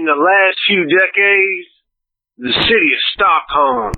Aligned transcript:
In 0.00 0.08
the 0.08 0.16
last 0.16 0.56
few 0.64 0.88
decades, 0.88 1.68
the 2.40 2.56
city 2.56 2.90
of 2.96 3.08
Stockholm 3.12 3.92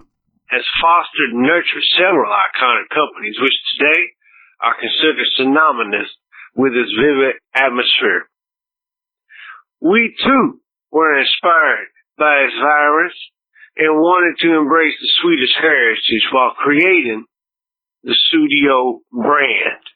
has 0.51 0.67
fostered 0.83 1.31
and 1.31 1.47
nurtured 1.47 1.87
several 1.95 2.27
iconic 2.27 2.91
companies, 2.91 3.39
which 3.39 3.55
today 3.79 4.11
are 4.67 4.75
considered 4.83 5.31
synonymous 5.39 6.11
with 6.59 6.75
its 6.75 6.91
vivid 6.99 7.39
atmosphere. 7.55 8.27
We 9.79 10.11
too 10.19 10.59
were 10.91 11.23
inspired 11.23 11.95
by 12.19 12.51
its 12.51 12.59
virus 12.59 13.15
and 13.79 14.03
wanted 14.03 14.43
to 14.43 14.59
embrace 14.59 14.99
the 14.99 15.13
Swedish 15.23 15.55
heritage 15.55 16.27
while 16.35 16.59
creating 16.59 17.27
the 18.03 18.19
Sudio 18.27 19.07
brand. 19.13 19.87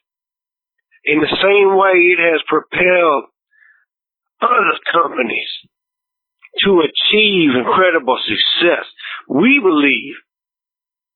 In 1.03 1.19
the 1.19 1.35
same 1.35 1.75
way 1.75 1.99
it 2.15 2.19
has 2.31 2.39
propelled 2.47 3.27
other 4.39 4.79
companies 4.95 5.51
to 6.65 6.81
achieve 6.81 7.51
incredible 7.55 8.17
success, 8.21 8.85
we 9.27 9.59
believe 9.59 10.15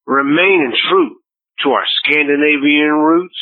remaining 0.05 0.73
true 0.89 1.17
to 1.63 1.69
our 1.71 1.85
Scandinavian 2.03 2.97
roots 2.99 3.37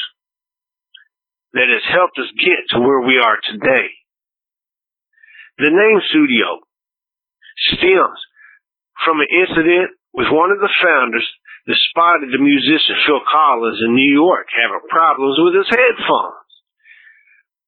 that 1.54 1.68
has 1.72 1.86
helped 1.90 2.18
us 2.20 2.30
get 2.38 2.62
to 2.72 2.80
where 2.80 3.02
we 3.02 3.18
are 3.18 3.38
today. 3.42 3.90
The 5.58 5.72
name 5.72 6.00
Sudio 6.14 6.62
stems 7.74 8.20
from 9.04 9.20
an 9.20 9.28
incident 9.28 9.92
with 10.14 10.32
one 10.32 10.52
of 10.52 10.60
the 10.60 10.72
founders 10.84 11.28
that 11.68 11.88
spotted 11.92 12.32
the 12.32 12.42
musician 12.42 12.96
Phil 13.06 13.22
Collins 13.28 13.82
in 13.84 13.96
New 13.96 14.14
York 14.14 14.48
having 14.52 14.88
problems 14.90 15.38
with 15.40 15.56
his 15.60 15.70
headphones. 15.70 16.50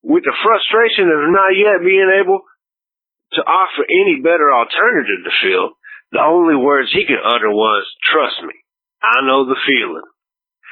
With 0.02 0.24
the 0.26 0.34
frustration 0.34 1.06
of 1.06 1.30
not 1.30 1.54
yet 1.54 1.86
being 1.86 2.10
able 2.22 2.42
to 3.34 3.42
offer 3.42 3.84
any 3.88 4.20
better 4.20 4.52
alternative 4.52 5.24
to 5.24 5.34
Phil, 5.44 5.68
the 6.12 6.22
only 6.22 6.56
words 6.56 6.92
he 6.92 7.08
could 7.08 7.24
utter 7.24 7.50
was, 7.50 7.88
trust 8.12 8.44
me, 8.44 8.56
I 9.02 9.26
know 9.26 9.48
the 9.48 9.60
feeling. 9.66 10.08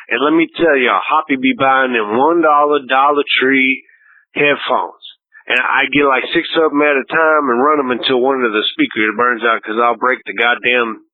And 0.09 0.19
let 0.25 0.35
me 0.35 0.49
tell 0.49 0.75
y'all, 0.75 0.99
Hoppy 0.99 1.37
be 1.37 1.53
buying 1.53 1.93
them 1.93 2.17
one 2.17 2.41
dollar 2.41 2.81
Dollar 2.83 3.23
Tree 3.39 3.85
headphones. 4.33 5.05
And 5.47 5.57
I 5.57 5.89
get 5.89 6.05
like 6.05 6.29
six 6.33 6.45
of 6.61 6.69
them 6.69 6.81
at 6.81 6.97
a 6.97 7.05
time 7.09 7.45
and 7.49 7.61
run 7.61 7.77
them 7.77 7.93
until 7.93 8.21
one 8.21 8.41
of 8.45 8.53
the 8.53 8.65
speakers 8.73 9.17
burns 9.17 9.41
out 9.41 9.61
because 9.61 9.81
I'll 9.81 9.97
break 9.97 10.19
the 10.25 10.37
goddamn 10.37 11.05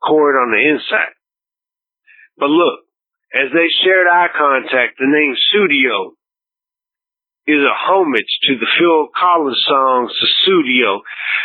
cord 0.00 0.36
on 0.40 0.52
the 0.52 0.60
inside. 0.60 1.12
But 2.36 2.48
look, 2.48 2.84
as 3.32 3.52
they 3.52 3.68
shared 3.84 4.08
eye 4.08 4.32
contact, 4.32 4.96
the 4.96 5.08
name 5.08 5.36
Sudio 5.52 6.16
is 7.46 7.60
a 7.60 7.76
homage 7.76 8.32
to 8.48 8.56
the 8.56 8.70
Phil 8.78 9.08
Collins 9.12 9.60
song 9.68 10.08
Sussudio, 10.08 11.04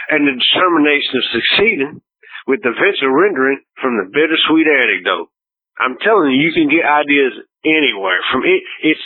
and 0.09 0.27
the 0.27 0.39
determination 0.39 1.19
of 1.19 1.33
succeeding 1.35 2.01
with 2.47 2.63
the 2.63 2.71
venture 2.71 3.11
rendering 3.11 3.61
from 3.81 3.99
the 3.99 4.07
bittersweet 4.07 4.65
anecdote. 4.65 5.27
I'm 5.77 5.99
telling 5.99 6.31
you, 6.31 6.47
you 6.47 6.53
can 6.55 6.71
get 6.71 6.87
ideas 6.87 7.39
anywhere 7.63 8.19
from 8.31 8.43
it. 8.43 8.63
It's, 8.83 9.05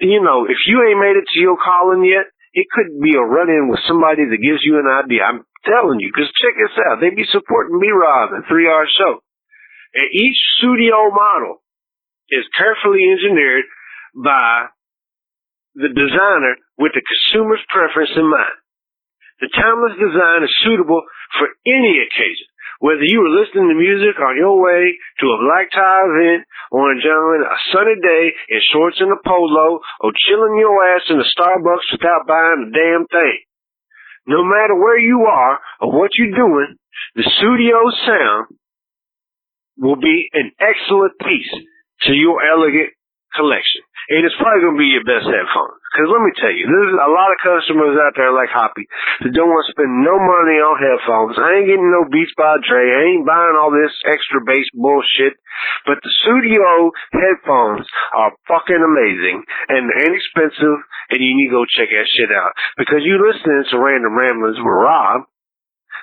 you 0.00 0.20
know, 0.20 0.44
if 0.44 0.58
you 0.66 0.80
ain't 0.84 1.00
made 1.00 1.16
it 1.16 1.28
to 1.28 1.40
your 1.40 1.56
calling 1.60 2.04
yet, 2.04 2.28
it 2.52 2.66
could 2.70 2.88
be 3.00 3.16
a 3.16 3.24
run 3.24 3.50
in 3.50 3.68
with 3.68 3.80
somebody 3.88 4.24
that 4.24 4.40
gives 4.40 4.62
you 4.62 4.78
an 4.78 4.88
idea. 4.88 5.24
I'm 5.24 5.44
telling 5.64 6.00
you, 6.00 6.08
because 6.08 6.30
check 6.40 6.54
this 6.56 6.76
out. 6.88 7.00
They 7.00 7.10
be 7.10 7.26
supporting 7.28 7.78
me, 7.78 7.88
Rob, 7.88 8.32
and 8.32 8.44
3R 8.44 8.86
Show. 8.96 9.20
And 9.94 10.08
each 10.12 10.38
Sudio 10.62 11.12
model 11.12 11.62
is 12.30 12.44
carefully 12.56 13.04
engineered 13.10 13.64
by 14.14 14.66
the 15.74 15.90
designer 15.90 16.54
with 16.78 16.94
the 16.94 17.02
consumer's 17.02 17.62
preference 17.68 18.14
in 18.14 18.26
mind. 18.26 18.58
The 19.42 19.50
timeless 19.50 19.98
design 19.98 20.46
is 20.46 20.62
suitable 20.62 21.02
for 21.38 21.50
any 21.66 21.98
occasion, 22.06 22.46
whether 22.78 23.02
you 23.02 23.18
are 23.18 23.38
listening 23.42 23.66
to 23.66 23.74
music 23.74 24.14
on 24.22 24.38
your 24.38 24.62
way 24.62 24.94
to 24.94 25.26
a 25.26 25.42
black 25.42 25.74
tie 25.74 26.06
event 26.06 26.46
or 26.70 26.94
enjoying 26.94 27.42
a 27.42 27.58
sunny 27.74 27.98
day 27.98 28.24
in 28.30 28.60
shorts 28.70 29.02
and 29.02 29.10
a 29.10 29.18
polo 29.26 29.82
or 30.00 30.10
chilling 30.26 30.62
your 30.62 30.78
ass 30.94 31.10
in 31.10 31.18
a 31.18 31.26
Starbucks 31.34 31.90
without 31.90 32.30
buying 32.30 32.70
a 32.70 32.74
damn 32.74 33.06
thing. 33.10 33.38
No 34.26 34.46
matter 34.46 34.78
where 34.78 34.98
you 34.98 35.26
are 35.26 35.58
or 35.82 35.90
what 35.90 36.14
you're 36.14 36.38
doing, 36.38 36.78
the 37.18 37.26
Sudio 37.26 37.90
sound 38.06 38.54
will 39.76 39.98
be 39.98 40.30
an 40.32 40.52
excellent 40.62 41.18
piece 41.18 41.50
to 42.06 42.12
your 42.14 42.38
elegant 42.40 42.94
collection. 43.34 43.82
And 44.08 44.20
it's 44.24 44.36
probably 44.36 44.60
going 44.60 44.76
to 44.76 44.84
be 44.84 44.92
your 44.92 45.06
best 45.06 45.24
headphones. 45.24 45.80
Because 45.94 46.10
let 46.10 46.20
me 46.20 46.32
tell 46.36 46.52
you, 46.52 46.66
there's 46.66 46.92
a 46.92 47.08
lot 47.08 47.32
of 47.32 47.38
customers 47.40 47.96
out 47.96 48.12
there 48.18 48.34
like 48.34 48.50
Hoppy 48.50 48.84
that 49.24 49.32
don't 49.32 49.48
want 49.48 49.64
to 49.64 49.72
spend 49.72 50.04
no 50.04 50.18
money 50.18 50.58
on 50.60 50.76
headphones. 50.76 51.38
I 51.38 51.62
ain't 51.62 51.70
getting 51.70 51.88
no 51.88 52.04
Beats 52.10 52.34
by 52.36 52.58
Dre. 52.60 52.90
I 52.90 53.14
ain't 53.14 53.24
buying 53.24 53.56
all 53.56 53.72
this 53.72 53.94
extra 54.04 54.42
bass 54.44 54.66
bullshit. 54.74 55.38
But 55.86 56.02
the 56.02 56.12
Sudio 56.26 56.90
headphones 57.14 57.86
are 58.12 58.34
fucking 58.50 58.82
amazing 58.82 59.46
and 59.70 59.88
inexpensive 60.02 60.82
and 61.14 61.20
you 61.22 61.32
need 61.38 61.54
to 61.54 61.56
go 61.62 61.64
check 61.64 61.88
that 61.88 62.10
shit 62.10 62.28
out. 62.34 62.52
Because 62.76 63.06
you 63.06 63.22
listening 63.22 63.64
to 63.70 63.80
Random 63.80 64.18
Ramblings 64.18 64.58
with 64.58 64.66
Rob 64.66 65.30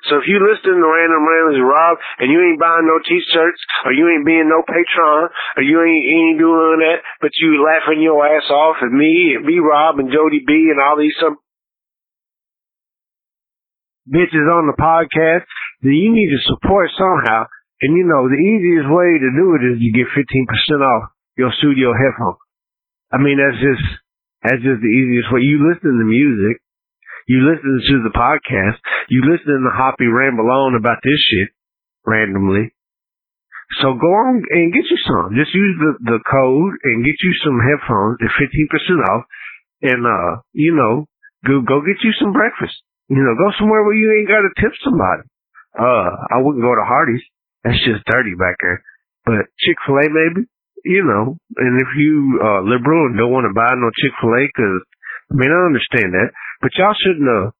so 0.09 0.17
if 0.17 0.25
you 0.25 0.41
listen 0.41 0.81
to 0.81 0.88
Random 0.88 1.22
Ramblings 1.22 1.62
Rob 1.62 2.01
and 2.17 2.34
you 2.34 2.41
ain't 2.41 2.57
buying 2.57 2.89
no 2.89 2.97
t-shirts 3.06 3.62
or 3.85 3.94
you 3.94 4.09
ain't 4.09 4.25
being 4.25 4.50
no 4.50 4.66
patron 4.66 5.29
or 5.29 5.62
you 5.62 5.78
ain't, 5.78 6.06
ain't 6.09 6.39
doing 6.41 6.81
that, 6.81 7.06
but 7.22 7.29
you 7.38 7.62
laughing 7.62 8.01
your 8.01 8.17
ass 8.25 8.50
off 8.50 8.81
at 8.81 8.90
me 8.90 9.38
and 9.38 9.45
me 9.45 9.61
Rob 9.61 10.01
and 10.01 10.09
Jody 10.09 10.41
B 10.41 10.73
and 10.73 10.81
all 10.81 10.97
these 10.97 11.13
some 11.22 11.38
bitches 14.09 14.50
on 14.50 14.66
the 14.66 14.78
podcast, 14.81 15.45
then 15.85 15.94
you 15.94 16.09
need 16.09 16.34
to 16.34 16.50
support 16.50 16.90
somehow. 16.97 17.45
And 17.81 17.94
you 17.94 18.06
know, 18.06 18.25
the 18.25 18.41
easiest 18.41 18.90
way 18.90 19.22
to 19.22 19.29
do 19.38 19.45
it 19.57 19.61
is 19.69 19.78
to 19.81 19.90
get 19.94 20.09
15% 20.17 20.81
off 20.81 21.13
your 21.38 21.53
Sudio 21.61 21.94
headphones. 21.94 22.41
I 23.13 23.17
mean, 23.17 23.38
that's 23.38 23.61
just, 23.61 23.85
that's 24.41 24.61
just 24.66 24.81
the 24.81 24.90
easiest 24.90 25.29
way. 25.29 25.41
You 25.45 25.61
listen 25.61 25.94
to 25.94 26.06
music 26.06 26.61
you 27.31 27.47
listen 27.47 27.79
to 27.79 27.95
the 28.03 28.11
podcast. 28.11 28.75
You 29.07 29.23
listen 29.23 29.63
to 29.63 29.71
Hoppy 29.71 30.11
ramble 30.11 30.51
on 30.51 30.75
about 30.75 30.99
this 30.99 31.15
shit 31.31 31.55
randomly. 32.03 32.75
So 33.79 33.95
go 33.95 34.11
on 34.27 34.43
and 34.51 34.75
get 34.75 34.83
you 34.91 34.99
some. 35.07 35.31
Just 35.39 35.55
use 35.55 35.79
the, 35.79 36.11
the 36.11 36.19
code 36.27 36.73
and 36.83 37.07
get 37.07 37.15
you 37.23 37.31
some 37.39 37.55
headphones 37.63 38.19
at 38.19 38.35
15% 38.35 39.15
off. 39.15 39.23
And, 39.79 40.03
uh, 40.03 40.43
you 40.51 40.75
know, 40.75 41.07
go, 41.47 41.63
go 41.63 41.79
get 41.79 42.03
you 42.03 42.11
some 42.19 42.35
breakfast. 42.35 42.75
You 43.07 43.23
know, 43.23 43.39
go 43.39 43.55
somewhere 43.55 43.87
where 43.87 43.95
you 43.95 44.11
ain't 44.11 44.27
got 44.27 44.43
to 44.43 44.51
tip 44.59 44.75
somebody. 44.83 45.23
Uh, 45.71 46.35
I 46.35 46.43
wouldn't 46.43 46.67
go 46.67 46.75
to 46.75 46.83
Hardee's. 46.83 47.23
That's 47.63 47.79
just 47.87 48.03
dirty 48.11 48.35
back 48.35 48.59
there. 48.59 48.83
But 49.23 49.47
Chick-fil-A 49.55 50.11
maybe, 50.11 50.51
you 50.83 51.07
know, 51.07 51.39
and 51.55 51.79
if 51.79 51.95
you, 51.95 52.43
uh, 52.43 52.59
liberal 52.67 53.07
and 53.07 53.15
don't 53.15 53.31
want 53.31 53.47
to 53.47 53.55
buy 53.55 53.71
no 53.71 53.87
Chick-fil-A 53.87 54.51
cause, 54.51 54.83
I 55.31 55.33
mean, 55.39 55.47
I 55.47 55.63
understand 55.71 56.11
that. 56.11 56.35
But 56.61 56.72
y'all 56.77 56.95
should 56.95 57.19
know. 57.19 57.51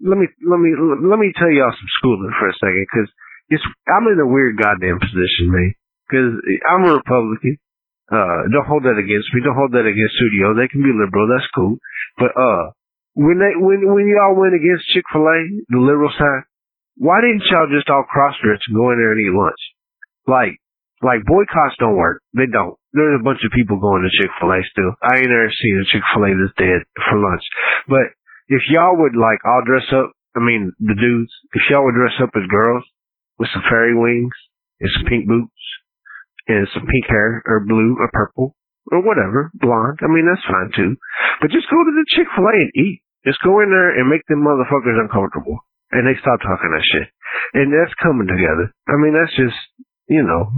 Let 0.00 0.18
me 0.18 0.28
let 0.44 0.60
me 0.60 0.70
let 0.76 1.18
me 1.18 1.32
tell 1.34 1.50
y'all 1.50 1.72
some 1.72 1.92
schooling 1.98 2.32
for 2.38 2.48
a 2.48 2.56
second, 2.60 2.84
because 2.86 3.08
it's 3.48 3.64
I'm 3.88 4.06
in 4.12 4.20
a 4.20 4.28
weird 4.28 4.60
goddamn 4.60 5.00
position, 5.00 5.50
man. 5.50 5.72
Because 6.06 6.30
I'm 6.68 6.84
a 6.86 6.94
Republican. 7.00 7.58
Uh, 8.06 8.46
don't 8.54 8.70
hold 8.70 8.86
that 8.86 9.02
against 9.02 9.26
me. 9.34 9.42
Don't 9.42 9.58
hold 9.58 9.74
that 9.74 9.82
against 9.82 10.14
Sudio. 10.14 10.54
They 10.54 10.70
can 10.70 10.84
be 10.84 10.94
liberal. 10.94 11.26
That's 11.26 11.50
cool. 11.50 11.82
But 12.20 12.30
uh, 12.38 12.70
when 13.18 13.42
they 13.42 13.58
when 13.58 13.82
when 13.82 14.06
y'all 14.06 14.38
went 14.38 14.54
against 14.54 14.86
Chick 14.94 15.02
Fil 15.10 15.26
A, 15.26 15.38
the 15.72 15.80
liberal 15.82 16.12
side, 16.14 16.46
why 17.00 17.18
didn't 17.24 17.48
y'all 17.50 17.66
just 17.72 17.90
all 17.90 18.06
cross 18.06 18.38
dress 18.38 18.62
and 18.68 18.78
go 18.78 18.92
in 18.94 19.00
there 19.00 19.10
and 19.10 19.22
eat 19.24 19.34
lunch? 19.34 19.62
Like 20.28 20.54
like 21.02 21.26
boycotts 21.26 21.80
don't 21.80 21.96
work. 21.98 22.22
They 22.36 22.46
don't. 22.46 22.76
There's 22.92 23.18
a 23.18 23.24
bunch 23.24 23.40
of 23.42 23.52
people 23.52 23.80
going 23.80 24.06
to 24.06 24.12
Chick 24.12 24.30
Fil 24.38 24.54
A 24.54 24.60
still. 24.70 24.92
I 25.02 25.18
ain't 25.18 25.32
ever 25.32 25.50
seen 25.50 25.82
a 25.82 25.88
Chick 25.90 26.04
Fil 26.14 26.28
A 26.28 26.30
that's 26.36 26.56
dead 26.60 26.80
for 26.94 27.18
lunch. 27.18 27.44
But 27.88 28.06
if 28.48 28.62
y'all 28.70 28.96
would 28.96 29.16
like 29.16 29.42
all 29.44 29.62
dress 29.66 29.86
up, 29.92 30.12
I 30.36 30.40
mean 30.40 30.72
the 30.78 30.94
dudes, 30.94 31.32
if 31.54 31.62
y'all 31.70 31.84
would 31.84 31.98
dress 31.98 32.14
up 32.22 32.30
as 32.36 32.46
girls 32.50 32.84
with 33.38 33.50
some 33.52 33.64
fairy 33.68 33.94
wings 33.96 34.34
and 34.80 34.90
some 34.94 35.06
pink 35.08 35.26
boots 35.26 35.62
and 36.46 36.68
some 36.72 36.86
pink 36.86 37.06
hair 37.08 37.42
or 37.46 37.66
blue 37.66 37.96
or 37.98 38.10
purple 38.12 38.54
or 38.92 39.02
whatever, 39.02 39.50
blonde, 39.54 39.98
I 40.02 40.08
mean 40.08 40.28
that's 40.28 40.46
fine 40.46 40.70
too. 40.74 40.96
But 41.40 41.50
just 41.50 41.70
go 41.70 41.80
to 41.82 41.92
the 41.92 42.06
Chick 42.14 42.28
fil 42.34 42.46
A 42.46 42.54
and 42.54 42.72
eat. 42.74 43.02
Just 43.26 43.42
go 43.42 43.58
in 43.58 43.70
there 43.74 43.98
and 43.98 44.06
make 44.06 44.22
them 44.30 44.46
motherfuckers 44.46 45.02
uncomfortable. 45.02 45.58
And 45.90 46.06
they 46.06 46.14
stop 46.18 46.38
talking 46.42 46.70
that 46.70 46.86
shit. 46.86 47.08
And 47.54 47.74
that's 47.74 47.94
coming 47.98 48.30
together. 48.30 48.70
I 48.86 48.94
mean 49.02 49.14
that's 49.18 49.34
just 49.34 49.58
you 50.06 50.22
know, 50.22 50.50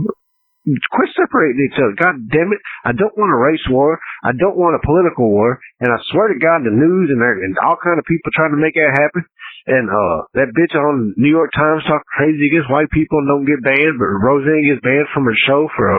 quit 0.93 1.11
separating 1.17 1.65
each 1.65 1.79
other. 1.81 1.97
God 1.97 2.29
damn 2.29 2.53
it. 2.53 2.61
I 2.85 2.93
don't 2.93 3.17
want 3.17 3.33
a 3.33 3.41
race 3.41 3.65
war. 3.71 3.97
I 4.25 4.37
don't 4.37 4.59
want 4.59 4.77
a 4.77 4.85
political 4.85 5.31
war. 5.31 5.61
And 5.81 5.89
I 5.89 5.99
swear 6.13 6.29
to 6.29 6.39
God, 6.39 6.67
the 6.67 6.75
news 6.75 7.09
and, 7.09 7.21
and 7.23 7.57
all 7.63 7.81
kind 7.81 7.97
of 7.97 8.05
people 8.05 8.33
trying 8.35 8.53
to 8.53 8.61
make 8.61 8.75
that 8.75 8.93
happen. 8.97 9.23
And, 9.69 9.87
uh, 9.89 10.19
that 10.35 10.57
bitch 10.57 10.73
on 10.73 11.15
New 11.17 11.29
York 11.29 11.53
Times 11.53 11.85
talking 11.85 12.15
crazy 12.17 12.49
against 12.49 12.73
white 12.73 12.89
people 12.89 13.21
and 13.21 13.29
don't 13.29 13.49
get 13.49 13.61
banned, 13.65 14.01
but 14.01 14.17
Roseanne 14.17 14.65
gets 14.65 14.81
banned 14.81 15.13
from 15.13 15.29
her 15.29 15.37
show 15.45 15.69
for, 15.77 15.93
a, 15.93 15.99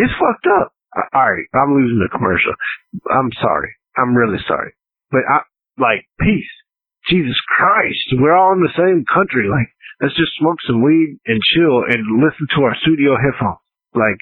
it's 0.00 0.16
fucked 0.16 0.48
up. 0.60 0.72
All 1.14 1.28
right. 1.28 1.46
I'm 1.54 1.76
losing 1.76 2.00
the 2.00 2.10
commercial. 2.10 2.52
I'm 3.12 3.30
sorry. 3.40 3.76
I'm 3.96 4.16
really 4.16 4.40
sorry. 4.48 4.72
But 5.10 5.22
I, 5.28 5.44
like, 5.78 6.08
peace. 6.20 6.48
Jesus 7.08 7.36
Christ, 7.56 8.20
we're 8.20 8.36
all 8.36 8.52
in 8.52 8.60
the 8.60 8.76
same 8.76 9.04
country. 9.08 9.48
Like, 9.48 9.68
let's 10.00 10.16
just 10.16 10.36
smoke 10.38 10.58
some 10.66 10.82
weed 10.82 11.18
and 11.26 11.40
chill 11.54 11.82
and 11.88 12.22
listen 12.22 12.46
to 12.56 12.62
our 12.64 12.76
Sudio 12.86 13.16
headphones. 13.16 13.58
Like, 13.94 14.18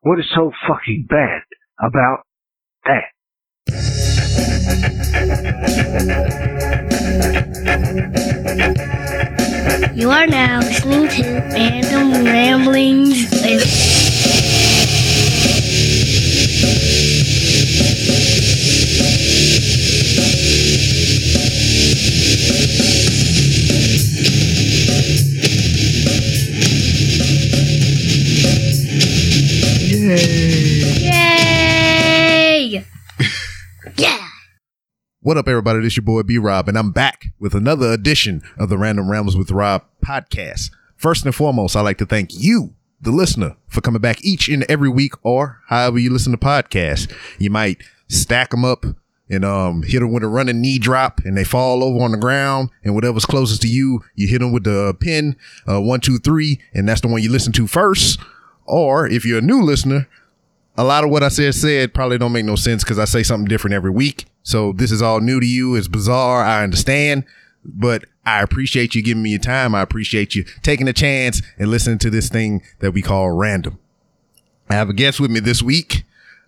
what 0.00 0.18
is 0.18 0.24
so 0.34 0.50
fucking 0.66 1.06
bad 1.08 1.42
about 1.78 2.24
that? 2.84 3.12
You 9.94 10.10
are 10.10 10.26
now 10.26 10.60
listening 10.60 11.08
to 11.08 11.22
Random 11.52 12.24
Ramblings 12.24 13.30
What 35.24 35.38
up, 35.38 35.48
everybody? 35.48 35.80
This 35.80 35.96
your 35.96 36.04
boy 36.04 36.22
B 36.22 36.36
Rob, 36.36 36.68
and 36.68 36.76
I'm 36.76 36.90
back 36.90 37.28
with 37.38 37.54
another 37.54 37.90
edition 37.92 38.42
of 38.58 38.68
the 38.68 38.76
Random 38.76 39.10
Rambles 39.10 39.38
with 39.38 39.50
Rob 39.50 39.82
podcast. 40.04 40.70
First 40.96 41.24
and 41.24 41.34
foremost, 41.34 41.74
I'd 41.74 41.80
like 41.80 41.96
to 41.96 42.04
thank 42.04 42.34
you, 42.34 42.74
the 43.00 43.10
listener, 43.10 43.56
for 43.66 43.80
coming 43.80 44.02
back 44.02 44.22
each 44.22 44.50
and 44.50 44.64
every 44.64 44.90
week, 44.90 45.14
or 45.22 45.62
however 45.68 45.98
you 45.98 46.10
listen 46.10 46.32
to 46.32 46.36
podcasts. 46.36 47.10
You 47.38 47.48
might 47.48 47.82
stack 48.06 48.50
them 48.50 48.66
up 48.66 48.84
and 49.30 49.46
um 49.46 49.82
hit 49.82 50.00
them 50.00 50.12
with 50.12 50.24
a 50.24 50.28
running 50.28 50.60
knee 50.60 50.78
drop, 50.78 51.22
and 51.24 51.38
they 51.38 51.44
fall 51.44 51.82
over 51.82 52.04
on 52.04 52.12
the 52.12 52.18
ground, 52.18 52.68
and 52.84 52.94
whatever's 52.94 53.24
closest 53.24 53.62
to 53.62 53.68
you, 53.68 54.04
you 54.14 54.28
hit 54.28 54.40
them 54.40 54.52
with 54.52 54.64
the 54.64 54.94
pin, 55.00 55.38
uh, 55.66 55.80
one, 55.80 56.00
two, 56.00 56.18
three, 56.18 56.60
and 56.74 56.86
that's 56.86 57.00
the 57.00 57.08
one 57.08 57.22
you 57.22 57.32
listen 57.32 57.54
to 57.54 57.66
first. 57.66 58.20
Or 58.66 59.06
if 59.06 59.24
you're 59.24 59.38
a 59.38 59.40
new 59.40 59.62
listener, 59.62 60.06
a 60.76 60.84
lot 60.84 61.02
of 61.02 61.08
what 61.08 61.22
I 61.22 61.28
said 61.28 61.54
said 61.54 61.94
probably 61.94 62.18
don't 62.18 62.32
make 62.32 62.44
no 62.44 62.56
sense 62.56 62.84
because 62.84 62.98
I 62.98 63.06
say 63.06 63.22
something 63.22 63.48
different 63.48 63.72
every 63.72 63.90
week. 63.90 64.26
So 64.44 64.72
this 64.72 64.92
is 64.92 65.02
all 65.02 65.20
new 65.20 65.40
to 65.40 65.46
you. 65.46 65.74
It's 65.74 65.88
bizarre. 65.88 66.44
I 66.44 66.62
understand, 66.62 67.24
but 67.64 68.04
I 68.24 68.42
appreciate 68.42 68.94
you 68.94 69.02
giving 69.02 69.22
me 69.22 69.30
your 69.30 69.40
time. 69.40 69.74
I 69.74 69.80
appreciate 69.80 70.34
you 70.34 70.44
taking 70.62 70.86
a 70.86 70.92
chance 70.92 71.42
and 71.58 71.70
listening 71.70 71.98
to 72.00 72.10
this 72.10 72.28
thing 72.28 72.62
that 72.80 72.92
we 72.92 73.02
call 73.02 73.30
random. 73.30 73.78
I 74.68 74.74
have 74.74 74.88
a 74.88 74.94
guest 74.94 75.18
with 75.18 75.30
me 75.30 75.40
this 75.40 75.62
week. 75.62 76.04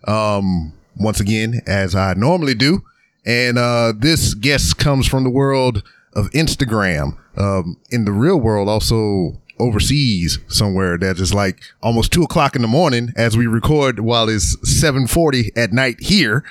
Um, 0.07 0.73
once 0.95 1.19
again, 1.19 1.61
as 1.67 1.95
I 1.95 2.13
normally 2.13 2.55
do. 2.55 2.83
And, 3.25 3.57
uh, 3.57 3.93
this 3.97 4.33
guest 4.35 4.77
comes 4.77 5.07
from 5.07 5.23
the 5.23 5.29
world 5.29 5.83
of 6.13 6.29
Instagram. 6.31 7.17
Um, 7.35 7.77
in 7.89 8.05
the 8.05 8.11
real 8.11 8.39
world, 8.39 8.69
also 8.69 9.39
overseas 9.59 10.39
somewhere 10.47 10.97
that 10.97 11.19
is 11.19 11.33
like 11.33 11.61
almost 11.81 12.11
two 12.11 12.23
o'clock 12.23 12.55
in 12.55 12.61
the 12.61 12.67
morning 12.67 13.11
as 13.15 13.35
we 13.35 13.47
record 13.47 13.99
while 13.99 14.29
it's 14.29 14.55
740 14.63 15.51
at 15.55 15.73
night 15.73 15.99
here. 15.99 16.43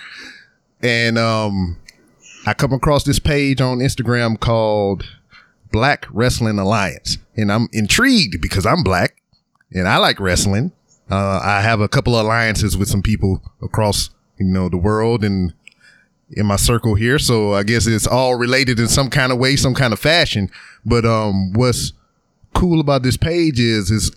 And, 0.83 1.19
um, 1.19 1.79
I 2.47 2.55
come 2.55 2.73
across 2.73 3.05
this 3.05 3.19
page 3.19 3.61
on 3.61 3.79
Instagram 3.79 4.39
called 4.39 5.05
Black 5.73 6.07
Wrestling 6.11 6.59
Alliance 6.59 7.19
and 7.37 7.51
I'm 7.51 7.69
intrigued 7.73 8.41
because 8.41 8.65
I'm 8.67 8.83
black 8.83 9.21
and 9.73 9.89
I 9.89 9.97
like 9.97 10.21
wrestling. 10.21 10.73
Uh, 11.11 11.41
I 11.43 11.61
have 11.61 11.81
a 11.81 11.89
couple 11.89 12.17
of 12.17 12.25
alliances 12.25 12.77
with 12.77 12.89
some 12.89 13.03
people 13.03 13.43
across, 13.63 14.11
you 14.39 14.47
know, 14.47 14.69
the 14.69 14.77
world 14.77 15.25
and 15.25 15.53
in 16.31 16.47
my 16.47 16.57
circle 16.57 16.95
here. 16.95 17.19
So 17.19 17.55
I 17.55 17.63
guess 17.63 17.87
it's 17.87 18.07
all 18.07 18.37
related 18.37 18.79
in 18.79 18.89
some 18.89 19.11
kind 19.11 19.33
of 19.33 19.39
way, 19.39 19.57
some 19.57 19.75
kind 19.75 19.93
of 19.93 19.99
fashion. 19.99 20.51
But, 20.85 21.05
um, 21.05 21.53
what's, 21.53 21.93
cool 22.57 22.81
about 22.81 23.03
this 23.03 23.19
page 23.19 23.61
is 23.61 23.91
is 23.91 24.11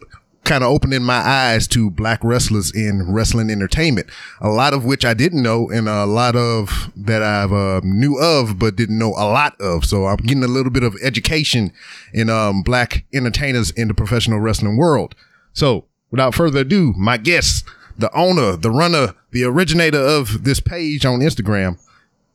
kind 0.49 0.63
of 0.63 0.71
opening 0.71 1.03
my 1.03 1.19
eyes 1.19 1.67
to 1.67 1.91
black 1.91 2.23
wrestlers 2.23 2.73
in 2.73 3.09
wrestling 3.11 3.51
entertainment. 3.51 4.09
A 4.41 4.49
lot 4.49 4.73
of 4.73 4.83
which 4.83 5.05
I 5.05 5.13
didn't 5.13 5.43
know, 5.43 5.69
and 5.69 5.87
a 5.87 6.07
lot 6.07 6.35
of 6.35 6.91
that 6.95 7.21
I've 7.21 7.53
uh, 7.53 7.81
knew 7.83 8.17
of 8.17 8.57
but 8.57 8.75
didn't 8.75 8.97
know 8.97 9.09
a 9.09 9.29
lot 9.29 9.59
of. 9.61 9.85
So 9.85 10.07
I'm 10.07 10.17
getting 10.17 10.43
a 10.43 10.47
little 10.47 10.71
bit 10.71 10.81
of 10.81 10.97
education 11.03 11.71
in 12.13 12.31
um, 12.31 12.63
black 12.63 13.05
entertainers 13.13 13.69
in 13.69 13.87
the 13.87 13.93
professional 13.93 14.39
wrestling 14.39 14.75
world. 14.75 15.13
So 15.53 15.85
without 16.09 16.33
further 16.33 16.61
ado, 16.61 16.95
my 16.97 17.17
guest, 17.17 17.63
the 17.95 18.11
owner, 18.17 18.55
the 18.55 18.71
runner, 18.71 19.13
the 19.29 19.43
originator 19.43 19.99
of 19.99 20.45
this 20.45 20.59
page 20.59 21.05
on 21.05 21.19
Instagram, 21.19 21.77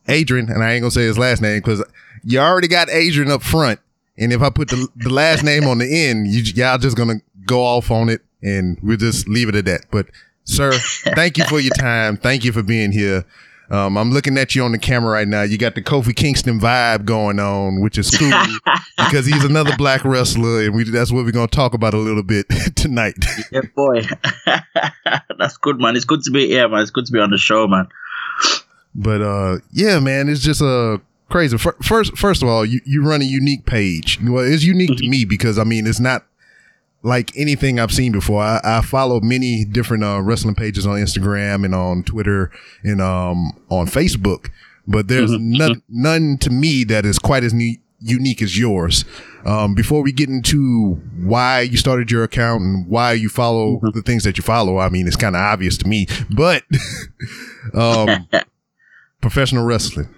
Adrian, 0.06 0.48
and 0.50 0.62
I 0.62 0.72
ain't 0.72 0.82
gonna 0.82 0.92
say 0.92 1.02
his 1.02 1.18
last 1.18 1.42
name 1.42 1.58
because 1.58 1.82
you 2.22 2.38
already 2.38 2.68
got 2.68 2.88
Adrian 2.90 3.32
up 3.32 3.42
front. 3.42 3.80
And 4.16 4.32
if 4.32 4.40
I 4.42 4.50
put 4.50 4.68
the, 4.68 4.86
the 4.94 5.10
last 5.10 5.42
name 5.42 5.64
on 5.64 5.78
the 5.78 6.06
end, 6.06 6.28
you, 6.28 6.42
y'all 6.54 6.78
just 6.78 6.96
gonna 6.96 7.16
go 7.46 7.62
off 7.62 7.90
on 7.90 8.08
it 8.08 8.22
and 8.42 8.78
we'll 8.82 8.96
just 8.96 9.28
leave 9.28 9.48
it 9.48 9.54
at 9.54 9.64
that. 9.64 9.86
But 9.90 10.06
sir, 10.44 10.72
thank 11.14 11.38
you 11.38 11.44
for 11.44 11.60
your 11.60 11.74
time. 11.74 12.16
Thank 12.16 12.44
you 12.44 12.52
for 12.52 12.62
being 12.62 12.92
here. 12.92 13.24
Um, 13.70 13.96
I'm 13.96 14.12
looking 14.12 14.36
at 14.36 14.54
you 14.54 14.62
on 14.62 14.72
the 14.72 14.78
camera 14.78 15.10
right 15.10 15.26
now. 15.26 15.42
You 15.42 15.56
got 15.56 15.74
the 15.74 15.82
Kofi 15.82 16.14
Kingston 16.14 16.60
vibe 16.60 17.06
going 17.06 17.40
on, 17.40 17.80
which 17.80 17.96
is 17.96 18.10
cool 18.10 18.30
because 18.98 19.24
he's 19.24 19.42
another 19.42 19.74
black 19.76 20.04
wrestler, 20.04 20.64
and 20.64 20.74
we 20.74 20.84
that's 20.84 21.10
what 21.10 21.24
we're 21.24 21.32
gonna 21.32 21.46
talk 21.46 21.72
about 21.72 21.94
a 21.94 21.98
little 21.98 22.22
bit 22.22 22.46
tonight. 22.76 23.16
yeah, 23.50 23.62
boy, 23.74 24.02
that's 25.38 25.56
good, 25.56 25.80
man. 25.80 25.96
It's 25.96 26.04
good 26.04 26.22
to 26.24 26.30
be 26.30 26.46
here, 26.48 26.68
man. 26.68 26.82
It's 26.82 26.90
good 26.90 27.06
to 27.06 27.12
be 27.12 27.20
on 27.20 27.30
the 27.30 27.38
show, 27.38 27.66
man. 27.66 27.88
But 28.94 29.22
uh, 29.22 29.58
yeah, 29.72 29.98
man, 29.98 30.28
it's 30.28 30.42
just 30.42 30.60
a 30.60 31.00
crazy. 31.30 31.56
First, 31.56 32.16
first 32.18 32.42
of 32.42 32.48
all, 32.48 32.66
you, 32.66 32.80
you 32.84 33.02
run 33.02 33.22
a 33.22 33.24
unique 33.24 33.64
page. 33.64 34.20
Well, 34.22 34.44
it's 34.44 34.62
unique 34.62 34.90
mm-hmm. 34.90 35.04
to 35.04 35.08
me 35.08 35.24
because 35.24 35.58
I 35.58 35.64
mean, 35.64 35.86
it's 35.86 36.00
not 36.00 36.26
like 37.04 37.36
anything 37.36 37.78
I've 37.78 37.92
seen 37.92 38.12
before. 38.12 38.42
I, 38.42 38.60
I 38.64 38.80
follow 38.80 39.20
many 39.20 39.64
different 39.64 40.02
uh, 40.02 40.20
wrestling 40.22 40.54
pages 40.54 40.86
on 40.86 40.94
Instagram 40.98 41.64
and 41.64 41.74
on 41.74 42.02
Twitter 42.02 42.50
and 42.82 43.00
um, 43.00 43.52
on 43.68 43.86
Facebook, 43.86 44.48
but 44.86 45.06
there's 45.06 45.30
mm-hmm. 45.30 45.52
none, 45.52 45.82
none 45.88 46.38
to 46.38 46.50
me 46.50 46.82
that 46.84 47.04
is 47.04 47.18
quite 47.18 47.44
as 47.44 47.52
ne- 47.52 47.80
unique 48.00 48.40
as 48.40 48.58
yours. 48.58 49.04
Um, 49.44 49.74
before 49.74 50.02
we 50.02 50.12
get 50.12 50.30
into 50.30 50.94
why 51.22 51.60
you 51.60 51.76
started 51.76 52.10
your 52.10 52.24
account 52.24 52.62
and 52.62 52.88
why 52.88 53.12
you 53.12 53.28
follow 53.28 53.76
mm-hmm. 53.76 53.90
the 53.90 54.02
things 54.02 54.24
that 54.24 54.38
you 54.38 54.42
follow, 54.42 54.78
I 54.78 54.88
mean, 54.88 55.06
it's 55.06 55.16
kind 55.16 55.36
of 55.36 55.40
obvious 55.40 55.76
to 55.78 55.86
me, 55.86 56.06
but 56.34 56.62
um, 57.74 58.28
professional 59.20 59.64
wrestling 59.64 60.08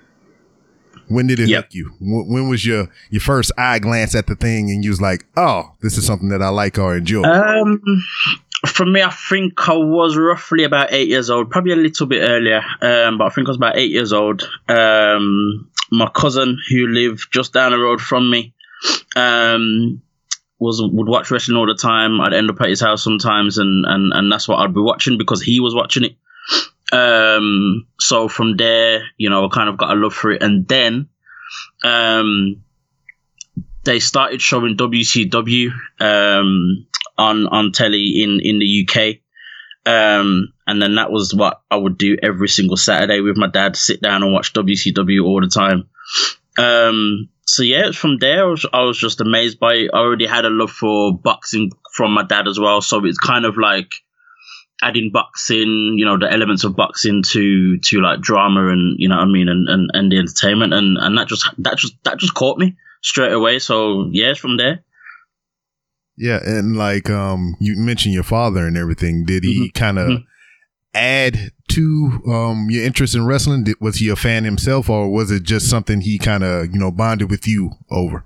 when 1.08 1.26
did 1.26 1.40
it 1.40 1.48
yep. 1.48 1.64
hook 1.64 1.74
you? 1.74 1.92
When 2.00 2.48
was 2.48 2.64
your 2.64 2.88
your 3.10 3.20
first 3.20 3.52
eye 3.58 3.78
glance 3.78 4.14
at 4.14 4.26
the 4.26 4.36
thing 4.36 4.70
and 4.70 4.84
you 4.84 4.90
was 4.90 5.00
like, 5.00 5.24
oh, 5.36 5.72
this 5.80 5.96
is 5.98 6.06
something 6.06 6.28
that 6.30 6.42
I 6.42 6.48
like 6.48 6.78
or 6.78 6.96
enjoy? 6.96 7.22
Um, 7.22 7.82
for 8.66 8.86
me, 8.86 9.02
I 9.02 9.10
think 9.10 9.68
I 9.68 9.74
was 9.74 10.16
roughly 10.16 10.64
about 10.64 10.92
eight 10.92 11.08
years 11.08 11.30
old, 11.30 11.50
probably 11.50 11.72
a 11.72 11.76
little 11.76 12.06
bit 12.06 12.28
earlier, 12.28 12.62
um, 12.80 13.18
but 13.18 13.26
I 13.26 13.30
think 13.30 13.48
I 13.48 13.50
was 13.50 13.56
about 13.56 13.76
eight 13.76 13.90
years 13.90 14.12
old. 14.12 14.48
Um, 14.68 15.70
my 15.90 16.08
cousin, 16.08 16.58
who 16.68 16.86
lived 16.88 17.28
just 17.32 17.52
down 17.52 17.72
the 17.72 17.78
road 17.78 18.00
from 18.00 18.30
me, 18.30 18.54
um, 19.14 20.02
was 20.58 20.80
would 20.82 21.08
watch 21.08 21.30
wrestling 21.30 21.56
all 21.56 21.66
the 21.66 21.74
time. 21.74 22.20
I'd 22.20 22.32
end 22.32 22.50
up 22.50 22.60
at 22.60 22.68
his 22.68 22.80
house 22.80 23.04
sometimes, 23.04 23.58
and 23.58 23.84
and 23.86 24.12
and 24.12 24.32
that's 24.32 24.48
what 24.48 24.58
I'd 24.58 24.74
be 24.74 24.80
watching 24.80 25.18
because 25.18 25.42
he 25.42 25.60
was 25.60 25.74
watching 25.74 26.04
it. 26.04 26.16
Um, 26.92 27.86
so 27.98 28.28
from 28.28 28.56
there, 28.56 29.02
you 29.16 29.30
know, 29.30 29.46
I 29.46 29.48
kind 29.52 29.68
of 29.68 29.76
got 29.76 29.96
a 29.96 30.00
love 30.00 30.14
for 30.14 30.30
it. 30.30 30.42
And 30.42 30.66
then, 30.68 31.08
um, 31.84 32.62
they 33.84 33.98
started 34.00 34.40
showing 34.40 34.76
WCW, 34.76 35.70
um, 36.00 36.86
on, 37.18 37.46
on 37.46 37.72
telly 37.72 38.22
in, 38.22 38.40
in 38.42 38.58
the 38.58 38.86
UK. 38.88 39.20
Um, 39.86 40.52
and 40.66 40.82
then 40.82 40.96
that 40.96 41.12
was 41.12 41.32
what 41.32 41.62
I 41.70 41.76
would 41.76 41.96
do 41.96 42.16
every 42.22 42.48
single 42.48 42.76
Saturday 42.76 43.20
with 43.20 43.36
my 43.36 43.46
dad, 43.46 43.76
sit 43.76 44.02
down 44.02 44.22
and 44.22 44.32
watch 44.32 44.52
WCW 44.52 45.24
all 45.24 45.40
the 45.40 45.48
time. 45.48 45.88
Um, 46.58 47.28
so 47.46 47.62
yeah, 47.62 47.92
from 47.92 48.18
there, 48.18 48.44
I 48.44 48.48
was, 48.48 48.66
I 48.72 48.82
was 48.82 48.98
just 48.98 49.20
amazed 49.20 49.60
by 49.60 49.74
it. 49.74 49.90
I 49.94 49.98
already 49.98 50.26
had 50.26 50.44
a 50.44 50.50
love 50.50 50.72
for 50.72 51.16
boxing 51.16 51.70
from 51.94 52.12
my 52.12 52.24
dad 52.24 52.48
as 52.48 52.58
well. 52.58 52.80
So 52.80 53.04
it's 53.04 53.18
kind 53.18 53.44
of 53.44 53.56
like, 53.56 53.92
adding 54.82 55.10
boxing, 55.12 55.94
you 55.96 56.04
know, 56.04 56.18
the 56.18 56.30
elements 56.30 56.64
of 56.64 56.76
boxing 56.76 57.22
to 57.30 57.78
to 57.78 58.00
like 58.00 58.20
drama 58.20 58.68
and 58.68 58.96
you 58.98 59.08
know 59.08 59.16
what 59.16 59.22
I 59.22 59.26
mean 59.26 59.48
and, 59.48 59.68
and, 59.68 59.90
and 59.94 60.12
the 60.12 60.18
entertainment 60.18 60.74
and, 60.74 60.98
and 60.98 61.16
that 61.18 61.28
just 61.28 61.48
that 61.58 61.78
just 61.78 61.94
that 62.04 62.18
just 62.18 62.34
caught 62.34 62.58
me 62.58 62.76
straight 63.02 63.32
away. 63.32 63.58
So 63.58 64.08
yeah, 64.12 64.34
from 64.34 64.56
there. 64.56 64.84
Yeah, 66.18 66.40
and 66.42 66.76
like 66.76 67.10
um 67.10 67.56
you 67.60 67.76
mentioned 67.76 68.14
your 68.14 68.22
father 68.22 68.66
and 68.66 68.76
everything. 68.76 69.24
Did 69.24 69.44
he 69.44 69.68
mm-hmm. 69.68 69.78
kind 69.78 69.98
of 69.98 70.08
mm-hmm. 70.08 70.24
add 70.94 71.52
to 71.68 72.22
um 72.26 72.68
your 72.70 72.84
interest 72.84 73.14
in 73.14 73.26
wrestling? 73.26 73.64
Did, 73.64 73.76
was 73.80 73.96
he 73.96 74.08
a 74.08 74.16
fan 74.16 74.44
himself 74.44 74.90
or 74.90 75.10
was 75.10 75.30
it 75.30 75.42
just 75.42 75.70
something 75.70 76.02
he 76.02 76.18
kind 76.18 76.44
of, 76.44 76.66
you 76.72 76.78
know, 76.78 76.90
bonded 76.90 77.30
with 77.30 77.46
you 77.46 77.70
over? 77.90 78.24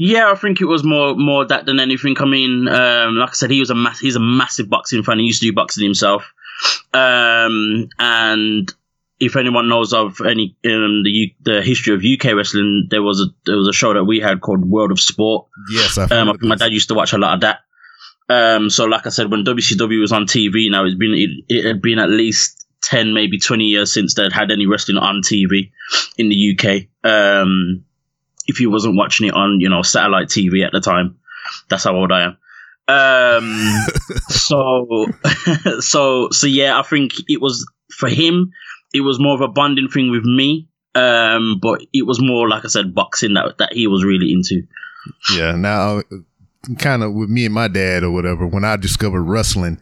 Yeah, 0.00 0.30
I 0.30 0.36
think 0.36 0.60
it 0.60 0.66
was 0.66 0.84
more 0.84 1.16
more 1.16 1.44
that 1.46 1.66
than 1.66 1.80
anything. 1.80 2.14
I 2.20 2.24
mean, 2.24 2.68
um, 2.68 3.16
like 3.16 3.30
I 3.30 3.32
said, 3.32 3.50
he 3.50 3.58
was 3.58 3.70
a 3.70 3.74
mass, 3.74 3.98
he's 3.98 4.14
a 4.14 4.20
massive 4.20 4.70
boxing 4.70 5.02
fan. 5.02 5.18
He 5.18 5.24
used 5.24 5.40
to 5.40 5.48
do 5.48 5.52
boxing 5.52 5.82
himself, 5.82 6.22
um, 6.94 7.88
and 7.98 8.72
if 9.18 9.34
anyone 9.34 9.68
knows 9.68 9.92
of 9.92 10.20
any 10.24 10.56
um, 10.64 11.02
the 11.02 11.34
the 11.42 11.62
history 11.62 11.96
of 11.96 12.04
UK 12.04 12.36
wrestling, 12.36 12.86
there 12.90 13.02
was 13.02 13.20
a 13.20 13.26
there 13.44 13.56
was 13.56 13.66
a 13.66 13.72
show 13.72 13.92
that 13.92 14.04
we 14.04 14.20
had 14.20 14.40
called 14.40 14.70
World 14.70 14.92
of 14.92 15.00
Sport. 15.00 15.48
Yes, 15.72 15.98
I 15.98 16.04
Um, 16.04 16.38
my 16.42 16.54
dad 16.54 16.70
used 16.70 16.86
to 16.90 16.94
watch 16.94 17.12
a 17.12 17.18
lot 17.18 17.34
of 17.34 17.40
that. 17.40 17.62
Um, 18.28 18.70
so 18.70 18.84
like 18.84 19.04
I 19.04 19.10
said, 19.10 19.32
when 19.32 19.42
WCW 19.44 20.00
was 20.00 20.12
on 20.12 20.26
TV, 20.26 20.70
now 20.70 20.84
it's 20.84 20.94
been 20.94 21.14
it, 21.14 21.30
it 21.48 21.64
had 21.64 21.82
been 21.82 21.98
at 21.98 22.08
least 22.08 22.68
ten, 22.84 23.14
maybe 23.14 23.40
twenty 23.40 23.64
years 23.64 23.92
since 23.92 24.14
they'd 24.14 24.32
had 24.32 24.52
any 24.52 24.66
wrestling 24.66 24.98
on 24.98 25.22
TV 25.22 25.72
in 26.16 26.28
the 26.28 26.56
UK. 26.56 26.86
Um, 27.02 27.84
if 28.48 28.58
you 28.60 28.70
wasn't 28.70 28.96
watching 28.96 29.28
it 29.28 29.34
on, 29.34 29.60
you 29.60 29.68
know, 29.68 29.82
satellite 29.82 30.26
TV 30.28 30.66
at 30.66 30.72
the 30.72 30.80
time, 30.80 31.16
that's 31.70 31.84
how 31.84 31.94
old 31.94 32.10
I 32.10 32.22
am. 32.22 32.36
Um, 32.88 33.86
so, 34.28 35.06
so, 35.80 36.30
so 36.30 36.46
yeah, 36.46 36.78
I 36.78 36.82
think 36.82 37.12
it 37.28 37.40
was 37.40 37.64
for 37.92 38.08
him. 38.08 38.50
It 38.92 39.02
was 39.02 39.20
more 39.20 39.34
of 39.34 39.40
a 39.42 39.48
bonding 39.48 39.88
thing 39.88 40.10
with 40.10 40.24
me. 40.24 40.68
Um, 40.94 41.60
but 41.62 41.82
it 41.92 42.06
was 42.06 42.20
more 42.20 42.48
like 42.48 42.64
I 42.64 42.68
said, 42.68 42.94
boxing 42.94 43.34
that 43.34 43.58
that 43.58 43.72
he 43.74 43.86
was 43.86 44.02
really 44.04 44.32
into. 44.32 44.66
Yeah, 45.36 45.52
now 45.52 46.02
kind 46.78 47.02
of 47.04 47.12
with 47.12 47.28
me 47.28 47.44
and 47.44 47.54
my 47.54 47.68
dad 47.68 48.02
or 48.02 48.10
whatever, 48.10 48.46
when 48.46 48.64
I 48.64 48.76
discovered 48.76 49.22
wrestling, 49.22 49.78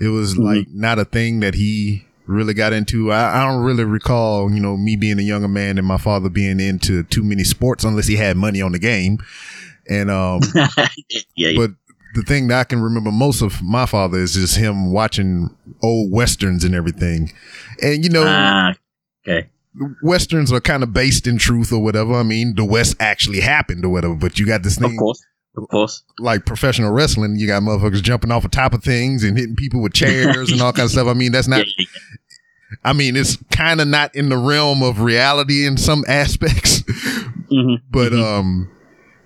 it 0.00 0.08
was 0.08 0.36
Mhm. 0.36 0.44
like 0.44 0.68
not 0.72 0.98
a 0.98 1.04
thing 1.04 1.40
that 1.40 1.54
he 1.54 2.04
really 2.26 2.54
got 2.54 2.72
into. 2.72 3.12
I, 3.12 3.40
I 3.42 3.46
don't 3.46 3.62
really 3.64 3.84
recall, 3.84 4.50
you 4.52 4.60
know, 4.60 4.76
me 4.76 4.96
being 4.96 5.18
a 5.18 5.22
younger 5.22 5.48
man 5.48 5.78
and 5.78 5.86
my 5.86 5.98
father 5.98 6.28
being 6.28 6.60
into 6.60 7.02
too 7.04 7.22
many 7.22 7.44
sports 7.44 7.84
unless 7.84 8.06
he 8.06 8.16
had 8.16 8.36
money 8.36 8.60
on 8.62 8.72
the 8.72 8.78
game. 8.78 9.18
And 9.88 10.10
um 10.10 10.40
yeah, 11.36 11.52
but 11.56 11.72
the 12.14 12.22
thing 12.22 12.48
that 12.48 12.60
I 12.60 12.64
can 12.64 12.80
remember 12.80 13.10
most 13.10 13.42
of 13.42 13.60
my 13.62 13.86
father 13.86 14.18
is 14.18 14.34
just 14.34 14.56
him 14.56 14.92
watching 14.92 15.54
old 15.82 16.12
westerns 16.12 16.64
and 16.64 16.74
everything. 16.74 17.32
And 17.82 18.02
you 18.04 18.10
know, 18.10 18.24
Ah, 18.26 18.74
okay. 19.26 19.48
westerns 20.02 20.52
are 20.52 20.60
kind 20.60 20.82
of 20.82 20.92
based 20.92 21.26
in 21.26 21.38
truth 21.38 21.72
or 21.72 21.82
whatever. 21.82 22.14
I 22.14 22.22
mean, 22.22 22.54
the 22.54 22.64
West 22.64 22.96
actually 23.00 23.40
happened 23.40 23.84
or 23.84 23.88
whatever, 23.90 24.14
but 24.14 24.38
you 24.38 24.46
got 24.46 24.62
this 24.62 24.76
Of 24.76 24.84
thing 24.84 24.96
course, 24.96 25.22
of 25.56 25.68
course. 25.68 26.02
like 26.18 26.44
professional 26.46 26.90
wrestling, 26.92 27.36
you 27.36 27.46
got 27.46 27.62
motherfuckers 27.62 28.02
jumping 28.02 28.30
off 28.32 28.42
the 28.42 28.48
top 28.48 28.74
of 28.74 28.82
things 28.82 29.22
and 29.24 29.38
hitting 29.38 29.56
people 29.56 29.80
with 29.82 29.92
chairs 29.94 30.50
and 30.50 30.60
all 30.60 30.72
kinds 30.72 30.86
of 30.86 30.90
stuff. 31.00 31.06
I 31.08 31.14
mean, 31.14 31.32
that's 31.32 31.48
not, 31.48 31.64
yeah, 31.78 31.84
I 32.84 32.92
mean, 32.92 33.14
it's 33.16 33.36
kind 33.50 33.80
of 33.80 33.86
not 33.88 34.14
in 34.16 34.28
the 34.30 34.36
realm 34.36 34.82
of 34.82 35.00
reality 35.00 35.66
in 35.66 35.76
some 35.76 36.04
aspects, 36.08 36.82
Mhm, 37.52 37.82
but, 37.90 38.12
mhm. 38.12 38.22
um, 38.24 38.70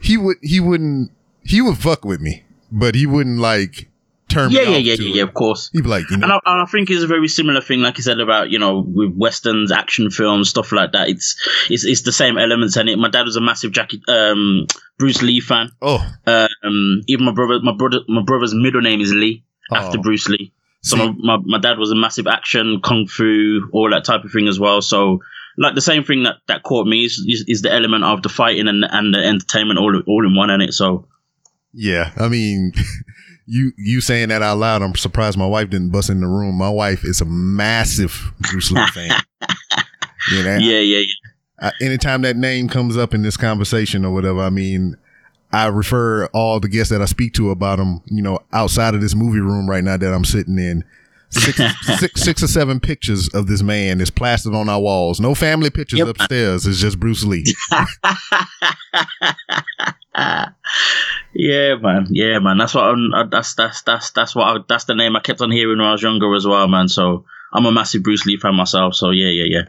he 0.01 0.17
would, 0.17 0.37
he 0.43 0.61
wouldn't, 0.61 1.11
he 1.45 1.63
would 1.63 1.79
fuck 1.79 2.05
with 2.05 2.21
me, 2.21 2.45
but 2.71 2.95
he 2.95 3.07
wouldn't 3.07 3.39
like 3.39 3.89
turn 4.39 4.51
yeah, 4.51 4.63
yeah, 4.63 4.77
yeah, 4.77 4.95
yeah, 4.95 5.15
yeah, 5.17 5.23
of 5.23 5.35
course. 5.35 5.71
He'd 5.73 5.83
be 5.83 5.89
like, 5.89 6.09
you 6.11 6.15
And 6.15 6.23
know, 6.23 6.41
I, 6.45 6.53
and 6.53 6.63
I 6.63 6.65
think 6.67 6.91
it's 6.91 7.03
a 7.03 7.07
very 7.07 7.29
similar 7.29 7.61
thing, 7.61 7.81
like 7.81 7.97
you 7.99 8.03
said 8.03 8.21
about 8.21 8.51
you 8.51 8.59
know 8.59 8.85
with 8.87 9.13
westerns, 9.17 9.73
action 9.73 10.11
films, 10.11 10.51
stuff 10.51 10.73
like 10.73 10.93
that. 10.93 11.09
It's 11.09 11.37
it's, 11.71 11.85
it's 11.85 12.03
the 12.03 12.13
same 12.13 12.39
elements 12.39 12.77
in 12.77 12.89
it. 12.89 12.99
My 12.99 13.09
dad 13.09 13.25
was 13.25 13.37
a 13.37 13.41
massive 13.41 13.73
Jackie 13.73 14.03
um, 14.09 14.67
Bruce 14.99 15.23
Lee 15.23 15.41
fan. 15.41 15.71
oh, 15.83 16.05
Um, 16.27 17.03
even 17.07 17.25
my 17.25 17.33
brother, 17.33 17.61
my 17.63 17.75
brother, 17.77 18.01
my 18.09 18.23
brother's 18.23 18.55
middle 18.55 18.81
name 18.81 19.01
is 19.01 19.13
Lee 19.13 19.45
after 19.73 19.99
oh, 19.99 20.03
Bruce 20.03 20.29
Lee. 20.29 20.53
So 20.81 20.97
my, 20.97 21.13
my, 21.19 21.37
my 21.45 21.59
dad 21.59 21.79
was 21.79 21.91
a 21.91 21.97
massive 21.97 22.27
action, 22.29 22.81
kung 22.83 23.07
fu, 23.07 23.69
all 23.73 23.91
that 23.91 24.05
type 24.05 24.25
of 24.25 24.31
thing 24.33 24.47
as 24.49 24.61
well. 24.61 24.81
So 24.81 25.21
like 25.59 25.75
the 25.75 25.81
same 25.81 26.05
thing 26.05 26.23
that, 26.23 26.37
that 26.47 26.63
caught 26.63 26.87
me 26.87 27.05
is, 27.05 27.19
is, 27.27 27.45
is 27.49 27.63
the 27.63 27.73
element 27.73 28.05
of 28.05 28.23
the 28.23 28.29
fighting 28.29 28.69
and 28.69 28.85
and 28.89 29.13
the 29.13 29.19
entertainment 29.19 29.79
all 29.79 30.01
all 30.07 30.27
in 30.27 30.37
one 30.37 30.51
in 30.51 30.61
it. 30.61 30.73
So 30.73 31.09
yeah, 31.73 32.13
I 32.17 32.29
mean, 32.29 32.73
you, 33.49 33.73
you 33.77 34.01
saying 34.01 34.29
that 34.29 34.43
out 34.43 34.59
loud, 34.59 34.83
I'm 34.83 34.95
surprised 34.95 35.37
my 35.39 35.47
wife 35.47 35.71
didn't 35.71 35.91
bust 35.91 36.11
in 36.11 36.21
the 36.21 36.27
room. 36.29 36.55
My 36.57 36.69
wife 36.69 37.05
is 37.05 37.21
a 37.21 37.25
massive 37.25 38.33
Bruce 38.51 38.71
Lee 38.71 38.87
fan. 38.95 39.11
You 40.31 40.43
know, 40.43 40.57
yeah, 40.59 40.79
yeah, 40.81 40.99
yeah. 40.99 41.69
I, 41.69 41.73
anytime 41.81 42.21
that 42.23 42.37
name 42.37 42.69
comes 42.69 42.97
up 42.99 43.15
in 43.15 43.23
this 43.23 43.37
conversation 43.39 44.05
or 44.05 44.13
whatever, 44.13 44.41
I 44.43 44.51
mean, 44.51 44.97
I 45.53 45.67
refer 45.69 46.27
all 46.35 46.61
the 46.61 46.69
guests 46.69 46.91
that 46.91 47.01
I 47.01 47.07
speak 47.07 47.33
to 47.35 47.51
about 47.51 47.79
him, 47.79 48.03
you 48.07 48.21
know, 48.21 48.41
outside 48.53 48.95
of 48.95 49.01
this 49.01 49.15
movie 49.15 49.41
room 49.41 49.71
right 49.71 49.83
now 49.83 49.97
that 49.97 50.13
I'm 50.13 50.25
sitting 50.27 50.59
in. 50.59 50.85
Six, 51.31 51.59
six, 51.99 52.21
six 52.23 52.43
or 52.43 52.49
seven 52.49 52.81
pictures 52.81 53.29
of 53.29 53.47
this 53.47 53.63
man 53.63 54.01
is 54.03 54.11
plastered 54.11 54.55
on 54.55 54.69
our 54.69 54.81
walls. 54.81 55.19
No 55.21 55.35
family 55.35 55.71
pictures 55.71 56.01
Yep. 56.01 56.09
upstairs. 56.09 56.67
It's 56.67 56.79
just 56.81 57.01
Bruce 57.01 57.25
Lee. 57.25 57.45
yeah, 61.35 61.75
man. 61.77 62.07
Yeah, 62.11 62.39
man. 62.41 62.59
That's 62.59 62.75
what. 62.75 62.85
I'm, 62.85 63.31
that's 63.31 63.55
that's 63.55 63.83
that's 63.83 64.11
that's 64.11 64.35
what. 64.35 64.45
I, 64.47 64.61
that's 64.69 64.85
the 64.85 64.95
name 64.95 65.17
I 65.17 65.21
kept 65.21 65.41
on 65.41 65.51
hearing 65.51 65.79
when 65.79 65.87
I 65.87 65.93
was 65.93 66.03
younger 66.03 66.35
as 66.35 66.47
well, 66.47 66.67
man. 66.69 66.89
So 66.89 67.25
I'm 67.53 67.67
a 67.67 67.73
massive 67.73 68.03
Bruce 68.03 68.27
Lee 68.27 68.37
fan 68.37 68.55
myself. 68.55 68.95
So 68.95 69.11
yeah, 69.11 69.29
yeah, 69.29 69.45
yeah. 69.49 69.63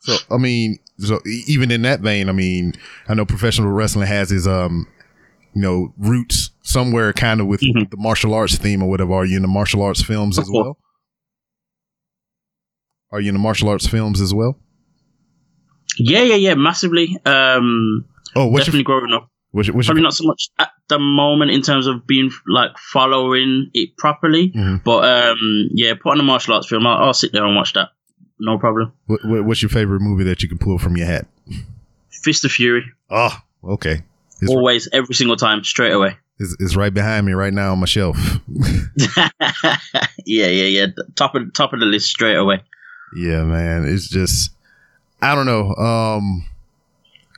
So, 0.00 0.16
I 0.34 0.38
mean, 0.38 0.78
so 0.98 1.20
even 1.46 1.70
in 1.70 1.82
that 1.82 2.00
vein, 2.00 2.28
I 2.28 2.32
mean, 2.32 2.72
I 3.08 3.14
know 3.14 3.24
professional 3.24 3.70
wrestling 3.70 4.08
has 4.08 4.30
his, 4.30 4.48
um, 4.48 4.88
you 5.54 5.62
know, 5.62 5.94
roots 5.96 6.50
somewhere 6.62 7.12
kind 7.12 7.40
of 7.40 7.46
with 7.46 7.60
Mhm. 7.60 7.88
the 7.88 7.96
martial 7.96 8.34
arts 8.34 8.56
theme 8.58 8.82
or 8.82 8.90
whatever. 8.90 9.12
Are 9.14 9.24
you 9.24 9.36
in 9.36 9.42
the 9.42 9.48
martial 9.48 9.80
arts 9.82 10.02
films 10.02 10.40
as 10.40 10.50
well? 10.50 10.76
Are 13.12 13.20
you 13.20 13.28
in 13.28 13.34
the 13.34 13.38
martial 13.40 13.68
arts 13.68 13.86
films 13.86 14.20
as 14.20 14.34
well? 14.34 14.58
Yeah, 15.98 16.22
yeah, 16.22 16.36
yeah. 16.36 16.54
Massively. 16.54 17.16
Um, 17.24 18.06
Oh, 18.34 18.46
what's 18.46 18.64
definitely 18.64 18.78
your, 18.92 19.00
growing 19.00 19.12
up. 19.12 19.28
What's 19.52 19.68
your 19.68 19.80
Probably 19.82 20.02
not 20.02 20.14
so 20.14 20.24
much 20.26 20.48
at 20.58 20.70
the 20.88 20.98
moment 20.98 21.50
in 21.52 21.62
terms 21.62 21.86
of 21.86 22.06
being 22.06 22.30
like 22.48 22.76
following 22.92 23.70
it 23.72 23.96
properly, 23.96 24.50
Mhm. 24.54 24.82
but 24.84 25.04
um, 25.04 25.68
yeah, 25.72 25.94
put 25.94 26.10
on 26.12 26.20
a 26.20 26.22
martial 26.24 26.54
arts 26.54 26.68
film. 26.68 26.86
I'll, 26.86 27.04
I'll 27.06 27.14
sit 27.14 27.32
there 27.32 27.44
and 27.46 27.54
watch 27.56 27.72
that. 27.74 27.88
No 28.40 28.58
problem. 28.58 28.92
What, 29.06 29.20
what, 29.24 29.44
what's 29.44 29.62
your 29.62 29.68
favorite 29.68 30.00
movie 30.00 30.24
that 30.24 30.42
you 30.42 30.48
can 30.48 30.58
pull 30.58 30.78
from 30.78 30.96
your 30.96 31.06
hat? 31.06 31.26
Fist 32.10 32.44
of 32.44 32.50
Fury. 32.50 32.84
Oh, 33.08 33.36
okay. 33.64 34.02
It's, 34.40 34.50
Always, 34.50 34.88
every 34.92 35.14
single 35.14 35.36
time, 35.36 35.62
straight 35.62 35.92
away. 35.92 36.16
it's, 36.40 36.56
it's 36.58 36.74
right 36.74 36.92
behind 36.92 37.24
me 37.26 37.32
right 37.32 37.52
now 37.52 37.70
on 37.72 37.78
my 37.78 37.86
shelf. 37.86 38.16
yeah, 40.26 40.46
yeah, 40.46 40.46
yeah. 40.48 40.86
Top 41.14 41.34
of 41.34 41.52
top 41.54 41.72
of 41.72 41.80
the 41.80 41.86
list 41.86 42.08
straight 42.08 42.36
away. 42.36 42.62
yeah, 43.16 43.44
man. 43.44 43.84
It's 43.86 44.08
just, 44.08 44.50
I 45.20 45.34
don't 45.34 45.46
know. 45.46 45.74
Um, 45.74 46.44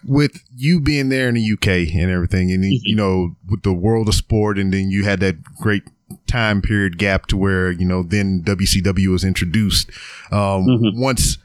with 0.07 0.43
you 0.57 0.81
being 0.81 1.09
there 1.09 1.29
in 1.29 1.35
the 1.35 1.41
UK 1.43 1.89
and 1.95 2.11
everything, 2.11 2.51
and 2.53 2.63
Mhm. 2.65 2.81
you 2.85 2.97
know, 2.97 3.37
with 3.49 3.63
the 3.63 3.73
world 3.73 4.09
of 4.09 4.15
sport, 4.15 4.59
and 4.59 4.73
then 4.73 4.91
you 4.91 5.05
had 5.05 5.21
that 5.21 5.43
great 5.61 5.83
time 6.27 6.61
period 6.63 6.99
gap 6.99 7.27
to 7.27 7.37
where 7.37 7.71
you 7.71 7.85
know 7.87 8.03
then 8.03 8.43
WCW 8.43 9.11
was 9.11 9.25
introduced. 9.25 9.91
Um, 10.31 10.67
Mhm. 10.67 10.97
Once 10.97 11.39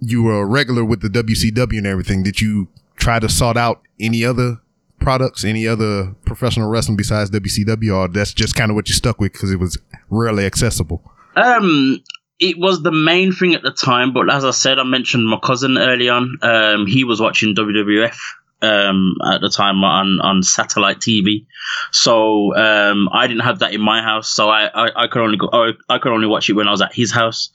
you 0.00 0.22
were 0.22 0.40
a 0.40 0.46
regular 0.46 0.84
with 0.84 1.00
the 1.00 1.08
WCW 1.10 1.78
and 1.78 1.86
everything, 1.86 2.22
did 2.22 2.40
you 2.40 2.68
try 2.96 3.18
to 3.18 3.28
sort 3.28 3.56
out 3.56 3.82
any 4.00 4.24
other 4.24 4.58
products, 4.98 5.44
any 5.44 5.66
other 5.68 6.14
professional 6.24 6.68
wrestling 6.70 6.96
besides 6.96 7.28
WCW, 7.30 7.94
or 7.94 8.08
that's 8.08 8.32
just 8.32 8.54
kind 8.54 8.70
of 8.70 8.74
what 8.74 8.88
you 8.88 8.94
stuck 8.94 9.20
with 9.20 9.32
because 9.32 9.52
it 9.52 9.60
was 9.60 9.76
rarely 10.08 10.46
accessible? 10.46 11.02
Um, 11.36 12.00
it 12.38 12.58
was 12.58 12.82
the 12.82 12.92
main 12.92 13.32
thing 13.32 13.54
at 13.54 13.62
the 13.62 13.70
time, 13.70 14.12
but 14.12 14.30
as 14.30 14.44
I 14.44 14.50
said, 14.50 14.78
I 14.78 14.84
mentioned 14.84 15.26
my 15.26 15.38
cousin 15.38 15.78
early 15.78 16.08
on. 16.08 16.36
Um, 16.42 16.86
he 16.86 17.04
was 17.04 17.20
watching 17.20 17.54
WWF 17.54 18.16
um 18.62 19.16
at 19.22 19.42
the 19.42 19.50
time 19.50 19.84
on 19.84 20.18
on 20.22 20.42
satellite 20.42 20.98
TV, 20.98 21.46
so 21.92 22.56
um 22.56 23.08
I 23.12 23.26
didn't 23.26 23.42
have 23.42 23.58
that 23.58 23.74
in 23.74 23.80
my 23.80 24.02
house, 24.02 24.30
so 24.30 24.48
I 24.48 24.66
I, 24.66 25.04
I 25.04 25.06
could 25.08 25.22
only 25.22 25.36
go 25.36 25.48
I, 25.52 25.72
I 25.88 25.98
could 25.98 26.12
only 26.12 26.26
watch 26.26 26.48
it 26.48 26.54
when 26.54 26.68
I 26.68 26.70
was 26.70 26.80
at 26.80 26.94
his 26.94 27.12
house. 27.12 27.50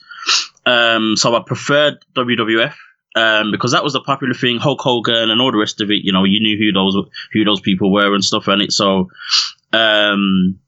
Um, 0.66 1.16
so 1.16 1.36
I 1.36 1.42
preferred 1.46 2.06
WWF. 2.16 2.76
Um, 3.14 3.52
because 3.52 3.74
that 3.74 3.84
was 3.84 3.92
the 3.92 4.00
popular 4.00 4.34
thing, 4.34 4.58
Hulk 4.58 4.80
Hogan 4.80 5.32
and 5.32 5.42
all 5.42 5.52
the 5.52 5.58
rest 5.58 5.82
of 5.82 5.92
it. 5.92 6.00
You 6.04 6.14
know, 6.14 6.24
you 6.24 6.40
knew 6.40 6.58
who 6.58 6.72
those 6.72 6.96
who 7.34 7.44
those 7.44 7.60
people 7.60 7.92
were 7.92 8.14
and 8.14 8.24
stuff, 8.24 8.48
and 8.48 8.62
it. 8.62 8.72
So, 8.72 9.10
um, 9.74 10.60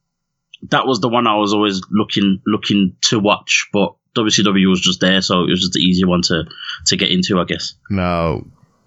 that 0.70 0.86
was 0.86 1.00
the 1.00 1.08
one 1.08 1.26
I 1.26 1.38
was 1.38 1.54
always 1.54 1.82
looking 1.90 2.42
looking 2.46 2.98
to 3.04 3.20
watch, 3.20 3.70
but 3.72 3.96
WCW 4.16 4.70
was 4.70 4.82
just 4.82 5.00
there, 5.02 5.22
so 5.22 5.44
it 5.44 5.50
was 5.50 5.62
just 5.62 5.74
the 5.74 5.80
easier 5.80 6.08
one 6.08 6.22
to 6.24 6.46
to 6.86 6.96
get 6.96 7.12
into, 7.12 7.40
I 7.40 7.46
guess. 7.46 7.74
Now, 7.90 8.44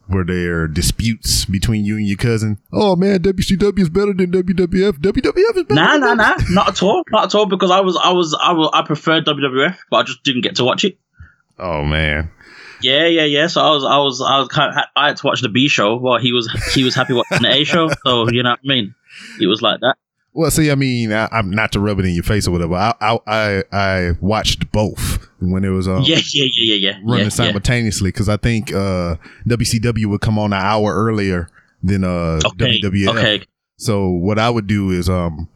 were 0.09 0.25
there 0.25 0.69
disputes 0.69 1.45
between 1.47 1.85
you 1.85 1.97
and 1.97 2.07
your 2.07 2.17
cousin? 2.17 2.59
Oh 2.73 2.97
man, 2.97 3.21
WCW 3.21 3.79
is 3.81 3.89
better 3.91 4.13
than 4.13 4.31
WWF. 4.31 4.99
WWF 4.99 5.57
is 5.57 5.65
better. 5.65 5.75
Nah, 5.75 5.97
nah, 5.97 6.15
nah, 6.15 6.35
not 6.51 6.69
at 6.69 6.83
all, 6.83 7.03
not 7.11 7.25
at 7.25 7.35
all, 7.35 7.47
because 7.47 7.71
I 7.71 7.81
was 7.81 7.97
I 7.97 8.13
was 8.13 8.37
I 8.41 8.53
was 8.53 8.71
I 8.73 8.83
preferred 8.83 9.27
WWF, 9.27 9.77
but 9.91 9.97
I 9.97 10.03
just 10.05 10.23
didn't 10.23 10.43
get 10.43 10.57
to 10.57 10.65
watch 10.65 10.85
it. 10.85 10.99
Oh 11.59 11.83
man, 11.83 12.31
Yeah, 12.83 13.07
yeah, 13.07 13.25
yeah. 13.25 13.47
So 13.49 13.61
I 13.63 13.71
was 13.71 13.85
I 13.85 13.99
was 13.99 14.21
I 14.21 14.39
was 14.39 14.49
kind 14.49 14.77
of, 14.77 14.85
I 14.95 15.09
had 15.09 15.17
to 15.17 15.27
watch 15.27 15.41
the 15.41 15.49
B 15.49 15.69
show 15.69 15.97
while 15.97 16.21
he 16.21 16.33
was 16.33 16.51
he 16.75 16.85
was 16.85 16.95
happy 16.95 17.15
watching 17.15 17.43
the 17.43 17.51
A 17.53 17.65
show. 17.65 17.89
So 18.07 18.29
you 18.31 18.43
know 18.43 18.51
what 18.51 18.61
I 18.65 18.69
mean? 18.69 18.95
It 19.41 19.47
was 19.47 19.63
like 19.63 19.81
that. 19.81 19.97
Well, 20.37 20.51
see, 20.51 20.71
I 20.71 20.75
mean, 20.75 21.13
I, 21.13 21.29
I'm 21.33 21.51
not 21.51 21.73
to 21.73 21.81
rub 21.81 21.99
it 21.99 22.05
in 22.05 22.13
your 22.15 22.23
face 22.23 22.47
or 22.47 22.51
whatever. 22.51 22.75
I 22.75 22.95
I 23.01 23.19
I, 23.27 23.63
I 23.73 24.11
watched 24.21 24.71
both 24.71 25.27
when 25.41 25.65
it 25.65 25.71
was 25.71 25.89
um, 25.89 26.03
yeah, 26.03 26.17
yeah, 26.33 26.45
yeah, 26.55 26.75
yeah, 26.75 26.75
yeah. 26.75 26.91
running 27.05 27.19
yeah, 27.19 27.23
yeah. 27.25 27.29
simultaneously 27.31 28.11
because 28.11 28.29
I 28.29 28.37
think 28.37 28.73
uh, 28.73 29.17
WCW 29.49 30.07
would 30.07 30.21
come 30.21 30.39
on 30.39 30.53
an 30.53 30.63
hour 30.63 30.95
earlier 30.95 31.49
than 31.83 32.05
uh, 32.05 32.41
Okay, 32.45 32.81
WWF. 32.83 33.09
okay. 33.09 33.45
So 33.79 34.09
what 34.11 34.39
I 34.39 34.51
would 34.51 34.67
do 34.67 34.91
is 34.91 35.09
um, 35.09 35.49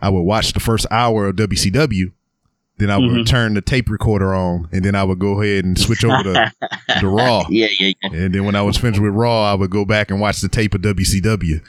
I 0.00 0.08
would 0.08 0.22
watch 0.22 0.52
the 0.52 0.60
first 0.60 0.86
hour 0.90 1.28
of 1.28 1.36
WCW, 1.36 2.12
Then 2.78 2.90
I 2.90 2.96
would 2.98 3.10
Mhm. 3.10 3.26
turn 3.26 3.54
the 3.54 3.60
tape 3.60 3.88
recorder 3.90 4.32
on, 4.34 4.68
and 4.70 4.84
then 4.84 4.94
I 4.94 5.02
would 5.02 5.18
go 5.18 5.40
ahead 5.42 5.64
and 5.64 5.76
switch 5.76 6.04
over 6.04 6.22
to, 6.22 6.52
to 7.00 7.08
Raw. 7.08 7.44
Yeah, 7.50 7.66
yeah, 7.80 7.92
yeah. 8.02 8.10
And 8.12 8.32
then 8.34 8.44
when 8.44 8.54
I 8.54 8.62
was 8.62 8.76
finished 8.76 9.00
with 9.00 9.12
Raw, 9.14 9.50
I 9.50 9.54
would 9.54 9.70
go 9.70 9.84
back 9.84 10.10
and 10.12 10.20
watch 10.20 10.40
the 10.40 10.48
tape 10.48 10.74
of 10.74 10.82
WCW. 10.82 11.60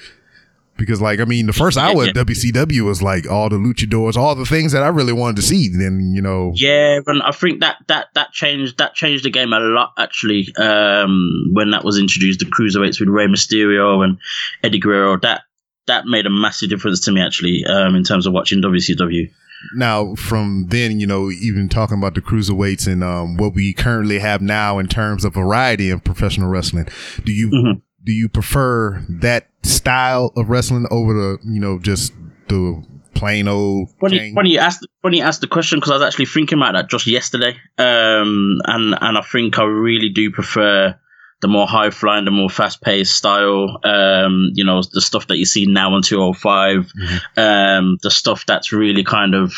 Because, 0.79 0.99
like, 1.01 1.19
I 1.19 1.25
mean, 1.25 1.45
the 1.45 1.53
first 1.53 1.77
hour 1.77 2.03
Yeah, 2.05 2.09
of 2.11 2.15
WCW 2.27 2.81
was 2.85 3.03
like 3.03 3.29
all 3.29 3.49
the 3.49 3.57
luchadors, 3.57 4.15
all 4.15 4.33
the 4.33 4.45
things 4.45 4.71
that 4.71 4.81
I 4.81 4.87
really 4.87 5.13
wanted 5.13 5.35
to 5.35 5.41
see. 5.43 5.69
Then, 5.69 6.11
you 6.15 6.21
know, 6.21 6.51
Yeah, 6.55 6.99
and 7.05 7.21
I 7.21 7.31
think 7.31 7.59
that 7.59 7.75
that 7.87 8.07
that 8.15 8.31
changed 8.31 8.77
that 8.79 8.95
changed 8.95 9.23
the 9.25 9.29
game 9.29 9.53
a 9.53 9.59
lot 9.59 9.91
actually. 9.99 10.47
Um, 10.57 11.49
when 11.53 11.69
that 11.71 11.83
was 11.83 11.99
introduced, 11.99 12.39
the 12.39 12.45
cruiserweights 12.45 12.99
with 12.99 13.09
Rey 13.09 13.27
Mysterio 13.27 14.03
and 14.03 14.17
Eddie 14.63 14.79
Guerrero, 14.79 15.19
that 15.19 15.41
that 15.87 16.05
made 16.05 16.25
a 16.25 16.29
massive 16.29 16.69
difference 16.69 16.99
to 17.01 17.11
me 17.11 17.21
actually. 17.21 17.63
Um, 17.65 17.95
in 17.95 18.03
terms 18.03 18.25
of 18.25 18.33
watching 18.33 18.61
WCW. 18.61 19.29
now 19.75 20.15
from 20.15 20.67
then, 20.69 20.99
you 21.01 21.05
know, 21.07 21.29
even 21.31 21.67
talking 21.67 21.97
about 21.97 22.15
the 22.15 22.21
cruiserweights 22.21 22.87
and 22.87 23.03
um, 23.03 23.35
what 23.37 23.53
we 23.53 23.73
currently 23.73 24.19
have 24.19 24.41
now 24.41 24.79
in 24.79 24.87
terms 24.87 25.25
of 25.25 25.33
variety 25.33 25.89
in 25.89 25.99
professional 25.99 26.47
wrestling, 26.47 26.87
do 27.25 27.31
you 27.33 27.49
Mhm. 27.49 27.81
Do 28.09 28.15
you 28.15 28.27
prefer 28.27 29.05
that 29.07 29.49
style 29.61 30.33
of 30.35 30.49
wrestling 30.49 30.87
over 30.89 31.13
the, 31.13 31.37
you 31.45 31.59
know, 31.59 31.77
just 31.77 32.11
the 32.47 32.83
plain 33.13 33.47
old? 33.47 33.89
Funny, 34.01 34.17
gang? 34.17 34.33
funny 34.33 34.49
you 34.53 34.57
asked. 34.57 34.87
Funny 35.03 35.17
you 35.19 35.23
asked 35.23 35.41
the 35.41 35.47
question 35.47 35.77
because 35.77 35.91
I 35.91 35.93
was 35.93 36.01
actually 36.07 36.25
thinking 36.25 36.57
about 36.57 36.73
that 36.73 36.89
just 36.89 37.05
yesterday. 37.05 37.51
Um, 37.77 38.61
and 38.65 38.95
and 38.99 39.15
I 39.15 39.21
think 39.21 39.59
I 39.59 39.63
really 39.65 40.09
do 40.09 40.31
prefer 40.31 40.99
the 41.41 41.47
more 41.47 41.67
high 41.67 41.91
flying, 41.91 42.25
the 42.25 42.31
more 42.31 42.49
fast 42.49 42.81
paced 42.81 43.15
style. 43.15 43.77
Um, 43.83 44.49
you 44.55 44.65
know, 44.65 44.81
the 44.91 45.01
stuff 45.01 45.27
that 45.27 45.37
you 45.37 45.45
see 45.45 45.67
now 45.67 45.93
on 45.93 46.01
two 46.01 46.19
hundred 46.19 46.37
five. 46.37 46.91
Um, 47.37 47.99
the 48.01 48.09
stuff 48.09 48.43
that's 48.47 48.73
really 48.73 49.03
kind 49.03 49.35
of, 49.35 49.53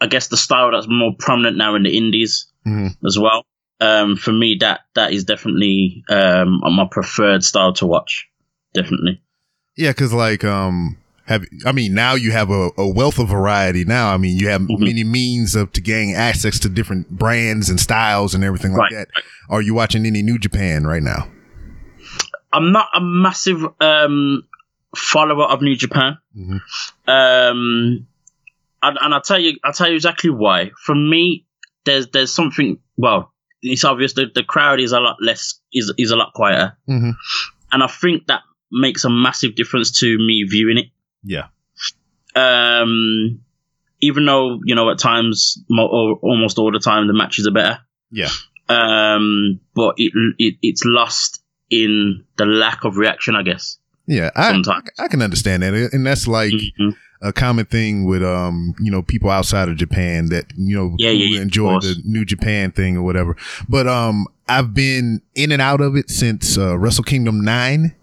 I 0.00 0.06
guess, 0.06 0.28
the 0.28 0.36
style 0.36 0.70
that's 0.70 0.86
more 0.88 1.14
prominent 1.18 1.56
now 1.56 1.74
in 1.74 1.82
the 1.82 1.96
indies 1.98 2.46
Mhm. 2.64 2.96
as 3.04 3.18
well. 3.18 3.44
Um, 3.80 4.16
for 4.16 4.32
me, 4.32 4.56
that 4.60 4.80
that 4.94 5.12
is 5.12 5.24
definitely 5.24 6.02
um 6.08 6.60
my 6.64 6.86
preferred 6.90 7.44
style 7.44 7.72
to 7.74 7.86
watch. 7.86 8.26
Definitely. 8.74 9.20
Yeah, 9.76 9.90
because 9.90 10.12
like 10.12 10.44
um 10.44 10.96
have 11.26 11.44
I 11.66 11.72
mean 11.72 11.92
now 11.92 12.14
you 12.14 12.32
have 12.32 12.50
a, 12.50 12.70
a 12.78 12.88
wealth 12.88 13.18
of 13.18 13.28
variety 13.28 13.84
now. 13.84 14.12
I 14.14 14.16
mean 14.16 14.38
you 14.38 14.48
have 14.48 14.62
Mhm. 14.62 14.78
many 14.80 15.04
means 15.04 15.54
of 15.54 15.72
to 15.72 15.80
gain 15.82 16.14
access 16.14 16.58
to 16.60 16.68
different 16.70 17.10
brands 17.10 17.68
and 17.68 17.78
styles 17.78 18.34
and 18.34 18.42
everything 18.44 18.72
like 18.72 18.92
Right, 18.92 19.06
that. 19.14 19.22
Are 19.50 19.60
you 19.60 19.74
watching 19.74 20.06
any 20.06 20.22
New 20.22 20.38
Japan 20.38 20.86
right 20.86 21.02
now? 21.02 21.28
I'm 22.52 22.72
not 22.72 22.88
a 22.94 23.00
massive 23.02 23.62
um, 23.80 24.44
follower 24.96 25.44
of 25.44 25.60
New 25.60 25.76
Japan, 25.76 26.16
Mhm. 26.34 26.60
um, 27.06 28.06
and, 28.82 28.98
and 29.00 29.14
I'll 29.14 29.20
tell 29.20 29.38
you, 29.38 29.58
I'll 29.64 29.72
tell 29.72 29.88
you 29.88 29.94
exactly 29.96 30.30
why. 30.30 30.70
For 30.82 30.94
me, 30.94 31.44
there's 31.84 32.08
there's 32.08 32.32
something. 32.32 32.78
Well, 32.96 33.32
it's 33.66 33.84
obvious 33.84 34.14
that 34.14 34.34
the 34.34 34.42
crowd 34.42 34.80
is 34.80 34.92
a 34.92 35.00
lot 35.00 35.16
less 35.20 35.60
is 35.72 35.92
is 35.98 36.10
a 36.10 36.16
lot 36.16 36.32
quieter, 36.34 36.76
Mm-hmm. 36.88 37.10
and 37.72 37.82
I 37.82 37.86
think 37.86 38.26
that 38.28 38.40
makes 38.72 39.04
a 39.04 39.10
massive 39.10 39.54
difference 39.54 39.90
to 40.00 40.16
me 40.18 40.44
viewing 40.48 40.78
it. 40.78 40.86
Yeah. 41.22 41.46
Um, 42.34 43.40
even 44.00 44.26
though 44.26 44.60
you 44.64 44.74
know 44.74 44.90
at 44.90 44.98
times, 44.98 45.58
mo- 45.70 45.86
or 45.88 46.16
almost 46.22 46.58
all 46.58 46.70
the 46.72 46.78
time, 46.78 47.06
the 47.06 47.12
matches 47.14 47.46
are 47.46 47.52
better. 47.52 47.78
Yeah. 48.10 48.28
Um, 48.68 49.60
but 49.74 49.94
it, 49.96 50.12
it 50.38 50.54
it's 50.62 50.82
lost 50.84 51.42
in 51.70 52.24
the 52.36 52.46
lack 52.46 52.84
of 52.84 52.96
reaction, 52.96 53.34
I 53.36 53.42
guess. 53.42 53.78
Yeah, 54.06 54.30
I 54.36 54.50
Sometimes. 54.52 54.88
I 54.98 55.08
can 55.08 55.22
understand 55.22 55.62
that, 55.62 55.74
and 55.92 56.06
that's 56.06 56.28
like 56.28 56.52
Mhm. 56.52 56.94
A 57.22 57.32
common 57.32 57.64
thing 57.66 58.04
with 58.04 58.22
um 58.22 58.74
you 58.80 58.90
know 58.90 59.02
people 59.02 59.30
outside 59.30 59.68
of 59.68 59.76
Japan 59.76 60.28
that 60.28 60.46
you 60.56 60.76
know 60.76 60.94
Yeah, 60.98 61.10
yeah, 61.10 61.40
enjoy 61.40 61.80
the 61.80 61.96
New 62.04 62.24
Japan 62.24 62.70
thing 62.72 62.96
or 62.96 63.02
whatever. 63.02 63.36
But 63.68 63.86
um 63.86 64.26
I've 64.48 64.74
been 64.74 65.22
in 65.34 65.50
and 65.52 65.60
out 65.62 65.80
of 65.80 65.96
it 65.96 66.08
since 66.10 66.56
uh, 66.56 66.78
Wrestle 66.78 67.04
Kingdom 67.04 67.40
nine. 67.44 67.94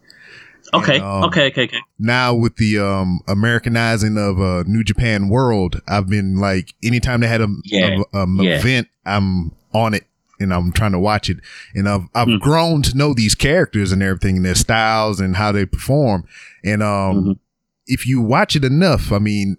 Okay, 0.74 0.96
And, 0.96 1.04
um, 1.04 1.24
okay, 1.26 1.48
okay, 1.48 1.64
okay. 1.66 1.78
now 2.00 2.34
with 2.34 2.56
the 2.58 2.80
um 2.80 3.20
Americanizing 3.28 4.18
of 4.18 4.42
uh, 4.42 4.64
New 4.66 4.84
Japan 4.84 5.30
World, 5.30 5.82
I've 5.88 6.08
been 6.10 6.38
like 6.40 6.74
anytime 6.84 7.20
they 7.22 7.28
had 7.28 7.42
a, 7.42 7.48
Yeah, 7.64 8.00
a- 8.14 8.18
um, 8.18 8.40
yeah. 8.42 8.58
event, 8.58 8.88
I'm 9.06 9.52
on 9.74 9.94
it 9.94 10.06
and 10.40 10.52
I'm 10.54 10.72
trying 10.72 10.94
to 10.94 11.00
watch 11.00 11.30
it. 11.30 11.38
And 11.76 11.88
I've 11.88 12.08
I've 12.16 12.28
Mm. 12.28 12.40
grown 12.40 12.82
to 12.84 12.98
know 12.98 13.14
these 13.14 13.36
characters 13.36 13.92
and 13.92 14.02
everything, 14.02 14.38
and 14.38 14.46
their 14.46 14.56
styles 14.56 15.20
and 15.20 15.36
how 15.36 15.52
they 15.52 15.66
perform. 15.66 16.26
And 16.64 16.82
um, 16.82 17.16
Mhm. 17.24 17.40
If 17.88 18.08
you 18.08 18.22
watch 18.22 18.56
it 18.56 18.64
enough, 18.64 19.12
I 19.12 19.20
mean. 19.20 19.58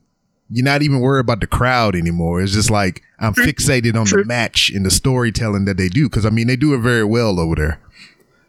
You're 0.50 0.64
not 0.64 0.82
even 0.82 1.00
worried 1.00 1.20
about 1.20 1.40
the 1.40 1.46
crowd 1.46 1.96
anymore. 1.96 2.42
It's 2.42 2.52
just 2.52 2.70
like 2.70 3.02
I'm 3.18 3.32
True. 3.32 3.46
fixated 3.46 3.98
on 3.98 4.04
True. 4.04 4.22
the 4.22 4.28
match 4.28 4.70
and 4.72 4.84
the 4.84 4.90
storytelling 4.90 5.64
that 5.64 5.78
they 5.78 5.88
do. 5.88 6.06
Because 6.08 6.26
I 6.26 6.30
mean, 6.30 6.48
they 6.48 6.54
do 6.54 6.74
it 6.74 6.78
very 6.80 7.02
well 7.02 7.40
over 7.40 7.54
there. 7.54 7.80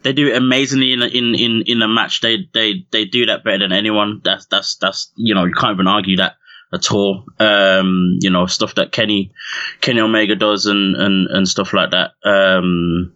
They 0.02 0.12
do 0.12 0.28
it 0.28 0.36
amazingly 0.36 0.92
in 0.92 1.02
a, 1.02 1.06
in 1.06 1.34
in 1.34 1.62
in 1.66 1.82
a 1.82 1.88
match. 1.88 2.20
They 2.20 2.48
they 2.52 2.86
they 2.92 3.06
do 3.06 3.26
that 3.26 3.42
better 3.42 3.60
than 3.60 3.72
anyone. 3.72 4.20
That's 4.22 4.44
that's 4.46 4.76
that's 4.76 5.10
you 5.16 5.34
know 5.34 5.46
you 5.46 5.54
can't 5.54 5.74
even 5.74 5.88
argue 5.88 6.18
that 6.18 6.34
at 6.72 6.92
all. 6.92 7.24
Um, 7.40 8.18
you 8.20 8.30
know 8.30 8.46
stuff 8.46 8.74
that 8.76 8.92
Kenny 8.92 9.32
Kenny 9.80 10.00
Omega 10.00 10.36
does 10.36 10.66
and 10.66 10.94
and 10.94 11.26
and 11.28 11.48
stuff 11.48 11.72
like 11.72 11.90
that. 11.90 12.12
Um, 12.24 13.15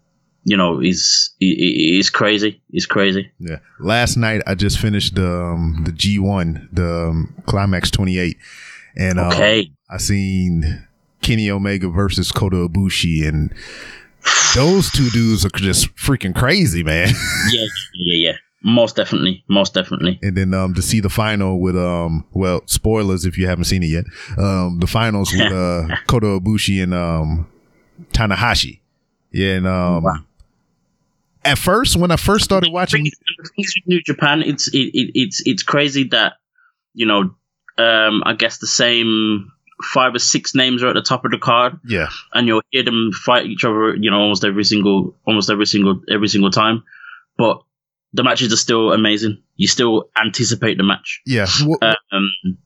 you 0.51 0.57
know 0.57 0.81
is 0.81 1.31
is 1.41 2.11
crazy. 2.11 2.61
Is 2.73 2.87
crazy. 2.87 3.31
Yeah. 3.39 3.59
Last 3.79 4.17
night 4.17 4.43
I 4.47 4.55
just 4.57 4.79
finished 4.81 5.15
the 5.15 5.31
um, 5.31 5.83
the 5.85 5.93
G 5.93 6.19
one, 6.19 6.69
the 6.73 7.09
um, 7.11 7.35
Climax 7.47 7.91
twenty 7.91 8.19
eight, 8.19 8.37
and 8.97 9.19
um, 9.21 9.29
Okay. 9.33 9.71
I 9.89 9.99
seen 9.99 10.87
Kenny 11.23 11.51
Omega 11.51 11.89
versus 11.89 12.33
Kota 12.33 12.57
Ibushi, 12.69 13.29
and 13.29 13.55
those 14.55 14.91
two 14.91 15.09
dudes 15.11 15.45
are 15.47 15.51
just 15.51 15.95
freaking 15.95 16.35
crazy, 16.35 16.83
man. 16.83 17.09
yeah, 17.53 17.67
yeah, 17.95 18.29
yeah. 18.31 18.37
Most 18.63 18.97
definitely, 18.97 19.43
most 19.49 19.73
definitely. 19.73 20.19
and 20.23 20.37
then 20.37 20.53
um 20.53 20.75
to 20.75 20.83
see 20.83 21.01
the 21.01 21.09
final 21.09 21.61
with 21.61 21.77
um 21.77 22.25
well 22.33 22.61
spoilers 22.67 23.25
if 23.25 23.39
you 23.39 23.47
haven't 23.47 23.65
seen 23.65 23.83
it 23.83 23.87
yet 23.87 24.05
um 24.37 24.79
the 24.81 24.87
finals 24.87 25.33
with 25.33 25.51
uh 25.65 25.87
Kota 26.07 26.27
Ibushi 26.41 26.83
and 26.83 26.93
um 26.93 27.47
Tanahashi. 28.13 28.81
Yeah, 29.33 29.55
and 29.57 29.67
um 29.67 30.03
Wow. 30.05 30.15
At 31.45 31.59
first 31.59 31.97
when 31.97 32.11
I 32.11 32.17
first 32.17 32.45
started 32.45 32.73
watching, 32.73 33.11
New 33.87 34.03
Japan, 34.03 34.43
it's 34.43 34.69
it, 34.69 34.91
it, 34.95 35.11
it's 35.15 35.43
it's 35.47 35.63
crazy 35.63 36.05
that 36.09 36.35
you 36.95 37.07
know, 37.07 37.35
um, 37.79 38.23
I 38.25 38.35
guess 38.37 38.59
the 38.59 38.67
same 38.67 39.51
five 39.83 40.15
or 40.15 40.19
six 40.19 40.55
names 40.55 40.83
are 40.83 40.89
at 40.89 40.95
the 40.95 41.03
top 41.03 41.25
of 41.25 41.31
the 41.31 41.39
card, 41.39 41.79
yeah, 41.87 42.09
and 42.33 42.47
you'll 42.47 42.63
hear 42.71 42.83
them 42.85 43.11
fight 43.13 43.47
each 43.47 43.65
other, 43.65 43.95
you 43.95 44.11
know, 44.11 44.19
almost 44.19 44.45
every 44.45 44.65
single, 44.65 45.17
almost 45.27 45.51
every 45.51 45.67
single, 45.67 46.01
every 46.11 46.29
single 46.29 46.51
time. 46.51 46.85
But 47.39 47.63
the 48.13 48.23
matches 48.23 48.53
are 48.53 48.57
still 48.57 48.93
amazing. 48.93 49.43
You 49.57 49.69
still 49.69 50.11
anticipate 50.21 50.77
the 50.77 50.85
match. 50.85 51.23
yeah. 51.25 51.47
Um, 52.13 52.59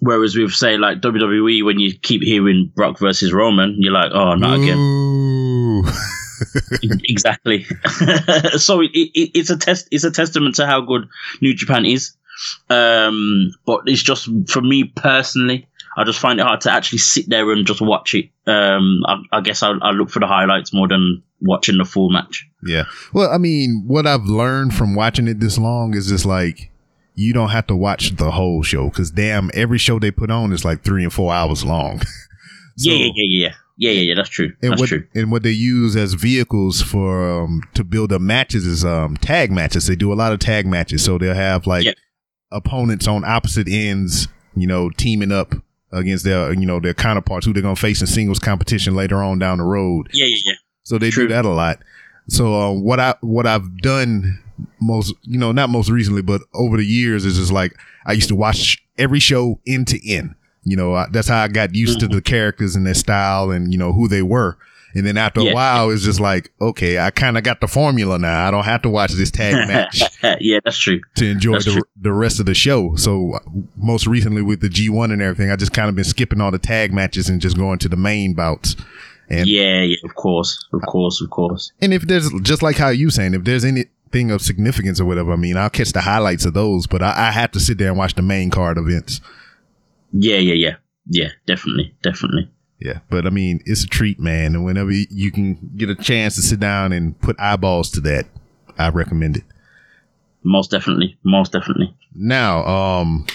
whereas 0.00 0.36
with 0.36 0.52
say 0.52 0.76
like 0.76 1.00
WWE, 1.00 1.64
when 1.64 1.78
you 1.78 1.98
keep 1.98 2.22
hearing 2.22 2.72
Brock 2.74 2.98
versus 2.98 3.32
Roman, 3.32 3.76
you're 3.78 3.92
like, 3.92 4.10
oh, 4.12 4.34
not 4.34 4.58
again. 4.58 5.84
Exactly. 6.82 7.64
so 8.56 8.80
it, 8.80 8.90
it, 8.92 9.30
it's 9.34 9.50
a 9.50 9.56
test. 9.56 9.88
It's 9.90 10.04
a 10.04 10.10
testament 10.10 10.56
to 10.56 10.66
how 10.66 10.80
good 10.80 11.08
New 11.40 11.54
Japan 11.54 11.84
is. 11.86 12.16
Um, 12.68 13.52
but 13.66 13.82
it's 13.86 14.02
just 14.02 14.28
for 14.48 14.62
me 14.62 14.84
personally, 14.84 15.68
I 15.96 16.04
just 16.04 16.18
find 16.18 16.40
it 16.40 16.44
hard 16.46 16.62
to 16.62 16.72
actually 16.72 16.98
sit 16.98 17.28
there 17.28 17.50
and 17.52 17.66
just 17.66 17.80
watch 17.80 18.14
it. 18.14 18.30
Um, 18.46 19.02
I, 19.06 19.16
I 19.32 19.40
guess 19.40 19.62
I, 19.62 19.72
I 19.82 19.90
look 19.90 20.10
for 20.10 20.20
the 20.20 20.26
highlights 20.26 20.72
more 20.72 20.88
than 20.88 21.22
watching 21.40 21.78
the 21.78 21.84
full 21.84 22.10
match. 22.10 22.46
Yeah. 22.64 22.84
Well, 23.12 23.30
I 23.30 23.38
mean, 23.38 23.84
what 23.86 24.06
I've 24.06 24.24
learned 24.24 24.74
from 24.74 24.94
watching 24.94 25.28
it 25.28 25.40
this 25.40 25.58
long 25.58 25.94
is 25.94 26.08
just 26.08 26.24
like 26.24 26.70
you 27.14 27.34
don't 27.34 27.50
have 27.50 27.66
to 27.66 27.76
watch 27.76 28.16
the 28.16 28.30
whole 28.30 28.62
show 28.62 28.88
because 28.88 29.10
damn, 29.10 29.50
every 29.52 29.78
show 29.78 29.98
they 29.98 30.10
put 30.10 30.30
on 30.30 30.52
is 30.52 30.64
like 30.64 30.82
three 30.82 31.02
and 31.04 31.12
four 31.12 31.32
hours 31.34 31.64
long. 31.64 32.00
So- 32.76 32.88
yeah, 32.90 32.96
yeah, 33.06 33.12
yeah, 33.14 33.48
yeah, 33.48 33.54
yeah, 33.80 33.90
yeah, 33.90 34.00
yeah. 34.02 34.14
That's 34.14 34.28
true. 34.28 34.52
And 34.62 34.72
That's 34.72 34.80
what 34.80 34.88
true. 34.88 35.04
and 35.14 35.32
what 35.32 35.42
they 35.42 35.50
use 35.50 35.96
as 35.96 36.14
vehicles 36.14 36.80
for 36.82 37.42
um, 37.42 37.62
to 37.74 37.82
build 37.82 38.12
up 38.12 38.20
matches 38.20 38.64
is 38.66 38.84
um, 38.84 39.16
tag 39.16 39.50
matches. 39.50 39.86
They 39.88 39.96
do 39.96 40.12
a 40.12 40.14
lot 40.14 40.32
of 40.32 40.38
tag 40.38 40.66
matches, 40.66 41.02
so 41.04 41.18
they'll 41.18 41.34
have 41.34 41.66
like 41.66 41.84
Yeah. 41.86 41.92
opponents 42.52 43.06
on 43.08 43.24
opposite 43.24 43.68
ends, 43.68 44.28
you 44.54 44.66
know, 44.66 44.90
teaming 44.90 45.32
up 45.32 45.54
against 45.92 46.24
their 46.24 46.52
you 46.52 46.66
know 46.66 46.78
their 46.78 46.94
counterparts 46.94 47.46
who 47.46 47.52
they're 47.52 47.62
gonna 47.62 47.74
face 47.76 48.00
in 48.00 48.06
singles 48.06 48.38
competition 48.38 48.94
later 48.94 49.22
on 49.22 49.38
down 49.38 49.58
the 49.58 49.64
road. 49.64 50.08
Yeah, 50.12 50.26
yeah, 50.26 50.36
yeah. 50.44 50.52
So 50.84 50.98
they 50.98 51.10
True. 51.10 51.26
do 51.28 51.34
that 51.34 51.44
a 51.44 51.48
lot. 51.50 51.80
So 52.28 52.54
uh, 52.54 52.72
what 52.72 53.00
I 53.00 53.14
what 53.22 53.46
I've 53.46 53.78
done 53.78 54.38
most 54.80 55.14
you 55.22 55.38
know 55.38 55.52
not 55.52 55.70
most 55.70 55.88
recently, 55.90 56.22
but 56.22 56.42
over 56.54 56.76
the 56.76 56.84
years 56.86 57.24
is 57.24 57.38
just 57.38 57.50
like 57.52 57.74
I 58.06 58.12
used 58.12 58.28
to 58.28 58.36
watch 58.36 58.78
every 58.98 59.20
show 59.20 59.58
end 59.66 59.88
to 59.88 60.08
end. 60.12 60.34
You 60.64 60.76
know 60.76 60.94
I, 60.94 61.06
that's 61.10 61.28
how 61.28 61.42
I 61.42 61.48
got 61.48 61.74
used 61.74 62.00
to 62.00 62.06
mm-hmm. 62.06 62.16
the 62.16 62.22
characters 62.22 62.76
and 62.76 62.86
their 62.86 62.94
style 62.94 63.50
and 63.50 63.72
you 63.72 63.78
know 63.78 63.92
who 63.92 64.08
they 64.08 64.22
were. 64.22 64.56
And 64.92 65.06
then 65.06 65.16
after 65.16 65.40
Yeah. 65.40 65.52
a 65.52 65.54
while, 65.54 65.90
it's 65.90 66.02
just 66.02 66.18
like, 66.18 66.50
okay, 66.60 66.98
I 66.98 67.10
kind 67.12 67.38
of 67.38 67.44
got 67.44 67.60
the 67.60 67.68
formula 67.68 68.18
now. 68.18 68.48
I 68.48 68.50
don't 68.50 68.64
have 68.64 68.82
to 68.82 68.88
watch 68.88 69.12
this 69.12 69.30
tag 69.30 69.54
match 69.68 70.02
yeah, 70.40 70.58
that's 70.64 70.78
true. 70.78 71.00
to 71.14 71.26
enjoy 71.26 71.52
That's 71.52 71.66
the, 71.66 71.72
true. 71.74 71.82
the 72.00 72.12
rest 72.12 72.40
of 72.40 72.46
the 72.46 72.54
show. 72.54 72.96
So 72.96 73.34
uh, 73.34 73.38
most 73.76 74.08
recently 74.08 74.42
with 74.42 74.60
the 74.62 74.68
G1 74.68 75.12
and 75.12 75.22
everything, 75.22 75.52
I 75.52 75.54
just 75.54 75.72
kind 75.72 75.88
of 75.88 75.94
been 75.94 76.02
skipping 76.04 76.40
all 76.40 76.50
the 76.50 76.58
tag 76.58 76.92
matches 76.92 77.28
and 77.28 77.40
just 77.40 77.56
going 77.56 77.78
to 77.78 77.88
the 77.88 77.96
main 77.96 78.34
bouts. 78.34 78.74
And 79.28 79.46
Yeah, 79.48 79.82
yeah, 79.82 79.96
of 80.02 80.16
course, 80.16 80.66
of 80.72 80.82
course, 80.82 81.20
of 81.20 81.30
course. 81.30 81.70
and 81.80 81.94
if 81.94 82.02
there's 82.02 82.28
just 82.42 82.60
like 82.60 82.76
how 82.76 82.88
you 82.88 83.10
saying, 83.10 83.34
if 83.34 83.44
there's 83.44 83.64
anything 83.64 84.32
of 84.32 84.42
significance 84.42 85.00
or 85.00 85.04
whatever, 85.04 85.32
I 85.32 85.36
mean, 85.36 85.56
I'll 85.56 85.70
catch 85.70 85.92
the 85.92 86.00
highlights 86.00 86.44
of 86.44 86.54
those, 86.54 86.88
but 86.88 87.00
I, 87.00 87.28
I 87.28 87.30
have 87.30 87.52
to 87.52 87.60
sit 87.60 87.78
there 87.78 87.90
and 87.90 87.96
watch 87.96 88.14
the 88.16 88.22
main 88.22 88.50
card 88.50 88.76
events. 88.76 89.20
Yeah, 90.12 90.36
yeah, 90.38 90.54
yeah, 90.54 90.76
yeah, 91.06 91.28
definitely, 91.46 91.94
definitely. 92.02 92.50
Yeah, 92.80 93.00
but 93.10 93.26
I 93.26 93.30
mean, 93.30 93.60
it's 93.66 93.84
a 93.84 93.86
treat, 93.86 94.18
man. 94.18 94.54
And 94.54 94.64
whenever 94.64 94.90
you 94.90 95.30
can 95.30 95.70
get 95.76 95.90
a 95.90 95.94
chance 95.94 96.34
to 96.36 96.42
sit 96.42 96.60
down 96.60 96.92
and 96.92 97.18
put 97.20 97.38
eyeballs 97.38 97.90
to 97.92 98.00
that, 98.02 98.26
I 98.78 98.88
recommend 98.88 99.36
it. 99.36 99.44
Most 100.42 100.70
definitely, 100.70 101.18
most 101.22 101.52
definitely. 101.52 101.94
Now, 102.14 102.64
um, 102.64 103.26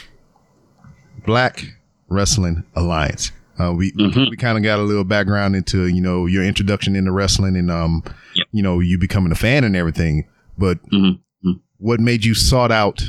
Black 1.25 1.63
Wrestling 2.09 2.63
Alliance. 2.75 3.31
Uh, 3.57 3.71
we 3.73 3.91
Mhm. 3.93 4.29
we 4.29 4.35
kind 4.35 4.57
of 4.57 4.63
got 4.63 4.79
a 4.79 4.83
little 4.83 5.03
background 5.05 5.55
into 5.55 5.85
you 5.87 6.01
know 6.01 6.25
your 6.25 6.43
introduction 6.43 6.95
into 6.95 7.11
wrestling 7.11 7.55
and 7.55 7.71
um, 7.71 8.03
Yep. 8.33 8.47
you 8.51 8.61
know 8.63 8.79
you 8.79 8.97
becoming 8.97 9.31
a 9.31 9.35
fan 9.35 9.63
and 9.63 9.75
everything. 9.75 10.25
But 10.57 10.79
Mhm. 10.91 11.19
what 11.77 11.99
made 11.99 12.25
you 12.25 12.33
sought 12.33 12.71
out, 12.71 13.01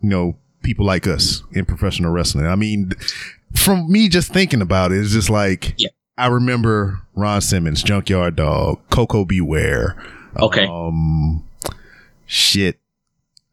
you 0.00 0.08
know, 0.08 0.36
people 0.62 0.84
like 0.86 1.06
us 1.06 1.42
in 1.52 1.64
professional 1.64 2.10
wrestling? 2.10 2.46
I 2.46 2.54
mean, 2.56 2.92
from 3.54 3.90
me 3.90 4.08
just 4.08 4.32
thinking 4.32 4.60
about 4.62 4.92
it, 4.92 4.98
it's 5.00 5.12
just 5.12 5.30
like 5.30 5.74
Yeah. 5.78 5.88
I 6.16 6.26
remember 6.26 7.00
Ron 7.14 7.40
Simmons, 7.40 7.82
Junkyard 7.82 8.36
Dog, 8.36 8.80
Koko 8.90 9.24
B. 9.24 9.40
Ware. 9.40 9.96
Okay. 10.36 10.66
Um, 10.66 11.44
shit. 12.26 12.78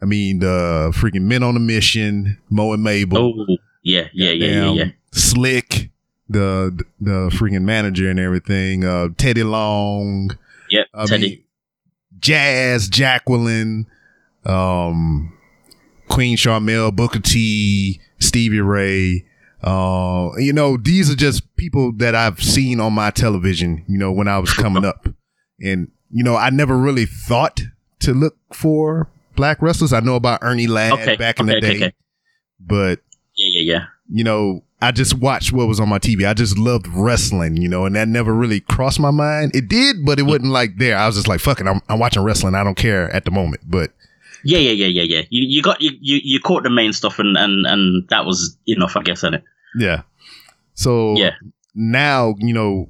I 0.01 0.05
mean, 0.05 0.39
the 0.39 0.91
freaking 0.95 1.21
Men 1.23 1.41
on 1.43 1.55
a 1.55 1.59
Mission, 1.59 2.37
Mo 2.49 2.73
and 2.73 2.83
Mabel. 2.83 3.17
Oh, 3.49 3.55
yeah, 3.83 4.07
yeah, 4.13 4.31
yeah, 4.31 4.47
yeah, 4.47 4.71
yeah. 4.71 4.85
Slick, 5.11 5.89
the 6.27 6.83
the 6.99 7.29
freaking 7.31 7.61
manager 7.63 8.09
and 8.09 8.19
everything. 8.19 8.83
Uh, 8.83 9.09
Teddy 9.17 9.43
Long. 9.43 10.37
Yep, 10.69 10.87
I 10.93 11.05
Teddy. 11.05 11.21
mean, 11.29 11.43
Jazz, 12.19 12.89
Jacqueline, 12.89 13.85
um, 14.45 15.34
Queen 16.09 16.37
Sharmell, 16.37 16.95
Booker 16.95 17.19
T, 17.19 17.99
Stevie 18.19 18.61
Ray. 18.61 19.25
Uh, 19.63 20.31
you 20.37 20.53
know, 20.53 20.77
these 20.77 21.09
are 21.09 21.15
just 21.15 21.55
people 21.55 21.91
that 21.93 22.13
I've 22.13 22.41
seen 22.41 22.79
on 22.79 22.93
my 22.93 23.09
television, 23.11 23.83
you 23.87 23.97
know, 23.97 24.11
when 24.11 24.27
I 24.27 24.37
was 24.37 24.53
coming 24.53 24.85
up. 24.85 25.07
And, 25.59 25.91
you 26.11 26.23
know, 26.23 26.35
I 26.35 26.49
never 26.49 26.77
really 26.77 27.05
thought 27.05 27.61
to 27.99 28.13
look 28.13 28.35
for 28.53 29.09
black 29.35 29.61
wrestlers. 29.61 29.93
I 29.93 30.01
know 30.01 30.15
about 30.15 30.39
Ernie 30.41 30.67
Ladd 30.67 30.93
Okay, 30.93 31.15
back 31.15 31.39
in 31.39 31.49
okay, 31.49 31.59
the 31.59 31.67
okay, 31.67 31.79
day, 31.79 31.93
but 32.59 32.99
yeah, 33.35 33.61
yeah, 33.61 33.73
yeah. 33.73 33.85
you 34.09 34.23
know, 34.23 34.63
I 34.81 34.91
just 34.91 35.15
watched 35.15 35.51
what 35.51 35.67
was 35.67 35.79
on 35.79 35.89
my 35.89 35.99
TV. 35.99 36.27
I 36.27 36.33
just 36.33 36.57
loved 36.57 36.87
wrestling, 36.87 37.57
you 37.57 37.67
know, 37.67 37.85
and 37.85 37.95
that 37.95 38.07
never 38.07 38.33
really 38.33 38.59
crossed 38.59 38.99
my 38.99 39.11
mind. 39.11 39.55
It 39.55 39.67
did, 39.67 40.05
but 40.05 40.19
it 40.19 40.23
wasn't 40.23 40.51
like 40.51 40.77
there. 40.77 40.97
I 40.97 41.07
was 41.07 41.15
just 41.15 41.27
like, 41.27 41.39
fucking, 41.39 41.67
I'm, 41.67 41.81
I'm 41.89 41.99
watching 41.99 42.23
wrestling. 42.23 42.55
I 42.55 42.63
don't 42.63 42.77
care 42.77 43.09
at 43.11 43.25
the 43.25 43.31
moment. 43.31 43.63
But 43.65 43.91
Yeah, 44.45 44.59
yeah, 44.59 44.71
yeah, 44.71 44.87
yeah, 44.87 45.03
yeah. 45.03 45.21
You 45.29 45.45
you 45.47 45.61
got 45.61 45.81
you 45.81 45.91
you, 45.99 46.19
you 46.23 46.39
caught 46.39 46.63
the 46.63 46.69
main 46.69 46.93
stuff 46.93 47.19
and 47.19 47.35
and 47.37 47.65
and 47.65 48.07
that 48.09 48.25
was 48.25 48.57
enough, 48.67 48.95
I 48.95 49.01
guess, 49.03 49.19
isn't 49.19 49.33
it? 49.35 49.43
yeah. 49.77 50.03
So 50.75 51.15
Yeah. 51.17 51.31
now, 51.73 52.35
you 52.39 52.53
know, 52.53 52.89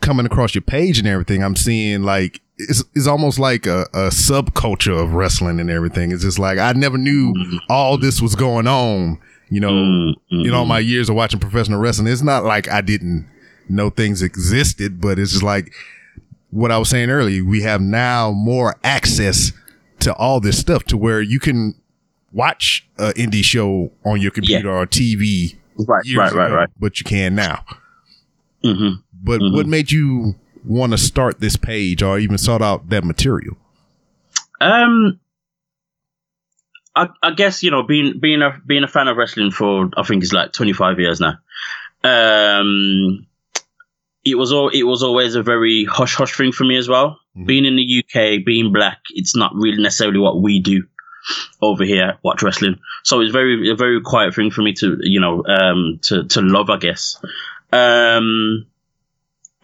coming 0.00 0.26
across 0.26 0.54
your 0.54 0.62
page 0.62 0.98
and 0.98 1.06
everything, 1.08 1.42
I'm 1.42 1.56
seeing 1.56 2.02
like, 2.02 2.40
it's, 2.56 2.82
it's 2.94 3.06
almost 3.08 3.38
like 3.38 3.66
a, 3.66 3.82
a 3.92 4.08
subculture 4.10 4.96
of 4.96 5.12
wrestling 5.14 5.58
and 5.60 5.68
everything. 5.68 6.12
It's 6.12 6.22
just 6.22 6.38
like, 6.38 6.58
I 6.58 6.72
never 6.72 6.96
knew 6.96 7.34
all 7.68 7.98
this 7.98 8.22
was 8.22 8.34
going 8.36 8.66
on, 8.68 9.18
you 9.50 9.60
know, 9.60 9.70
Mm, 9.70 10.10
mm, 10.32 10.44
you 10.44 10.50
know, 10.52 10.58
all 10.58 10.66
my 10.66 10.78
years 10.78 11.08
of 11.08 11.16
watching 11.16 11.40
professional 11.40 11.80
wrestling, 11.80 12.06
it's 12.06 12.22
not 12.22 12.44
like 12.44 12.68
I 12.68 12.80
didn't 12.80 13.28
know 13.68 13.90
things 13.90 14.22
existed, 14.22 15.00
but 15.00 15.18
it's 15.18 15.32
just 15.32 15.42
like 15.42 15.72
what 16.50 16.70
I 16.70 16.78
was 16.78 16.88
saying 16.88 17.10
earlier. 17.10 17.44
We 17.44 17.62
have 17.62 17.80
now 17.80 18.30
more 18.30 18.76
access 18.84 19.52
to 20.06 20.14
all 20.14 20.38
this 20.38 20.56
stuff 20.56 20.84
to 20.84 20.96
where 20.96 21.20
you 21.20 21.40
can 21.40 21.74
watch 22.32 22.88
an 22.96 23.12
indie 23.14 23.42
show 23.42 23.90
on 24.04 24.20
your 24.20 24.30
computer 24.30 24.70
or 24.70 24.86
TV 24.86 25.56
right, 25.78 26.04
right, 26.16 26.32
right, 26.32 26.46
ago, 26.46 26.54
right. 26.54 26.68
but 26.78 27.00
you 27.00 27.04
can 27.04 27.34
now. 27.34 27.64
hmm 28.62 28.90
But 29.12 29.40
Mhm. 29.40 29.52
what 29.52 29.66
made 29.66 29.90
you 29.90 30.36
want 30.64 30.92
to 30.92 30.98
start 30.98 31.40
this 31.40 31.56
page 31.56 32.02
or 32.04 32.20
even 32.20 32.38
sought 32.38 32.62
out 32.62 32.88
that 32.90 33.02
material? 33.04 33.56
Um, 34.60 35.18
I, 36.94 37.08
I 37.20 37.32
guess 37.32 37.64
you 37.64 37.72
know 37.72 37.82
being 37.82 38.20
being 38.20 38.42
a 38.42 38.60
being 38.64 38.84
a 38.84 38.88
fan 38.88 39.08
of 39.08 39.16
wrestling 39.16 39.50
for 39.50 39.90
I 39.96 40.04
think 40.04 40.22
it's 40.22 40.32
like 40.32 40.52
twenty 40.52 40.72
five 40.72 41.00
years 41.00 41.20
now. 41.20 41.38
Um, 42.04 43.26
it 44.24 44.36
was 44.38 44.52
all 44.52 44.68
it 44.68 44.84
was 44.84 45.02
always 45.02 45.34
a 45.34 45.42
very 45.42 45.84
hush 45.84 46.14
hush 46.14 46.36
thing 46.36 46.52
for 46.52 46.64
me 46.64 46.76
as 46.76 46.88
well. 46.88 47.18
Mhm. 47.36 47.46
Being 47.46 47.64
in 47.66 47.76
the 47.76 47.82
UK, 48.04 48.38
being 48.44 48.72
black, 48.72 48.98
it's 49.10 49.36
not 49.36 49.52
really 49.54 49.82
necessarily 49.82 50.18
what 50.18 50.40
we 50.40 50.60
do 50.60 50.84
over 51.60 51.84
here. 51.84 52.18
Watch 52.22 52.42
wrestling, 52.42 52.78
so 53.02 53.20
it's 53.20 53.32
very 53.32 53.70
a 53.70 53.74
very 53.74 54.00
quiet 54.00 54.34
thing 54.34 54.50
for 54.50 54.62
me 54.62 54.72
to 54.74 54.96
you 55.00 55.20
know 55.20 55.44
um 55.46 55.98
to 56.02 56.24
to 56.24 56.40
love, 56.40 56.70
I 56.70 56.76
guess. 56.78 57.16
Um, 57.72 58.66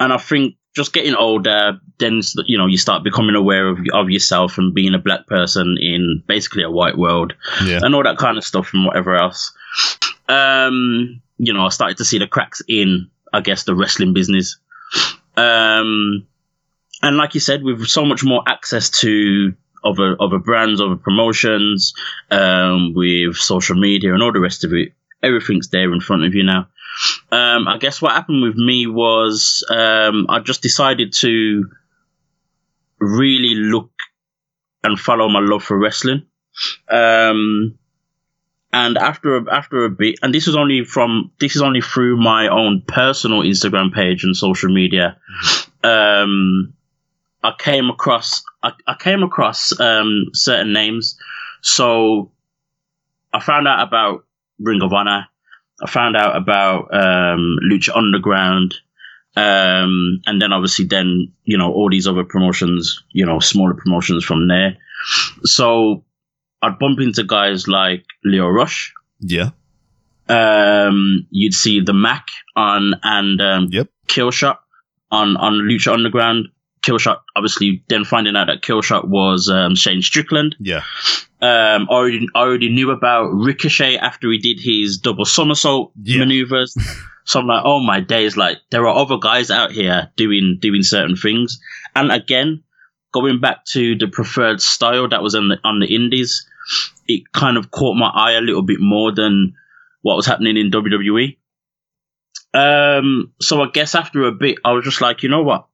and 0.00 0.12
I 0.12 0.18
think 0.18 0.56
just 0.74 0.92
getting 0.92 1.14
older, 1.14 1.78
then 1.98 2.20
you 2.46 2.58
know 2.58 2.66
you 2.66 2.78
start 2.78 3.04
becoming 3.04 3.36
aware 3.36 3.68
of 3.68 3.78
of 3.92 4.10
yourself 4.10 4.58
and 4.58 4.74
being 4.74 4.94
a 4.94 4.98
black 4.98 5.26
person 5.26 5.76
in 5.80 6.22
basically 6.26 6.62
a 6.64 6.70
white 6.70 6.98
world 6.98 7.34
Yeah. 7.64 7.80
and 7.82 7.94
all 7.94 8.02
that 8.02 8.18
kind 8.18 8.36
of 8.38 8.44
stuff 8.44 8.72
and 8.74 8.84
whatever 8.86 9.14
else. 9.16 9.52
Um, 10.28 11.20
you 11.38 11.52
know, 11.52 11.66
I 11.66 11.68
started 11.68 11.98
to 11.98 12.04
see 12.04 12.18
the 12.18 12.26
cracks 12.26 12.62
in, 12.68 13.08
I 13.32 13.40
guess, 13.40 13.64
the 13.64 13.74
wrestling 13.74 14.14
business. 14.14 14.56
Um, 15.36 16.26
and 17.02 17.16
like 17.16 17.34
you 17.34 17.40
said, 17.40 17.62
we've 17.62 17.86
so 17.88 18.04
much 18.04 18.24
more 18.24 18.42
access 18.46 18.90
to 19.00 19.54
other 19.84 20.16
other 20.20 20.38
brands, 20.38 20.80
other 20.80 20.96
promotions, 20.96 21.94
um, 22.30 22.94
with 22.94 23.36
social 23.36 23.76
media 23.76 24.14
and 24.14 24.22
all 24.22 24.32
the 24.32 24.40
rest 24.40 24.64
of 24.64 24.72
it, 24.72 24.92
everything's 25.22 25.68
there 25.68 25.92
in 25.92 26.00
front 26.00 26.24
of 26.24 26.34
you 26.34 26.44
now. 26.44 26.68
Um, 27.30 27.66
I 27.68 27.78
guess 27.78 28.02
what 28.02 28.12
happened 28.12 28.42
with 28.42 28.56
me 28.56 28.86
was 28.86 29.64
um, 29.70 30.26
I 30.28 30.40
just 30.40 30.62
decided 30.62 31.12
to 31.14 31.64
really 32.98 33.54
look 33.54 33.90
and 34.84 34.98
follow 34.98 35.28
my 35.28 35.40
love 35.40 35.64
for 35.64 35.78
wrestling. 35.78 36.26
Um, 36.90 37.78
and 38.72 38.96
after 38.96 39.36
a, 39.36 39.54
after 39.54 39.84
a 39.84 39.90
bit, 39.90 40.18
and 40.22 40.34
this 40.34 40.48
is 40.48 40.56
only 40.56 40.84
from 40.84 41.30
this 41.40 41.56
is 41.56 41.62
only 41.62 41.80
through 41.80 42.16
my 42.16 42.48
own 42.48 42.82
personal 42.86 43.40
Instagram 43.40 43.92
page 43.92 44.24
and 44.24 44.36
social 44.36 44.72
media. 44.72 45.18
Um, 45.82 46.74
I 47.42 47.52
came 47.58 47.90
across 47.90 48.42
I, 48.62 48.72
I 48.86 48.94
came 48.98 49.22
across 49.22 49.78
um, 49.80 50.26
certain 50.32 50.72
names, 50.72 51.18
so 51.62 52.30
I 53.32 53.40
found 53.40 53.66
out 53.66 53.86
about 53.86 54.24
Ring 54.60 54.82
of 54.82 54.92
Honor. 54.92 55.26
I 55.82 55.90
found 55.90 56.16
out 56.16 56.36
about 56.36 56.94
um, 56.94 57.56
Lucha 57.70 57.96
Underground, 57.96 58.74
um, 59.34 60.20
and 60.26 60.40
then 60.40 60.52
obviously 60.52 60.84
then 60.84 61.32
you 61.44 61.58
know 61.58 61.72
all 61.72 61.90
these 61.90 62.06
other 62.06 62.24
promotions, 62.24 63.02
you 63.10 63.26
know 63.26 63.40
smaller 63.40 63.74
promotions 63.74 64.24
from 64.24 64.46
there. 64.48 64.76
So 65.42 66.04
I'd 66.62 66.78
bump 66.78 67.00
into 67.00 67.24
guys 67.24 67.66
like 67.66 68.04
Lio 68.24 68.46
Rush. 68.48 68.92
Yeah. 69.20 69.50
Um, 70.28 71.26
you'd 71.30 71.54
see 71.54 71.80
the 71.80 71.92
Mack 71.92 72.28
on 72.54 72.94
and 73.02 73.40
um, 73.40 73.68
Yep. 73.70 73.88
Killshot 74.06 74.58
on 75.10 75.36
on 75.36 75.54
Lucha 75.54 75.92
Underground. 75.92 76.48
Killshot, 76.82 77.18
obviously, 77.36 77.82
then 77.88 78.04
finding 78.04 78.36
out 78.36 78.46
that 78.48 78.62
Killshot 78.62 79.06
was 79.08 79.48
um, 79.48 79.74
Shane 79.74 80.02
Strickland. 80.02 80.56
Yeah. 80.60 80.82
Um, 81.40 81.88
already 81.88 82.26
already 82.34 82.68
knew 82.68 82.90
about 82.90 83.28
Ricochet 83.30 83.96
after 83.96 84.30
he 84.30 84.38
did 84.38 84.60
his 84.60 84.98
double 84.98 85.24
somersault 85.24 85.92
Yeah. 86.02 86.18
maneuvers. 86.20 86.76
so 87.24 87.40
I'm 87.40 87.46
like, 87.46 87.62
oh 87.64 87.80
my 87.80 88.00
days! 88.00 88.36
Like 88.36 88.58
there 88.70 88.86
are 88.86 88.96
other 88.96 89.16
guys 89.18 89.50
out 89.50 89.72
here 89.72 90.10
doing 90.16 90.58
doing 90.60 90.82
certain 90.82 91.16
things. 91.16 91.60
And 91.96 92.12
again, 92.12 92.62
going 93.12 93.40
back 93.40 93.64
to 93.72 93.96
the 93.96 94.06
preferred 94.06 94.60
style 94.60 95.08
that 95.08 95.22
was 95.22 95.34
on 95.34 95.48
the 95.48 95.58
on 95.64 95.80
the 95.80 95.92
Indies, 95.92 96.46
it 97.08 97.32
kind 97.32 97.56
of 97.56 97.70
caught 97.72 97.96
my 97.96 98.08
eye 98.14 98.32
a 98.32 98.40
little 98.40 98.62
bit 98.62 98.78
more 98.80 99.10
than 99.12 99.54
what 100.02 100.16
was 100.16 100.26
happening 100.26 100.56
in 100.56 100.70
WWE. 100.70 101.36
Um, 102.54 103.32
so 103.40 103.62
I 103.62 103.68
guess 103.72 103.94
after 103.94 104.22
a 104.24 104.32
bit, 104.32 104.58
I 104.64 104.72
was 104.72 104.84
just 104.84 105.00
like, 105.00 105.22
you 105.22 105.28
know 105.28 105.42
what? 105.42 105.66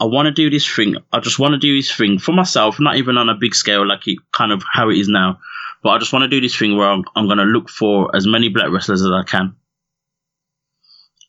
I 0.00 0.04
want 0.04 0.26
to 0.26 0.32
do 0.32 0.48
this 0.48 0.68
thing. 0.74 0.96
I 1.12 1.20
just 1.20 1.38
want 1.38 1.52
to 1.52 1.58
do 1.58 1.76
this 1.76 1.94
thing 1.94 2.18
for 2.18 2.32
myself, 2.32 2.78
not 2.78 2.96
even 2.96 3.18
on 3.18 3.28
a 3.28 3.34
big 3.34 3.54
scale 3.54 3.86
like 3.86 4.06
it 4.06 4.18
kind 4.32 4.52
of 4.52 4.62
how 4.72 4.90
it 4.90 4.98
is 4.98 5.08
now. 5.08 5.40
But 5.82 5.90
I 5.90 5.98
just 5.98 6.12
want 6.12 6.22
to 6.22 6.28
do 6.28 6.40
this 6.40 6.56
thing 6.56 6.76
where 6.76 6.88
I'm, 6.88 7.04
I'm 7.16 7.26
going 7.26 7.38
to 7.38 7.44
look 7.44 7.68
for 7.68 8.14
as 8.14 8.26
many 8.26 8.48
black 8.48 8.70
wrestlers 8.70 9.02
as 9.02 9.10
I 9.10 9.22
can. 9.24 9.56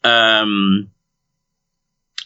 Um, 0.04 0.92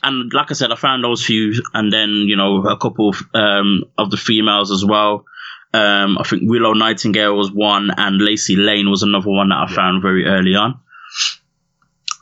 and 0.04 0.34
like 0.34 0.52
I 0.52 0.54
said, 0.54 0.72
I 0.72 0.76
found 0.76 1.04
those 1.04 1.26
few, 1.26 1.54
and 1.74 1.92
then 1.92 2.10
you 2.10 2.36
know 2.36 2.64
a 2.64 2.78
couple 2.78 3.10
of, 3.10 3.22
um, 3.34 3.86
of 3.98 4.12
the 4.12 4.18
females 4.18 4.72
as 4.72 4.86
well. 4.86 5.26
Um, 5.74 6.18
I 6.20 6.24
think 6.24 6.44
Willow 6.46 6.74
Nightingale 6.74 7.36
was 7.36 7.52
one, 7.52 7.90
and 7.98 8.22
Lacey 8.22 8.56
Lane 8.56 8.90
was 8.90 9.02
another 9.02 9.30
one 9.30 9.50
that 9.50 9.68
I 9.70 9.74
found 9.74 10.02
very 10.02 10.26
early 10.26 10.56
on. 10.56 10.80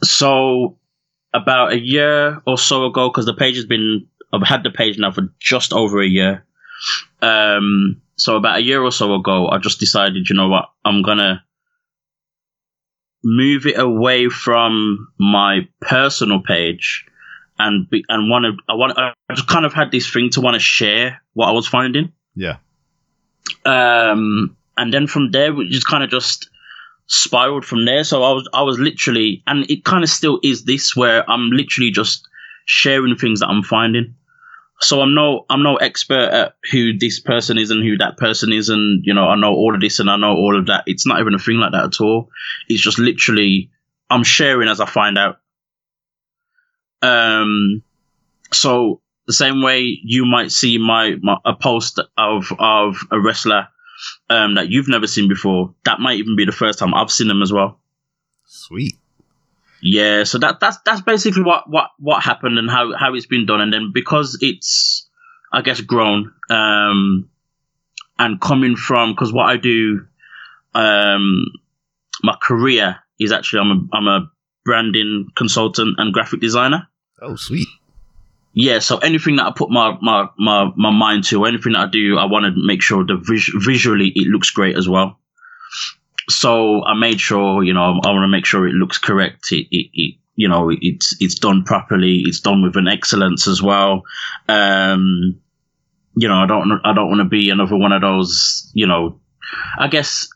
So 0.04 0.78
about 1.34 1.74
a 1.74 1.80
year 1.80 2.42
or 2.46 2.58
so 2.58 2.86
ago, 2.86 3.10
because 3.10 3.26
the 3.26 3.34
page 3.34 3.56
has 3.56 3.66
been, 3.66 4.08
I've 4.34 4.48
had 4.48 4.64
the 4.64 4.70
page 4.70 4.98
now 4.98 5.12
for 5.12 5.30
just 5.40 5.74
over 5.74 6.02
a 6.02 6.08
year. 6.08 6.46
Um, 7.22 8.02
so 8.16 8.36
about 8.36 8.60
a 8.60 8.64
year 8.64 8.82
or 8.82 8.92
so 8.92 9.16
ago, 9.16 9.48
I 9.48 9.58
just 9.58 9.80
decided, 9.80 10.30
you 10.30 10.36
know 10.36 10.50
what, 10.50 10.70
I'm 10.84 11.02
gonna 11.02 11.44
move 13.24 13.66
it 13.66 13.80
away 13.80 14.30
from 14.30 15.08
my 15.20 15.68
personal 15.80 16.42
page 16.42 17.06
and 17.60 17.90
be, 17.90 18.04
and 18.10 18.30
want 18.30 18.46
to, 18.46 18.54
I 18.68 18.76
want, 18.76 18.98
I 18.98 19.14
just 19.36 19.48
kind 19.48 19.66
of 19.66 19.74
had 19.74 19.92
this 19.92 20.10
thing 20.10 20.32
to 20.32 20.42
want 20.42 20.56
to 20.56 20.60
share 20.60 21.22
what 21.34 21.48
I 21.48 21.52
was 21.52 21.68
finding. 21.68 22.12
Yeah. 22.36 22.58
Um, 23.66 24.58
and 24.78 24.94
then 24.94 25.06
from 25.06 25.32
there, 25.32 25.54
we 25.54 25.70
just 25.70 25.86
kind 25.86 26.04
of 26.04 26.10
just 26.10 26.50
spiraled 27.12 27.66
from 27.66 27.86
there. 27.86 28.06
So 28.06 28.24
I 28.24 28.32
was, 28.32 28.50
I 28.54 28.62
was 28.64 28.80
literally, 28.80 29.44
and 29.46 29.70
it 29.70 29.84
kind 29.84 30.04
of 30.04 30.10
still 30.10 30.40
is 30.44 30.64
this 30.64 30.96
where 30.96 31.30
I'm 31.30 31.50
literally 31.50 31.92
just 31.92 32.26
sharing 32.66 33.18
things 33.18 33.42
that 33.42 33.48
I'm 33.48 33.64
finding. 33.64 34.16
So 34.80 35.02
I'm 35.02 35.14
no, 35.14 35.46
I'm 35.50 35.62
no 35.62 35.76
expert 35.76 36.30
at 36.30 36.56
who 36.72 36.98
this 36.98 37.20
person 37.20 37.58
is 37.58 37.70
and 37.70 37.84
who 37.84 37.98
that 37.98 38.18
person 38.18 38.54
is, 38.54 38.70
and 38.70 39.06
you 39.06 39.14
know, 39.14 39.26
I 39.28 39.36
know 39.36 39.52
all 39.52 39.76
of 39.76 39.82
this 39.82 40.00
and 40.00 40.10
I 40.10 40.16
know 40.16 40.32
all 40.32 40.58
of 40.58 40.68
that. 40.68 40.86
It's 40.88 41.06
not 41.06 41.20
even 41.20 41.36
a 41.36 41.40
thing 41.40 41.58
like 41.58 41.74
that 41.74 41.84
at 41.84 42.02
all. 42.02 42.30
It's 42.68 42.82
just 42.82 42.98
literally, 42.98 43.70
I'm 44.10 44.24
sharing 44.24 44.70
as 44.70 44.80
I 44.80 44.86
find 44.86 45.18
out. 45.18 45.40
Um, 47.02 47.84
so 48.54 49.02
the 49.28 49.34
same 49.34 49.62
way 49.62 50.00
you 50.02 50.26
might 50.26 50.52
see 50.52 50.78
my, 50.78 51.16
my 51.22 51.38
a 51.46 51.54
post 51.56 52.00
of 52.18 52.52
of 52.58 52.96
a 53.12 53.20
wrestler 53.20 53.68
um, 54.30 54.56
that 54.56 54.70
you've 54.70 54.88
never 54.88 55.08
seen 55.08 55.28
before, 55.28 55.74
that 55.86 56.00
might 56.00 56.18
even 56.18 56.36
be 56.36 56.46
the 56.46 56.52
first 56.52 56.80
time 56.80 56.94
I've 56.94 57.12
seen 57.12 57.28
them 57.28 57.42
as 57.42 57.52
well. 57.52 57.80
Sweet. 58.46 58.96
Yeah, 59.82 60.26
so 60.26 60.38
that 60.38 60.60
that's 60.60 60.78
that's 60.86 61.02
basically 61.02 61.42
what 61.42 61.70
what 61.70 61.90
what 61.98 62.24
happened 62.24 62.60
and 62.60 62.70
how 62.70 62.96
how 62.96 63.16
it's 63.16 63.26
been 63.26 63.48
done, 63.48 63.62
and 63.62 63.74
then 63.74 63.92
because 63.94 64.38
it's 64.42 65.08
I 65.52 65.62
guess 65.62 65.82
grown 65.82 66.32
um, 66.50 67.30
and 68.20 68.40
coming 68.40 68.76
from 68.76 69.14
because 69.14 69.34
what 69.34 69.50
I 69.50 69.58
do, 69.58 70.06
um, 70.76 71.46
my 72.22 72.38
career 72.42 72.98
is 73.20 73.32
actually 73.32 73.62
I'm 73.62 73.72
a 73.72 73.98
I'm 73.98 74.08
a 74.08 74.32
branding 74.64 75.30
consultant 75.36 75.96
and 75.98 76.14
graphic 76.14 76.42
designer. 76.42 76.88
Oh, 77.22 77.36
sweet. 77.36 77.68
Yeah, 78.54 78.80
so 78.80 78.98
anything 78.98 79.38
that 79.38 79.46
I 79.46 79.52
put 79.56 79.70
my 79.70 79.98
my 80.02 80.28
my, 80.38 80.72
my 80.76 80.92
mind 80.92 81.24
to, 81.26 81.46
anything 81.46 81.74
that 81.74 81.88
I 81.88 81.90
do, 81.90 82.18
I 82.18 82.26
want 82.26 82.46
to 82.46 82.54
make 82.56 82.82
sure 82.82 83.06
the 83.06 83.16
vis- 83.16 83.52
visually 83.56 84.12
it 84.14 84.28
looks 84.28 84.50
great 84.50 84.78
as 84.78 84.90
well. 84.90 85.20
So 86.30 86.84
I 86.84 86.94
made 86.94 87.20
sure, 87.20 87.64
you 87.64 87.74
know, 87.74 88.00
I 88.04 88.12
want 88.12 88.24
to 88.24 88.28
make 88.28 88.46
sure 88.46 88.68
it 88.68 88.74
looks 88.74 88.98
correct. 88.98 89.52
It, 89.52 89.68
it, 89.72 89.90
it 89.94 90.16
you 90.36 90.48
know, 90.48 90.70
it's 90.70 91.16
it's 91.22 91.36
done 91.36 91.64
properly. 91.64 92.24
It's 92.26 92.42
done 92.42 92.62
with 92.62 92.76
an 92.76 92.88
excellence 92.88 93.48
as 93.48 93.62
well. 93.62 94.04
Um, 94.50 95.40
you 96.16 96.28
know, 96.28 96.36
I 96.36 96.46
don't 96.46 96.82
I 96.84 96.94
don't 96.94 97.10
want 97.10 97.22
to 97.22 97.30
be 97.30 97.50
another 97.50 97.78
one 97.78 97.94
of 97.94 98.02
those. 98.02 98.70
You 98.74 98.88
know, 98.88 99.20
I 99.78 99.88
guess 99.88 100.28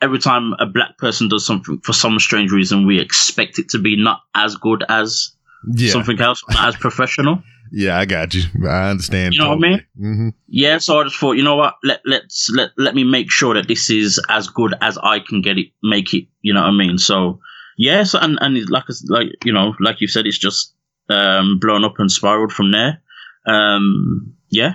every 0.00 0.18
time 0.18 0.54
a 0.58 0.66
black 0.66 0.98
person 0.98 1.28
does 1.28 1.46
something 1.46 1.80
for 1.80 1.92
some 1.92 2.18
strange 2.18 2.50
reason, 2.50 2.86
we 2.86 3.00
expect 3.00 3.58
it 3.58 3.68
to 3.70 3.78
be 3.78 3.96
not 3.96 4.20
as 4.34 4.56
good 4.56 4.84
as 4.88 5.32
Yeah. 5.74 5.92
something 5.92 6.20
else, 6.20 6.42
not 6.50 6.68
as 6.68 6.76
professional. 6.76 7.42
Yeah, 7.72 7.96
I 8.00 8.04
got 8.04 8.34
you. 8.34 8.42
I 8.68 8.90
understand. 8.90 9.32
You 9.34 9.42
know 9.42 9.50
what 9.50 9.64
I 9.64 9.68
mean? 9.70 9.78
Mm-hmm. 9.96 10.28
Yeah, 10.48 10.78
so 10.78 10.98
I 11.00 11.04
just 11.04 11.14
thought, 11.14 11.36
you 11.36 11.44
know 11.44 11.54
what? 11.54 11.74
Let 11.84 12.00
let's 12.04 12.50
let 12.52 12.70
let 12.76 12.96
me 12.96 13.04
make 13.04 13.30
sure 13.30 13.54
that 13.54 13.68
this 13.68 13.90
is 13.90 14.20
as 14.28 14.48
good 14.48 14.74
as 14.80 14.98
I 14.98 15.20
can 15.20 15.40
get 15.40 15.56
it, 15.56 15.68
make 15.80 16.12
it. 16.12 16.26
You 16.42 16.52
know 16.52 16.62
what 16.62 16.70
I 16.70 16.76
mean? 16.76 16.98
So 16.98 17.38
yeah, 17.78 18.02
so 18.02 18.18
and 18.18 18.38
and 18.40 18.68
like 18.70 18.86
like 19.08 19.28
you 19.44 19.52
know, 19.52 19.74
like 19.78 20.00
you 20.00 20.08
said, 20.08 20.26
it's 20.26 20.36
just 20.36 20.74
um 21.10 21.60
blown 21.60 21.84
up 21.84 21.94
and 22.00 22.10
spiraled 22.10 22.52
from 22.52 22.72
there. 22.72 23.02
Um, 23.46 24.34
yeah, 24.48 24.74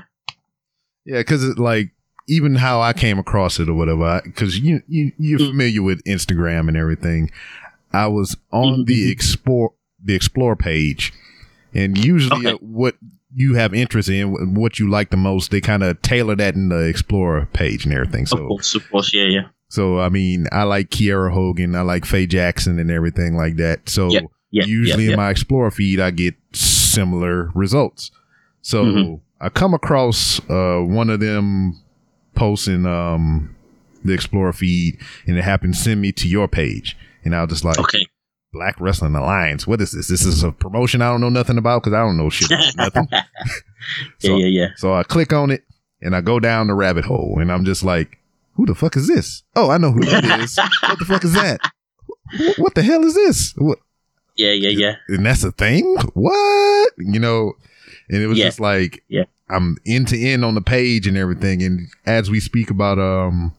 Yeah, 1.06 1.18
because 1.20 1.58
like 1.58 1.92
even 2.30 2.56
how 2.56 2.80
I 2.80 2.94
came 2.94 3.20
across 3.20 3.60
it 3.60 3.68
or 3.68 3.74
whatever, 3.74 4.22
because 4.24 4.58
you 4.60 4.82
you 4.88 5.12
you're 5.18 5.40
Mm. 5.40 5.50
familiar 5.50 5.84
with 5.84 6.02
Instagram 6.06 6.70
and 6.70 6.78
everything. 6.78 7.30
I 7.92 8.08
was 8.08 8.38
on 8.54 8.86
the 8.86 9.08
Mhm. 9.08 9.12
explore 9.12 9.74
the 10.06 10.14
explore 10.16 10.56
page, 10.56 11.12
and 11.74 11.98
usually 11.98 12.48
Okay. 12.48 12.54
uh, 12.56 12.58
what 12.62 12.96
you 13.34 13.56
have 13.56 13.74
interest 13.74 14.08
in, 14.08 14.54
what 14.56 14.80
you 14.80 14.90
like 14.90 15.10
the 15.10 15.18
most, 15.18 15.52
they 15.52 15.60
kind 15.60 15.84
of 15.84 16.02
tailor 16.02 16.36
that 16.38 16.56
in 16.56 16.70
the 16.70 16.88
explore 16.88 17.50
page 17.52 17.84
and 17.86 17.94
everything. 17.94 18.24
of 18.24 18.30
So 18.30 18.48
course, 18.48 18.76
of 18.76 18.90
course, 18.90 19.14
yeah, 19.14 19.26
yeah, 19.26 19.48
so 19.68 20.00
I 20.00 20.08
mean, 20.10 20.48
I 20.54 20.64
like 20.64 20.90
Kiera 20.90 21.34
Hogan, 21.34 21.76
I 21.76 21.82
like 21.82 22.06
Faye 22.06 22.28
Jackson 22.28 22.80
and 22.80 22.90
everything 22.90 23.36
like 23.36 23.58
that. 23.58 23.90
So 23.90 24.10
Yeah, 24.10 24.22
yeah. 24.52 24.64
usually 24.66 25.06
yeah, 25.06 25.12
in 25.12 25.18
my 25.18 25.30
explore 25.32 25.70
feed, 25.72 26.00
I 26.00 26.12
get 26.12 26.36
similar 26.54 27.52
results. 27.56 28.12
So 28.62 28.86
Mhm. 28.86 29.20
I 29.42 29.50
come 29.50 29.74
across 29.74 30.40
uh, 30.50 30.80
one 30.86 31.10
of 31.10 31.20
them 31.20 31.76
posting 32.36 32.86
um, 32.86 33.54
the 34.06 34.14
Explorer 34.14 34.54
feed, 34.54 34.98
and 35.28 35.38
it 35.38 35.44
happened 35.44 35.74
to 35.74 35.80
send 35.80 36.00
me 36.00 36.12
to 36.14 36.28
your 36.30 36.48
page, 36.48 36.96
and 37.26 37.36
I 37.36 37.42
was 37.42 37.50
just 37.50 37.66
like, 37.66 37.80
okay, 37.80 38.06
Black 38.56 38.80
Wrestling 38.80 39.16
Alliance. 39.16 39.68
What 39.68 39.82
is 39.82 39.92
this? 39.92 40.08
This 40.08 40.26
is 40.26 40.42
a 40.44 40.52
promotion 40.54 41.02
I 41.02 41.10
don't 41.12 41.20
know 41.20 41.28
nothing 41.30 41.58
about 41.58 41.84
because 41.84 41.94
I 41.94 42.00
don't 42.00 42.16
know 42.16 42.30
shit 42.30 42.50
about 42.50 42.76
nothing. 42.96 43.08
yeah, 43.12 43.24
So- 44.20 44.38
yeah, 44.38 44.48
yeah. 44.48 44.68
So 44.78 44.94
I 44.94 45.04
click 45.04 45.34
on 45.34 45.52
it, 45.52 45.64
and 46.02 46.16
I 46.16 46.22
go 46.22 46.40
down 46.40 46.68
the 46.68 46.74
rabbit 46.74 47.04
hole, 47.06 47.38
and 47.40 47.52
I'm 47.52 47.66
just 47.66 47.84
like, 47.84 48.18
who 48.54 48.66
the 48.66 48.74
fuck 48.74 48.96
is 48.96 49.08
this? 49.10 49.44
Oh, 49.58 49.70
I 49.70 49.78
know 49.78 49.92
who 49.92 50.00
that 50.06 50.40
is. 50.40 50.58
what 50.84 50.98
the 51.00 51.06
fuck 51.06 51.26
is 51.26 51.34
that? 51.34 51.60
What 52.58 52.74
the 52.76 52.82
hell 52.84 53.04
is 53.04 53.14
this? 53.14 53.54
What? 53.58 53.80
Yeah, 54.38 54.52
yeah, 54.52 54.70
yeah. 54.70 54.96
and 55.10 55.26
that's 55.26 55.44
a 55.44 55.52
thing. 55.52 55.96
What 56.14 56.94
you 56.98 57.20
know? 57.20 57.54
And 58.10 58.22
it 58.22 58.28
was 58.28 58.38
Yeah. 58.38 58.46
just 58.46 58.60
like 58.62 59.04
Yeah. 59.10 59.26
I'm 59.50 59.78
end 59.86 60.08
to 60.10 60.20
end 60.20 60.44
on 60.46 60.56
the 60.56 60.62
page 60.62 61.08
and 61.08 61.18
everything. 61.18 61.62
And 61.64 61.88
as 62.06 62.30
we 62.30 62.40
speak 62.40 62.70
about 62.70 63.00
um 63.00 63.54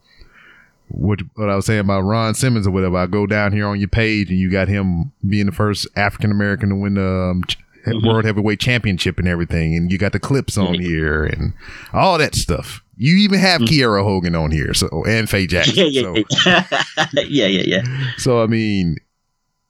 what 0.88 1.20
what 1.35 1.51
I 1.51 1.57
was 1.57 1.66
saying 1.66 1.81
about 1.81 2.03
Ron 2.03 2.35
Simmons 2.35 2.66
or 2.66 2.70
whatever, 2.70 2.96
I 2.96 3.07
go 3.07 3.27
down 3.27 3.53
here 3.53 3.66
on 3.66 3.79
your 3.79 3.88
page 3.88 4.31
and 4.31 4.38
you 4.38 4.51
got 4.51 4.68
him 4.68 5.12
being 5.29 5.46
the 5.46 5.53
first 5.53 5.87
African 5.96 6.31
American 6.31 6.68
to 6.70 6.75
win 6.77 6.94
the 6.94 7.03
um, 7.31 7.42
Mhm. 7.87 8.05
World 8.05 8.25
Heavyweight 8.25 8.59
Championship 8.59 9.16
and 9.20 9.29
everything, 9.29 9.77
and 9.77 9.92
you 9.92 9.99
got 9.99 10.11
the 10.12 10.18
clips 10.18 10.59
on 10.59 10.75
Mhm. 10.75 10.83
here 10.83 11.25
and 11.25 11.53
all 11.92 12.18
that 12.18 12.35
stuff. 12.35 12.83
You 12.96 13.14
even 13.18 13.38
have 13.38 13.61
Mhm. 13.61 13.68
Kiera 13.68 14.03
Hogan 14.03 14.35
on 14.35 14.51
here, 14.51 14.75
so 14.75 15.05
and 15.07 15.31
Faye 15.31 15.46
Jackson. 15.46 15.75
Yeah, 15.77 15.85
yeah, 15.85 16.03
so, 16.03 16.66
yeah, 17.29 17.46
yeah, 17.46 17.62
yeah, 17.64 17.83
so 18.16 18.42
I 18.42 18.46
mean, 18.49 18.96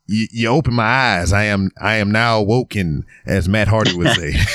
you, 0.07 0.27
you 0.31 0.49
open 0.49 0.73
my 0.73 0.85
eyes. 0.85 1.33
I 1.33 1.45
am 1.45 1.71
I 1.79 1.97
am 1.97 2.11
now 2.11 2.39
awoken, 2.39 3.05
as 3.27 3.49
Matt 3.51 3.69
Hardy 3.69 3.93
would 3.95 4.09
say. 4.15 4.35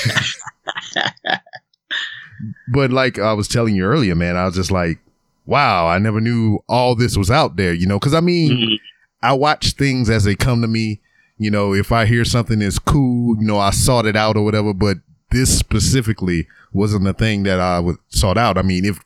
but 2.72 2.90
like 2.90 3.18
I 3.18 3.32
was 3.34 3.48
telling 3.48 3.76
you 3.76 3.84
earlier, 3.84 4.14
man, 4.14 4.36
I 4.36 4.46
was 4.46 4.54
just 4.56 4.70
like, 4.70 4.98
wow, 5.46 5.86
I 5.88 5.98
never 5.98 6.20
knew 6.20 6.60
all 6.68 6.94
this 6.94 7.16
was 7.16 7.30
out 7.30 7.56
there. 7.56 7.72
You 7.72 7.86
know, 7.86 7.98
because 7.98 8.14
I 8.14 8.20
mean, 8.20 8.50
Mhm. 8.52 8.76
I 9.22 9.32
watch 9.34 9.72
things 9.72 10.10
as 10.10 10.24
they 10.24 10.34
come 10.34 10.62
to 10.62 10.68
me. 10.68 11.00
You 11.38 11.50
know, 11.50 11.74
if 11.74 11.90
I 11.92 12.06
hear 12.06 12.24
something 12.24 12.58
that's 12.60 12.78
cool, 12.78 13.36
you 13.40 13.46
know, 13.46 13.58
I 13.58 13.70
sought 13.70 14.06
it 14.06 14.16
out 14.16 14.36
or 14.36 14.44
whatever. 14.44 14.72
But 14.74 14.98
this 15.30 15.56
specifically 15.58 16.46
wasn't 16.72 17.04
the 17.04 17.12
thing 17.14 17.42
that 17.44 17.58
I 17.60 17.80
would 17.80 17.96
sought 18.08 18.38
out. 18.38 18.58
I 18.58 18.62
mean, 18.62 18.84
if 18.84 19.00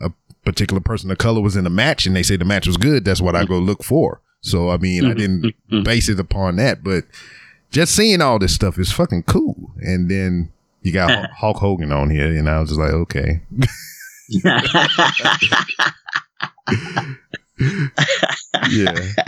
a 0.00 0.10
particular 0.44 0.80
person 0.80 1.10
of 1.10 1.18
color 1.18 1.40
was 1.40 1.56
in 1.56 1.66
a 1.66 1.70
match 1.70 2.06
and 2.06 2.14
they 2.16 2.22
say 2.22 2.36
the 2.36 2.44
match 2.44 2.66
was 2.66 2.76
good, 2.76 3.04
that's 3.04 3.20
what 3.20 3.36
I 3.36 3.44
go 3.44 3.58
look 3.58 3.82
for. 3.84 4.20
So 4.42 4.70
I 4.70 4.76
mean, 4.78 5.04
I 5.04 5.14
didn't 5.14 5.54
Mhm. 5.72 5.84
base 5.84 6.08
it 6.08 6.18
upon 6.20 6.56
that, 6.56 6.82
but 6.82 7.04
just 7.70 7.94
seeing 7.94 8.20
all 8.20 8.38
this 8.38 8.54
stuff 8.54 8.78
is 8.78 8.90
fucking 8.92 9.24
cool. 9.24 9.72
And 9.80 10.10
then 10.10 10.48
you 10.82 10.92
got 10.92 11.30
Hulk 11.38 11.58
Hogan 11.58 11.92
on 11.92 12.10
here, 12.10 12.26
and 12.36 12.48
I 12.48 12.58
was 12.60 12.70
just 12.70 12.80
like, 12.80 12.92
okay, 12.92 13.42
yeah, 14.30 14.54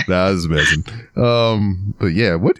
that 0.08 0.30
was 0.30 0.48
messing. 0.48 0.84
Um, 1.16 1.94
but 1.98 2.06
yeah, 2.06 2.36
what? 2.36 2.56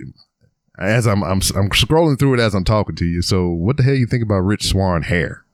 As 0.78 1.07
I'm, 1.07 1.22
I'm, 1.22 1.40
I'm 1.55 1.70
scrolling 1.70 2.18
through 2.18 2.35
it 2.35 2.40
as 2.40 2.55
I'm 2.55 2.64
talking 2.64 2.96
to 2.96 3.05
you. 3.05 3.22
So, 3.22 3.48
what 3.48 3.76
the 3.76 3.83
hell 3.83 3.94
you 3.94 4.07
think 4.07 4.22
about 4.22 4.40
Rich 4.40 4.68
Swann 4.68 5.02
hair? 5.02 5.44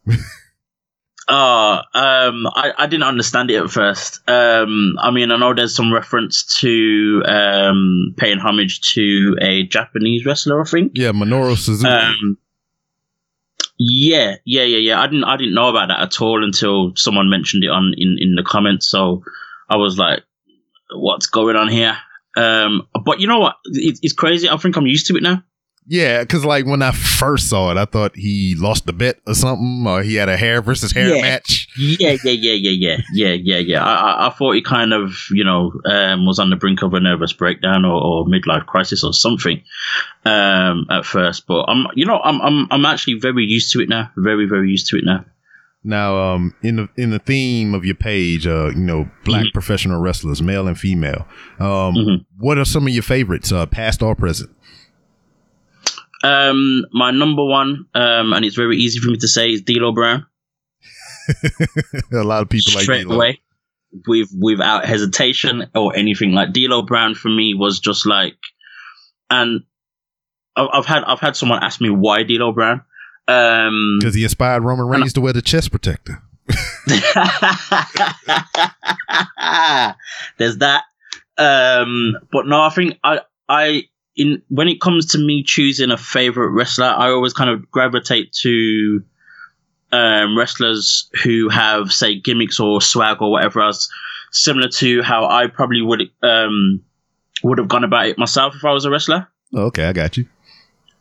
Oh, 1.28 1.80
um, 1.94 2.46
I, 2.46 2.72
I 2.78 2.86
didn't 2.86 3.04
understand 3.04 3.50
it 3.50 3.62
at 3.62 3.70
first. 3.70 4.20
Um, 4.28 4.94
I 5.00 5.10
mean, 5.10 5.30
I 5.30 5.36
know 5.36 5.54
there's 5.54 5.74
some 5.74 5.92
reference 5.92 6.44
to 6.60 7.22
um, 7.26 8.14
paying 8.16 8.38
homage 8.38 8.80
to 8.94 9.36
a 9.40 9.64
Japanese 9.64 10.24
wrestler, 10.24 10.62
I 10.62 10.64
think. 10.64 10.92
Yeah, 10.94 11.10
Minoru 11.12 11.56
Suzuki. 11.56 11.92
Um, 11.92 12.38
yeah, 13.78 14.36
yeah, 14.44 14.64
yeah, 14.64 14.78
yeah. 14.78 15.00
I 15.00 15.06
didn't, 15.06 15.24
I 15.24 15.36
didn't 15.36 15.54
know 15.54 15.68
about 15.68 15.88
that 15.88 16.00
at 16.00 16.20
all 16.20 16.44
until 16.44 16.92
someone 16.96 17.30
mentioned 17.30 17.64
it 17.64 17.70
on 17.70 17.94
in, 17.96 18.16
in 18.20 18.34
the 18.34 18.42
comments. 18.42 18.88
So 18.88 19.22
I 19.68 19.76
was 19.76 19.98
like, 19.98 20.22
"What's 20.94 21.26
going 21.26 21.56
on 21.56 21.68
here?" 21.68 21.96
Um, 22.36 22.86
but 23.04 23.20
you 23.20 23.26
know 23.26 23.38
what? 23.38 23.56
It, 23.66 23.98
it's 24.02 24.12
crazy. 24.14 24.48
I 24.48 24.56
think 24.56 24.76
I'm 24.76 24.86
used 24.86 25.06
to 25.08 25.16
it 25.16 25.22
now. 25.22 25.42
Yeah, 25.86 26.20
because 26.20 26.44
like 26.44 26.66
when 26.66 26.82
I 26.82 26.90
first 26.90 27.48
saw 27.48 27.70
it, 27.70 27.76
I 27.78 27.84
thought 27.86 28.14
he 28.14 28.54
lost 28.56 28.84
the 28.86 28.92
bet 28.92 29.20
or 29.26 29.34
something, 29.34 29.86
or 29.86 30.02
he 30.02 30.16
had 30.16 30.28
a 30.28 30.36
hair 30.36 30.60
versus 30.60 30.92
hair 30.92 31.14
Yeah. 31.16 31.22
match. 31.22 31.67
Yeah, 31.78 32.16
yeah, 32.24 32.32
yeah, 32.32 32.52
yeah, 32.54 32.70
yeah, 32.70 32.96
yeah, 33.12 33.32
yeah, 33.34 33.58
yeah. 33.58 33.84
I, 33.84 33.94
I, 33.94 34.26
I 34.26 34.30
thought 34.30 34.52
he 34.56 34.62
kind 34.62 34.92
of, 34.92 35.12
you 35.30 35.44
know, 35.44 35.72
um, 35.84 36.26
was 36.26 36.38
on 36.40 36.50
the 36.50 36.56
brink 36.56 36.82
of 36.82 36.92
a 36.94 37.00
nervous 37.00 37.32
breakdown 37.32 37.84
or, 37.84 38.02
or 38.02 38.26
midlife 38.26 38.66
crisis 38.66 39.04
or 39.04 39.12
something 39.12 39.62
um, 40.24 40.86
at 40.90 41.04
first. 41.06 41.46
But 41.46 41.66
I'm, 41.68 41.86
you 41.94 42.04
know, 42.04 42.18
I'm, 42.18 42.40
I'm, 42.40 42.66
I'm 42.70 42.84
actually 42.84 43.20
very 43.20 43.44
used 43.44 43.72
to 43.74 43.80
it 43.80 43.88
now. 43.88 44.10
Very, 44.16 44.46
very 44.46 44.70
used 44.70 44.88
to 44.88 44.96
it 44.98 45.04
now. 45.04 45.24
Now, 45.84 46.34
um, 46.34 46.54
in 46.62 46.74
the 46.74 46.88
in 46.96 47.10
the 47.10 47.20
theme 47.20 47.72
of 47.72 47.84
your 47.84 47.94
page, 47.94 48.48
uh, 48.48 48.70
you 48.70 48.80
know, 48.80 49.08
black 49.24 49.44
Mhm. 49.46 49.52
professional 49.52 50.00
wrestlers, 50.00 50.42
male 50.42 50.66
and 50.66 50.76
female. 50.76 51.26
Um, 51.60 51.94
Mhm. 51.94 52.24
what 52.36 52.58
are 52.58 52.64
some 52.64 52.88
of 52.88 52.92
your 52.92 53.04
favorites, 53.04 53.52
uh, 53.52 53.64
past 53.66 54.02
or 54.02 54.16
present? 54.16 54.50
Um, 56.24 56.84
my 56.92 57.12
number 57.12 57.44
one, 57.44 57.86
um, 57.94 58.32
and 58.32 58.44
it's 58.44 58.56
very 58.56 58.76
easy 58.76 58.98
for 58.98 59.10
me 59.10 59.18
to 59.18 59.28
say, 59.28 59.52
is 59.52 59.62
D'Lo 59.62 59.92
Brown. 59.92 60.26
a 62.12 62.24
lot 62.24 62.42
of 62.42 62.48
people 62.48 62.72
like 62.74 62.82
straight 62.82 63.04
D'Lo. 63.04 63.16
away 63.16 63.40
with 64.06 64.28
without 64.38 64.84
hesitation 64.84 65.70
or 65.74 65.96
anything 65.96 66.32
like 66.32 66.52
D'Lo 66.52 66.82
Brown 66.82 67.14
for 67.14 67.28
me 67.28 67.54
was 67.54 67.80
just 67.80 68.06
like 68.06 68.36
and 69.30 69.62
I've, 70.56 70.86
had 70.86 71.04
I've 71.04 71.20
had 71.20 71.36
someone 71.36 71.62
ask 71.62 71.80
me 71.80 71.90
why 71.90 72.22
D'Lo 72.22 72.52
Brown 72.52 72.82
um 73.26 73.98
because 74.00 74.14
he 74.14 74.24
inspired 74.24 74.62
Roman 74.62 74.88
Reigns 74.88 75.12
to 75.14 75.20
wear 75.20 75.32
the 75.32 75.42
chest 75.42 75.70
protector. 75.70 76.22
there's 80.38 80.56
that 80.58 80.84
um 81.36 82.16
but 82.32 82.46
no 82.46 82.62
I 82.62 82.70
think 82.70 82.98
I 83.04 83.20
I 83.48 83.82
in 84.16 84.42
when 84.48 84.68
it 84.68 84.80
comes 84.80 85.06
to 85.12 85.18
me 85.18 85.42
choosing 85.42 85.90
a 85.90 85.98
favorite 85.98 86.50
wrestler 86.50 86.86
I 86.86 87.10
always 87.10 87.34
kind 87.34 87.50
of 87.50 87.70
gravitate 87.70 88.32
to 88.40 89.02
um, 89.92 90.36
wrestlers 90.36 91.10
who 91.22 91.48
have 91.48 91.92
say 91.92 92.18
gimmicks 92.20 92.60
or 92.60 92.80
swag 92.80 93.20
or 93.20 93.30
whatever 93.30 93.60
else, 93.60 93.90
similar 94.30 94.68
to 94.68 95.02
how 95.02 95.26
I 95.26 95.46
probably 95.46 95.82
would 95.82 96.02
um, 96.22 96.82
would 97.42 97.58
have 97.58 97.68
gone 97.68 97.84
about 97.84 98.06
it 98.06 98.18
myself 98.18 98.54
if 98.56 98.64
I 98.64 98.72
was 98.72 98.84
a 98.84 98.90
wrestler. 98.90 99.28
Oh, 99.54 99.66
okay, 99.66 99.84
I 99.84 99.92
got 99.92 100.16
you. 100.16 100.26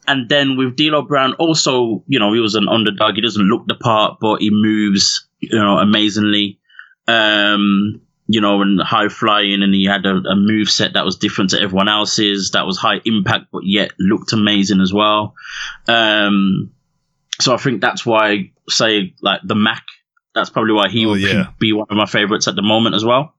And 0.08 0.30
then 0.30 0.56
with 0.56 0.78
D'Lo 0.78 1.02
Brown, 1.02 1.34
also 1.34 2.04
you 2.08 2.19
know 2.19 2.34
he 2.34 2.39
was 2.39 2.56
an 2.56 2.69
underdog. 2.69 3.15
He 3.15 3.21
doesn't 3.21 3.47
look 3.47 3.67
the 3.67 3.76
part, 3.76 4.19
but 4.19 4.41
he 4.41 4.50
moves 4.52 5.28
you 5.39 5.58
know 5.58 5.78
amazingly. 5.78 6.60
Um, 7.08 8.02
you 8.30 8.41
know, 8.41 8.62
and 8.62 8.82
high 8.82 9.08
flying, 9.08 9.63
and 9.63 9.73
he 9.73 9.86
had 9.86 10.06
a, 10.06 10.17
a 10.17 10.36
move 10.36 10.69
set 10.69 10.93
that 10.93 11.06
was 11.06 11.15
different 11.15 11.52
to 11.52 11.62
everyone 11.62 11.88
else's. 11.88 12.52
That 12.52 12.65
was 12.65 12.78
high 12.78 13.00
impact, 13.06 13.45
but 13.52 13.62
yet 13.63 13.91
looked 14.00 14.34
amazing 14.34 14.82
as 14.82 14.93
well. 14.93 15.34
Um, 15.88 16.71
so 17.39 17.54
I 17.54 17.58
think 17.58 17.80
that's 17.80 18.06
why, 18.06 18.52
say, 18.70 19.14
like 19.22 19.42
the 19.44 19.56
Mack, 19.56 19.84
that's 20.36 20.50
probably 20.50 20.74
why 20.74 20.90
he 20.90 21.06
Oh, 21.06 21.10
would 21.10 21.22
yeah. 21.22 21.48
be 21.60 21.74
one 21.74 21.88
of 21.90 21.98
my 21.98 22.06
favorites 22.06 22.48
at 22.48 22.56
the 22.56 22.62
moment 22.62 22.96
as 22.96 23.04
well. 23.06 23.34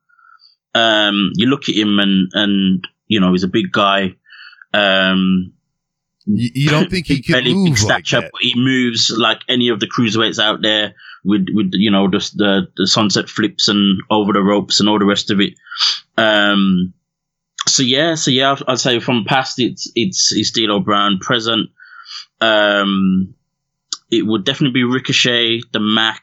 Um, 0.75 1.31
you 1.35 1.47
look 1.49 1.69
at 1.69 1.75
him 1.75 1.99
and 1.99 2.29
and 2.35 2.87
you 3.07 3.21
know 3.21 3.33
he's 3.33 3.45
a 3.45 3.49
big 3.49 3.73
guy. 3.73 4.15
Um, 4.75 5.53
You, 6.27 6.51
you 6.55 6.71
don't 6.71 6.91
think 6.91 7.07
he 7.07 7.23
can 7.23 7.43
move 7.45 7.65
big 7.77 7.85
like 7.85 8.05
stature, 8.07 8.21
that? 8.21 8.31
but 8.33 8.43
he 8.43 8.53
moves 8.57 9.11
like 9.17 9.41
any 9.49 9.69
of 9.71 9.81
the 9.81 9.87
cruiserweights 9.89 10.39
out 10.39 10.61
there 10.63 10.95
with 11.25 11.47
with 11.53 11.71
you 11.73 11.91
know 11.91 12.09
just 12.09 12.37
the 12.37 12.69
the 12.77 12.87
sunset 12.87 13.29
flips 13.29 13.69
and 13.69 13.99
over 14.11 14.33
the 14.33 14.43
ropes 14.43 14.79
and 14.81 14.89
all 14.89 14.99
the 14.99 15.07
rest 15.07 15.31
of 15.31 15.41
it. 15.41 15.55
Um, 16.17 16.93
so 17.67 17.83
yeah, 17.83 18.15
so 18.15 18.31
yeah, 18.31 18.53
I'd- 18.53 18.65
I'd 18.69 18.79
say 18.81 19.01
from 19.01 19.25
past 19.25 19.59
it's 19.59 19.91
it's 19.95 20.33
it's 20.33 20.51
D'Lo 20.53 20.81
Brown. 20.81 21.19
Present, 21.19 21.71
um, 22.41 23.35
it 24.11 24.27
would 24.27 24.45
definitely 24.45 24.75
be 24.81 24.85
Ricochet, 24.85 25.61
the 25.73 25.81
Mack. 25.81 26.23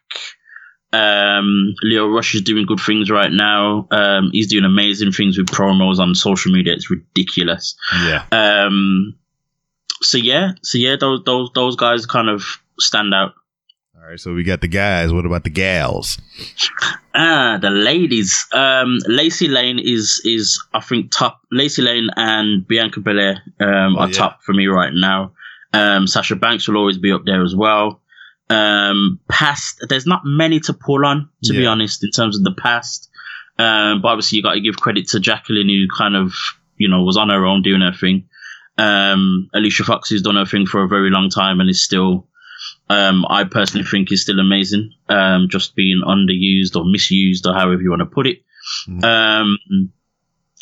Um, 0.93 1.75
Lio 1.83 2.07
Rush 2.07 2.35
is 2.35 2.41
doing 2.41 2.65
good 2.65 2.79
things 2.79 3.09
right 3.11 3.31
now. 3.31 3.87
Um, 3.91 4.29
he's 4.31 4.47
doing 4.47 4.63
amazing 4.63 5.11
things 5.11 5.37
with 5.37 5.47
promos 5.47 5.99
on 5.99 6.15
social 6.15 6.51
media. 6.53 6.73
It's 6.73 6.89
ridiculous. 6.89 7.75
Yeah. 8.05 8.23
Um, 8.31 9.15
so 10.01 10.17
yeah, 10.17 10.51
so 10.61 10.77
yeah, 10.77 10.95
those 10.99 11.21
those 11.25 11.49
those 11.53 11.75
guys 11.75 12.05
kind 12.05 12.29
of 12.29 12.43
stand 12.79 13.13
out. 13.13 13.33
All 13.97 14.09
right, 14.09 14.19
so 14.19 14.33
we 14.33 14.43
got 14.43 14.61
the 14.61 14.67
guys. 14.67 15.11
What 15.11 15.25
about 15.25 15.43
the 15.43 15.49
gals? 15.49 16.17
Ah, 17.13 17.57
the 17.61 17.69
ladies. 17.71 18.45
Um, 18.53 18.99
Lacey 19.07 19.47
Lane 19.47 19.79
is 19.79 20.21
is 20.23 20.63
I 20.73 20.79
think 20.79 21.11
top. 21.11 21.41
Lacey 21.51 21.81
Lane 21.81 22.09
and 22.15 22.65
Bianca 22.67 22.99
Belair 23.01 23.41
um, 23.59 23.95
Oh, 23.97 24.01
are 24.01 24.07
yeah. 24.07 24.13
top 24.13 24.43
for 24.43 24.53
me 24.53 24.67
right 24.67 24.93
now. 24.93 25.33
Um, 25.75 26.07
Sasha 26.07 26.35
Banks 26.35 26.67
will 26.67 26.77
always 26.77 26.97
be 26.97 27.11
up 27.11 27.23
there 27.25 27.43
as 27.43 27.55
well. 27.55 28.01
Um, 28.49 29.19
past, 29.29 29.83
there's 29.89 30.05
not 30.05 30.21
many 30.23 30.59
to 30.61 30.73
pull 30.73 31.05
on, 31.05 31.29
to 31.45 31.53
be 31.53 31.65
honest, 31.65 32.03
in 32.03 32.11
terms 32.11 32.37
of 32.37 32.43
the 32.43 32.53
past. 32.53 33.09
Um, 33.57 34.01
but 34.01 34.09
obviously 34.09 34.37
you 34.37 34.43
got 34.43 34.53
to 34.53 34.61
give 34.61 34.77
credit 34.77 35.07
to 35.09 35.19
Jacqueline, 35.19 35.69
who 35.69 35.87
kind 35.95 36.15
of 36.15 36.33
you 36.77 36.89
know 36.89 37.03
was 37.03 37.17
on 37.17 37.29
her 37.29 37.45
own 37.45 37.61
doing 37.61 37.81
her 37.81 37.93
thing. 37.93 38.27
Um, 38.77 39.49
Alicia 39.53 39.83
Fox 39.85 40.09
has 40.09 40.21
done 40.21 40.35
her 40.35 40.45
thing 40.45 40.65
for 40.65 40.83
a 40.83 40.87
very 40.87 41.09
long 41.09 41.29
time 41.29 41.59
and 41.61 41.69
is 41.69 41.83
still 41.83 42.27
um, 42.89 43.25
I 43.29 43.45
personally 43.45 43.85
think 43.85 44.11
is 44.11 44.21
still 44.21 44.39
amazing. 44.39 44.91
Um, 45.09 45.47
just 45.49 45.75
being 45.75 46.01
underused 46.05 46.75
or 46.75 46.85
misused 46.85 47.47
or 47.47 47.53
however 47.53 47.81
you 47.81 47.89
want 47.89 48.01
to 48.01 48.05
put 48.05 48.27
it. 48.27 48.43
Mhm. 48.89 49.03
Um, 49.03 49.57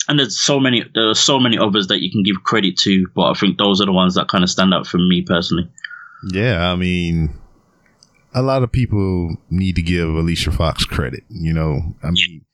and 0.08 0.20
there's 0.20 0.40
so 0.40 0.60
many, 0.60 0.84
there 0.94 1.10
are 1.10 1.16
so 1.16 1.40
many 1.40 1.58
others 1.58 1.88
that 1.88 2.02
you 2.02 2.12
can 2.12 2.24
give 2.24 2.44
credit 2.44 2.78
to, 2.80 3.08
but 3.16 3.32
I 3.32 3.34
think 3.34 3.58
those 3.58 3.82
are 3.82 3.86
the 3.86 3.92
ones 3.92 4.16
that 4.16 4.28
kind 4.28 4.44
of 4.44 4.50
stand 4.50 4.74
out 4.74 4.88
for 4.88 4.98
me 4.98 5.22
personally. 5.22 5.70
Yeah, 6.32 6.72
I 6.72 6.76
mean, 6.76 7.34
a 8.34 8.42
lot 8.42 8.64
of 8.64 8.72
people 8.72 9.36
need 9.50 9.76
to 9.76 9.82
give 9.82 10.10
Alicia 10.10 10.52
Fox 10.52 10.86
credit. 10.86 11.24
You 11.30 11.54
know, 11.54 11.96
I 12.02 12.12
mean, 12.12 12.46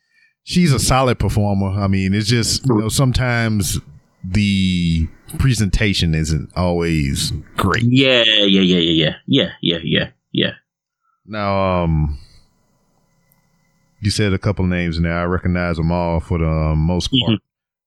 she's 0.43 0.73
a 0.73 0.79
solid 0.79 1.19
performer. 1.19 1.69
I 1.69 1.88
mean, 1.88 2.13
it's 2.13 2.27
just 2.27 2.65
you 2.65 2.75
know 2.75 2.89
sometimes 2.89 3.79
the 4.23 5.07
presentation 5.38 6.13
isn't 6.13 6.51
always 6.55 7.31
great. 7.55 7.83
Yeah, 7.83 8.23
yeah, 8.23 8.62
yeah, 8.62 8.79
yeah, 8.79 9.05
yeah, 9.05 9.15
yeah, 9.27 9.49
yeah, 9.62 9.79
yeah, 9.83 10.09
yeah. 10.31 10.51
Now, 11.25 11.83
um, 11.83 12.19
you 14.01 14.12
said 14.12 14.33
a 14.33 14.39
couple 14.39 14.65
names 14.65 14.97
in 14.97 15.03
there. 15.03 15.17
I 15.17 15.23
recognize 15.23 15.77
them 15.77 15.91
all 15.91 16.19
for 16.19 16.38
the 16.38 16.49
um, 16.49 16.79
most 16.79 17.12
part. 17.12 17.39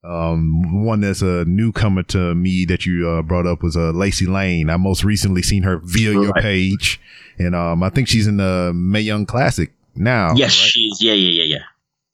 Um, 0.05 0.85
one 0.85 1.01
that's 1.01 1.22
a 1.22 1.44
newcomer 1.44 2.03
to 2.05 2.35
me 2.35 2.64
that 2.64 2.85
you 2.85 3.09
uh, 3.09 3.22
brought 3.22 3.46
up 3.46 3.62
was 3.62 3.77
uh, 3.77 3.92
Lacey 3.92 4.27
Lane. 4.27 4.68
I 4.68 4.77
most 4.77 5.05
recently 5.05 5.42
seen 5.42 5.62
her 5.62 5.81
via 5.85 6.11
your 6.11 6.33
page, 6.35 7.01
and 7.38 7.55
um, 7.55 7.83
I 7.85 7.88
think 7.88 8.09
she's 8.09 8.27
in 8.27 8.37
the 8.37 8.72
Mae 8.75 9.01
Young 9.01 9.27
Classic 9.27 9.72
now. 9.94 10.35
yes, 10.35 10.59
right? 10.61 10.70
she's 10.70 11.01
yeah, 11.01 11.12
yeah, 11.12 11.42
yeah, 11.42 11.57
yeah. 11.57 11.64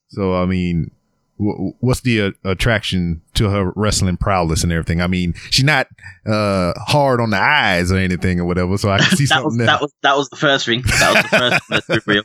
So 0.08 0.34
I 0.34 0.44
mean, 0.44 0.90
wh- 1.38 1.82
what's 1.82 2.00
the 2.00 2.20
uh, 2.20 2.30
attraction 2.44 3.22
to 3.34 3.48
her 3.48 3.72
wrestling 3.74 4.18
prowess 4.18 4.62
and 4.62 4.70
everything? 4.70 5.00
I 5.00 5.06
mean, 5.06 5.32
she's 5.50 5.64
not 5.64 5.87
uh, 6.26 6.74
hard 6.76 7.22
on 7.22 7.30
the 7.30 7.40
eyes 7.40 7.90
or 7.90 7.96
anything 7.96 8.38
or 8.38 8.44
whatever. 8.44 8.76
So 8.76 8.90
I 8.90 8.98
can 8.98 9.16
see 9.16 9.26
that 9.30 9.42
was 9.42 9.54
something 9.54 9.66
that 9.66 9.80
was 9.80 9.94
that 10.02 10.16
was 10.16 10.28
the 10.28 10.37
first 10.37 10.66
thing. 10.66 10.82
That 10.82 11.14
was 11.14 11.22
the 11.22 11.38
first. 11.38 11.68
thing, 11.68 11.80
let's 11.88 12.04
be 12.04 12.12
real. 12.12 12.22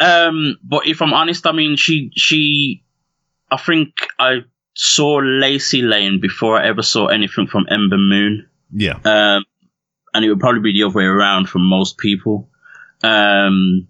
Um, 0.00 0.58
but 0.64 0.86
if 0.86 1.02
I'm 1.02 1.12
honest, 1.12 1.46
I 1.46 1.52
mean, 1.52 1.76
she 1.76 2.10
she, 2.16 2.82
I 3.50 3.58
think 3.58 3.94
I 4.18 4.38
saw 4.74 5.20
Lacey 5.22 5.82
Lane 5.82 6.20
before 6.20 6.58
I 6.58 6.66
ever 6.66 6.82
saw 6.82 7.06
anything 7.06 7.46
from 7.46 7.66
Ember 7.68 7.98
Moon. 7.98 8.48
yeah. 8.72 8.98
Um, 9.04 9.44
and 10.12 10.24
it 10.24 10.28
would 10.28 10.40
probably 10.40 10.60
be 10.60 10.72
the 10.72 10.84
other 10.84 10.96
way 10.96 11.04
around 11.04 11.48
for 11.48 11.58
most 11.58 11.98
people. 11.98 12.48
Um, 13.02 13.86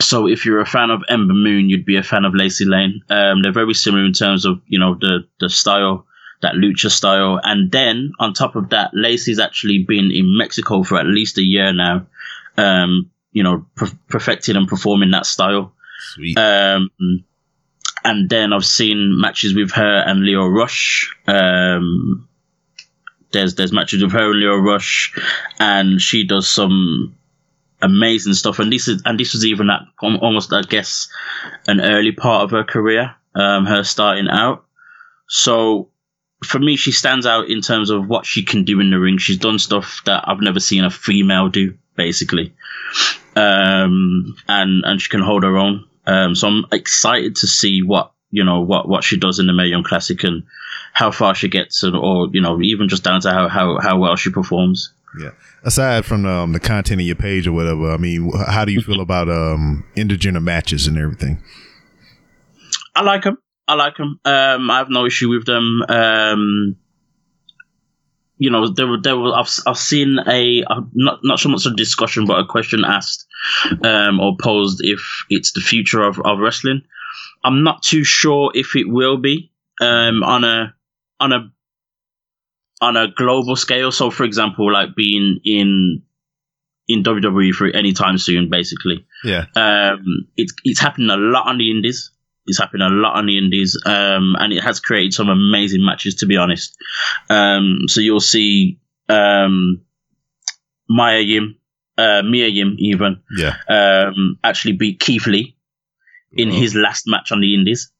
so 0.00 0.26
if 0.26 0.44
you're 0.44 0.60
a 0.60 0.66
fan 0.66 0.90
of 0.90 1.02
Ember 1.08 1.34
Moon, 1.34 1.68
you'd 1.70 1.84
be 1.84 1.96
a 1.96 2.02
fan 2.02 2.24
of 2.24 2.34
Lacey 2.34 2.64
Lane. 2.64 3.02
Um, 3.08 3.42
they're 3.42 3.52
very 3.52 3.74
similar 3.74 4.04
in 4.04 4.12
terms 4.12 4.44
of 4.44 4.60
you 4.66 4.78
know 4.78 4.96
the 5.00 5.26
the 5.40 5.48
style, 5.48 6.06
that 6.42 6.54
lucha 6.54 6.90
style, 6.90 7.38
and 7.42 7.70
then 7.70 8.12
on 8.18 8.32
top 8.32 8.56
of 8.56 8.70
that, 8.70 8.90
Lacey's 8.94 9.38
actually 9.38 9.84
been 9.86 10.10
in 10.10 10.36
Mexico 10.36 10.82
for 10.82 10.98
at 10.98 11.06
least 11.06 11.38
a 11.38 11.42
year 11.42 11.72
now. 11.72 12.06
Um, 12.56 13.10
you 13.34 13.42
know, 13.42 13.66
per- 13.74 13.98
perfecting 14.08 14.56
and 14.56 14.66
performing 14.66 15.10
that 15.10 15.26
style. 15.26 15.74
Sweet. 16.14 16.38
Um, 16.38 16.88
and 18.04 18.30
then 18.30 18.52
I've 18.52 18.64
seen 18.64 19.20
matches 19.20 19.54
with 19.54 19.72
her 19.72 20.04
and 20.06 20.20
Lio 20.20 20.46
Rush. 20.46 21.14
Um, 21.26 22.28
there's 23.32 23.56
there's 23.56 23.72
matches 23.72 24.02
with 24.02 24.12
her 24.12 24.30
and 24.30 24.40
Lio 24.40 24.56
Rush, 24.56 25.12
and 25.58 26.00
she 26.00 26.24
does 26.24 26.48
some 26.48 27.16
amazing 27.82 28.34
stuff. 28.34 28.60
And 28.60 28.72
this 28.72 28.86
is 28.88 29.02
and 29.04 29.18
this 29.18 29.32
was 29.32 29.44
even 29.44 29.68
at 29.68 29.82
almost 30.00 30.52
I 30.52 30.62
guess 30.62 31.08
an 31.66 31.80
early 31.80 32.12
part 32.12 32.44
of 32.44 32.52
her 32.52 32.64
career, 32.64 33.14
um, 33.34 33.66
her 33.66 33.82
starting 33.82 34.28
out. 34.28 34.64
So 35.26 35.88
for 36.44 36.60
me, 36.60 36.76
she 36.76 36.92
stands 36.92 37.26
out 37.26 37.48
in 37.48 37.62
terms 37.62 37.90
of 37.90 38.06
what 38.06 38.26
she 38.26 38.44
can 38.44 38.64
do 38.64 38.78
in 38.78 38.90
the 38.90 39.00
ring. 39.00 39.18
She's 39.18 39.38
done 39.38 39.58
stuff 39.58 40.02
that 40.04 40.22
I've 40.28 40.40
never 40.40 40.60
seen 40.60 40.84
a 40.84 40.90
female 40.90 41.48
do, 41.48 41.74
basically 41.96 42.54
um, 43.36 44.36
and 44.48 44.84
and 44.84 45.00
she 45.00 45.10
can 45.10 45.22
hold 45.22 45.42
her 45.42 45.56
own. 45.56 45.84
Um, 46.06 46.34
so 46.34 46.48
I'm 46.48 46.64
excited 46.72 47.36
to 47.36 47.46
see 47.46 47.82
what 47.82 48.12
you 48.30 48.44
know 48.44 48.60
what 48.60 48.88
what 48.88 49.04
she 49.04 49.18
does 49.18 49.38
in 49.38 49.46
the 49.46 49.52
Mae 49.52 49.66
Young 49.66 49.84
Classic 49.84 50.22
and 50.24 50.44
how 50.92 51.10
far 51.10 51.34
she 51.34 51.48
gets, 51.48 51.82
and, 51.82 51.96
or 51.96 52.28
you 52.32 52.40
know 52.40 52.60
even 52.60 52.88
just 52.88 53.04
down 53.04 53.20
to 53.22 53.30
how 53.30 53.48
how, 53.48 53.78
how 53.80 53.98
well 53.98 54.16
she 54.16 54.30
performs. 54.30 54.92
Yeah. 55.20 55.30
Aside 55.62 56.04
from 56.04 56.26
um, 56.26 56.52
the 56.52 56.60
content 56.60 57.00
of 57.00 57.06
your 57.06 57.16
page 57.16 57.46
or 57.46 57.52
whatever, 57.52 57.92
I 57.92 57.96
mean, 57.96 58.32
how 58.48 58.64
do 58.64 58.72
you 58.72 58.80
feel 58.80 59.00
about 59.00 59.28
um, 59.28 59.84
intergender 59.96 60.42
matches 60.42 60.88
and 60.88 60.98
everything? 60.98 61.42
I 62.94 63.02
like 63.02 63.22
them. 63.22 63.38
I 63.66 63.74
like 63.74 63.96
them. 63.96 64.20
Um, 64.24 64.70
I 64.70 64.78
have 64.78 64.90
no 64.90 65.06
issue 65.06 65.30
with 65.30 65.46
them. 65.46 65.82
Um, 65.88 66.76
you 68.36 68.50
know, 68.50 68.68
there 68.68 68.86
were 68.86 69.00
there 69.00 69.16
were 69.16 69.34
I've 69.34 69.50
I've 69.66 69.78
seen 69.78 70.18
a 70.26 70.64
uh, 70.64 70.80
not 70.92 71.20
not 71.22 71.38
so 71.38 71.48
much 71.48 71.66
a 71.66 71.70
discussion, 71.70 72.26
but 72.26 72.40
a 72.40 72.46
question 72.46 72.84
asked 72.84 73.26
um, 73.84 74.20
or 74.20 74.36
posed 74.40 74.80
if 74.82 75.00
it's 75.30 75.52
the 75.52 75.60
future 75.60 76.02
of, 76.02 76.18
of 76.24 76.38
wrestling. 76.38 76.82
I'm 77.44 77.62
not 77.62 77.82
too 77.82 78.04
sure 78.04 78.50
if 78.54 78.74
it 78.74 78.88
will 78.88 79.18
be 79.18 79.52
um, 79.80 80.22
on 80.22 80.44
a 80.44 80.74
on 81.20 81.32
a 81.32 81.50
on 82.80 82.96
a 82.96 83.08
global 83.08 83.56
scale. 83.56 83.92
So, 83.92 84.10
for 84.10 84.24
example, 84.24 84.72
like 84.72 84.96
being 84.96 85.40
in 85.44 86.02
in 86.88 87.02
WWE 87.02 87.52
for 87.52 87.68
any 87.68 87.92
time 87.92 88.18
soon, 88.18 88.50
basically. 88.50 89.06
Yeah. 89.24 89.46
Um, 89.54 90.28
it's 90.36 90.52
it's 90.64 90.80
happening 90.80 91.10
a 91.10 91.16
lot 91.16 91.46
on 91.46 91.58
the 91.58 91.70
indies. 91.70 92.10
It's 92.46 92.58
happening 92.58 92.86
a 92.86 92.90
lot 92.90 93.16
on 93.16 93.26
the 93.26 93.38
indies, 93.38 93.80
um, 93.86 94.36
and 94.38 94.52
it 94.52 94.62
has 94.62 94.78
created 94.80 95.14
some 95.14 95.28
amazing 95.28 95.84
matches. 95.84 96.16
To 96.16 96.26
be 96.26 96.36
honest, 96.36 96.76
um, 97.30 97.78
so 97.86 98.00
you'll 98.00 98.20
see 98.20 98.78
um, 99.08 99.80
Maya 100.88 101.20
Yim, 101.20 101.56
uh, 101.96 102.22
Mia 102.22 102.48
Yim, 102.48 102.76
even 102.78 103.22
Yeah. 103.36 103.56
um, 103.68 104.38
actually 104.44 104.72
beat 104.74 105.00
Keith 105.00 105.26
Lee 105.26 105.56
in 106.32 106.50
Oh. 106.50 106.52
his 106.52 106.74
last 106.74 107.04
match 107.06 107.32
on 107.32 107.40
the 107.40 107.54
indies. 107.54 107.90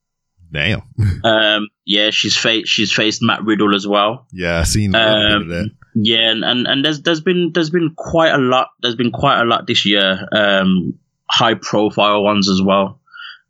Damn. 0.53 0.83
Um, 1.25 1.69
yeah, 1.87 2.11
she's 2.11 2.37
faced 2.37 2.69
she's 2.69 2.93
faced 2.93 3.23
Matt 3.23 3.43
Riddle 3.45 3.75
as 3.75 3.87
well. 3.87 4.27
Yeah, 4.33 4.61
I 4.61 4.65
seen 4.65 4.95
a 4.95 4.99
bit 4.99 5.07
of 5.37 5.43
Um, 5.43 5.49
that. 5.49 5.71
Yeah, 5.97 6.31
and, 6.31 6.45
and, 6.45 6.67
and 6.67 6.85
there's 6.85 7.01
there's 7.03 7.21
been 7.23 7.53
there's 7.55 7.71
been 7.71 7.93
quite 7.97 8.33
a 8.33 8.39
lot 8.39 8.69
there's 8.83 8.95
been 8.97 9.11
quite 9.13 9.41
a 9.41 9.45
lot 9.45 9.67
this 9.67 9.87
year, 9.87 10.29
um, 10.33 10.95
high 11.31 11.55
profile 11.55 12.23
ones 12.23 12.49
as 12.51 12.61
well, 12.63 13.01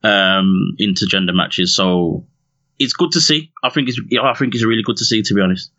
um, 0.05 0.77
intergender 0.81 1.35
matches. 1.35 1.75
So 1.75 2.25
it's 2.79 2.93
good 2.93 3.13
to 3.13 3.21
see. 3.21 3.53
I 3.63 3.71
think 3.71 3.89
it's 3.89 4.01
I 4.23 4.35
think 4.35 4.55
it's 4.55 4.65
really 4.65 4.83
good 4.85 4.99
to 4.99 5.05
see. 5.05 5.23
To 5.23 5.35
be 5.35 5.41
honest, 5.41 5.71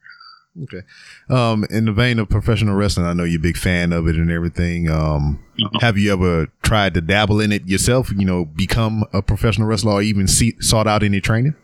Okay. 0.63 0.81
Um, 1.29 1.65
in 1.69 1.85
the 1.85 1.91
vein 1.91 2.17
of 2.19 2.29
professional 2.29 2.75
wrestling, 2.75 3.05
I 3.05 3.13
know 3.13 3.25
you're 3.25 3.39
a 3.39 3.43
big 3.43 3.57
fan 3.57 3.91
of 3.91 4.07
it 4.07 4.15
and 4.15 4.31
everything. 4.31 4.89
Um, 4.89 5.43
have 5.81 5.97
you 5.97 6.13
ever 6.13 6.47
tried 6.63 6.93
to 6.93 7.01
dabble 7.01 7.41
in 7.41 7.51
it 7.51 7.67
yourself? 7.67 8.11
You 8.11 8.25
know, 8.25 8.45
become 8.45 9.03
a 9.11 9.21
professional 9.21 9.67
wrestler 9.67 9.93
or 9.93 10.01
even 10.01 10.27
see, 10.27 10.55
sought 10.61 10.87
out 10.87 11.03
any 11.03 11.21
training? 11.21 11.55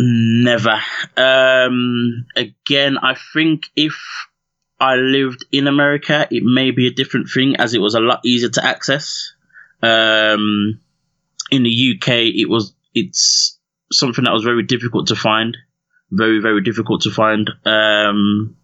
never. 0.00 0.80
Um, 1.16 2.26
again, 2.36 2.98
I 2.98 3.16
think 3.34 3.64
if 3.74 3.96
I 4.80 4.94
lived 4.94 5.44
in 5.50 5.66
America, 5.66 6.28
it 6.30 6.44
may 6.44 6.70
be 6.70 6.86
a 6.86 6.92
different 6.92 7.28
thing, 7.28 7.56
as 7.56 7.74
it 7.74 7.80
was 7.80 7.94
a 7.94 8.00
lot 8.00 8.20
easier 8.24 8.48
to 8.48 8.64
access. 8.64 9.32
Um, 9.82 10.80
in 11.50 11.62
the 11.62 11.96
UK, 11.96 12.08
it 12.34 12.48
was 12.48 12.74
it's 12.94 13.58
something 13.92 14.24
that 14.24 14.32
was 14.32 14.44
very 14.44 14.62
difficult 14.62 15.08
to 15.08 15.16
find, 15.16 15.56
very 16.10 16.40
very 16.40 16.62
difficult 16.62 17.02
to 17.02 17.10
find. 17.10 17.50
Um, 17.64 18.56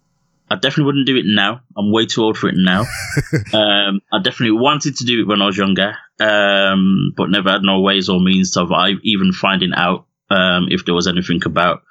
I 0.51 0.57
definitely 0.57 0.85
wouldn't 0.85 1.07
do 1.07 1.17
it 1.17 1.25
now. 1.27 1.63
I'm 1.77 1.91
way 1.91 2.07
too 2.07 2.23
old 2.23 2.37
for 2.37 2.49
it 2.49 2.55
now. 2.57 2.81
um, 3.55 4.01
I 4.13 4.19
definitely 4.23 4.59
wanted 4.59 4.97
to 4.97 5.05
do 5.05 5.23
it 5.23 5.27
when 5.27 5.41
I 5.41 5.47
was 5.47 5.57
younger, 5.57 5.97
um, 6.21 7.15
but 7.17 7.31
never 7.31 7.51
had 7.51 7.63
no 7.63 7.81
ways 7.81 8.09
or 8.09 8.21
means 8.21 8.57
of 8.57 8.71
I 8.71 8.93
even 9.03 9.33
finding 9.33 9.73
out 9.75 10.07
um, 10.31 10.69
if 10.71 10.85
there 10.85 10.95
was 10.95 11.09
anything 11.09 11.41
about. 11.45 11.83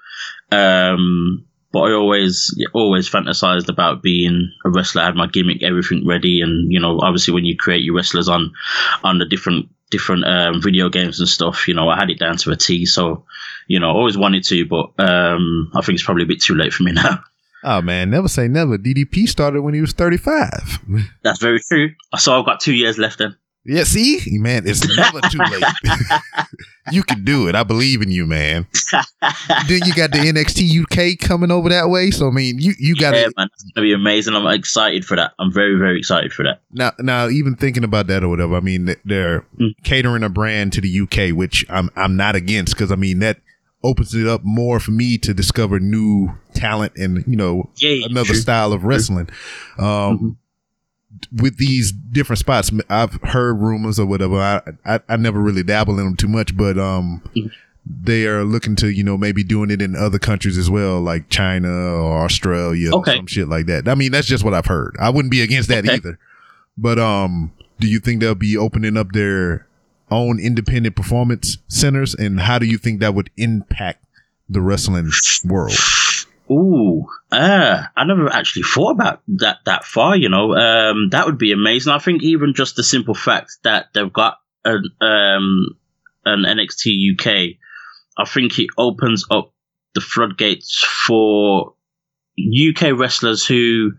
Um, 0.51 1.45
but 1.71 1.79
I 1.81 1.93
always 1.93 2.55
always 2.73 3.09
fantasized 3.09 3.67
about 3.67 4.03
being 4.03 4.53
a 4.63 4.69
wrestler. 4.69 5.01
I 5.01 5.05
had 5.05 5.15
my 5.15 5.25
gimmick, 5.25 5.63
everything 5.63 6.07
ready, 6.07 6.41
and 6.41 6.71
you 6.71 6.79
know, 6.79 6.99
obviously, 7.01 7.33
when 7.33 7.45
you 7.45 7.57
create 7.57 7.83
your 7.83 7.95
wrestlers 7.95 8.29
on 8.29 8.53
on 9.03 9.17
the 9.17 9.25
different 9.25 9.69
different 9.93 10.25
um, 10.25 10.59
video 10.59 10.89
games 10.89 11.19
and 11.19 11.29
stuff, 11.29 11.67
you 11.67 11.75
know, 11.75 11.87
I 11.87 11.95
had 11.95 12.09
it 12.09 12.17
down 12.17 12.35
to 12.37 12.51
a 12.51 12.55
T. 12.55 12.85
So, 12.85 13.23
you 13.67 13.79
know, 13.79 13.91
I 13.91 13.93
always 13.93 14.17
wanted 14.17 14.43
to, 14.45 14.65
but 14.65 14.91
um, 14.97 15.71
I 15.75 15.81
think 15.81 15.95
it's 15.95 16.03
probably 16.03 16.23
a 16.23 16.27
bit 16.27 16.41
too 16.41 16.55
late 16.55 16.73
for 16.73 16.81
me 16.81 16.91
now. 17.03 17.23
Oh 17.63 17.81
man, 17.81 18.09
never 18.09 18.27
say 18.27 18.47
never. 18.49 18.77
DDP 18.77 19.27
started 19.29 19.61
when 19.61 19.73
he 19.73 19.81
was 19.81 19.93
35. 19.93 20.79
That's 21.23 21.39
very 21.39 21.59
true. 21.61 21.91
So 22.17 22.37
I've 22.37 22.45
got 22.45 22.59
two 22.59 22.73
years 22.73 22.97
left 22.97 23.19
then. 23.19 23.37
Yeah, 23.65 23.85
see, 23.85 24.19
man, 24.39 24.63
it's 24.67 24.85
never 24.97 25.21
too 25.29 25.37
late. 25.51 25.63
you 26.91 27.01
can 27.03 27.23
do 27.23 27.47
it. 27.47 27.55
I 27.55 27.63
believe 27.63 28.01
in 28.01 28.11
you, 28.11 28.25
man. 28.25 28.67
then 29.67 29.81
you 29.85 29.93
got 29.93 30.11
the 30.11 30.17
NXT 30.19 30.83
UK 31.13 31.17
coming 31.19 31.49
over 31.49 31.69
that 31.69 31.89
way. 31.89 32.11
So 32.11 32.27
I 32.27 32.31
mean, 32.31 32.59
you 32.59 32.73
you 32.77 32.95
got 32.95 33.13
yeah, 33.15 33.27
man, 33.37 33.47
it's 33.53 33.63
gonna 33.73 33.85
be 33.85 33.93
amazing. 33.93 34.35
I'm 34.35 34.45
excited 34.47 35.05
for 35.05 35.15
that. 35.15 35.33
I'm 35.39 35.51
very, 35.51 35.77
very 35.77 35.97
excited 35.97 36.33
for 36.33 36.43
that. 36.43 36.61
now 36.71 36.91
now 36.99 37.29
even 37.29 37.55
thinking 37.55 37.83
about 37.85 38.07
that 38.07 38.23
or 38.23 38.29
whatever. 38.29 38.55
I 38.55 38.59
mean, 38.59 38.93
they're 39.05 39.45
Mm. 39.59 39.73
catering 39.83 40.23
a 40.23 40.29
brand 40.29 40.73
to 40.73 40.81
the 40.81 40.89
UK, 40.99 41.31
which 41.35 41.65
I'm 41.69 41.89
I'm 41.95 42.15
not 42.17 42.35
against 42.35 42.73
because 42.73 42.91
I 42.91 42.95
mean 42.95 43.19
that 43.19 43.37
opens 43.83 44.13
it 44.15 44.27
up 44.27 44.41
more 44.43 44.79
for 44.79 44.91
me 44.91 45.17
to 45.19 45.33
discover 45.33 45.79
new 45.79 46.33
talent 46.53 46.93
and 46.97 47.23
you 47.27 47.35
know 47.37 47.69
Yeah, 47.77 48.05
another 48.07 48.27
true. 48.33 48.35
style 48.35 48.73
of 48.73 48.83
wrestling. 48.83 49.29
Um, 49.77 49.85
Mhm. 49.85 50.35
With 51.31 51.57
these 51.57 51.91
different 51.91 52.39
spots, 52.39 52.71
I've 52.89 53.13
heard 53.23 53.53
rumors 53.59 53.99
or 53.99 54.05
whatever. 54.05 54.37
I, 54.37 54.61
I 54.85 54.99
I 55.09 55.15
never 55.17 55.39
really 55.39 55.63
dabble 55.63 55.97
in 55.99 56.05
them 56.05 56.15
too 56.15 56.27
much, 56.27 56.55
but 56.57 56.77
um, 56.77 57.21
Mhm. 57.35 57.51
they 57.85 58.25
are 58.25 58.43
looking 58.43 58.75
to 58.77 58.87
you 58.89 59.03
know 59.03 59.17
maybe 59.17 59.43
doing 59.43 59.69
it 59.71 59.81
in 59.81 59.95
other 59.95 60.19
countries 60.19 60.57
as 60.57 60.69
well, 60.69 61.01
like 61.01 61.29
China 61.29 61.69
or 61.69 62.23
Australia 62.23 62.91
or 62.93 63.05
some 63.05 63.27
shit 63.27 63.47
like 63.47 63.65
that. 63.67 63.87
I 63.87 63.95
mean, 63.95 64.11
that's 64.11 64.27
just 64.27 64.43
what 64.43 64.53
I've 64.53 64.65
heard. 64.65 64.95
I 64.99 65.09
wouldn't 65.09 65.31
be 65.31 65.41
against 65.41 65.69
that 65.69 65.85
Okay. 65.85 65.95
either. 65.95 66.19
But 66.77 66.97
um, 66.99 67.51
do 67.79 67.87
you 67.87 67.99
think 67.99 68.19
they'll 68.19 68.33
be 68.35 68.57
opening 68.57 68.97
up 68.97 69.11
their 69.11 69.67
own 70.11 70.39
independent 70.39 70.95
performance 70.95 71.57
centers, 71.67 72.13
and 72.15 72.39
how 72.39 72.57
do 72.59 72.65
you 72.65 72.77
think 72.77 72.99
that 73.01 73.13
would 73.13 73.29
impact 73.37 74.03
the 74.49 74.61
wrestling 74.61 75.09
world? 75.45 75.73
Ooh, 76.51 77.05
ah, 77.31 77.89
I 77.95 78.03
never 78.03 78.31
actually 78.31 78.63
thought 78.63 78.91
about 78.91 79.21
that 79.27 79.59
that 79.65 79.85
far. 79.85 80.15
You 80.17 80.29
know, 80.29 80.53
um, 80.53 81.09
that 81.09 81.25
would 81.25 81.37
be 81.37 81.51
amazing. 81.51 81.93
I 81.93 81.99
think 81.99 82.21
even 82.21 82.53
just 82.53 82.75
the 82.75 82.83
simple 82.83 83.13
fact 83.13 83.57
that 83.63 83.87
they've 83.93 84.11
got 84.11 84.37
an 84.65 84.83
um 84.99 85.67
an 86.25 86.43
NXT 86.43 87.13
UK, 87.13 87.57
I 88.17 88.25
think 88.25 88.59
it 88.59 88.67
opens 88.77 89.25
up 89.31 89.53
the 89.93 90.01
floodgates 90.01 90.83
for 90.83 91.75
UK 92.37 92.97
wrestlers 92.97 93.45
who 93.45 93.91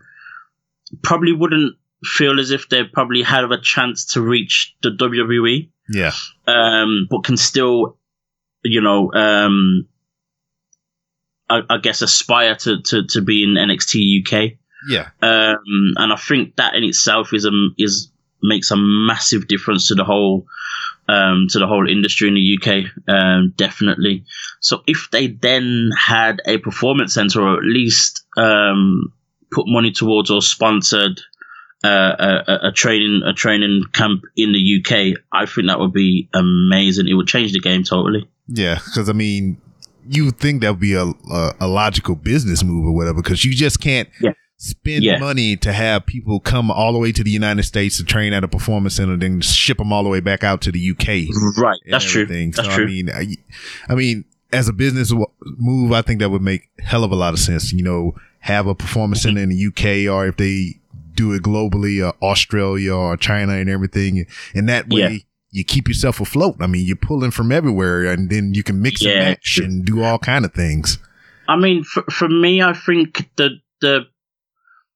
probably 1.01 1.33
wouldn't 1.33 1.75
feel 2.03 2.39
as 2.39 2.51
if 2.51 2.69
they 2.69 2.83
probably 2.83 3.23
have 3.23 3.51
a 3.51 3.61
chance 3.61 4.13
to 4.13 4.21
reach 4.21 4.75
the 4.83 4.91
WWE. 4.91 5.69
Yeah, 5.89 6.11
um, 6.45 7.07
but 7.09 7.23
can 7.23 7.37
still, 7.37 7.97
you 8.63 8.81
know, 8.81 9.11
um, 9.13 9.87
I, 11.49 11.61
I 11.69 11.77
guess 11.77 12.01
aspire 12.01 12.55
to, 12.55 12.81
to, 12.81 13.03
to 13.07 13.21
be 13.21 13.43
in 13.43 13.51
NXT 13.55 14.21
UK. 14.21 14.53
yeah, 14.89 15.09
Um, 15.21 15.93
and 15.97 16.11
I 16.13 16.15
think 16.15 16.55
that 16.57 16.75
in 16.75 16.83
itself 16.83 17.33
is 17.33 17.45
a, 17.45 17.51
is 17.77 18.11
makes 18.43 18.69
a 18.71 18.75
massive 18.77 19.47
difference 19.47 19.87
to 19.87 19.95
the 19.95 20.03
whole 20.03 20.45
um, 21.07 21.47
to 21.49 21.59
the 21.59 21.67
whole 21.67 21.87
industry 21.89 22.27
in 22.27 22.33
the 22.35 22.57
UK. 22.59 22.85
Um, 23.07 23.53
definitely. 23.57 24.25
So 24.59 24.81
if 24.87 25.09
they 25.11 25.27
then 25.27 25.91
had 25.97 26.41
a 26.47 26.57
performance 26.57 27.13
center, 27.13 27.41
or 27.41 27.57
at 27.57 27.63
least 27.63 28.23
um, 28.37 29.13
put 29.51 29.65
money 29.67 29.91
towards 29.91 30.31
or 30.31 30.41
sponsored 30.41 31.19
uh, 31.83 31.87
a, 31.87 32.43
a- 32.51 32.67
a 32.69 32.71
training 32.71 33.21
a 33.25 33.33
training 33.33 33.83
camp 33.93 34.23
in 34.35 34.51
the 34.53 34.79
UK, 34.79 35.19
I 35.31 35.45
think 35.45 35.67
that 35.67 35.79
would 35.79 35.93
be 35.93 36.27
amazing. 36.33 37.07
It 37.07 37.13
would 37.13 37.27
change 37.27 37.53
the 37.53 37.59
game 37.59 37.83
totally. 37.83 38.27
yeah. 38.47 38.75
Because 38.83 39.07
I 39.09 39.13
mean, 39.13 39.57
you 40.07 40.25
would 40.25 40.37
think 40.39 40.61
that 40.61 40.71
would 40.71 40.79
be 40.79 40.93
a, 40.93 41.03
a 41.03 41.53
a 41.61 41.67
logical 41.67 42.15
business 42.15 42.63
move 42.63 42.85
or 42.85 42.91
whatever. 42.93 43.21
Because 43.21 43.43
you 43.45 43.53
just 43.53 43.79
can't 43.79 44.09
Yeah. 44.21 44.31
spend 44.57 45.03
Yeah. 45.03 45.17
money 45.19 45.55
to 45.57 45.73
have 45.73 46.05
people 46.05 46.39
come 46.39 46.71
all 46.71 46.93
the 46.93 46.99
way 46.99 47.11
to 47.11 47.23
the 47.23 47.31
United 47.31 47.63
States 47.63 47.97
to 47.97 48.03
train 48.03 48.33
at 48.33 48.43
a 48.43 48.47
performance 48.47 48.95
center, 48.95 49.17
then 49.17 49.41
ship 49.41 49.77
them 49.77 49.91
all 49.91 50.03
the 50.03 50.09
way 50.09 50.19
back 50.19 50.43
out 50.43 50.61
to 50.61 50.71
the 50.71 50.79
UK. 50.91 51.27
Mm-hmm. 51.27 51.61
Right. 51.61 51.79
and 51.85 51.93
That's 51.93 52.05
true. 52.05 52.23
everything. 52.23 52.51
That's 52.51 52.67
so, 52.69 52.75
true. 52.75 52.83
I 52.85 52.87
mean, 52.87 53.09
I, 53.09 53.27
I 53.89 53.95
mean, 53.95 54.25
as 54.53 54.67
a 54.69 54.73
business 54.73 55.09
w- 55.09 55.25
move, 55.57 55.91
I 55.91 56.01
think 56.01 56.19
that 56.21 56.29
would 56.29 56.41
make 56.41 56.69
hell 56.79 57.03
of 57.03 57.11
a 57.11 57.15
lot 57.15 57.33
of 57.33 57.39
sense. 57.39 57.73
You 57.73 57.83
know, 57.83 58.15
have 58.39 58.67
a 58.67 58.75
performance 58.75 59.19
mm-hmm. 59.21 59.29
center 59.37 59.41
in 59.41 59.49
the 59.49 59.67
UK, 59.67 60.11
or 60.13 60.27
if 60.27 60.37
they 60.37 60.79
do 61.15 61.33
it 61.33 61.41
globally, 61.43 62.05
or 62.05 62.13
Australia 62.23 62.93
or 62.93 63.17
China 63.17 63.53
and 63.53 63.69
everything, 63.69 64.25
and 64.53 64.69
that 64.69 64.87
way. 64.89 64.99
Yeah. 64.99 65.17
You 65.55 65.63
keep 65.63 65.87
yourself 65.87 66.19
afloat. 66.19 66.57
I 66.59 66.67
mean, 66.67 66.85
you're 66.85 66.97
pulling 66.97 67.31
from 67.31 67.51
everywhere, 67.51 68.05
and 68.05 68.29
then 68.29 68.53
you 68.53 68.61
can 68.61 68.81
mix 68.81 69.01
and 69.03 69.15
match 69.15 69.55
true. 69.55 69.65
and 69.65 69.85
do 69.85 70.03
all 70.03 70.19
kind 70.19 70.43
of 70.43 70.53
things. 70.53 70.99
I 71.47 71.55
mean, 71.55 71.83
for, 71.83 72.03
for 72.11 72.27
me, 72.27 72.61
I 72.61 72.73
think 72.73 73.29
the 73.37 73.51
the 73.79 74.01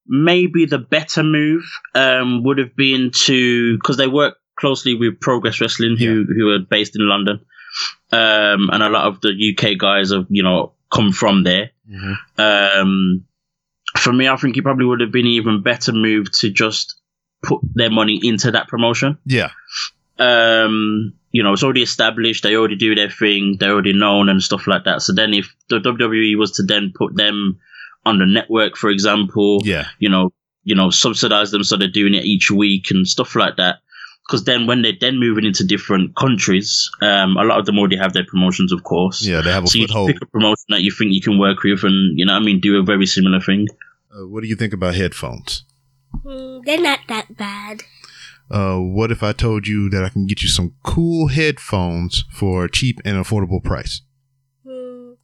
maybe 0.05 0.65
the 0.65 0.79
better 0.79 1.23
move 1.23 1.63
um, 1.95 2.43
would 2.43 2.57
have 2.57 2.75
been 2.75 3.11
to 3.11 3.77
because 3.77 3.97
they 3.97 4.07
work 4.07 4.35
closely 4.57 4.95
with 4.95 5.19
Progress 5.21 5.61
Wrestling, 5.61 5.95
who 5.97 6.25
who 6.25 6.49
are 6.49 6.59
based 6.59 6.95
in 6.95 7.07
London. 7.07 7.39
um, 8.11 8.69
and 8.71 8.83
a 8.83 8.89
lot 8.89 9.07
of 9.07 9.21
the 9.21 9.29
UK 9.29 9.77
guys 9.77 10.11
have 10.11 10.25
you 10.29 10.43
know 10.43 10.73
come 10.91 11.11
from 11.11 11.43
there. 11.43 11.71
Um, 12.37 13.25
for 13.97 14.11
me, 14.11 14.27
I 14.27 14.35
think 14.35 14.57
it 14.57 14.63
probably 14.63 14.85
would 14.85 15.01
have 15.01 15.11
been 15.11 15.25
even 15.25 15.63
better 15.63 15.93
move 15.93 16.31
to 16.39 16.49
just 16.49 16.99
put 17.41 17.61
their 17.73 17.89
money 17.89 18.19
into 18.21 18.51
that 18.51 18.67
promotion. 18.67 19.17
Yeah. 19.25 19.51
Um, 20.19 21.13
you 21.31 21.43
know, 21.43 21.53
it's 21.53 21.63
already 21.63 21.83
established. 21.83 22.43
They 22.43 22.55
already 22.55 22.75
do 22.75 22.95
their 22.95 23.09
thing. 23.09 23.57
They're 23.59 23.71
already 23.71 23.93
known 23.93 24.29
and 24.29 24.41
stuff 24.41 24.67
like 24.67 24.83
that. 24.85 25.01
So 25.01 25.13
then, 25.13 25.33
if 25.33 25.55
the 25.69 25.79
WWE 25.79 26.37
was 26.37 26.51
to 26.53 26.63
then 26.63 26.91
put 26.95 27.15
them 27.15 27.59
on 28.05 28.17
the 28.17 28.25
network, 28.25 28.75
for 28.77 28.89
example, 28.89 29.61
Yeah. 29.63 29.85
you 29.99 30.09
know, 30.09 30.31
you 30.63 30.75
know, 30.75 30.89
subsidize 30.89 31.51
them 31.51 31.63
so 31.63 31.77
they're 31.77 31.87
doing 31.87 32.13
it 32.15 32.25
each 32.25 32.49
week 32.51 32.91
and 32.91 33.07
stuff 33.07 33.35
like 33.35 33.57
that. 33.57 33.79
Because 34.27 34.43
then, 34.43 34.67
when 34.67 34.81
they're 34.81 34.93
then 34.99 35.17
moving 35.19 35.45
into 35.45 35.63
different 35.65 36.15
countries, 36.15 36.89
um, 37.01 37.37
a 37.37 37.43
lot 37.43 37.59
of 37.59 37.65
them 37.65 37.79
already 37.79 37.97
have 37.97 38.13
their 38.13 38.25
promotions, 38.25 38.71
of 38.71 38.83
course. 38.83 39.25
Yeah. 39.25 39.41
They 39.41 39.51
have 39.51 39.63
a 39.63 39.67
So 39.67 39.79
you 39.79 39.87
pick 39.87 40.21
a 40.21 40.25
promotion 40.27 40.65
that 40.69 40.81
you 40.81 40.91
think 40.91 41.13
you 41.13 41.21
can 41.21 41.39
work 41.39 41.63
with, 41.63 41.83
and 41.83 42.17
you 42.17 42.25
know, 42.25 42.33
what 42.33 42.41
I 42.41 42.45
mean, 42.45 42.59
do 42.59 42.77
a 42.79 42.83
very 42.83 43.05
similar 43.05 43.39
thing. 43.39 43.67
Uh, 44.11 44.27
what 44.27 44.41
do 44.41 44.47
you 44.49 44.55
think 44.55 44.73
about 44.73 44.95
headphones? 44.95 45.63
Mm, 46.25 46.63
they're 46.65 46.81
not 46.81 46.99
that 47.07 47.37
bad. 47.37 47.83
Uh, 48.51 48.77
what 48.77 49.11
if 49.11 49.21
I 49.21 49.31
told 49.31 49.67
you 49.67 49.89
that 49.89 50.03
I 50.03 50.09
can 50.09 50.25
get 50.25 50.41
you 50.41 50.49
some 50.49 50.73
cool 50.83 51.27
headphones 51.27 52.23
for 52.31 52.65
a 52.65 52.71
cheap 52.71 52.99
and 53.05 53.23
affordable 53.23 53.63
price? 53.63 54.01
Mm, 54.65 55.17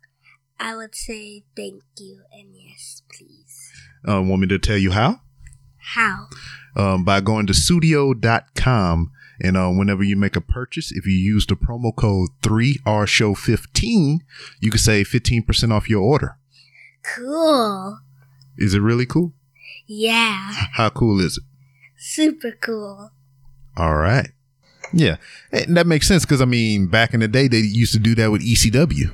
I 0.59 0.75
would 0.75 0.93
say 0.93 1.43
thank 1.55 1.83
you 1.97 2.21
and 2.31 2.49
yes, 2.53 3.01
please. 3.11 3.71
Uh, 4.07 4.21
want 4.21 4.41
me 4.41 4.47
to 4.47 4.59
tell 4.59 4.77
you 4.77 4.91
how? 4.91 5.21
How? 5.77 6.27
Um, 6.75 7.03
by 7.03 7.21
going 7.21 7.47
to 7.47 7.53
Sudio.com 7.53 9.11
and 9.39 9.57
uh, 9.57 9.69
whenever 9.69 10.03
you 10.03 10.15
make 10.15 10.35
a 10.35 10.41
purchase, 10.41 10.91
if 10.91 11.05
you 11.05 11.13
use 11.13 11.45
the 11.45 11.55
promo 11.55 11.95
code 11.95 12.29
3RShow15, 12.43 14.19
you 14.59 14.71
can 14.71 14.79
save 14.79 15.07
15% 15.07 15.71
off 15.71 15.89
your 15.89 16.01
order. 16.01 16.37
Cool. 17.03 17.99
Is 18.57 18.73
it 18.73 18.79
really 18.79 19.05
cool? 19.05 19.33
Yeah. 19.87 20.51
How 20.73 20.89
cool 20.89 21.19
is 21.19 21.37
it? 21.37 21.43
Super 21.97 22.51
cool. 22.51 23.11
All 23.77 23.95
right. 23.95 24.29
Yeah. 24.93 25.17
And 25.51 25.75
that 25.77 25.87
makes 25.87 26.07
sense 26.07 26.23
because, 26.25 26.41
I 26.41 26.45
mean, 26.45 26.87
back 26.87 27.13
in 27.13 27.19
the 27.19 27.27
day, 27.27 27.47
they 27.47 27.57
used 27.59 27.93
to 27.93 27.99
do 27.99 28.15
that 28.15 28.31
with 28.31 28.41
ECW. 28.41 29.13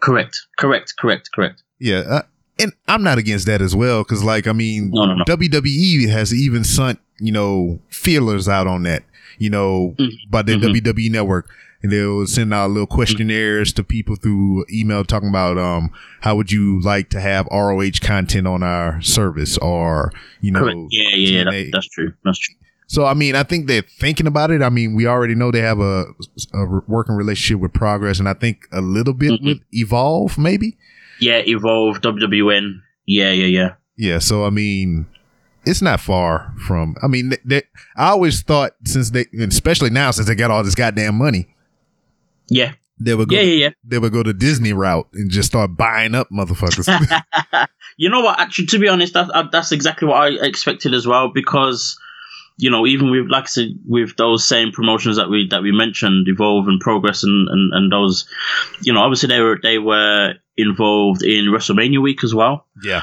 Correct, 0.00 0.36
correct, 0.58 0.94
correct, 0.98 1.30
correct. 1.34 1.62
Yeah. 1.78 1.98
Uh, 2.08 2.22
and 2.58 2.72
I'm 2.88 3.02
not 3.02 3.18
against 3.18 3.46
that 3.46 3.62
as 3.62 3.74
well 3.74 4.02
because, 4.02 4.22
like, 4.24 4.46
I 4.46 4.52
mean, 4.52 4.90
No, 4.92 5.04
no, 5.06 5.14
no. 5.16 5.24
WWE 5.24 6.08
has 6.10 6.34
even 6.34 6.64
sent, 6.64 6.98
you 7.20 7.32
know, 7.32 7.80
feelers 7.88 8.48
out 8.48 8.66
on 8.66 8.82
that, 8.82 9.04
you 9.38 9.50
know, 9.50 9.94
Mhm. 9.98 10.10
by 10.30 10.42
the 10.42 10.52
Mhm. 10.54 10.60
WWE 10.62 11.08
network. 11.08 11.48
And 11.84 11.90
they'll 11.90 12.26
send 12.28 12.54
out 12.54 12.70
little 12.70 12.86
questionnaires 12.86 13.72
to 13.72 13.82
people 13.82 14.14
through 14.14 14.64
email 14.72 15.04
talking 15.04 15.28
about, 15.28 15.58
um, 15.58 15.90
how 16.20 16.36
would 16.36 16.52
you 16.52 16.80
like 16.80 17.08
to 17.10 17.20
have 17.20 17.48
ROH 17.50 17.98
content 18.00 18.46
on 18.46 18.62
our 18.62 19.00
service 19.02 19.58
or, 19.58 20.12
you 20.40 20.52
know, 20.52 20.60
Correct. 20.60 20.78
Yeah, 20.90 21.08
yeah, 21.16 21.38
yeah. 21.38 21.44
That, 21.44 21.70
that's 21.72 21.88
true. 21.88 22.12
That's 22.24 22.38
true. 22.38 22.54
So 22.92 23.06
I 23.06 23.14
mean, 23.14 23.34
I 23.34 23.42
think 23.42 23.68
they're 23.68 23.80
thinking 23.80 24.26
about 24.26 24.50
it. 24.50 24.60
I 24.60 24.68
mean, 24.68 24.94
we 24.94 25.06
already 25.06 25.34
know 25.34 25.50
they 25.50 25.60
have 25.60 25.80
a, 25.80 26.04
a 26.52 26.66
working 26.86 27.14
relationship 27.14 27.58
with 27.58 27.72
Progress, 27.72 28.18
and 28.18 28.28
I 28.28 28.34
think 28.34 28.68
a 28.70 28.82
little 28.82 29.14
bit 29.14 29.40
Mhm. 29.40 29.44
with 29.46 29.58
Evolve, 29.72 30.36
maybe. 30.36 30.76
Yeah, 31.18 31.38
Evolve, 31.46 32.02
WWN. 32.02 32.82
Yeah, 33.06 33.30
yeah, 33.30 33.46
yeah. 33.46 33.68
Yeah. 33.96 34.18
So 34.18 34.44
I 34.44 34.50
mean, 34.50 35.06
it's 35.64 35.80
not 35.80 36.00
far 36.00 36.52
from. 36.66 36.94
I 37.02 37.06
mean, 37.06 37.30
they, 37.30 37.38
they, 37.46 37.62
I 37.96 38.08
always 38.10 38.42
thought 38.42 38.72
since 38.84 39.08
they, 39.08 39.24
especially 39.40 39.88
now 39.88 40.10
since 40.10 40.28
they 40.28 40.34
got 40.34 40.50
all 40.50 40.62
this 40.62 40.74
goddamn 40.74 41.14
money, 41.14 41.46
Yeah, 42.50 42.72
they 43.00 43.14
would 43.14 43.30
go. 43.30 43.36
yeah, 43.36 43.40
yeah, 43.40 43.70
They 43.84 43.98
would 44.00 44.12
go 44.12 44.22
the 44.22 44.34
Disney 44.34 44.74
route 44.74 45.08
and 45.14 45.30
just 45.30 45.48
start 45.48 45.78
buying 45.78 46.14
up 46.14 46.28
motherfuckers. 46.30 46.86
you 47.96 48.10
know 48.10 48.20
what? 48.20 48.38
Actually, 48.38 48.66
to 48.66 48.78
be 48.78 48.88
honest, 48.88 49.14
that, 49.14 49.30
uh, 49.30 49.44
that's 49.50 49.72
exactly 49.72 50.08
what 50.08 50.16
I 50.18 50.46
expected 50.46 50.92
as 50.92 51.06
well. 51.06 51.30
Because 51.32 51.98
you 52.56 52.70
know, 52.70 52.86
even 52.86 53.10
with 53.10 53.26
like 53.28 53.44
I 53.44 53.46
said, 53.46 53.78
with 53.86 54.16
those 54.16 54.46
same 54.46 54.72
promotions 54.72 55.16
that 55.16 55.28
we 55.28 55.48
that 55.48 55.62
we 55.62 55.72
mentioned, 55.72 56.26
Evolve 56.28 56.68
and 56.68 56.80
Progress, 56.80 57.22
and 57.22 57.48
and, 57.48 57.72
and 57.72 57.92
those, 57.92 58.28
you 58.82 58.92
know, 58.92 59.00
obviously 59.00 59.28
they 59.28 59.40
were 59.40 59.58
they 59.62 59.78
were 59.78 60.34
involved 60.56 61.22
in 61.22 61.46
WrestleMania 61.46 62.02
week 62.02 62.24
as 62.24 62.34
well. 62.34 62.66
yeah. 62.84 63.02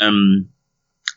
um, 0.00 0.48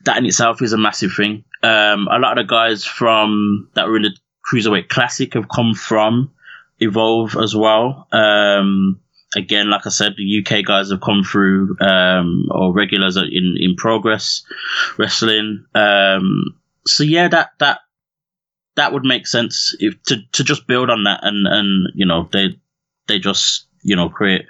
that 0.06 0.18
in 0.18 0.26
itself 0.26 0.62
is 0.62 0.74
a 0.74 0.78
massive 0.78 1.14
thing. 1.14 1.44
Um, 1.64 2.08
a 2.12 2.20
lot 2.20 2.38
of 2.38 2.46
the 2.46 2.50
guys 2.50 2.86
from 2.86 3.70
that 3.74 3.88
were 3.88 3.98
in 3.98 4.04
the 4.04 4.18
cruiserweight 4.52 4.90
classic 4.90 5.34
have 5.34 5.48
come 5.50 5.74
from 5.74 6.32
Evolve 6.80 7.38
as 7.38 7.56
well. 7.56 8.08
Um, 8.12 9.00
again, 9.36 9.70
like 9.70 9.86
I 9.86 9.90
said, 9.90 10.16
the 10.18 10.46
UK 10.46 10.66
guys 10.66 10.92
have 10.92 11.02
come 11.02 11.24
through 11.24 11.78
um, 11.80 12.48
or 12.52 12.74
regulars 12.74 13.18
in 13.18 13.56
in 13.58 13.76
progress 13.78 14.44
wrestling. 14.98 15.66
Um, 15.74 16.56
so 16.88 17.04
yeah, 17.04 17.28
that 17.28 17.52
that 17.60 17.80
that 18.76 18.92
would 18.94 19.04
make 19.04 19.28
sense 19.28 19.76
if 19.80 20.02
to 20.04 20.18
to 20.34 20.44
just 20.44 20.68
build 20.68 20.90
on 20.90 21.04
that 21.04 21.20
and 21.24 21.46
and 21.48 21.90
you 21.96 22.06
know 22.06 22.28
they 22.32 22.60
they 23.08 23.20
just 23.20 23.68
you 23.84 23.96
know 23.96 24.10
create 24.10 24.46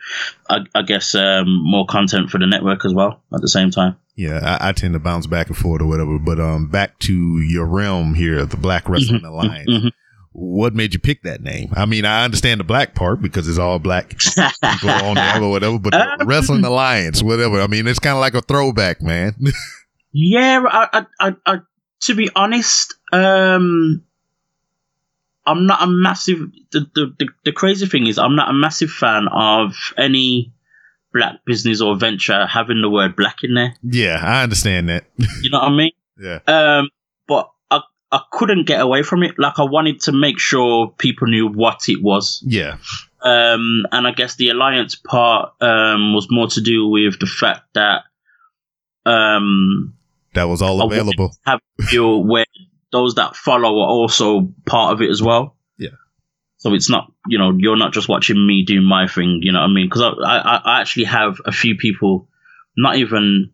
I, 0.49 0.59
I 0.75 0.81
guess 0.83 1.15
um, 1.15 1.45
more 1.47 1.85
content 1.85 2.29
for 2.29 2.37
the 2.37 2.45
network 2.47 2.85
as 2.85 2.93
well 2.93 3.21
at 3.33 3.41
the 3.41 3.49
same 3.49 3.71
time. 3.71 3.97
Yeah, 4.15 4.57
I, 4.61 4.69
I 4.69 4.71
tend 4.73 4.93
to 4.93 4.99
bounce 4.99 5.25
back 5.25 5.47
and 5.47 5.57
forth 5.57 5.81
or 5.81 5.87
whatever. 5.87 6.19
But 6.19 6.39
um, 6.39 6.67
back 6.69 6.99
to 6.99 7.13
your 7.41 7.65
realm 7.65 8.13
here, 8.13 8.45
the 8.45 8.57
Black 8.57 8.87
Wrestling 8.87 9.25
Alliance. 9.25 9.69
Mhm. 9.69 9.91
What 10.35 10.73
made 10.73 10.93
you 10.93 10.99
pick 10.99 11.21
that 11.23 11.41
name? 11.41 11.71
I 11.75 11.85
mean, 11.85 12.05
I 12.05 12.23
understand 12.23 12.59
the 12.59 12.63
black 12.63 12.95
part 12.95 13.21
because 13.21 13.47
it's 13.47 13.59
all 13.59 13.77
black 13.77 14.09
people 14.17 14.89
on 14.89 15.15
there 15.15 15.41
or 15.41 15.49
whatever, 15.51 15.77
but 15.79 15.93
Um, 15.93 16.27
Wrestling 16.27 16.63
Alliance, 16.65 17.21
whatever. 17.21 17.61
I 17.61 17.67
mean, 17.67 17.85
it's 17.87 17.99
kind 17.99 18.15
of 18.15 18.21
like 18.21 18.33
a 18.33 18.41
throwback, 18.41 19.01
man. 19.01 19.35
Yeah, 20.15 20.63
I, 20.69 21.05
I, 21.19 21.35
I, 21.47 21.57
to 22.05 22.15
be 22.15 22.29
honest, 22.35 22.95
um, 23.11 24.03
I'm 25.45 25.65
not 25.65 25.83
a 25.83 25.87
massive. 25.87 26.39
The, 26.71 26.85
the, 26.95 27.27
the, 27.45 27.51
crazy 27.51 27.85
thing 27.85 28.07
is, 28.07 28.17
I'm 28.17 28.35
not 28.35 28.49
a 28.49 28.53
massive 28.53 28.89
fan 28.89 29.27
of 29.31 29.73
any 29.97 30.53
black 31.13 31.45
business 31.45 31.81
or 31.81 31.95
venture 31.95 32.45
having 32.45 32.81
the 32.81 32.89
word 32.89 33.15
black 33.15 33.43
in 33.43 33.53
there. 33.53 33.75
yeah, 33.83 34.19
I 34.21 34.43
understand 34.43 34.89
that. 34.89 35.05
You 35.41 35.49
know 35.51 35.59
what 35.59 35.71
I 35.71 35.75
mean? 35.75 35.91
yeah, 36.19 36.39
Um, 36.47 36.89
but 37.27 37.51
I, 37.69 37.81
I 38.11 38.21
couldn't 38.31 38.65
get 38.65 38.81
away 38.81 39.03
from 39.03 39.23
it. 39.23 39.37
Like 39.37 39.59
I 39.59 39.63
wanted 39.63 39.99
to 40.01 40.11
make 40.11 40.39
sure 40.39 40.93
people 40.97 41.27
knew 41.27 41.47
what 41.47 41.87
it 41.87 42.01
was. 42.01 42.41
yeah, 42.45 42.77
Um, 43.21 43.85
and 43.91 44.07
I 44.07 44.11
guess 44.11 44.35
the 44.35 44.49
alliance 44.49 44.95
part 44.95 45.53
um, 45.61 46.13
was 46.15 46.27
more 46.31 46.47
to 46.47 46.61
do 46.61 46.87
with 46.87 47.19
the 47.19 47.27
fact 47.27 47.73
that 47.75 48.03
um, 49.05 49.93
that 50.33 50.45
was 50.45 50.61
all 50.61 50.81
available. 50.81 51.35
have 51.45 51.59
a 51.79 51.83
feel 51.83 52.23
where 52.23 52.45
those 52.91 53.15
that 53.15 53.35
follow 53.35 53.79
are 53.81 53.89
also 53.89 54.53
part 54.65 54.93
of 54.93 55.01
it 55.01 55.09
as 55.09 55.21
well. 55.21 55.57
Yeah. 55.77 55.89
So 56.57 56.73
it's 56.73 56.89
not, 56.89 57.11
you 57.27 57.37
know, 57.37 57.51
you're 57.57 57.77
not 57.77 57.93
just 57.93 58.07
watching 58.07 58.45
me 58.47 58.63
do 58.65 58.81
my 58.81 59.07
thing. 59.07 59.39
You 59.41 59.51
know 59.51 59.59
what 59.59 59.69
I 59.69 59.73
mean? 59.73 59.87
Because 59.87 60.01
I, 60.03 60.37
I, 60.37 60.61
I 60.63 60.81
actually 60.81 61.05
have 61.05 61.37
a 61.45 61.51
few 61.51 61.75
people, 61.75 62.29
not 62.77 62.95
even 62.97 63.51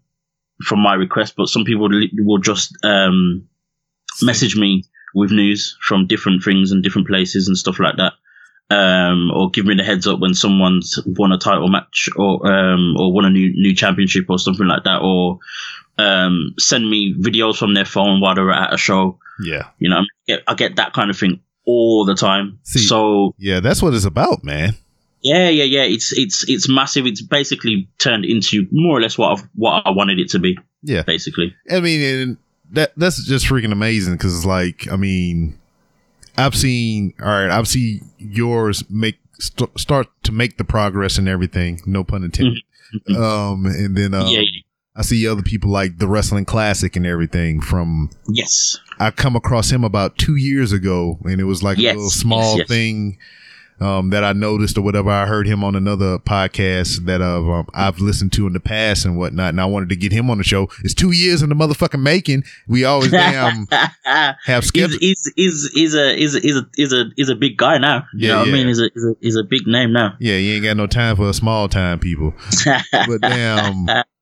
from 0.64 0.80
my 0.80 0.94
request, 0.94 1.36
but 1.38 1.48
some 1.48 1.64
people 1.64 1.90
will 1.90 2.38
just 2.40 2.78
um, 2.84 3.48
message 4.22 4.56
me 4.56 4.84
with 5.16 5.32
news 5.32 5.78
from 5.82 6.08
different 6.08 6.44
things 6.44 6.72
and 6.72 6.84
different 6.84 7.08
places 7.08 7.48
and 7.48 7.58
stuff 7.58 7.80
like 7.80 7.96
that. 7.98 8.14
Um, 8.72 9.32
or 9.32 9.50
give 9.50 9.66
me 9.66 9.74
the 9.74 9.84
heads 9.84 10.06
up 10.06 10.20
when 10.20 10.36
someone's 10.36 11.00
won 11.04 11.32
a 11.32 11.40
title 11.40 11.70
match 11.70 12.08
or 12.16 12.46
um, 12.46 12.96
or 12.98 13.12
won 13.12 13.26
a 13.26 13.30
new 13.32 13.52
new 13.56 13.74
championship 13.74 14.26
or 14.30 14.38
something 14.38 14.68
like 14.68 14.84
that, 14.84 15.02
or 15.02 15.40
um, 16.00 16.56
send 16.58 16.90
me 16.90 17.14
videos 17.20 17.58
from 17.58 17.74
their 17.74 17.86
phone 17.86 18.22
while 18.22 18.36
they're 18.36 18.52
at 18.52 18.74
a 18.74 18.78
show. 18.78 19.20
Yeah, 19.44 19.68
You 19.80 19.90
know, 19.90 20.00
I 20.00 20.04
get, 20.28 20.44
I 20.48 20.54
get 20.54 20.76
that 20.78 20.94
kind 20.94 21.10
of 21.10 21.18
thing 21.18 21.40
all 21.66 22.06
the 22.06 22.16
time. 22.16 22.60
See- 22.64 22.80
so 22.80 23.34
yeah, 23.38 23.60
that's 23.60 23.82
what 23.82 23.94
it's 23.94 24.06
about, 24.06 24.44
man. 24.44 24.76
yeah, 25.22 25.50
yeah, 25.50 25.64
yeah. 25.66 25.84
It's 25.84 26.12
it's 26.18 26.44
it's 26.50 26.68
massive. 26.70 27.06
It's 27.06 27.22
basically 27.22 27.88
turned 28.00 28.26
into 28.26 28.68
more 28.72 28.98
or 28.98 29.02
less 29.02 29.18
what 29.18 29.32
I've, 29.40 29.48
what 29.56 29.84
I 29.86 29.92
wanted 29.92 30.20
it 30.20 30.30
to 30.32 30.40
be. 30.40 30.58
Yeah. 30.84 31.04
basically. 31.04 31.56
I 31.70 31.80
mean, 31.82 32.02
and 32.02 32.38
that 32.72 32.94
that's 32.98 33.24
just 33.26 33.46
freaking 33.46 33.72
amazing 33.72 34.14
because 34.14 34.36
it's 34.36 34.46
like, 34.46 34.88
I 34.92 34.96
mean, 34.96 35.58
I've 36.38 36.56
seen, 36.56 37.14
all 37.22 37.28
right, 37.28 37.50
I've 37.50 37.68
seen 37.68 38.10
yours 38.18 38.84
make 38.90 39.20
st- 39.40 39.78
start 39.80 40.08
to 40.24 40.32
make 40.32 40.58
the 40.58 40.64
progress 40.64 41.18
and 41.18 41.28
everything. 41.30 41.82
No 41.86 42.04
pun 42.04 42.24
intended. 42.24 42.64
Mhm. 43.10 43.16
Um, 43.16 43.66
and 43.68 43.96
then 43.96 44.14
um, 44.14 44.28
yeah. 44.28 44.42
I 45.00 45.02
see 45.04 45.26
other 45.28 45.42
people 45.42 45.72
like 45.72 45.98
the 45.98 46.08
Wrestling 46.08 46.44
Classic 46.46 46.94
and 46.96 47.06
everything. 47.08 47.62
From 47.62 48.10
Yes. 48.28 48.78
I 49.00 49.12
come 49.12 49.36
across 49.38 49.72
him 49.72 49.84
about 49.86 50.18
two 50.18 50.36
years 50.36 50.74
ago, 50.74 51.18
and 51.24 51.40
it 51.40 51.46
was 51.46 51.64
like 51.64 51.78
Yes, 51.78 51.94
a 51.94 51.96
little 51.96 52.10
small 52.12 52.58
yes, 52.58 52.58
yes. 52.58 52.68
thing. 52.68 53.18
um, 53.82 54.10
that 54.10 54.26
I 54.26 54.34
noticed 54.34 54.78
or 54.78 54.82
whatever. 54.82 55.10
I 55.10 55.26
heard 55.26 55.48
him 55.48 55.64
on 55.64 55.74
another 55.74 56.20
podcast 56.20 57.06
that 57.06 57.22
uh, 57.22 57.40
um, 57.50 57.68
I've 57.74 58.00
listened 58.00 58.34
to 58.34 58.46
in 58.46 58.52
the 58.52 58.60
past 58.60 59.06
and 59.06 59.18
whatnot, 59.18 59.52
and 59.52 59.62
I 59.62 59.66
wanted 59.68 59.88
to 59.88 59.96
get 59.96 60.12
him 60.12 60.30
on 60.30 60.38
the 60.38 60.44
show. 60.44 60.68
It's 60.84 60.94
two 60.94 61.12
years 61.14 61.42
in 61.42 61.48
the 61.48 61.56
motherfucking 61.56 62.02
making. 62.02 62.44
We 62.68 62.84
always 62.84 63.12
damn 63.12 63.68
have 64.04 64.66
skeptics. 64.66 64.98
he's, 65.00 65.32
he's, 65.38 65.72
he's, 65.74 65.96
a 65.96 66.14
he's 66.18 66.36
a 66.36 66.40
he's 66.42 66.56
a 66.58 66.62
he's 66.76 66.92
a 66.92 67.06
he's 67.16 67.30
a 67.30 67.36
big 67.36 67.56
guy 67.56 67.78
now. 67.78 68.04
You 68.14 68.28
Yeah, 68.28 68.34
know 68.34 68.40
what 68.40 68.48
yeah. 68.50 68.54
I 68.54 68.58
mean? 68.58 68.68
He's 68.68 68.82
a, 68.82 68.90
he's 68.94 69.06
a 69.06 69.14
he's 69.22 69.36
a 69.38 69.44
big 69.50 69.66
name 69.66 69.94
now. 69.94 70.16
Yeah, 70.20 70.36
you 70.36 70.56
ain't 70.56 70.66
got 70.66 70.76
no 70.76 70.86
time 70.88 71.16
for 71.16 71.32
small 71.32 71.70
time 71.70 72.00
people. 72.00 72.34
But 72.92 73.22
damn, 73.22 73.86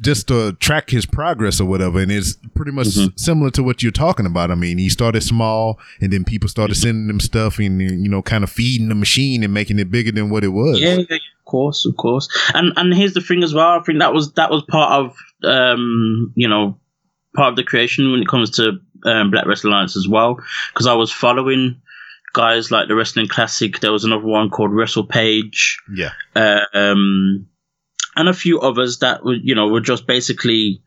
just 0.00 0.28
to 0.28 0.52
track 0.54 0.90
his 0.90 1.04
progress 1.06 1.60
or 1.60 1.66
whatever, 1.66 2.00
and 2.00 2.10
it's 2.10 2.36
pretty 2.54 2.72
much 2.72 2.88
Mhm. 2.88 3.18
similar 3.18 3.50
to 3.50 3.62
what 3.62 3.82
you're 3.82 3.92
talking 3.92 4.26
about. 4.26 4.50
I 4.50 4.54
mean, 4.54 4.78
he 4.78 4.88
started 4.88 5.22
small, 5.22 5.78
and 6.00 6.12
then 6.12 6.24
people 6.24 6.48
started 6.48 6.74
sending 6.76 7.08
him 7.08 7.20
stuff, 7.20 7.58
and 7.58 7.80
you 7.80 8.08
know, 8.08 8.22
kind 8.22 8.42
of 8.44 8.50
feeding 8.50 8.88
the 8.88 8.94
machine 8.94 9.42
and 9.44 9.52
making 9.52 9.78
it 9.78 9.90
bigger 9.90 10.12
than 10.12 10.30
what 10.30 10.44
it 10.44 10.48
was. 10.48 10.80
Yeah, 10.80 10.98
of 10.98 11.08
course, 11.44 11.84
of 11.86 11.96
course. 11.96 12.28
And 12.54 12.72
and 12.76 12.94
here's 12.94 13.14
the 13.14 13.20
thing 13.20 13.42
as 13.42 13.52
well. 13.54 13.78
I 13.78 13.82
think 13.82 13.98
that 13.98 14.14
was 14.14 14.32
that 14.32 14.50
was 14.50 14.62
part 14.68 14.92
of 14.92 15.16
um 15.44 16.32
you 16.34 16.48
know 16.48 16.78
part 17.36 17.50
of 17.50 17.56
the 17.56 17.62
creation 17.64 18.10
when 18.10 18.20
it 18.22 18.28
comes 18.28 18.50
to 18.50 18.78
um, 19.06 19.30
Black 19.30 19.46
Wrestling 19.46 19.72
Alliance 19.72 19.96
as 19.96 20.06
well, 20.08 20.38
because 20.72 20.86
I 20.86 20.94
was 20.94 21.10
following 21.12 21.76
guys 22.32 22.70
like 22.70 22.86
the 22.88 22.94
Wrestling 22.94 23.28
Classic. 23.28 23.80
There 23.80 23.92
was 23.92 24.04
another 24.04 24.24
one 24.26 24.50
called 24.50 24.72
Wrestle 24.72 25.04
Page. 25.06 25.78
yeah, 25.94 26.10
um, 26.74 27.46
and 28.16 28.28
a 28.28 28.34
few 28.34 28.60
others 28.60 28.98
that 28.98 29.24
were, 29.24 29.34
you 29.34 29.54
know, 29.54 29.68
were 29.68 29.80
just 29.80 30.06
basically 30.06 30.82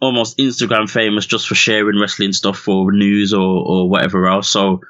almost 0.00 0.38
Instagram 0.38 0.88
famous 0.88 1.26
just 1.26 1.46
for 1.46 1.54
sharing 1.54 2.00
wrestling 2.00 2.32
stuff 2.32 2.58
for 2.58 2.90
news 2.90 3.34
or, 3.34 3.40
or 3.40 3.88
whatever 3.88 4.26
else. 4.26 4.48
So 4.48 4.80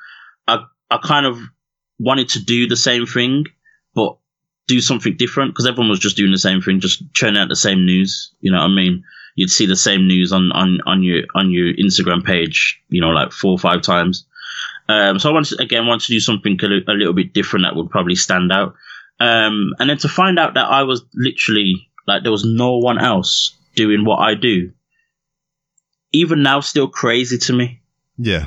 I, 0.47 0.65
I 0.91 0.99
kind 0.99 1.27
of 1.27 1.39
wanted 1.99 2.31
to 2.31 2.45
do 2.45 2.67
the 2.67 2.77
same 2.77 3.07
thing, 3.07 3.45
but 3.95 4.17
do 4.69 4.81
something 4.81 5.17
different 5.17 5.53
because 5.53 5.67
everyone 5.67 5.91
was 5.91 5.99
just 5.99 6.17
doing 6.17 6.31
the 6.31 6.39
same 6.39 6.61
thing, 6.61 6.81
just 6.81 7.03
churning 7.13 7.41
out 7.41 7.49
the 7.49 7.57
same 7.57 7.85
news. 7.85 8.33
You 8.41 8.53
know 8.53 8.59
what 8.59 8.71
I 8.71 8.75
mean? 8.75 9.05
You'd 9.35 9.51
see 9.51 9.67
the 9.67 9.77
same 9.77 10.07
news 10.07 10.33
on, 10.33 10.53
on, 10.53 10.81
on 10.87 11.03
your 11.03 11.23
on 11.35 11.51
your 11.51 11.73
Instagram 11.75 12.25
page, 12.25 12.81
you 12.89 13.01
know, 13.01 13.11
like 13.11 13.33
four 13.33 13.53
or 13.53 13.59
five 13.59 13.83
times. 13.83 14.27
Um, 14.89 15.19
so 15.19 15.31
I 15.31 15.33
wanted 15.33 15.61
again 15.61 15.87
wanted 15.87 16.07
to 16.07 16.13
do 16.13 16.21
something 16.21 16.59
a 16.63 16.93
little 16.93 17.13
bit 17.13 17.33
different 17.33 17.65
that 17.65 17.77
would 17.77 17.91
probably 17.91 18.17
stand 18.17 18.53
out. 18.53 18.75
Um, 19.21 19.75
and 19.79 19.91
then 19.91 19.99
to 19.99 20.09
find 20.09 20.39
out 20.39 20.55
that 20.55 20.65
I 20.65 20.83
was 20.85 21.05
literally 21.15 21.89
like 22.07 22.23
there 22.23 22.33
was 22.33 22.45
no 22.45 22.79
one 22.79 22.99
else 22.99 23.55
doing 23.77 24.05
what 24.05 24.17
I 24.17 24.35
do, 24.35 24.73
even 26.13 26.43
now, 26.43 26.61
still 26.61 26.89
crazy 26.89 27.39
to 27.39 27.53
me. 27.53 27.81
yeah, 28.17 28.47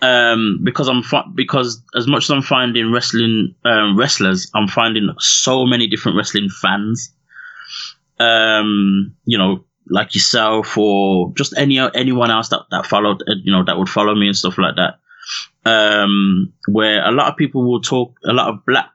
Um, 0.00 0.60
because 0.64 0.88
I'm 0.88 1.02
fi- 1.02 1.30
because 1.34 1.82
as 1.94 2.06
much 2.06 2.24
as 2.24 2.30
I'm 2.30 2.42
finding 2.42 2.92
wrestling 2.92 3.54
um, 3.64 3.96
wrestlers, 3.96 4.50
I'm 4.54 4.68
finding 4.68 5.08
so 5.18 5.66
many 5.66 5.86
different 5.86 6.16
wrestling 6.16 6.48
fans. 6.48 7.12
Um, 8.18 9.14
you 9.26 9.36
know, 9.38 9.64
like 9.88 10.14
yourself 10.14 10.78
or 10.78 11.32
just 11.34 11.52
any 11.58 11.78
anyone 11.78 12.30
else 12.30 12.48
that 12.48 12.62
that 12.70 12.86
followed, 12.86 13.22
uh, 13.22 13.34
you 13.42 13.52
know, 13.52 13.64
that 13.64 13.76
would 13.76 13.88
follow 13.88 14.14
me 14.14 14.28
and 14.28 14.36
stuff 14.36 14.56
like 14.56 14.76
that. 14.76 14.98
Um, 15.66 16.52
where 16.68 17.06
a 17.06 17.12
lot 17.12 17.30
of 17.30 17.36
people 17.36 17.64
will 17.70 17.80
talk, 17.80 18.18
a 18.24 18.32
lot 18.32 18.48
of 18.48 18.64
black 18.66 18.93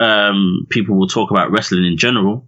um, 0.00 0.66
people 0.70 0.96
will 0.98 1.06
talk 1.08 1.30
about 1.30 1.50
wrestling 1.52 1.84
in 1.84 1.96
general, 1.96 2.46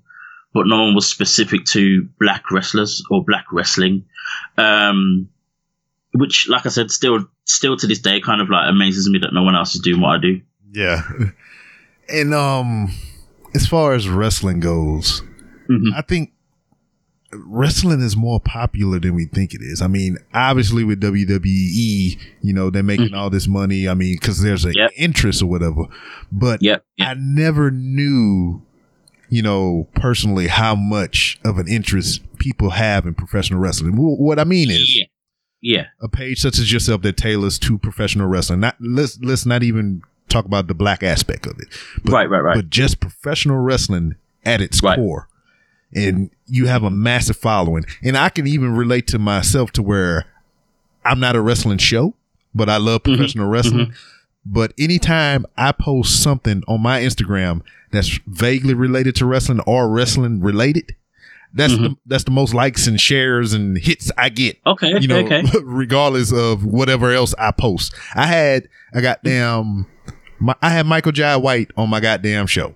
but 0.54 0.66
no 0.66 0.82
one 0.82 0.94
was 0.94 1.06
specific 1.08 1.64
to 1.66 2.08
black 2.18 2.50
wrestlers 2.50 3.02
or 3.10 3.24
black 3.24 3.44
wrestling. 3.52 4.04
Um, 4.58 5.28
which, 6.14 6.46
like 6.48 6.66
I 6.66 6.68
said, 6.68 6.90
still, 6.90 7.26
still 7.44 7.76
to 7.76 7.86
this 7.86 7.98
day, 8.00 8.20
kind 8.20 8.40
of 8.40 8.50
like 8.50 8.68
amazes 8.68 9.08
me 9.08 9.18
that 9.20 9.32
no 9.32 9.42
one 9.42 9.54
else 9.54 9.74
is 9.74 9.80
doing 9.80 10.00
what 10.00 10.16
I 10.16 10.18
do. 10.20 10.40
yeah. 10.72 11.02
And 12.08 12.34
um, 12.34 12.92
as 13.54 13.66
far 13.66 13.94
as 13.94 14.08
wrestling 14.08 14.60
goes, 14.60 15.22
Mhm. 15.70 15.94
I 15.96 16.02
think 16.02 16.32
wrestling 17.32 18.00
is 18.00 18.16
more 18.16 18.40
popular 18.40 18.98
than 18.98 19.14
we 19.14 19.24
think 19.26 19.54
it 19.54 19.60
is. 19.62 19.80
I 19.80 19.86
mean, 19.86 20.18
obviously 20.34 20.84
with 20.84 21.00
WWE, 21.00 22.18
you 22.42 22.52
know, 22.52 22.70
they're 22.70 22.82
making 22.82 23.06
mm-hmm. 23.06 23.14
all 23.14 23.30
this 23.30 23.48
money. 23.48 23.88
I 23.88 23.94
mean, 23.94 24.16
because 24.20 24.42
there's 24.42 24.64
an 24.64 24.72
Yep. 24.74 24.90
interest 24.96 25.42
or 25.42 25.46
whatever. 25.46 25.84
But 26.30 26.62
Yep. 26.62 26.84
yep. 26.96 27.08
I 27.08 27.14
never 27.18 27.70
knew, 27.70 28.62
you 29.30 29.42
know, 29.42 29.88
personally 29.94 30.48
how 30.48 30.74
much 30.74 31.38
of 31.44 31.58
an 31.58 31.68
interest 31.68 32.20
people 32.38 32.70
have 32.70 33.06
in 33.06 33.14
professional 33.14 33.60
wrestling. 33.60 33.94
What 33.96 34.38
I 34.38 34.44
mean 34.44 34.70
is 34.70 34.96
yeah. 34.98 35.04
Yeah. 35.62 35.86
a 36.00 36.08
page 36.08 36.40
such 36.40 36.58
as 36.58 36.72
yourself 36.72 37.02
that 37.02 37.16
tailors 37.16 37.58
to 37.60 37.78
professional 37.78 38.26
wrestling. 38.26 38.60
Not 38.60 38.76
let's 38.80 39.18
let's 39.22 39.46
not 39.46 39.62
even 39.62 40.02
talk 40.28 40.44
about 40.44 40.66
the 40.66 40.74
black 40.74 41.02
aspect 41.02 41.46
of 41.46 41.58
it. 41.60 41.68
But, 42.04 42.12
Right, 42.12 42.30
right, 42.30 42.40
right. 42.42 42.54
But 42.56 42.70
just 42.70 43.00
professional 43.00 43.58
wrestling 43.58 44.16
at 44.44 44.60
its 44.60 44.82
Right. 44.82 44.96
core. 44.96 45.28
And 45.94 46.30
you 46.46 46.66
have 46.66 46.82
a 46.82 46.90
massive 46.90 47.36
following. 47.36 47.84
And 48.02 48.16
I 48.16 48.28
can 48.30 48.46
even 48.46 48.74
relate 48.74 49.06
to 49.08 49.18
myself 49.18 49.72
to 49.72 49.82
where 49.82 50.24
I'm 51.04 51.20
not 51.20 51.36
a 51.36 51.40
wrestling 51.40 51.78
show, 51.78 52.14
but 52.54 52.68
I 52.68 52.76
love 52.78 53.02
Mm-hmm. 53.02 53.16
professional 53.16 53.48
wrestling. 53.48 53.92
But 54.44 54.72
anytime 54.78 55.46
I 55.56 55.72
post 55.72 56.22
something 56.22 56.62
on 56.66 56.80
my 56.80 57.00
Instagram 57.02 57.62
that's 57.90 58.18
vaguely 58.26 58.74
related 58.74 59.14
to 59.16 59.26
wrestling 59.26 59.60
or 59.60 59.88
wrestling 59.88 60.40
related, 60.40 60.96
that's 61.54 61.74
Mm-hmm. 61.74 61.82
the, 61.84 61.96
that's 62.06 62.24
the 62.24 62.30
most 62.30 62.54
likes 62.54 62.86
and 62.86 62.98
shares 63.00 63.52
and 63.52 63.76
hits 63.76 64.10
I 64.16 64.30
get 64.30 64.58
Okay. 64.66 64.98
you 64.98 65.06
know, 65.08 65.18
okay. 65.18 65.42
regardless 65.62 66.32
of 66.32 66.64
whatever 66.64 67.12
else 67.12 67.34
I 67.38 67.50
post. 67.52 67.94
I 68.14 68.26
had 68.26 68.68
a 68.94 69.02
goddamn, 69.02 69.86
my, 70.40 70.54
I 70.62 70.70
had 70.70 70.86
Michael 70.86 71.12
Jai 71.12 71.36
White 71.36 71.70
on 71.76 71.90
my 71.90 72.00
goddamn 72.00 72.46
show, 72.46 72.74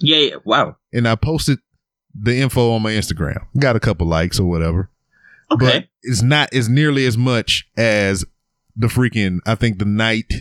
Yeah, 0.00 0.16
yeah. 0.16 0.34
Wow. 0.44 0.76
and 0.92 1.06
I 1.06 1.14
posted 1.16 1.58
the 2.18 2.36
info 2.36 2.72
on 2.72 2.82
my 2.82 2.92
Instagram. 2.92 3.46
Got 3.58 3.76
a 3.76 3.80
couple 3.80 4.06
likes 4.06 4.38
or 4.40 4.46
whatever, 4.48 4.90
Okay. 5.50 5.64
but 5.66 5.88
it's 6.02 6.22
not 6.22 6.52
as 6.54 6.68
nearly 6.68 7.06
as 7.06 7.16
much 7.18 7.68
as 7.76 8.24
the 8.74 8.86
freaking. 8.88 9.38
I 9.46 9.54
think 9.54 9.78
the 9.78 9.84
night 9.84 10.32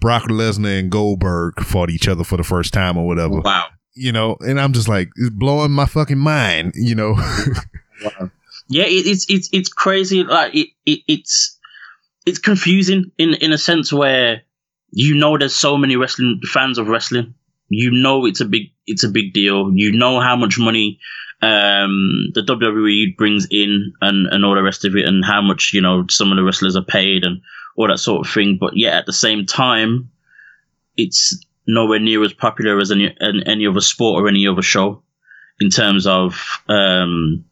Brock 0.00 0.24
Lesnar 0.24 0.78
and 0.78 0.90
Goldberg 0.90 1.60
fought 1.60 1.90
each 1.90 2.08
other 2.08 2.24
for 2.24 2.36
the 2.36 2.44
first 2.44 2.72
time 2.72 2.96
or 2.96 3.06
whatever. 3.06 3.40
wow. 3.40 3.66
You 3.94 4.12
know, 4.12 4.36
and 4.40 4.60
I'm 4.60 4.72
just 4.72 4.86
like, 4.88 5.08
it's 5.16 5.30
blowing 5.30 5.72
my 5.72 5.86
fucking 5.86 6.18
mind. 6.18 6.72
You 6.76 6.94
know, 6.94 7.16
Yeah, 8.70 8.84
it, 8.84 9.06
it's 9.06 9.26
it's 9.30 9.48
it's 9.52 9.68
crazy. 9.70 10.22
Like 10.24 10.54
it, 10.54 10.68
it 10.84 11.00
it's 11.08 11.58
it's 12.26 12.38
confusing 12.38 13.10
in 13.16 13.34
in 13.34 13.52
a 13.52 13.58
sense 13.58 13.92
where 13.92 14.42
you 14.90 15.14
know 15.14 15.38
there's 15.38 15.54
so 15.54 15.76
many 15.78 15.96
wrestling 15.96 16.40
fans 16.44 16.76
of 16.78 16.86
wrestling. 16.88 17.34
You 17.70 17.90
know 17.90 18.26
it's 18.26 18.40
a 18.40 18.44
big 18.44 18.70
it's 18.88 19.04
a 19.04 19.08
big 19.08 19.32
deal. 19.32 19.70
You 19.72 19.92
know 19.92 20.20
how 20.20 20.34
much 20.36 20.58
money 20.58 20.98
um, 21.40 22.30
the 22.34 22.42
WWE 22.42 23.16
brings 23.16 23.46
in 23.50 23.92
and 24.00 24.26
and 24.26 24.44
all 24.44 24.54
the 24.56 24.62
rest 24.62 24.84
of 24.84 24.96
it, 24.96 25.04
and 25.06 25.24
how 25.24 25.40
much 25.40 25.70
you 25.72 25.80
know 25.80 26.04
some 26.08 26.32
of 26.32 26.36
the 26.36 26.42
wrestlers 26.42 26.74
are 26.76 26.84
paid 26.84 27.24
and 27.24 27.40
all 27.76 27.86
that 27.88 27.98
sort 27.98 28.26
of 28.26 28.32
thing. 28.32 28.58
But 28.60 28.76
yet 28.76 28.94
at 28.94 29.06
the 29.06 29.12
same 29.12 29.46
time, 29.46 30.10
it's 30.96 31.38
nowhere 31.66 32.00
near 32.00 32.24
as 32.24 32.32
popular 32.32 32.78
as 32.80 32.90
any 32.90 33.14
an- 33.20 33.44
any 33.46 33.66
other 33.66 33.80
sport 33.80 34.22
or 34.22 34.28
any 34.28 34.46
other 34.48 34.62
show 34.62 35.02
in 35.60 35.70
terms 35.70 36.06
of 36.06 36.40
um, 36.68 37.44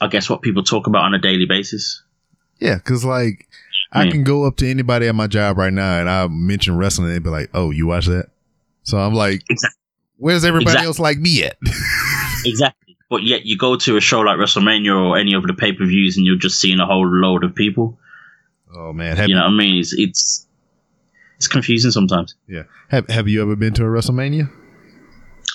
I 0.00 0.06
guess 0.08 0.28
what 0.30 0.42
people 0.42 0.62
talk 0.62 0.86
about 0.86 1.04
on 1.04 1.14
a 1.14 1.18
daily 1.18 1.46
basis. 1.46 2.02
Yeah, 2.60 2.76
because 2.76 3.04
like 3.04 3.48
I 3.92 4.04
Yeah. 4.04 4.10
can 4.12 4.22
go 4.24 4.44
up 4.44 4.56
to 4.58 4.68
anybody 4.68 5.08
at 5.08 5.14
my 5.14 5.26
job 5.26 5.56
right 5.58 5.72
now 5.72 5.98
and 5.98 6.08
I 6.10 6.26
mention 6.28 6.76
wrestling 6.76 7.06
and 7.08 7.14
they'd 7.16 7.22
be 7.22 7.30
like, 7.30 7.50
"Oh, 7.54 7.70
you 7.70 7.86
watch 7.86 8.06
that?" 8.06 8.26
So 8.82 8.98
I'm 8.98 9.14
like, 9.14 9.42
Exactly. 9.48 9.76
"Where's 10.18 10.44
everybody 10.44 10.72
Exact- 10.72 10.84
else 10.86 10.98
like 10.98 11.18
me 11.18 11.44
at?" 11.44 11.56
Exactly. 12.44 12.96
But 13.10 13.22
yet 13.24 13.46
you 13.46 13.56
go 13.58 13.74
to 13.76 13.96
a 13.96 14.00
show 14.00 14.20
like 14.20 14.36
WrestleMania 14.38 14.94
or 14.94 15.16
any 15.18 15.32
of 15.34 15.42
the 15.44 15.54
pay 15.54 15.72
per 15.72 15.84
views 15.86 16.16
and 16.16 16.24
you're 16.26 16.36
just 16.36 16.60
seeing 16.60 16.78
a 16.78 16.86
whole 16.86 17.06
load 17.08 17.42
of 17.42 17.54
people. 17.54 17.98
oh 18.74 18.92
man, 18.92 19.16
have 19.16 19.28
You 19.28 19.34
you, 19.34 19.40
know 19.40 19.46
what 19.46 19.54
I 19.54 19.56
mean? 19.56 19.80
It's 19.80 19.92
it's, 19.94 20.46
it's 21.36 21.48
confusing 21.48 21.90
sometimes. 21.90 22.34
yeah 22.46 22.64
have 22.88 23.08
have 23.08 23.26
you 23.28 23.40
ever 23.42 23.56
been 23.56 23.72
to 23.74 23.82
a 23.84 23.86
WrestleMania? 23.88 24.50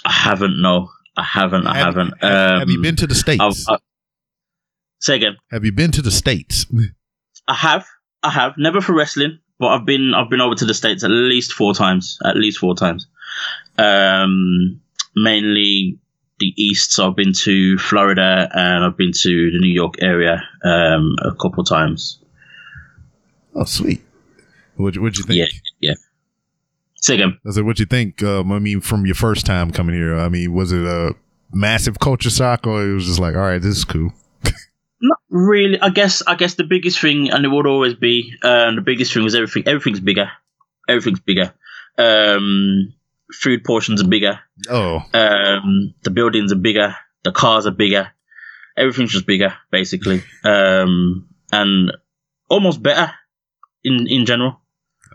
I 0.05 0.11
haven't. 0.11 0.61
No, 0.61 0.89
I 1.15 1.23
haven't. 1.23 1.65
I 1.67 1.75
Have- 1.77 1.85
haven't. 1.95 2.13
Have, 2.21 2.59
have 2.61 2.69
you 2.69 2.77
Um, 2.77 2.81
been 2.81 2.95
to 2.97 3.07
the 3.07 3.15
states? 3.15 3.65
I- 3.69 3.77
say 4.99 5.15
again. 5.15 5.37
have 5.51 5.63
you 5.63 5.71
been 5.71 5.91
to 5.91 6.01
the 6.01 6.11
states? 6.11 6.65
I 7.47 7.53
have. 7.53 7.85
I 8.23 8.29
have. 8.31 8.53
Never 8.57 8.81
for 8.81 8.93
wrestling, 8.93 9.39
but 9.59 9.67
I've 9.67 9.85
been. 9.85 10.13
I've 10.13 10.29
been 10.29 10.41
over 10.41 10.55
to 10.55 10.65
the 10.65 10.73
states 10.73 11.03
at 11.03 11.11
least 11.11 11.53
four 11.53 11.73
times. 11.73 12.17
At 12.25 12.35
least 12.35 12.57
four 12.59 12.75
times. 12.75 13.07
Um, 13.77 14.81
mainly 15.15 15.99
the 16.39 16.53
east. 16.57 16.93
So 16.93 17.07
I've 17.07 17.15
been 17.15 17.33
to 17.33 17.77
Florida 17.77 18.49
and 18.53 18.83
I've 18.83 18.97
been 18.97 19.11
to 19.13 19.51
the 19.51 19.59
New 19.59 19.71
York 19.71 19.95
area 20.01 20.41
um, 20.63 21.15
a 21.23 21.33
couple 21.35 21.63
times. 21.63 22.19
oh, 23.55 23.65
sweet. 23.65 24.01
What 24.75 24.97
what'd 24.97 25.17
you 25.17 25.23
think? 25.23 25.37
Yeah, 25.37 25.45
yeah. 25.79 25.93
Say 26.95 27.15
again. 27.15 27.37
I 27.45 27.51
said, 27.51 27.63
what 27.65 27.79
you 27.79 27.85
think? 27.85 28.23
Um, 28.23 28.51
I 28.51 28.59
mean, 28.59 28.81
from 28.81 29.05
your 29.05 29.15
first 29.15 29.45
time 29.45 29.71
coming 29.71 29.95
here, 29.95 30.17
I 30.17 30.29
mean, 30.29 30.53
was 30.53 30.71
it 30.71 30.83
a 30.85 31.13
massive 31.51 31.99
culture 31.99 32.29
shock, 32.29 32.65
or 32.65 32.83
it 32.83 32.93
was 32.93 33.05
just 33.05 33.19
like, 33.19 33.35
all 33.35 33.41
right, 33.41 33.61
this 33.61 33.77
is 33.77 33.85
cool? 33.85 34.11
Not 35.01 35.19
really. 35.29 35.79
I 35.79 35.89
guess. 35.89 36.23
I 36.25 36.35
guess 36.35 36.55
the 36.55 36.63
biggest 36.63 36.99
thing, 36.99 37.29
and 37.29 37.45
it 37.45 37.49
would 37.49 37.67
always 37.67 37.93
be, 37.93 38.33
um, 38.41 38.75
the 38.77 38.81
biggest 38.81 39.13
thing 39.13 39.23
was 39.23 39.35
everything. 39.35 39.67
Everything's 39.67 39.99
bigger. 39.99 40.31
Everything's 40.87 41.19
bigger. 41.19 41.53
Um, 41.97 42.93
food 43.31 43.63
portions 43.63 44.01
are 44.01 44.07
bigger. 44.07 44.39
Oh, 44.69 45.03
Um, 45.13 45.93
the 46.03 46.09
buildings 46.11 46.51
are 46.51 46.57
bigger. 46.57 46.95
The 47.23 47.31
cars 47.31 47.65
are 47.65 47.71
bigger. 47.71 48.09
Everything's 48.77 49.11
just 49.11 49.25
bigger, 49.27 49.53
basically. 49.71 50.23
Um, 50.43 51.29
and 51.51 51.91
almost 52.49 52.81
better 52.83 53.11
in 53.83 54.07
in 54.07 54.25
general. 54.25 54.59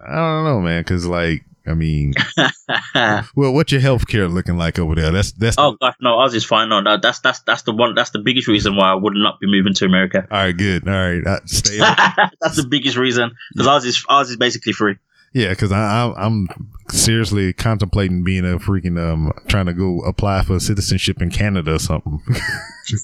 I 0.07 0.15
don't 0.15 0.45
know, 0.45 0.61
man. 0.61 0.81
Because 0.81 1.05
like, 1.07 1.45
I 1.67 1.75
mean, 1.75 2.15
well, 3.35 3.53
what's 3.53 3.73
your 3.73 3.81
healthcare 3.81 4.33
looking 4.33 4.57
like 4.57 4.79
over 4.79 4.95
there? 4.95 5.11
That's 5.11 5.33
that's. 5.33 5.57
oh 5.59 5.77
gosh, 5.81 5.97
no, 6.01 6.19
ours 6.19 6.35
is 6.35 6.45
fine. 6.45 6.69
No, 6.69 6.81
no, 6.81 6.97
that's 6.97 7.19
that's 7.21 7.41
that's 7.41 7.63
the 7.63 7.73
one. 7.73 7.95
That's 7.95 8.11
the 8.11 8.21
biggest 8.21 8.47
reason 8.49 8.77
why 8.77 8.93
I 8.93 8.95
would 8.95 9.15
not 9.15 9.41
be 9.41 9.47
moving 9.49 9.75
to 9.75 9.85
America. 9.85 10.27
all 10.31 10.39
right, 10.39 10.57
good. 10.57 10.87
All 10.89 10.95
right, 10.95 11.27
I, 11.27 11.41
stay. 11.47 11.79
that's 12.41 12.57
the 12.57 12.67
biggest 12.69 12.97
reason 12.97 13.33
because 13.53 13.67
ours 13.67 13.85
is 13.85 14.05
ours 14.09 14.31
is 14.31 14.37
basically 14.37 14.73
free. 14.73 14.97
Yeah, 15.33 15.51
because 15.51 15.73
I, 15.73 15.79
I 16.07 16.25
I'm 16.27 16.49
seriously 16.91 17.53
contemplating 17.53 18.25
being 18.25 18.45
a 18.45 18.59
freaking 18.59 18.99
um 18.99 19.33
trying 19.49 19.67
to 19.67 19.75
go 19.75 20.01
apply 20.01 20.43
for 20.43 20.59
citizenship 20.59 21.21
in 21.21 21.31
Canada 21.31 21.75
or 21.75 21.79
something. 21.79 22.21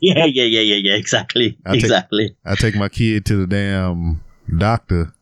Yeah, 0.00 0.24
yeah, 0.24 0.44
yeah, 0.44 0.60
yeah, 0.60 0.76
yeah. 0.76 0.94
Exactly, 0.94 1.58
take- 1.66 1.82
exactly. 1.82 2.34
I 2.42 2.54
take 2.54 2.74
my 2.74 2.88
kid 2.88 3.26
to 3.26 3.36
the 3.36 3.46
damn 3.46 4.22
doctor. 4.56 5.12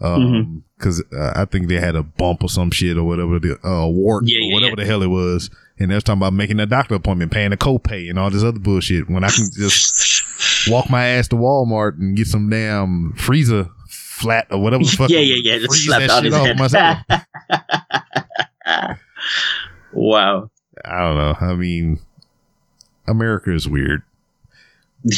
Mm-hmm. 0.00 0.34
Um, 0.34 0.64
cause 0.78 1.02
uh, 1.12 1.32
I 1.36 1.44
think 1.44 1.68
they 1.68 1.78
had 1.78 1.94
a 1.94 2.02
bump 2.02 2.42
or 2.42 2.48
some 2.48 2.70
shit 2.70 2.96
or 2.96 3.04
whatever 3.04 3.38
the 3.38 3.58
uh 3.64 3.86
wart 3.86 4.24
Yeah, 4.26 4.38
or 4.38 4.40
yeah, 4.40 4.54
whatever 4.54 4.76
the 4.76 4.86
hell 4.86 5.02
it 5.02 5.08
was, 5.08 5.50
and 5.78 5.90
they 5.90 5.94
was 5.94 6.04
talking 6.04 6.20
about 6.20 6.32
making 6.32 6.58
a 6.58 6.64
doctor 6.64 6.94
appointment, 6.94 7.32
paying 7.32 7.52
a 7.52 7.56
copay, 7.58 8.08
and 8.08 8.18
all 8.18 8.30
this 8.30 8.42
other 8.42 8.58
bullshit. 8.58 9.10
When 9.10 9.24
I 9.24 9.30
can 9.30 9.50
just 9.54 10.68
walk 10.70 10.88
my 10.88 11.04
ass 11.06 11.28
to 11.28 11.36
Walmart 11.36 11.98
and 11.98 12.16
get 12.16 12.26
some 12.28 12.48
damn 12.48 13.12
freezer 13.12 13.68
flat 14.22 14.46
or 14.50 14.58
whatever 14.62 14.84
the 14.84 14.90
fuck. 14.96 15.10
Yeah, 15.10 15.18
yeah, 15.20 15.36
yeah. 15.42 15.58
Just 15.58 15.68
freeze 15.70 15.84
slap 15.84 16.00
that 16.00 16.06
down 16.08 16.22
shit 16.22 16.32
his 16.32 16.34
off 16.34 16.46
head. 16.46 16.58
myself. 16.58 16.98
wow. 19.92 20.50
I 20.84 21.00
don't 21.00 21.16
know. 21.16 21.36
I 21.40 21.54
mean, 21.54 21.98
America 23.06 23.52
is 23.52 23.68
weird. 23.68 24.02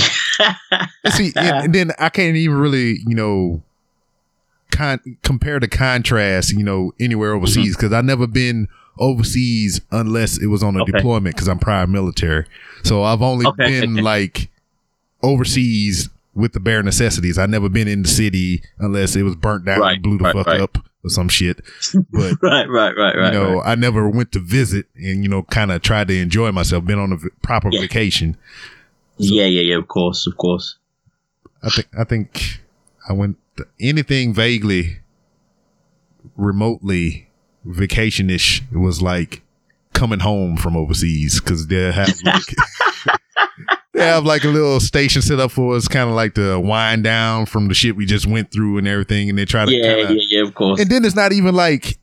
See, 1.10 1.32
and, 1.36 1.64
and 1.66 1.74
then 1.74 1.92
I 1.98 2.08
can't 2.08 2.36
even 2.36 2.56
really, 2.56 2.98
you 3.06 3.14
know, 3.14 3.62
con- 4.70 5.18
compare 5.22 5.60
the 5.60 5.68
contrast, 5.68 6.52
you 6.52 6.64
know, 6.64 6.92
anywhere 6.98 7.30
Mm-hmm. 7.32 7.36
overseas 7.42 7.76
because 7.76 7.92
I've 7.92 8.04
never 8.04 8.26
been 8.26 8.68
overseas 8.98 9.80
unless 9.90 10.38
it 10.38 10.46
was 10.46 10.62
on 10.62 10.76
a 10.76 10.82
Okay. 10.82 10.92
deployment 10.92 11.34
because 11.36 11.48
I'm 11.48 11.58
prior 11.58 11.86
military. 11.86 12.46
So 12.82 13.02
I've 13.02 13.22
only 13.22 13.46
Okay, 13.46 13.66
been 13.80 13.96
like 13.96 14.48
overseas 15.22 16.08
with 16.34 16.52
the 16.52 16.60
bare 16.60 16.82
necessities. 16.82 17.38
I 17.38 17.46
never 17.46 17.68
been 17.68 17.88
in 17.88 18.02
the 18.02 18.08
city 18.08 18.62
unless 18.78 19.14
it 19.16 19.22
was 19.22 19.36
burnt 19.36 19.64
down 19.64 19.80
Right, 19.80 19.94
and 19.94 20.02
blew 20.02 20.18
the 20.18 20.24
right, 20.24 20.34
fuck 20.34 20.46
right. 20.46 20.60
up 20.60 20.78
or 21.04 21.10
some 21.10 21.28
shit. 21.28 21.60
But 22.10 22.34
right, 22.42 22.68
right, 22.68 22.96
right, 22.96 23.16
right. 23.16 23.32
you 23.32 23.38
know. 23.38 23.60
I 23.62 23.74
never 23.74 24.08
went 24.08 24.32
to 24.32 24.40
visit 24.40 24.86
and 24.96 25.22
you 25.22 25.28
know, 25.28 25.42
kind 25.44 25.70
of 25.72 25.82
tried 25.82 26.08
to 26.08 26.18
enjoy 26.18 26.50
myself, 26.52 26.84
been 26.84 26.98
on 26.98 27.12
a 27.12 27.16
v- 27.16 27.28
proper 27.42 27.68
Yeah. 27.70 27.80
vacation. 27.82 28.36
yeah, 29.18 29.44
yeah, 29.46 29.62
yeah. 29.62 29.76
Of 29.78 29.88
course, 29.88 30.26
of 30.26 30.36
course. 30.36 30.76
I 31.62 31.68
think 31.70 31.88
I 31.98 32.04
think 32.04 32.60
I 33.08 33.12
went 33.12 33.38
anything 33.80 34.34
vaguely 34.34 34.98
remotely 36.36 37.28
vacationish 37.66 38.62
was 38.72 39.00
like 39.00 39.42
coming 39.92 40.20
home 40.20 40.56
from 40.56 40.76
overseas 40.76 41.40
because 41.40 41.66
they 41.68 41.92
have 41.92 42.12
like 42.24 42.42
they 43.94 44.04
have 44.04 44.24
like 44.24 44.44
a 44.44 44.48
little 44.48 44.80
station 44.80 45.22
set 45.22 45.40
up 45.40 45.50
for 45.52 45.74
us, 45.76 45.88
kind 45.88 46.08
of 46.10 46.16
like 46.16 46.34
to 46.34 46.58
wind 46.60 47.04
down 47.04 47.46
from 47.46 47.68
the 47.68 47.74
shit 47.74 47.96
we 47.96 48.04
just 48.06 48.26
went 48.26 48.50
through 48.52 48.78
and 48.78 48.86
everything, 48.88 49.28
and 49.30 49.38
they 49.38 49.44
try 49.44 49.64
to 49.64 49.72
Yeah, 49.72 49.94
kinda, 49.94 50.14
yeah, 50.14 50.20
yeah. 50.28 50.42
Of 50.42 50.54
course. 50.54 50.80
and 50.80 50.90
then 50.90 51.04
it's 51.04 51.14
not 51.14 51.32
even 51.32 51.54
like 51.54 51.98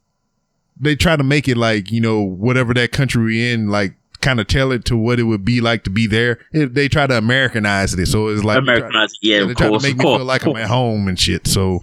they 0.79 0.95
try 0.95 1.15
to 1.15 1.23
make 1.23 1.47
it 1.47 1.57
like 1.57 1.91
you 1.91 2.01
know 2.01 2.21
whatever 2.21 2.73
that 2.73 2.91
country 2.91 3.23
we're 3.23 3.53
in 3.53 3.67
like 3.69 3.93
kind 4.21 4.39
of 4.39 4.47
tell 4.47 4.71
it 4.71 4.85
to 4.85 4.95
what 4.95 5.19
it 5.19 5.23
would 5.23 5.43
be 5.43 5.59
like 5.61 5.83
to 5.83 5.89
be 5.89 6.05
there. 6.07 6.39
It, 6.53 6.73
they 6.75 6.87
try 6.87 7.07
to 7.07 7.17
Americanize 7.17 7.93
it, 7.95 8.05
so 8.05 8.27
it's 8.29 8.43
like 8.43 8.59
Americanized. 8.59 9.17
Yeah, 9.21 9.37
yeah, 9.39 9.43
of 9.49 9.57
try 9.57 9.65
to 9.67 9.71
course, 9.71 9.83
make 9.83 9.97
me 9.97 10.03
course, 10.03 10.17
feel 10.19 10.25
like 10.25 10.45
I'm 10.45 10.55
at 10.57 10.67
home 10.69 11.07
and 11.07 11.19
shit. 11.19 11.45
So 11.47 11.81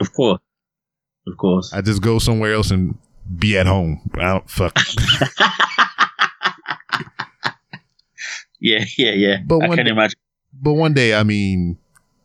of 0.00 0.12
course, 0.12 0.40
of 1.26 1.36
course. 1.38 1.72
I 1.74 1.80
just 1.80 2.02
go 2.02 2.18
somewhere 2.18 2.52
else 2.52 2.70
and 2.70 2.98
be 3.38 3.56
at 3.56 3.66
home. 3.66 4.10
I 4.14 4.24
don't 4.32 4.50
fuck. 4.50 4.76
Yeah, 8.60 8.84
yeah, 8.98 9.12
yeah. 9.12 9.36
But 9.46 9.62
I 9.62 9.68
one 9.68 9.76
can 9.76 9.86
day- 9.86 9.92
imagine. 9.92 10.18
but 10.60 10.72
one 10.74 10.94
day, 10.94 11.14
I 11.14 11.22
mean, 11.22 11.78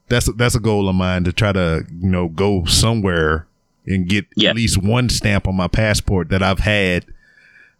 that's 0.09 0.31
that's 0.33 0.55
a 0.55 0.59
goal 0.59 0.89
of 0.89 0.95
mine 0.95 1.23
to 1.25 1.33
try 1.33 1.51
to 1.51 1.85
you 1.99 2.09
know 2.09 2.27
go 2.29 2.65
somewhere 2.65 3.47
and 3.85 4.07
get 4.07 4.25
Yeah. 4.35 4.51
at 4.51 4.55
least 4.55 4.81
one 4.81 5.09
stamp 5.09 5.47
on 5.47 5.55
my 5.55 5.67
passport 5.67 6.29
that 6.29 6.41
I've 6.43 6.59
had. 6.59 7.05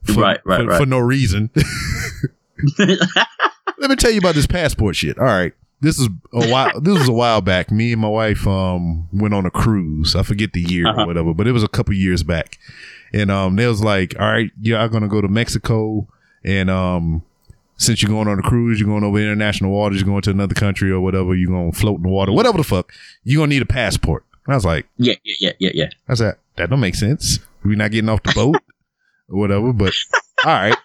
For, 0.03 0.19
Right, 0.19 0.39
right, 0.45 0.59
for, 0.61 0.67
right. 0.67 0.77
for 0.81 0.85
no 0.85 0.99
reason. 0.99 1.49
Let 2.77 3.89
me 3.89 3.95
tell 3.95 4.11
you 4.11 4.19
about 4.19 4.35
this 4.35 4.47
passport 4.47 4.95
shit. 4.95 5.17
All 5.17 5.25
right. 5.25 5.53
This 5.81 5.99
is 5.99 6.07
a 6.31 6.47
while 6.49 6.79
this 6.79 6.97
was 6.97 7.09
a 7.09 7.13
while 7.13 7.41
back. 7.41 7.71
Me 7.71 7.91
and 7.91 8.01
my 8.01 8.07
wife 8.07 8.47
um 8.47 9.07
went 9.11 9.33
on 9.33 9.45
a 9.45 9.51
cruise. 9.51 10.15
I 10.15 10.23
forget 10.23 10.53
the 10.53 10.61
year 10.61 10.87
Uh-huh. 10.87 11.01
or 11.03 11.07
whatever, 11.07 11.33
but 11.33 11.47
it 11.47 11.51
was 11.51 11.63
a 11.63 11.67
couple 11.67 11.93
years 11.93 12.23
back. 12.23 12.57
And 13.13 13.29
um 13.29 13.55
they 13.57 13.67
was 13.67 13.81
like, 13.83 14.15
All 14.19 14.27
right, 14.31 14.51
y'all 14.61 14.87
gonna 14.87 15.09
go 15.09 15.19
to 15.21 15.27
Mexico 15.27 16.07
and 16.43 16.69
um 16.69 17.23
since 17.77 18.01
you're 18.01 18.09
going 18.11 18.27
on 18.27 18.39
a 18.39 18.41
cruise, 18.41 18.79
you're 18.79 18.87
going 18.89 19.03
over 19.03 19.17
international 19.17 19.71
waters, 19.71 19.99
you're 19.99 20.07
going 20.09 20.21
to 20.23 20.29
another 20.31 20.55
country 20.55 20.91
or 20.91 20.99
whatever, 21.01 21.35
you're 21.35 21.51
gonna 21.51 21.71
float 21.71 21.97
in 21.97 22.03
the 22.03 22.09
water, 22.09 22.31
whatever 22.31 22.57
the 22.57 22.63
fuck, 22.63 22.91
you're 23.23 23.41
gonna 23.41 23.49
need 23.49 23.61
a 23.61 23.65
passport. 23.65 24.23
And 24.45 24.53
I 24.53 24.57
was 24.57 24.65
like, 24.65 24.87
yeah, 24.97 25.15
yeah, 25.23 25.35
yeah, 25.39 25.51
yeah, 25.59 25.71
yeah. 25.73 25.89
I 26.07 26.13
said, 26.15 26.35
that 26.57 26.69
don't 26.69 26.79
make 26.79 26.95
sense. 26.95 27.39
We're 27.63 27.75
not 27.77 27.91
getting 27.91 28.09
off 28.09 28.23
the 28.23 28.33
boat 28.33 28.55
or 29.29 29.39
whatever, 29.39 29.71
but 29.73 29.93
all 30.45 30.51
right. 30.53 30.77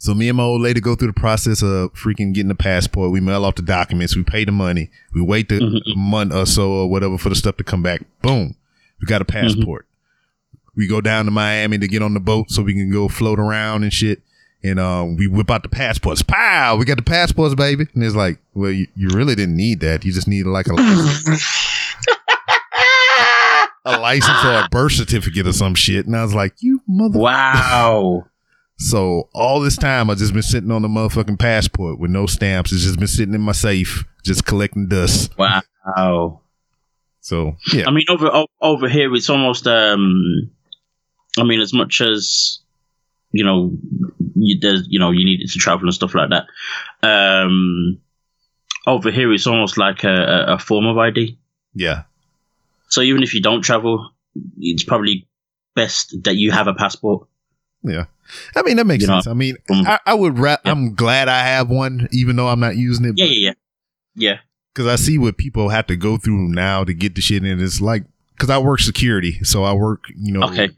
So 0.00 0.14
me 0.14 0.28
and 0.28 0.36
my 0.36 0.44
old 0.44 0.60
lady 0.60 0.80
go 0.80 0.94
through 0.94 1.08
the 1.08 1.20
process 1.20 1.60
of 1.60 1.92
freaking 1.94 2.32
getting 2.32 2.48
the 2.48 2.54
passport. 2.54 3.10
We 3.10 3.20
mail 3.20 3.44
off 3.44 3.56
the 3.56 3.62
documents. 3.62 4.14
We 4.14 4.22
pay 4.22 4.44
the 4.44 4.52
money. 4.52 4.90
We 5.12 5.22
wait 5.22 5.48
the 5.48 5.58
Mhm. 5.58 5.96
month 5.96 6.32
or 6.32 6.46
so 6.46 6.70
or 6.70 6.88
whatever 6.90 7.18
for 7.18 7.30
the 7.30 7.34
stuff 7.34 7.56
to 7.56 7.64
come 7.64 7.82
back. 7.82 8.02
Boom. 8.22 8.54
We 9.00 9.06
got 9.06 9.22
a 9.22 9.24
passport. 9.24 9.86
We 10.76 10.86
go 10.86 11.00
down 11.00 11.24
to 11.24 11.32
Miami 11.32 11.78
to 11.78 11.88
get 11.88 12.02
on 12.02 12.14
the 12.14 12.20
boat 12.20 12.50
so 12.52 12.62
we 12.62 12.74
can 12.74 12.92
go 12.92 13.08
float 13.08 13.40
around 13.40 13.82
and 13.82 13.92
shit. 13.92 14.22
And 14.64 14.80
um, 14.80 15.16
we 15.16 15.28
whip 15.28 15.50
out 15.50 15.62
the 15.62 15.68
passports. 15.68 16.22
Pow! 16.22 16.76
We 16.76 16.84
got 16.84 16.96
the 16.96 17.02
passports, 17.04 17.54
baby. 17.54 17.86
And 17.94 18.02
it's 18.02 18.16
like, 18.16 18.38
well, 18.54 18.72
you, 18.72 18.88
you 18.96 19.08
really 19.08 19.36
didn't 19.36 19.56
need 19.56 19.80
that. 19.80 20.04
You 20.04 20.12
just 20.12 20.26
need 20.26 20.46
like 20.46 20.66
a 20.66 20.74
license 20.74 21.74
a 23.84 23.98
license 23.98 24.44
or 24.44 24.52
a 24.52 24.68
birth 24.70 24.92
certificate 24.92 25.46
or 25.46 25.52
some 25.52 25.74
shit. 25.74 26.06
And 26.06 26.16
I 26.16 26.22
was 26.22 26.34
like, 26.34 26.54
you 26.60 26.82
mother. 26.86 27.18
Wow. 27.18 28.26
So 28.80 29.28
all 29.34 29.58
this 29.58 29.76
time, 29.76 30.08
I've 30.08 30.18
just 30.18 30.32
been 30.32 30.40
sitting 30.40 30.70
on 30.70 30.82
the 30.82 30.88
motherfucking 30.88 31.40
passport 31.40 31.98
with 31.98 32.12
no 32.12 32.26
stamps. 32.26 32.70
It's 32.70 32.84
just 32.84 32.96
been 32.96 33.08
sitting 33.08 33.34
in 33.34 33.40
my 33.40 33.50
safe, 33.50 34.04
just 34.24 34.46
collecting 34.46 34.86
dust. 34.86 35.36
Wow. 35.36 36.42
So 37.20 37.56
yeah, 37.72 37.88
I 37.88 37.90
mean, 37.90 38.04
over 38.08 38.44
over 38.62 38.88
here, 38.88 39.12
it's 39.16 39.28
almost. 39.30 39.66
um 39.66 40.52
I 41.36 41.42
mean, 41.42 41.60
as 41.60 41.74
much 41.74 42.00
as 42.00 42.60
you 43.32 43.44
know, 43.44 43.72
you, 44.34 44.58
there's 44.60 44.86
you 44.88 44.98
know, 44.98 45.10
you 45.10 45.24
needed 45.24 45.48
to 45.50 45.58
travel 45.58 45.86
and 45.86 45.94
stuff 45.94 46.14
like 46.14 46.30
that. 46.30 46.46
Um 47.02 47.98
Over 48.86 49.10
here, 49.10 49.32
it's 49.32 49.46
almost 49.46 49.76
like 49.78 50.04
a, 50.04 50.46
a, 50.48 50.58
form 50.58 50.86
of 50.86 50.96
ID. 50.96 51.36
yeah, 51.74 52.04
So 52.88 53.02
even 53.02 53.22
if 53.22 53.34
you 53.34 53.42
don't 53.42 53.60
travel, 53.62 54.10
it's 54.58 54.82
probably 54.84 55.26
best 55.74 56.16
that 56.24 56.36
you 56.36 56.50
have 56.52 56.68
a 56.68 56.74
passport. 56.74 57.26
yeah. 57.82 58.04
I 58.56 58.62
mean 58.62 58.76
that 58.76 58.86
makes 58.86 59.02
You 59.02 59.08
know, 59.08 59.14
sense. 59.20 59.26
I 59.26 59.34
mean, 59.34 59.56
from- 59.66 59.86
I, 59.86 59.98
I 60.06 60.14
would. 60.14 60.38
Ra- 60.38 60.56
Yeah. 60.64 60.72
I'm 60.72 60.94
glad 60.94 61.28
I 61.28 61.40
have 61.40 61.68
one, 61.70 62.08
even 62.12 62.36
though 62.36 62.48
I'm 62.48 62.60
not 62.60 62.76
using 62.76 63.04
it. 63.06 63.14
Yeah, 63.16 63.24
yeah, 63.26 63.48
yeah, 63.48 63.52
yeah. 64.14 64.36
because 64.74 64.86
I 64.86 64.96
see 64.96 65.18
what 65.18 65.36
people 65.38 65.68
have 65.70 65.86
to 65.88 65.96
go 65.96 66.16
through 66.18 66.48
now 66.48 66.84
to 66.84 66.92
get 66.94 67.14
the 67.14 67.20
shit 67.22 67.44
in. 67.44 67.60
It's 67.60 67.80
like 67.80 68.04
because 68.36 68.50
I 68.50 68.58
work 68.58 68.80
security, 68.80 69.42
so 69.44 69.64
I 69.64 69.72
work, 69.72 70.04
you 70.16 70.32
know, 70.32 70.42
Okay. 70.46 70.70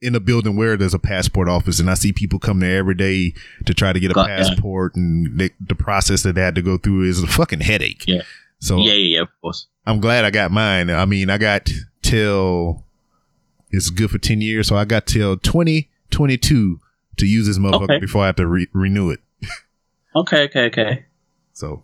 In 0.00 0.14
a 0.14 0.20
building 0.20 0.56
where 0.56 0.76
there's 0.76 0.94
a 0.94 0.98
passport 0.98 1.48
office, 1.48 1.80
and 1.80 1.90
I 1.90 1.94
see 1.94 2.12
people 2.12 2.38
come 2.38 2.60
there 2.60 2.78
every 2.78 2.94
day 2.94 3.34
to 3.66 3.74
try 3.74 3.92
to 3.92 4.00
get 4.00 4.16
a 4.16 4.20
yeah. 4.20 4.26
passport, 4.26 4.94
and 4.94 5.38
they, 5.38 5.50
the 5.60 5.74
process 5.74 6.22
that 6.22 6.34
they 6.34 6.40
had 6.40 6.54
to 6.54 6.62
go 6.62 6.78
through 6.78 7.02
is 7.02 7.22
a 7.22 7.26
fucking 7.26 7.60
headache. 7.60 8.04
Yeah. 8.06 8.22
So 8.60 8.78
Yeah, 8.78 8.92
yeah, 8.92 9.16
yeah. 9.16 9.22
Of 9.22 9.28
course. 9.40 9.66
I'm 9.86 10.00
glad 10.00 10.24
I 10.24 10.30
got 10.30 10.50
mine. 10.50 10.90
I 10.90 11.04
mean, 11.04 11.30
I 11.30 11.38
got 11.38 11.70
till 12.02 12.84
it's 13.70 13.90
good 13.90 14.10
for 14.10 14.18
ten 14.18 14.40
years, 14.40 14.68
so 14.68 14.76
I 14.76 14.84
got 14.84 15.06
till 15.06 15.36
2022 15.38 16.80
to 17.16 17.26
use 17.26 17.46
this 17.46 17.58
motherfucker 17.58 17.82
Okay. 17.84 17.98
before 17.98 18.22
I 18.22 18.26
have 18.26 18.36
to 18.36 18.46
re- 18.46 18.68
renew 18.72 19.10
it. 19.10 19.20
Okay, 20.14 20.44
okay, 20.44 20.66
okay. 20.66 21.04
So 21.52 21.82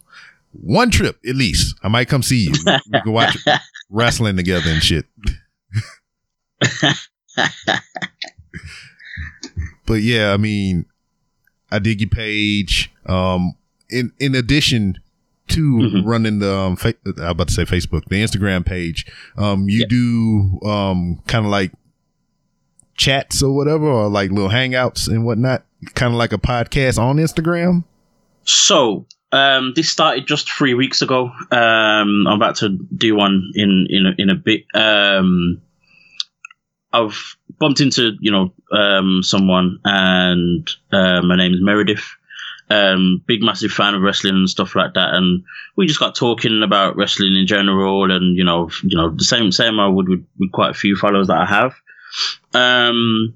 one 0.52 0.90
trip 0.90 1.18
at 1.28 1.34
least, 1.34 1.76
I 1.82 1.88
might 1.88 2.08
come 2.08 2.22
see 2.22 2.44
you. 2.44 2.52
We 2.92 3.00
can 3.00 3.12
watch 3.12 3.36
wrestling 3.90 4.36
together 4.36 4.70
and 4.70 4.82
shit. 4.82 5.06
But 9.94 10.02
yeah, 10.02 10.32
I 10.32 10.36
mean, 10.36 10.86
I 11.70 11.78
dig 11.78 12.00
your 12.00 12.10
page. 12.10 12.90
Um, 13.06 13.54
in 13.90 14.10
in 14.18 14.34
addition 14.34 14.98
to 15.48 15.60
Mhm. 15.60 16.02
running 16.04 16.40
the 16.40 16.52
um, 16.52 16.74
fa- 16.74 16.94
I 17.06 17.10
was 17.10 17.18
about 17.30 17.48
to 17.48 17.54
say 17.54 17.64
Facebook, 17.64 18.02
the 18.08 18.16
Instagram 18.22 18.66
page. 18.66 19.06
Um, 19.36 19.68
you 19.68 19.80
Yeah. 19.80 19.86
do 19.88 20.60
um 20.68 21.20
kind 21.28 21.44
of 21.44 21.50
like 21.52 21.70
chats 22.96 23.40
or 23.42 23.54
whatever, 23.54 23.86
or 23.86 24.08
like 24.08 24.30
little 24.30 24.48
hangouts 24.50 25.06
and 25.06 25.24
whatnot, 25.24 25.64
kind 25.94 26.12
of 26.12 26.18
like 26.18 26.32
a 26.32 26.38
podcast 26.38 26.98
on 26.98 27.16
Instagram? 27.18 27.84
So 28.44 29.06
um, 29.32 29.72
this 29.76 29.88
started 29.90 30.26
just 30.26 30.50
three 30.50 30.74
weeks 30.74 31.02
ago. 31.02 31.26
Um, 31.52 32.26
I'm 32.26 32.34
about 32.36 32.56
to 32.56 32.70
do 32.96 33.14
one 33.16 33.50
in 33.54 33.86
in 33.90 34.06
a, 34.06 34.14
in 34.18 34.30
a 34.30 34.34
bit. 34.34 34.64
Um, 34.74 35.60
I've 36.92 37.36
bumped 37.58 37.80
into 37.80 38.12
you 38.20 38.30
know 38.30 38.52
um, 38.76 39.22
someone, 39.22 39.78
and 39.84 40.68
uh, 40.92 41.22
my 41.22 41.36
name 41.36 41.54
is 41.54 41.60
Meredith. 41.60 42.04
Um, 42.70 43.22
big 43.26 43.42
massive 43.42 43.70
fan 43.70 43.94
of 43.94 44.00
wrestling 44.00 44.34
and 44.34 44.48
stuff 44.48 44.74
like 44.74 44.94
that, 44.94 45.14
and 45.14 45.44
we 45.76 45.86
just 45.86 46.00
got 46.00 46.14
talking 46.14 46.62
about 46.62 46.96
wrestling 46.96 47.36
in 47.36 47.46
general, 47.46 48.10
and 48.10 48.36
you 48.36 48.44
know, 48.44 48.70
you 48.82 48.96
know, 48.96 49.10
the 49.10 49.24
same 49.24 49.52
same 49.52 49.78
I 49.78 49.88
would 49.88 50.08
with, 50.08 50.26
with 50.38 50.52
quite 50.52 50.70
a 50.70 50.78
few 50.78 50.96
followers 50.96 51.28
that 51.28 51.36
I 51.36 51.46
have. 51.46 51.74
Um, 52.54 53.34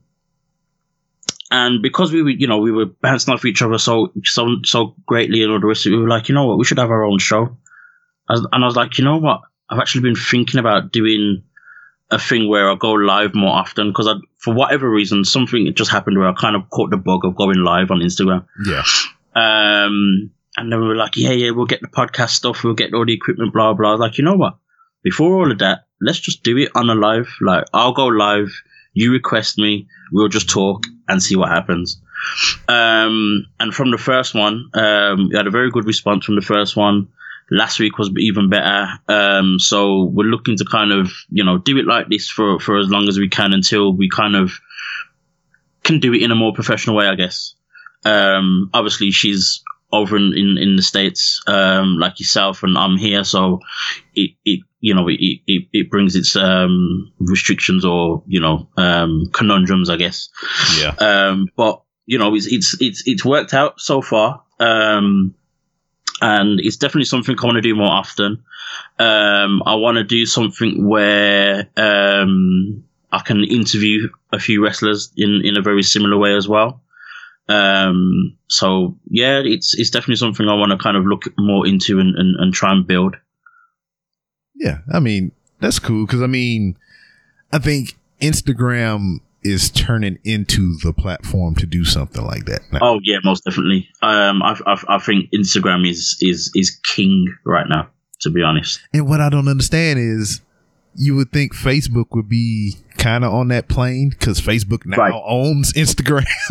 and 1.50 1.82
because 1.82 2.12
we 2.12 2.22
were, 2.22 2.30
you 2.30 2.46
know, 2.46 2.58
we 2.58 2.72
were 2.72 2.86
bouncing 2.86 3.32
off 3.32 3.44
each 3.44 3.62
other 3.62 3.78
so 3.78 4.12
so 4.24 4.56
so 4.64 4.94
greatly 5.06 5.42
and 5.42 5.52
all 5.52 5.60
the 5.60 5.66
rest 5.66 5.86
of 5.86 5.92
it, 5.92 5.96
we 5.96 6.02
were 6.02 6.08
like, 6.08 6.28
you 6.28 6.34
know 6.34 6.46
what, 6.46 6.58
we 6.58 6.64
should 6.64 6.78
have 6.78 6.90
our 6.90 7.04
own 7.04 7.18
show. 7.18 7.56
and 8.28 8.46
I 8.52 8.66
was 8.66 8.76
like, 8.76 8.98
you 8.98 9.04
know 9.04 9.18
what, 9.18 9.42
I've 9.70 9.78
actually 9.78 10.02
been 10.02 10.16
thinking 10.16 10.60
about 10.60 10.92
doing 10.92 11.42
a 12.10 12.18
thing 12.18 12.48
where 12.48 12.70
I 12.70 12.74
go 12.74 12.92
live 12.92 13.34
more 13.34 13.54
often 13.54 13.90
because 13.90 14.08
I, 14.08 14.14
for 14.38 14.54
whatever 14.54 14.88
reason, 14.88 15.24
something 15.24 15.72
just 15.74 15.90
happened 15.90 16.18
where 16.18 16.28
I 16.28 16.32
kind 16.32 16.56
of 16.56 16.70
caught 16.70 16.90
the 16.90 16.96
bug 16.96 17.24
of 17.24 17.36
going 17.36 17.58
live 17.58 17.90
on 17.90 18.00
Instagram. 18.00 18.46
Yeah. 18.64 18.82
Um, 19.34 20.30
and 20.56 20.72
then 20.72 20.80
we 20.80 20.88
were 20.88 20.96
like, 20.96 21.16
yeah, 21.16 21.30
yeah, 21.30 21.50
we'll 21.50 21.66
get 21.66 21.82
the 21.82 21.88
podcast 21.88 22.30
stuff, 22.30 22.64
we'll 22.64 22.74
get 22.74 22.94
all 22.94 23.04
the 23.04 23.12
equipment, 23.12 23.52
blah 23.52 23.74
blah. 23.74 23.90
I 23.90 23.92
was 23.92 24.00
like, 24.00 24.18
you 24.18 24.24
know 24.24 24.36
what? 24.36 24.56
Before 25.02 25.36
all 25.36 25.52
of 25.52 25.58
that, 25.58 25.86
let's 26.00 26.18
just 26.18 26.42
do 26.42 26.56
it 26.56 26.70
on 26.74 26.90
a 26.90 26.94
live. 26.94 27.28
Like, 27.40 27.64
I'll 27.72 27.92
go 27.92 28.06
live. 28.06 28.50
You 28.94 29.12
request 29.12 29.58
me. 29.58 29.86
We'll 30.10 30.28
just 30.28 30.48
talk 30.48 30.86
and 31.08 31.22
see 31.22 31.36
what 31.36 31.50
happens. 31.50 32.00
Um, 32.68 33.46
and 33.60 33.72
from 33.72 33.90
the 33.92 33.98
first 33.98 34.34
one, 34.34 34.70
um, 34.74 35.28
we 35.28 35.36
had 35.36 35.46
a 35.46 35.50
very 35.50 35.70
good 35.70 35.86
response 35.86 36.24
from 36.24 36.34
the 36.34 36.42
first 36.42 36.76
one. 36.76 37.08
Last 37.50 37.78
week 37.80 37.96
was 37.98 38.10
even 38.18 38.50
better. 38.50 38.88
Um, 39.08 39.58
so 39.58 40.04
we're 40.04 40.24
looking 40.24 40.56
to 40.58 40.64
kind 40.64 40.92
of, 40.92 41.10
you 41.30 41.44
know, 41.44 41.58
do 41.58 41.78
it 41.78 41.86
like 41.86 42.08
this 42.08 42.28
for, 42.28 42.58
for 42.60 42.78
as 42.78 42.88
long 42.88 43.08
as 43.08 43.18
we 43.18 43.28
can 43.28 43.54
until 43.54 43.92
we 43.92 44.08
kind 44.08 44.36
of 44.36 44.52
can 45.82 45.98
do 46.00 46.12
it 46.12 46.22
in 46.22 46.30
a 46.30 46.34
more 46.34 46.52
professional 46.52 46.96
way, 46.96 47.06
I 47.06 47.14
guess. 47.14 47.54
Um, 48.04 48.70
obviously 48.74 49.10
she's 49.10 49.62
over 49.90 50.16
in, 50.16 50.34
in, 50.36 50.58
in 50.58 50.76
the 50.76 50.82
States, 50.82 51.42
um, 51.46 51.98
like 51.98 52.20
yourself, 52.20 52.62
and 52.62 52.76
I'm 52.76 52.98
here. 52.98 53.24
So 53.24 53.60
it, 54.14 54.32
it 54.44 54.60
you 54.80 54.94
know, 54.94 55.08
it, 55.08 55.18
it, 55.18 55.68
it 55.72 55.90
brings 55.90 56.14
its 56.14 56.36
um, 56.36 57.10
restrictions 57.18 57.84
or, 57.84 58.22
you 58.26 58.40
know, 58.40 58.68
um, 58.76 59.30
conundrums, 59.32 59.88
I 59.88 59.96
guess. 59.96 60.28
Yeah. 60.78 60.94
Um, 60.98 61.48
but, 61.56 61.82
you 62.06 62.18
know, 62.18 62.34
it's, 62.34 62.46
it's, 62.46 62.76
it's, 62.80 63.02
it's 63.06 63.24
worked 63.24 63.54
out 63.54 63.80
so 63.80 64.02
far. 64.02 64.42
Um, 64.60 65.34
and 66.20 66.60
it's 66.60 66.76
definitely 66.76 67.04
something 67.04 67.36
I 67.38 67.44
want 67.44 67.56
to 67.56 67.62
do 67.62 67.74
more 67.74 67.90
often. 67.90 68.42
Um, 68.98 69.62
I 69.66 69.74
want 69.74 69.96
to 69.98 70.04
do 70.04 70.26
something 70.26 70.88
where 70.88 71.68
um, 71.76 72.84
I 73.12 73.20
can 73.20 73.44
interview 73.44 74.08
a 74.32 74.38
few 74.38 74.62
wrestlers 74.62 75.12
in, 75.16 75.40
in 75.44 75.56
a 75.56 75.62
very 75.62 75.82
similar 75.82 76.16
way 76.18 76.34
as 76.34 76.48
well. 76.48 76.82
Um, 77.48 78.36
so 78.48 78.98
yeah, 79.08 79.40
it's 79.42 79.74
it's 79.78 79.90
definitely 79.90 80.16
something 80.16 80.48
I 80.48 80.54
want 80.54 80.72
to 80.72 80.78
kind 80.78 80.96
of 80.96 81.06
look 81.06 81.24
more 81.38 81.66
into 81.66 81.98
and, 81.98 82.14
and, 82.16 82.36
and 82.38 82.52
try 82.52 82.72
and 82.72 82.86
build. 82.86 83.16
Yeah, 84.54 84.78
I 84.92 85.00
mean 85.00 85.32
that's 85.60 85.78
cool 85.78 86.04
because 86.04 86.20
I 86.20 86.26
mean, 86.26 86.76
I 87.52 87.58
think 87.58 87.96
Instagram 88.20 89.20
is 89.48 89.70
turning 89.70 90.18
into 90.24 90.76
the 90.82 90.92
platform 90.92 91.54
to 91.56 91.66
do 91.66 91.84
something 91.84 92.24
like 92.24 92.44
that. 92.46 92.60
Now. 92.72 92.78
Oh 92.82 93.00
yeah, 93.02 93.18
most 93.24 93.44
definitely. 93.44 93.88
Um, 94.02 94.42
I, 94.42 94.58
I, 94.66 94.82
I 94.88 94.98
think 94.98 95.30
Instagram 95.32 95.88
is 95.88 96.16
is 96.20 96.50
is 96.54 96.78
king 96.94 97.34
right 97.44 97.66
now. 97.68 97.88
To 98.22 98.30
be 98.30 98.42
honest, 98.42 98.80
and 98.92 99.08
what 99.08 99.20
I 99.20 99.28
don't 99.28 99.46
understand 99.46 100.00
is, 100.00 100.40
you 100.96 101.14
would 101.14 101.30
think 101.30 101.54
Facebook 101.54 102.06
would 102.10 102.28
be 102.28 102.74
kind 102.96 103.24
of 103.24 103.32
on 103.32 103.46
that 103.48 103.68
plane 103.68 104.10
because 104.10 104.40
Facebook 104.40 104.84
now 104.84 104.96
Right. 104.96 105.12
owns 105.24 105.72
Instagram. 105.74 106.26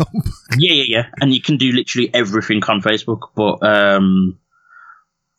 yeah, 0.58 0.72
yeah, 0.72 0.84
yeah. 0.86 1.06
And 1.20 1.34
you 1.34 1.42
can 1.42 1.58
do 1.58 1.72
literally 1.72 2.10
everything 2.14 2.62
on 2.68 2.80
Facebook, 2.80 3.28
but 3.36 3.62
um, 3.62 4.38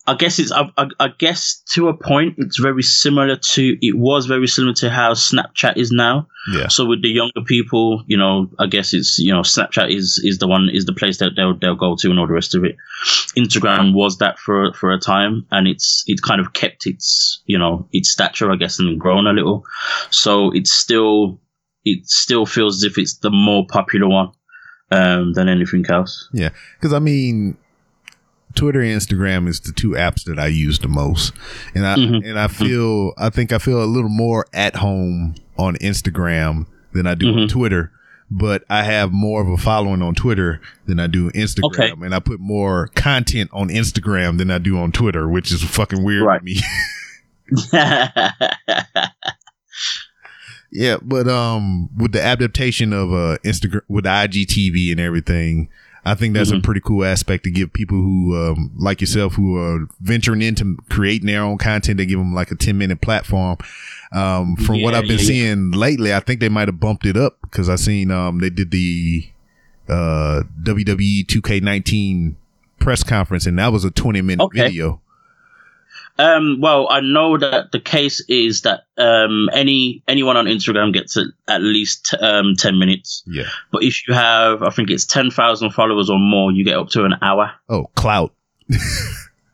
I 0.09 0.15
guess 0.15 0.39
it's 0.39 0.51
I, 0.51 0.71
I, 0.75 0.87
I 0.99 1.07
guess 1.15 1.61
to 1.73 1.87
a 1.87 1.95
point 1.95 2.35
it's 2.39 2.57
very 2.57 2.81
similar 2.81 3.35
to 3.35 3.77
it 3.79 3.95
was 3.95 4.25
very 4.25 4.47
similar 4.47 4.73
to 4.75 4.89
how 4.89 5.13
Snapchat 5.13 5.77
is 5.77 5.91
now. 5.91 6.27
yeah, 6.51 6.67
So 6.67 6.87
with 6.87 7.03
the 7.03 7.09
younger 7.09 7.41
people, 7.45 8.03
you 8.07 8.17
know, 8.17 8.49
I 8.57 8.65
guess 8.65 8.91
it's 8.95 9.19
you 9.19 9.31
know 9.31 9.41
Snapchat 9.41 9.93
is 9.95 10.19
is 10.23 10.39
the 10.39 10.47
one 10.47 10.67
is 10.73 10.85
the 10.85 10.93
place 10.93 11.19
that 11.19 11.33
they'll 11.35 11.55
they'll 11.55 11.75
go 11.75 11.95
to 11.99 12.09
and 12.09 12.17
all 12.19 12.25
the 12.25 12.33
rest 12.33 12.55
of 12.55 12.63
it. 12.63 12.75
Instagram 13.37 13.93
was 13.93 14.17
that 14.17 14.39
for 14.39 14.73
for 14.73 14.91
a 14.91 14.99
time, 14.99 15.45
and 15.51 15.67
it's 15.67 16.03
it 16.07 16.23
kind 16.23 16.41
of 16.41 16.53
kept 16.53 16.87
its 16.87 17.43
you 17.45 17.59
know 17.59 17.87
its 17.91 18.09
stature, 18.09 18.51
I 18.51 18.55
guess, 18.55 18.79
and 18.79 18.99
grown 18.99 19.27
a 19.27 19.33
little. 19.33 19.63
So 20.09 20.49
it's 20.55 20.71
still 20.71 21.39
it 21.85 22.09
still 22.09 22.47
feels 22.47 22.77
as 22.77 22.83
if 22.83 22.97
it's 22.97 23.19
the 23.19 23.29
more 23.29 23.67
popular 23.67 24.07
one 24.07 24.31
um, 24.89 25.33
than 25.33 25.47
anything 25.47 25.85
else. 25.87 26.29
yeah. 26.33 26.49
Because 26.79 26.93
I 26.93 26.99
mean, 26.99 27.57
Twitter 28.55 28.81
and 28.81 28.99
Instagram 28.99 29.47
is 29.47 29.59
the 29.59 29.71
two 29.71 29.91
apps 29.91 30.23
that 30.25 30.39
I 30.39 30.47
use 30.47 30.79
the 30.79 30.87
most, 30.87 31.33
and 31.75 31.85
I 31.85 31.95
Mhm. 31.95 32.27
and 32.27 32.39
I 32.39 32.47
feel 32.47 33.13
I 33.17 33.29
think 33.29 33.51
I 33.51 33.57
feel 33.59 33.83
a 33.83 33.85
little 33.85 34.09
more 34.09 34.45
at 34.53 34.77
home 34.77 35.35
on 35.57 35.75
Instagram 35.77 36.65
than 36.93 37.05
I 37.07 37.15
do 37.15 37.27
on 37.29 37.47
Mhm. 37.47 37.49
Twitter. 37.49 37.91
But 38.31 38.63
I 38.69 38.83
have 38.83 39.11
more 39.11 39.41
of 39.41 39.47
a 39.49 39.57
following 39.57 40.01
on 40.03 40.13
Twitter 40.13 40.61
than 40.85 40.99
I 40.99 41.07
do 41.07 41.31
Instagram, 41.31 41.63
Okay. 41.65 41.91
and 42.05 42.13
I 42.13 42.19
put 42.19 42.39
more 42.39 42.89
content 42.95 43.49
on 43.53 43.69
Instagram 43.69 44.37
than 44.37 44.51
I 44.51 44.59
do 44.59 44.77
on 44.77 44.91
Twitter, 44.91 45.27
which 45.27 45.51
is 45.51 45.63
fucking 45.63 46.03
weird 46.03 46.23
Right. 46.25 46.39
to 46.39 46.45
me. 46.45 46.61
Yeah, 50.71 50.97
but 51.01 51.27
um, 51.27 51.89
with 51.97 52.11
the 52.11 52.21
adaptation 52.21 52.93
of 52.93 53.11
uh 53.11 53.37
Instagram 53.43 53.81
with 53.87 54.05
IGTV 54.05 54.91
and 54.91 54.99
everything, 54.99 55.67
I 56.11 56.15
think 56.15 56.33
that's 56.33 56.51
a 56.51 56.55
Mhm. 56.55 56.63
pretty 56.63 56.81
cool 56.81 57.05
aspect 57.05 57.43
to 57.45 57.51
give 57.51 57.71
people 57.73 57.97
who 57.97 58.35
um 58.35 58.71
like 58.77 59.01
yourself 59.01 59.35
who 59.35 59.55
are 59.57 59.87
venturing 60.01 60.41
into 60.41 60.77
creating 60.89 61.27
their 61.27 61.41
own 61.43 61.57
content. 61.57 61.97
They 61.97 62.05
give 62.05 62.19
them 62.19 62.33
like 62.33 62.51
a 62.51 62.55
ten 62.55 62.77
minute 62.77 63.01
platform. 63.01 63.57
Um, 64.11 64.55
from 64.55 64.81
what 64.81 64.95
I've 64.95 65.03
been 65.03 65.11
yeah, 65.11 65.17
yeah. 65.21 65.27
seeing 65.27 65.71
lately, 65.71 66.13
I 66.13 66.19
think 66.19 66.39
they 66.39 66.49
might 66.49 66.67
have 66.67 66.79
bumped 66.79 67.05
it 67.05 67.15
up 67.15 67.37
because 67.43 67.69
I 67.69 67.75
seen 67.75 68.09
um 68.11 68.39
they 68.39 68.49
did 68.49 68.71
the 68.71 69.25
uh 69.87 70.43
WWE 70.63 71.25
2K19 71.25 72.35
press 72.79 73.03
conference 73.03 73.45
and 73.45 73.57
that 73.59 73.71
was 73.71 73.83
a 73.85 73.91
twenty 73.91 74.21
minute 74.21 74.43
Okay. 74.43 74.61
video. 74.67 75.01
Um, 76.19 76.59
well, 76.59 76.87
I 76.89 76.99
know 76.99 77.37
that 77.37 77.71
the 77.71 77.79
case 77.79 78.23
is 78.27 78.61
that 78.63 78.81
um, 78.97 79.49
any 79.53 80.03
anyone 80.07 80.35
on 80.35 80.45
Instagram 80.45 80.93
gets 80.93 81.15
at, 81.15 81.27
at 81.47 81.61
least 81.61 82.13
um, 82.19 82.55
ten 82.57 82.77
minutes. 82.77 83.23
Yeah. 83.25 83.47
But 83.71 83.83
if 83.83 84.05
you 84.07 84.13
have, 84.13 84.61
I 84.61 84.69
think 84.69 84.89
it's 84.89 85.05
ten 85.05 85.31
thousand 85.31 85.71
followers 85.71 86.09
or 86.09 86.19
more, 86.19 86.51
you 86.51 86.65
get 86.65 86.77
up 86.77 86.89
to 86.89 87.05
an 87.05 87.15
hour. 87.21 87.53
Oh, 87.69 87.85
clout. 87.95 88.33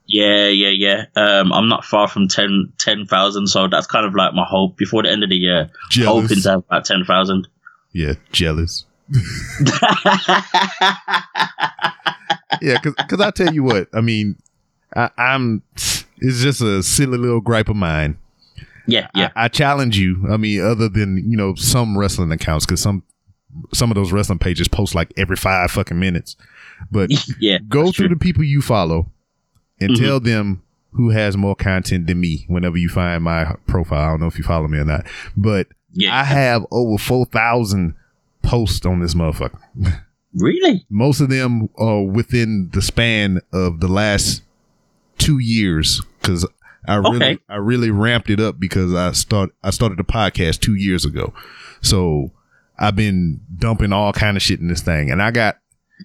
Yeah, 0.07 0.47
yeah, 0.47 0.69
yeah. 0.69 1.05
Um, 1.15 1.51
I'm 1.51 1.67
not 1.67 1.83
far 1.83 2.07
from 2.07 2.27
10 2.27 2.73
10,000, 2.77 3.47
so 3.47 3.67
that's 3.67 3.87
kind 3.87 4.05
of 4.05 4.13
like 4.13 4.33
my 4.33 4.45
hope 4.45 4.77
before 4.77 5.03
the 5.03 5.09
end 5.09 5.23
of 5.23 5.29
the 5.29 5.35
year. 5.35 5.71
Hoping 5.99 6.41
to 6.41 6.49
have 6.49 6.59
about 6.59 6.85
ten 6.85 7.03
thousand. 7.05 7.47
Yeah, 7.91 8.13
jealous. 8.31 8.85
yeah, 12.61 12.77
because 12.81 13.21
I 13.21 13.31
tell 13.31 13.53
you 13.53 13.63
what, 13.63 13.87
I 13.93 14.01
mean, 14.01 14.37
I, 14.95 15.09
I'm. 15.17 15.63
It's 16.19 16.41
just 16.41 16.61
a 16.61 16.81
silly 16.83 17.17
little 17.17 17.41
gripe 17.41 17.69
of 17.69 17.75
mine. 17.75 18.17
yeah, 18.87 19.07
yeah. 19.15 19.31
I, 19.35 19.45
I 19.45 19.47
challenge 19.47 19.97
you. 19.97 20.25
I 20.29 20.37
mean, 20.37 20.61
other 20.61 20.87
than 20.89 21.17
you 21.29 21.37
know 21.37 21.55
some 21.55 21.97
wrestling 21.97 22.31
accounts, 22.31 22.65
because 22.65 22.81
some 22.81 23.03
some 23.73 23.89
of 23.91 23.95
those 23.95 24.11
wrestling 24.11 24.39
pages 24.39 24.67
post 24.67 24.95
like 24.95 25.11
every 25.17 25.35
five 25.37 25.71
fucking 25.71 25.99
minutes. 25.99 26.35
But 26.91 27.09
yeah. 27.39 27.57
go 27.67 27.83
through 27.91 28.07
true. 28.07 28.09
the 28.09 28.15
people 28.19 28.43
you 28.43 28.61
follow 28.61 29.11
and 29.79 29.91
Mhm. 29.91 29.99
tell 29.99 30.19
them 30.19 30.61
who 30.91 31.09
has 31.09 31.35
more 31.37 31.55
content 31.55 32.07
than 32.07 32.19
me. 32.19 32.45
Whenever 32.47 32.77
you 32.77 32.89
find 32.89 33.23
my 33.23 33.55
profile, 33.67 33.99
I 34.01 34.09
don't 34.11 34.21
know 34.21 34.27
if 34.27 34.37
you 34.37 34.43
follow 34.43 34.67
me 34.67 34.77
or 34.77 34.85
not, 34.85 35.05
but 35.37 35.67
Yeah. 35.93 36.17
I 36.17 36.23
have 36.23 36.65
over 36.71 36.97
four 36.97 37.25
thousand 37.25 37.95
posts 38.41 38.85
on 38.85 38.99
this 38.99 39.13
motherfucker. 39.15 39.59
really? 40.35 40.85
Most 40.89 41.19
of 41.21 41.29
them 41.29 41.69
are 41.77 42.01
within 42.03 42.69
the 42.73 42.81
span 42.81 43.41
of 43.53 43.79
the 43.79 43.87
last 43.87 44.41
two 45.17 45.39
years 45.39 46.01
because 46.21 46.45
I 46.87 46.95
really 46.95 47.15
Okay. 47.17 47.37
I 47.49 47.55
really 47.55 47.91
ramped 47.91 48.29
it 48.29 48.39
up 48.39 48.59
because 48.59 48.93
I 48.93 49.11
start 49.11 49.51
I 49.63 49.69
started 49.71 49.97
the 49.97 50.03
podcast 50.03 50.59
two 50.61 50.75
years 50.75 51.05
ago. 51.05 51.33
So 51.81 52.31
I've 52.77 52.95
been 52.95 53.41
dumping 53.57 53.93
all 53.93 54.13
kind 54.13 54.37
of 54.37 54.43
shit 54.43 54.59
in 54.59 54.67
this 54.67 54.81
thing, 54.81 55.11
and 55.11 55.21
I 55.21 55.31
got 55.31 55.57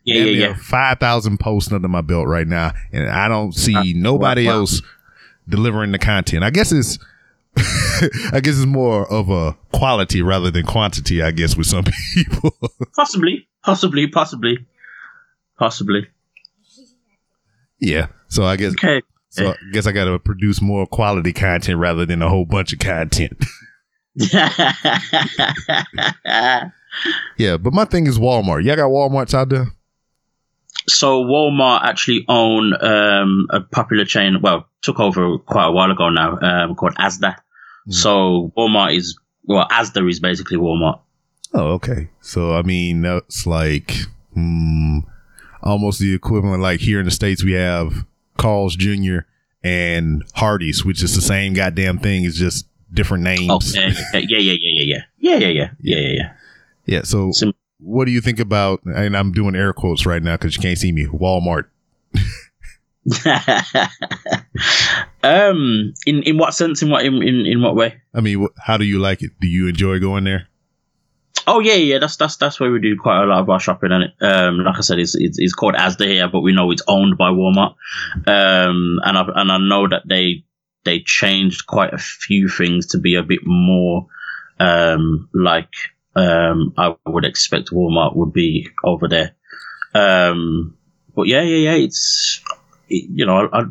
Yeah, 0.05 0.23
yeah, 0.25 0.49
yeah. 0.49 0.55
five 0.55 0.99
thousand 1.01 1.39
posts 1.41 1.73
under 1.73 1.89
my 1.89 2.01
belt 2.01 2.29
right 2.29 2.47
now, 2.47 2.73
and 2.93 3.09
I 3.11 3.29
don't 3.29 3.53
see 3.53 3.75
uh, 3.75 3.83
nobody 3.97 4.47
wow. 4.47 4.61
else 4.61 4.83
delivering 5.49 5.93
the 5.93 5.99
content. 5.99 6.45
I 6.45 6.51
guess 6.51 6.73
it's 6.73 6.99
I 8.33 8.41
guess 8.41 8.57
it's 8.57 8.67
more 8.67 9.11
of 9.11 9.29
a 9.31 9.57
quality 9.73 10.23
rather 10.23 10.51
than 10.51 10.65
quantity. 10.65 11.21
I 11.23 11.33
guess 11.33 11.57
with 11.57 11.67
some 11.67 11.85
people. 12.15 12.57
Possibly, 12.95 13.49
possibly, 13.65 14.07
possibly, 14.07 14.67
possibly. 15.59 16.09
yeah. 17.81 18.07
So 18.31 18.45
I 18.45 18.57
guess 18.57 18.73
Okay. 18.73 19.03
so 19.29 19.51
I 19.51 19.55
guess 19.73 19.87
I 19.87 19.93
got 19.93 20.07
to 20.07 20.19
produce 20.19 20.61
more 20.63 20.87
quality 20.87 21.33
content 21.33 21.79
rather 21.79 22.07
than 22.07 22.23
a 22.23 22.29
whole 22.29 22.47
bunch 22.47 22.73
of 22.73 22.79
content. 22.79 23.37
yeah, 27.37 27.57
but 27.57 27.73
my 27.73 27.85
thing 27.85 28.07
is 28.07 28.19
Walmart. 28.19 28.65
Y'all 28.65 28.77
got 28.77 28.91
Walmarts 28.91 29.35
out 29.35 29.49
there? 29.51 29.67
so 30.87 31.23
Walmart 31.23 31.83
actually 31.85 32.25
own 32.29 32.73
um, 32.83 33.47
a 33.51 33.61
popular 33.61 34.05
chain. 34.05 34.41
Well, 34.41 34.67
took 34.83 34.99
over 34.99 35.39
quite 35.39 35.67
a 35.67 35.73
while 35.73 35.91
ago 35.91 36.09
now, 36.09 36.39
um, 36.41 36.75
called 36.75 36.95
Asda. 36.97 37.37
Mm. 37.89 37.95
So 37.95 38.53
Walmart 38.57 38.97
is 38.97 39.19
well, 39.45 39.67
Asda 39.69 40.09
is 40.09 40.21
basically 40.21 40.57
Walmart. 40.57 41.01
Oh, 41.53 41.73
okay. 41.75 42.09
So 42.21 42.55
I 42.57 42.63
mean, 42.63 43.03
that's 43.03 43.47
like 43.47 43.95
hmm, 44.35 45.01
almost 45.63 46.01
the 46.01 46.15
equivalent. 46.15 46.63
Like 46.63 46.81
here 46.81 46.99
in 46.99 47.05
the 47.05 47.11
states, 47.11 47.45
we 47.45 47.53
have 47.53 48.05
Carl's 48.41 48.75
Jr. 48.77 49.19
and 49.63 50.25
Hardee's, 50.35 50.85
which 50.85 51.03
is 51.03 51.15
the 51.15 51.21
same 51.21 51.53
goddamn 51.53 51.99
thing. 51.99 52.25
It's 52.25 52.37
just 52.37 52.67
different 52.93 53.25
names. 53.25 53.51
Okay. 53.51 53.93
yeah, 54.15 54.39
yeah, 54.39 54.39
yeah, 54.39 54.55
yeah, 54.61 54.83
yeah, 55.19 55.37
yeah, 55.37 55.37
yeah, 55.37 55.49
yeah, 55.49 55.71
yeah, 55.81 56.09
yeah, 56.09 56.33
Yeah. 56.87 57.03
So, 57.03 57.33
Sim- 57.33 57.53
what 57.79 58.07
do 58.07 58.13
you 58.13 58.21
think 58.21 58.41
about? 58.41 58.83
And 58.85 59.17
I'm 59.17 59.33
doing 59.33 59.55
air 59.55 59.73
quotes 59.73 60.07
right 60.07 60.23
now 60.23 60.37
because 60.37 60.57
you 60.57 60.63
can't 60.63 60.79
see 60.79 60.93
me. 60.93 61.07
Walmart. 61.07 61.67
um, 65.23 65.95
in 66.05 66.23
in 66.23 66.37
what 66.37 66.53
sense? 66.55 66.83
In 66.83 66.91
what 66.91 67.05
in 67.05 67.23
in, 67.23 67.47
in 67.47 67.63
what 67.63 67.75
way? 67.75 68.01
I 68.13 68.21
mean, 68.21 68.47
how 68.59 68.77
do 68.77 68.85
you 68.85 68.99
like 68.99 69.23
it? 69.23 69.33
Do 69.41 69.49
you 69.49 69.69
enjoy 69.69 69.99
going 69.99 70.25
there? 70.25 70.50
Oh 71.47 71.61
yeah, 71.61 71.75
yeah. 71.75 71.99
That's 71.99 72.17
that's 72.17 72.37
that's 72.37 72.61
where 72.61 72.71
we 72.71 72.81
do 72.81 72.97
quite 72.97 73.23
a 73.23 73.27
lot 73.27 73.41
of 73.41 73.51
our 73.51 73.61
shopping. 73.61 73.91
And 73.93 74.13
um, 74.21 74.59
like 74.65 74.77
I 74.79 74.81
said, 74.81 74.99
it's, 74.99 75.15
it's 75.15 75.39
it's 75.39 75.55
called 75.55 75.75
Asda 75.75 76.07
here, 76.07 76.29
but 76.29 76.41
we 76.41 76.53
know 76.53 76.71
it's 76.71 76.83
owned 76.89 77.17
by 77.17 77.31
Walmart. 77.31 77.75
Um, 78.27 79.01
and 79.05 79.19
I 79.19 79.25
and 79.37 79.53
I 79.53 79.59
know 79.59 79.89
that 79.89 80.03
they 80.07 80.45
they 80.85 81.01
changed 81.01 81.67
quite 81.67 81.93
a 81.93 81.99
few 81.99 82.49
things 82.49 82.87
to 82.89 82.99
be 82.99 83.15
a 83.15 83.23
bit 83.23 83.41
more 83.45 84.07
um 84.59 85.29
like 85.33 85.73
um 86.17 86.75
I 86.77 86.95
would 87.07 87.25
expect 87.25 87.71
Walmart 87.71 88.17
would 88.17 88.33
be 88.33 88.69
over 88.85 89.09
there. 89.09 89.35
Um, 89.95 90.77
but 91.15 91.27
yeah, 91.27 91.43
yeah, 91.43 91.71
yeah. 91.71 91.85
It's 91.85 92.43
it, 92.89 93.09
you 93.11 93.27
know 93.27 93.49
I. 93.49 93.61
I 93.61 93.65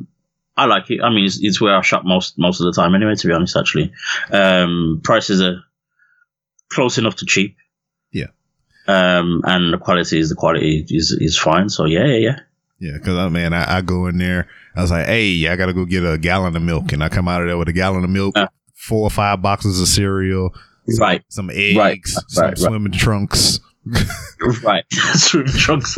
I 0.57 0.65
like 0.65 0.91
it. 0.91 0.99
I 1.01 1.09
mean, 1.09 1.23
it's, 1.23 1.39
it's 1.41 1.61
where 1.61 1.73
I 1.73 1.81
shop 1.81 2.03
most 2.03 2.37
most 2.37 2.59
of 2.59 2.65
the 2.65 2.73
time, 2.73 2.93
anyway. 2.93 3.15
To 3.15 3.27
be 3.27 3.31
honest, 3.33 3.55
actually, 3.55 3.93
um, 4.29 4.99
prices 5.01 5.41
are 5.41 5.63
close 6.69 6.97
enough 6.97 7.15
to 7.17 7.25
cheap. 7.25 7.55
Yeah. 8.11 8.27
Um, 8.87 9.41
and 9.45 9.73
the 9.73 9.77
quality 9.77 10.19
is 10.19 10.29
the 10.29 10.35
quality 10.35 10.85
is 10.89 11.11
is 11.19 11.37
fine. 11.37 11.69
So 11.69 11.85
yeah, 11.85 12.05
yeah, 12.05 12.17
yeah. 12.17 12.39
Yeah, 12.79 12.93
because 12.93 13.17
I 13.17 13.27
man, 13.29 13.53
I, 13.53 13.77
I 13.77 13.81
go 13.81 14.07
in 14.07 14.17
there. 14.17 14.47
I 14.75 14.81
was 14.81 14.91
like, 14.91 15.05
hey, 15.07 15.47
I 15.47 15.55
gotta 15.57 15.73
go 15.73 15.83
get 15.85 16.03
a 16.05 16.17
gallon 16.17 16.55
of 16.55 16.61
milk, 16.61 16.91
and 16.93 17.03
I 17.03 17.09
come 17.09 17.27
out 17.27 17.41
of 17.41 17.47
there 17.47 17.57
with 17.57 17.67
a 17.67 17.73
gallon 17.73 18.03
of 18.05 18.09
milk, 18.09 18.37
Uh. 18.37 18.47
four 18.75 19.01
or 19.03 19.09
five 19.09 19.41
boxes 19.41 19.81
of 19.81 19.87
cereal, 19.89 20.53
some, 20.87 21.01
Right. 21.03 21.23
some 21.27 21.49
eggs, 21.53 21.77
Right, 21.77 21.99
some 22.29 22.45
right, 22.45 22.59
right. 22.83 22.93
trunks, 22.99 23.59
Right. 24.63 24.85
Swim 25.15 25.45
trunks. 25.47 25.97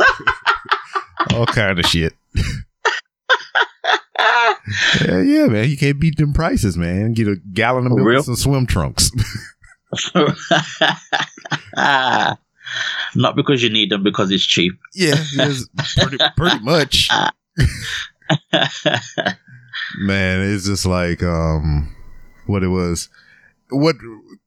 all 1.34 1.46
kind 1.46 1.78
of 1.78 1.86
shit. 1.86 2.14
yeah, 5.04 5.20
yeah, 5.22 5.46
man, 5.46 5.68
you 5.68 5.76
can't 5.76 6.00
beat 6.00 6.16
them 6.16 6.32
prices, 6.32 6.76
man. 6.76 7.12
Get 7.12 7.28
a 7.28 7.36
gallon 7.52 7.86
of 7.86 7.90
For 7.92 7.96
milk 7.96 8.08
real? 8.08 8.16
and 8.18 8.24
some 8.24 8.36
swim 8.36 8.66
trunks. 8.66 9.10
Not 13.14 13.36
because 13.36 13.62
you 13.62 13.70
need 13.70 13.90
them, 13.90 14.02
because 14.02 14.30
it's 14.30 14.44
cheap. 14.44 14.72
yeah, 14.94 15.14
it's 15.16 15.68
pretty, 15.96 16.18
pretty 16.36 16.60
much. 16.60 17.08
man, 19.98 20.40
it's 20.40 20.66
just 20.66 20.86
like 20.86 21.22
um, 21.22 21.94
what 22.46 22.62
it 22.62 22.68
was. 22.68 23.08
What 23.70 23.96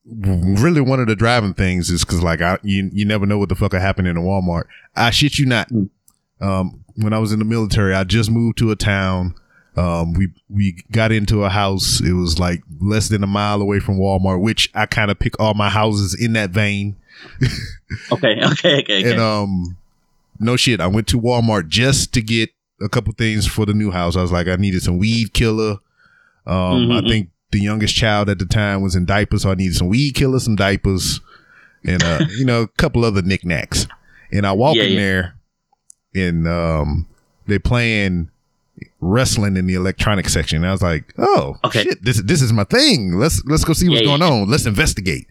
really 0.06 0.82
one 0.82 1.00
of 1.00 1.08
the 1.08 1.16
driving 1.16 1.54
things 1.54 1.89
is 1.89 2.06
because 2.06 2.24
like 2.24 2.41
I 2.41 2.60
you 2.64 2.89
you 2.93 3.06
never 3.06 3.26
know 3.26 3.38
what 3.38 3.50
the 3.50 3.56
fuck 3.56 3.74
will 3.74 3.80
happen 3.80 4.06
in 4.06 4.18
a 4.18 4.22
Walmart. 4.22 4.66
I 4.96 5.12
shit 5.12 5.38
you 5.38 5.46
not. 5.46 5.70
Mm. 5.70 5.89
Um, 6.41 6.84
when 6.96 7.14
I 7.14 7.20
was 7.20 7.32
in 7.32 7.39
the 7.39 7.46
military, 7.46 7.93
I 7.93 8.04
just 8.04 8.30
moved 8.30 8.58
to 8.60 8.72
a 8.72 8.76
town. 8.76 9.36
Um, 9.78 10.13
we 10.13 10.30
we 10.49 10.84
got 10.91 11.11
into 11.11 11.43
a 11.43 11.49
house. 11.49 11.99
It 12.01 12.13
was 12.13 12.39
like 12.39 12.61
less 12.80 13.09
than 13.09 13.23
a 13.23 13.28
mile 13.28 13.61
away 13.61 13.80
from 13.80 13.97
Walmart, 13.99 14.41
which 14.41 14.69
I 14.73 14.86
kind 14.86 15.11
of 15.11 15.19
pick 15.19 15.38
all 15.39 15.53
my 15.53 15.69
houses 15.69 16.13
in 16.19 16.34
that 16.34 16.51
vein. 16.51 16.95
Okay, 18.11 18.39
okay, 18.43 18.80
okay, 18.80 18.80
okay. 18.82 19.11
And 19.11 19.19
um, 19.19 19.78
no 20.39 20.57
shit, 20.57 20.82
I 20.82 20.88
went 20.88 21.07
to 21.09 21.19
Walmart 21.21 21.67
just 21.69 22.13
to 22.13 22.21
get 22.21 22.49
a 22.82 22.89
couple 22.89 23.13
things 23.13 23.47
for 23.47 23.65
the 23.65 23.73
new 23.73 23.91
house. 23.91 24.15
I 24.17 24.21
was 24.21 24.32
like, 24.32 24.47
I 24.47 24.55
needed 24.57 24.82
some 24.82 24.97
weed 24.97 25.34
killer. 25.34 25.78
Um, 26.45 26.91
I 26.91 26.99
Mhm. 27.01 27.07
think 27.07 27.30
the 27.51 27.59
youngest 27.59 27.95
child 27.95 28.30
at 28.30 28.39
the 28.39 28.45
time 28.45 28.82
was 28.82 28.95
in 28.95 29.05
diapers, 29.05 29.43
so 29.43 29.51
I 29.51 29.55
needed 29.55 29.76
some 29.76 29.88
weed 29.88 30.13
killer, 30.15 30.39
some 30.39 30.55
diapers, 30.55 31.21
and 31.86 32.01
uh, 32.03 32.26
you 32.38 32.43
know, 32.43 32.63
a 32.63 32.67
couple 32.67 33.05
other 33.05 33.21
knickknacks. 33.21 33.88
And 34.32 34.45
I 34.45 34.51
walk 34.51 34.76
Yeah, 34.76 34.84
in 34.84 34.91
yeah. 34.93 34.97
there, 34.97 35.36
and 36.15 36.47
um, 36.47 37.07
they're 37.45 37.59
playing 37.59 38.30
wrestling 39.01 39.57
in 39.57 39.67
the 39.67 39.76
electronic 39.76 40.28
section. 40.30 40.57
And 40.57 40.67
I 40.67 40.71
was 40.71 40.82
like, 40.82 41.13
oh, 41.17 41.55
Okay. 41.63 41.84
shit, 41.84 42.03
this 42.03 42.21
this 42.23 42.41
is 42.41 42.51
my 42.53 42.63
thing. 42.65 43.17
Let's 43.17 43.43
let's 43.45 43.63
go 43.63 43.73
see 43.73 43.89
what's 43.89 44.01
Yeah, 44.01 44.07
going 44.17 44.21
on. 44.21 44.49
Let's 44.49 44.65
investigate. 44.65 45.28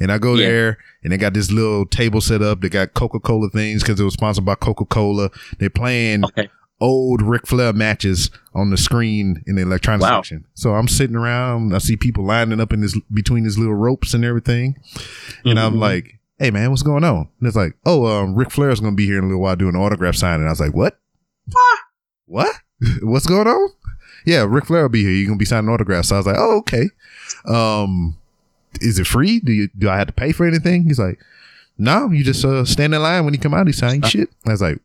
And 0.00 0.10
I 0.12 0.18
go 0.18 0.34
Yeah. 0.34 0.48
there, 0.48 0.78
and 1.02 1.12
they 1.12 1.16
got 1.16 1.34
this 1.34 1.50
little 1.50 1.86
table 1.86 2.20
set 2.20 2.42
up. 2.42 2.60
They 2.60 2.68
got 2.68 2.94
Coca 2.94 3.18
Cola 3.20 3.48
things 3.50 3.82
because 3.82 3.98
it 4.00 4.04
was 4.04 4.14
sponsored 4.14 4.44
by 4.44 4.54
Coca 4.54 4.84
Cola. 4.84 5.30
They're 5.58 5.70
playing 5.70 6.24
Okay. 6.24 6.48
old 6.80 7.22
Ric 7.22 7.46
Flair 7.46 7.72
matches 7.72 8.30
on 8.54 8.68
the 8.70 8.76
screen 8.76 9.42
in 9.46 9.56
the 9.56 9.62
electronic 9.62 10.02
Wow. 10.02 10.18
section. 10.20 10.44
So 10.54 10.74
I'm 10.74 10.88
sitting 10.88 11.16
around. 11.16 11.74
I 11.74 11.78
see 11.78 11.96
people 11.96 12.24
lining 12.26 12.60
up 12.60 12.72
in 12.72 12.80
this 12.82 12.98
between 13.12 13.44
these 13.44 13.58
little 13.58 13.74
ropes 13.74 14.12
and 14.14 14.24
everything, 14.24 14.76
and 15.44 15.58
I'm 15.58 15.74
Mhm. 15.76 15.80
like, 15.80 16.18
"Hey 16.38 16.50
man, 16.50 16.70
what's 16.70 16.82
going 16.82 17.02
on?" 17.04 17.28
And 17.40 17.46
it's 17.46 17.56
like, 17.56 17.72
"Oh, 17.86 18.04
um, 18.06 18.34
Ric 18.34 18.50
Flair's 18.50 18.80
gonna 18.80 18.94
be 18.94 19.06
here 19.06 19.18
in 19.18 19.24
a 19.24 19.26
little 19.28 19.40
while 19.42 19.56
doing 19.56 19.74
an 19.74 19.80
autograph 19.80 20.16
signing." 20.16 20.40
And 20.42 20.48
I 20.48 20.52
was 20.52 20.60
like, 20.60 20.74
"What? 20.74 20.98
What? 22.26 22.54
What's 23.02 23.26
going 23.26 23.46
on?" 23.48 23.68
Yeah, 24.24 24.44
Ric 24.48 24.66
Flair 24.66 24.82
will 24.82 24.88
be 24.88 25.02
here. 25.02 25.12
You're 25.12 25.26
gonna 25.28 25.38
be 25.38 25.44
signing 25.44 25.70
autographs. 25.70 26.08
So 26.08 26.16
I 26.16 26.18
was 26.18 26.26
like, 26.26 26.36
"Oh, 26.38 26.58
okay." 26.58 26.90
Um, 27.44 28.16
is 28.80 28.98
it 28.98 29.06
free? 29.06 29.40
Do 29.40 29.52
you 29.52 29.68
do 29.76 29.88
I 29.88 29.96
have 29.98 30.08
to 30.08 30.12
pay 30.12 30.32
for 30.32 30.46
anything? 30.46 30.82
He's 30.84 30.98
like, 30.98 31.18
No, 31.78 32.10
you 32.10 32.24
just 32.24 32.44
uh, 32.44 32.64
stand 32.64 32.94
in 32.94 33.02
line 33.02 33.24
when 33.24 33.34
you 33.34 33.40
come 33.40 33.54
out. 33.54 33.66
He's 33.66 33.78
saying 33.78 34.02
shit. 34.02 34.28
I 34.46 34.50
was 34.52 34.62
like, 34.62 34.78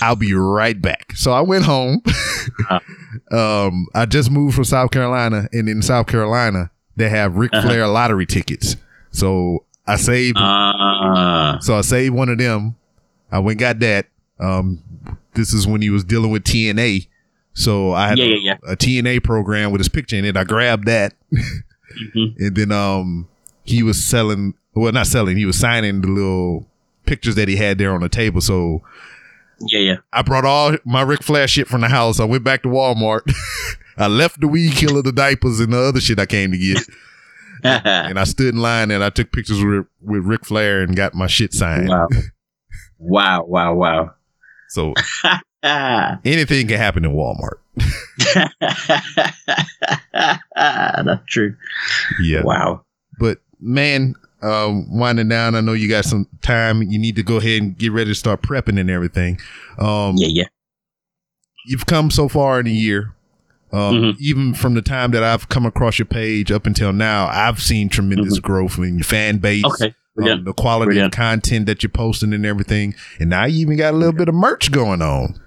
I'll 0.00 0.16
be 0.16 0.34
right 0.34 0.80
back. 0.80 1.12
So 1.16 1.32
I 1.32 1.40
went 1.40 1.64
home. 1.64 2.02
um, 3.30 3.86
I 3.94 4.06
just 4.06 4.30
moved 4.30 4.54
from 4.54 4.64
South 4.64 4.90
Carolina, 4.90 5.48
and 5.52 5.68
in 5.68 5.82
South 5.82 6.06
Carolina, 6.06 6.70
they 6.96 7.08
have 7.08 7.36
Ric 7.36 7.52
Uh-huh. 7.52 7.66
Flair 7.68 7.86
lottery 7.88 8.26
tickets. 8.26 8.76
So 9.10 9.64
I 9.86 9.96
saved. 9.96 10.36
Ah, 10.38 11.58
So 11.60 11.76
I 11.76 11.80
saved 11.80 12.14
one 12.14 12.28
of 12.28 12.38
them. 12.38 12.76
I 13.32 13.38
went 13.38 13.54
and 13.54 13.60
got 13.60 13.78
that. 13.80 14.06
Um, 14.38 14.82
this 15.34 15.52
is 15.52 15.66
when 15.66 15.82
he 15.82 15.90
was 15.90 16.04
dealing 16.04 16.30
with 16.30 16.44
TNA. 16.44 17.08
So 17.54 17.92
I 17.92 18.08
had 18.08 18.18
Yeah, 18.18 18.24
a, 18.24 18.28
yeah, 18.28 18.36
yeah. 18.64 18.72
a 18.72 18.76
TNA 18.76 19.24
program 19.24 19.70
with 19.72 19.80
his 19.80 19.88
picture 19.88 20.16
in 20.16 20.24
it. 20.24 20.36
I 20.36 20.44
grabbed 20.44 20.86
that. 20.86 21.14
mhm. 21.32 22.34
And 22.38 22.54
then 22.56 22.72
um 22.72 23.28
he 23.64 23.82
was 23.82 24.04
selling 24.04 24.54
well 24.74 24.92
not 24.92 25.06
selling, 25.06 25.36
he 25.36 25.46
was 25.46 25.58
signing 25.58 26.02
the 26.02 26.08
little 26.08 26.66
pictures 27.06 27.34
that 27.36 27.48
he 27.48 27.56
had 27.56 27.78
there 27.78 27.92
on 27.94 28.00
the 28.02 28.08
table. 28.08 28.40
So 28.42 28.82
yeah, 29.72 29.80
yeah. 29.80 29.96
I 30.12 30.20
brought 30.22 30.44
all 30.44 30.76
my 30.84 31.00
Ric 31.00 31.22
Flair 31.22 31.48
shit 31.48 31.66
from 31.66 31.80
the 31.80 31.88
house. 31.88 32.20
I 32.20 32.24
went 32.24 32.44
back 32.44 32.62
to 32.64 32.68
Walmart. 32.68 33.22
I 33.96 34.06
left 34.08 34.40
the 34.42 34.48
weed 34.48 34.72
killer, 34.74 35.00
the 35.00 35.12
diapers, 35.12 35.58
and 35.60 35.72
the 35.72 35.78
other 35.78 36.00
shit 36.00 36.18
I 36.18 36.26
came 36.26 36.52
to 36.52 36.58
get. 36.58 36.82
and 37.64 38.18
I 38.18 38.24
stood 38.24 38.54
in 38.54 38.60
line 38.60 38.90
and 38.90 39.02
I 39.02 39.08
took 39.08 39.32
pictures 39.32 39.64
with 39.64 39.86
with 40.02 40.24
Ric 40.26 40.44
Flair 40.44 40.82
and 40.82 40.94
got 40.94 41.14
my 41.14 41.26
shit 41.26 41.54
signed. 41.54 41.88
wow, 41.88 42.06
wow, 42.98 43.44
wow, 43.44 43.74
wow. 43.74 44.14
So 44.68 44.94
anything 46.24 46.68
can 46.68 46.78
happen 46.78 47.04
in 47.04 47.12
Walmart. 47.12 47.58
That's 50.54 51.22
true. 51.28 51.54
Yeah. 52.22 52.42
Wow. 52.42 52.84
But 53.18 53.38
man, 53.60 54.14
um, 54.42 54.86
winding 54.96 55.28
down, 55.28 55.54
I 55.54 55.60
know 55.60 55.72
you 55.72 55.88
got 55.88 56.04
some 56.04 56.26
time. 56.42 56.82
You 56.82 56.98
need 56.98 57.16
to 57.16 57.22
go 57.22 57.36
ahead 57.36 57.62
and 57.62 57.76
get 57.76 57.92
ready 57.92 58.10
to 58.10 58.14
start 58.14 58.42
prepping 58.42 58.78
and 58.78 58.90
everything. 58.90 59.38
Um, 59.78 60.14
Yeah, 60.16 60.28
yeah. 60.28 60.44
you've 61.66 61.86
come 61.86 62.10
so 62.10 62.28
far 62.28 62.60
in 62.60 62.66
a 62.66 62.70
year. 62.70 63.12
Um, 63.72 63.94
Mhm. 63.96 64.16
Even 64.20 64.54
from 64.54 64.74
the 64.74 64.82
time 64.82 65.10
that 65.10 65.24
I've 65.24 65.48
come 65.48 65.66
across 65.66 65.98
your 65.98 66.06
page 66.06 66.52
up 66.52 66.66
until 66.66 66.92
now, 66.92 67.26
I've 67.28 67.60
seen 67.60 67.88
tremendous 67.88 68.38
growth 68.38 68.78
in 68.78 68.96
your 68.96 69.04
fan 69.04 69.38
base. 69.38 69.64
Mm-hmm. 69.64 69.84
Okay. 69.84 69.94
Um, 70.18 70.44
the 70.44 70.52
quality 70.52 70.86
Brilliant. 70.86 71.14
of 71.14 71.18
content 71.18 71.66
that 71.66 71.82
you're 71.82 71.90
posting 71.90 72.32
and 72.32 72.46
everything. 72.46 72.94
And 73.18 73.30
now 73.30 73.44
you 73.44 73.60
even 73.60 73.76
got 73.76 73.94
a 73.94 73.96
little 73.96 74.12
bit 74.12 74.28
of 74.28 74.34
merch 74.34 74.72
going 74.72 75.02
on. 75.02 75.40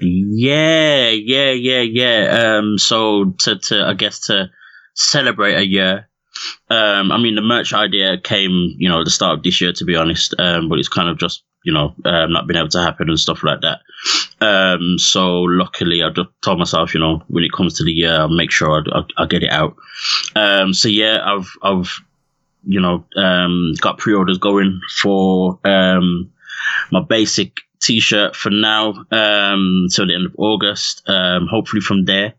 Yeah, 0.00 1.10
yeah, 1.10 1.50
yeah, 1.52 1.82
yeah. 1.82 2.56
Um, 2.58 2.78
so 2.78 3.34
to, 3.40 3.58
to 3.58 3.84
I 3.84 3.94
guess 3.94 4.20
to 4.26 4.50
celebrate 4.94 5.54
a 5.54 5.66
year. 5.66 6.08
Um, 6.70 7.12
I 7.12 7.18
mean, 7.18 7.34
the 7.34 7.42
merch 7.42 7.74
idea 7.74 8.18
came, 8.18 8.74
you 8.78 8.88
know, 8.88 9.00
at 9.00 9.04
the 9.04 9.10
start 9.10 9.38
of 9.38 9.42
this 9.42 9.60
year, 9.60 9.72
to 9.74 9.84
be 9.84 9.94
honest. 9.96 10.34
Um, 10.38 10.68
but 10.70 10.78
it's 10.78 10.88
kind 10.88 11.08
of 11.08 11.18
just, 11.18 11.44
you 11.64 11.72
know, 11.72 11.94
um, 12.06 12.32
not 12.32 12.46
been 12.46 12.56
able 12.56 12.70
to 12.70 12.80
happen 12.82 13.10
and 13.10 13.20
stuff 13.20 13.42
like 13.42 13.60
that. 13.60 13.80
Um, 14.40 14.98
so 14.98 15.42
luckily, 15.42 16.02
I 16.02 16.08
just 16.08 16.30
told 16.42 16.58
myself, 16.58 16.94
you 16.94 17.00
know, 17.00 17.22
when 17.28 17.44
it 17.44 17.52
comes 17.52 17.74
to 17.74 17.84
the 17.84 17.92
year, 17.92 18.12
I'll 18.12 18.28
make 18.28 18.50
sure 18.50 18.82
I, 18.94 19.00
I, 19.00 19.22
I 19.22 19.26
get 19.26 19.42
it 19.42 19.50
out. 19.50 19.76
Um, 20.34 20.72
so 20.72 20.88
yeah, 20.88 21.18
I've, 21.22 21.50
I've, 21.62 22.00
you 22.64 22.80
know, 22.80 23.04
um, 23.16 23.74
got 23.80 23.98
pre-orders 23.98 24.38
going 24.38 24.80
for 25.00 25.58
um, 25.64 26.30
my 26.90 27.02
basic 27.02 27.52
t-shirt 27.80 28.36
for 28.36 28.50
now 28.50 28.90
um, 29.10 29.86
till 29.92 30.06
the 30.06 30.14
end 30.14 30.26
of 30.26 30.34
August. 30.36 31.02
Um, 31.08 31.46
hopefully 31.50 31.80
from 31.80 32.04
there, 32.04 32.34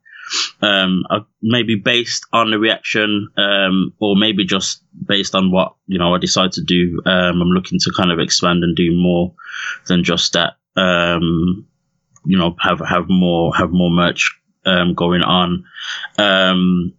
um, 0.61 1.03
I, 1.09 1.19
maybe 1.41 1.75
based 1.75 2.25
on 2.31 2.51
the 2.51 2.59
reaction, 2.59 3.29
um, 3.37 3.93
or 3.99 4.15
maybe 4.15 4.45
just 4.45 4.83
based 5.05 5.35
on 5.35 5.51
what 5.51 5.75
you 5.87 5.97
know 5.97 6.13
I 6.13 6.19
decide 6.19 6.53
to 6.53 6.63
do. 6.63 7.01
Um, 7.05 7.41
I'm 7.41 7.49
looking 7.49 7.79
to 7.79 7.91
kind 7.95 8.11
of 8.11 8.19
expand 8.19 8.63
and 8.63 8.75
do 8.75 8.91
more 8.95 9.33
than 9.87 10.03
just 10.03 10.33
that. 10.33 10.53
Um, 10.75 11.67
you 12.23 12.37
know, 12.37 12.55
have 12.59 12.79
have 12.79 13.09
more 13.09 13.55
have 13.55 13.71
more 13.71 13.89
merch 13.89 14.39
um, 14.65 14.93
going 14.93 15.21
on. 15.21 15.65
Um, 16.17 16.93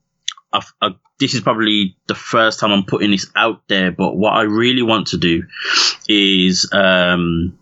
I've, 0.52 0.72
I, 0.82 0.94
this 1.22 1.34
is 1.34 1.40
probably 1.40 1.96
the 2.08 2.16
first 2.16 2.58
time 2.58 2.72
I'm 2.72 2.84
putting 2.84 3.12
this 3.12 3.30
out 3.36 3.62
there, 3.68 3.92
but 3.92 4.16
what 4.16 4.32
I 4.32 4.42
really 4.42 4.82
want 4.82 5.06
to 5.08 5.16
do 5.16 5.44
is 6.08 6.68
um, 6.72 7.56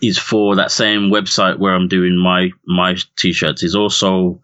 is 0.00 0.16
for 0.18 0.56
that 0.56 0.70
same 0.70 1.10
website 1.10 1.58
where 1.58 1.74
I'm 1.74 1.86
doing 1.86 2.16
my 2.16 2.50
my 2.66 2.96
t-shirts 3.16 3.62
is 3.62 3.74
also 3.74 4.40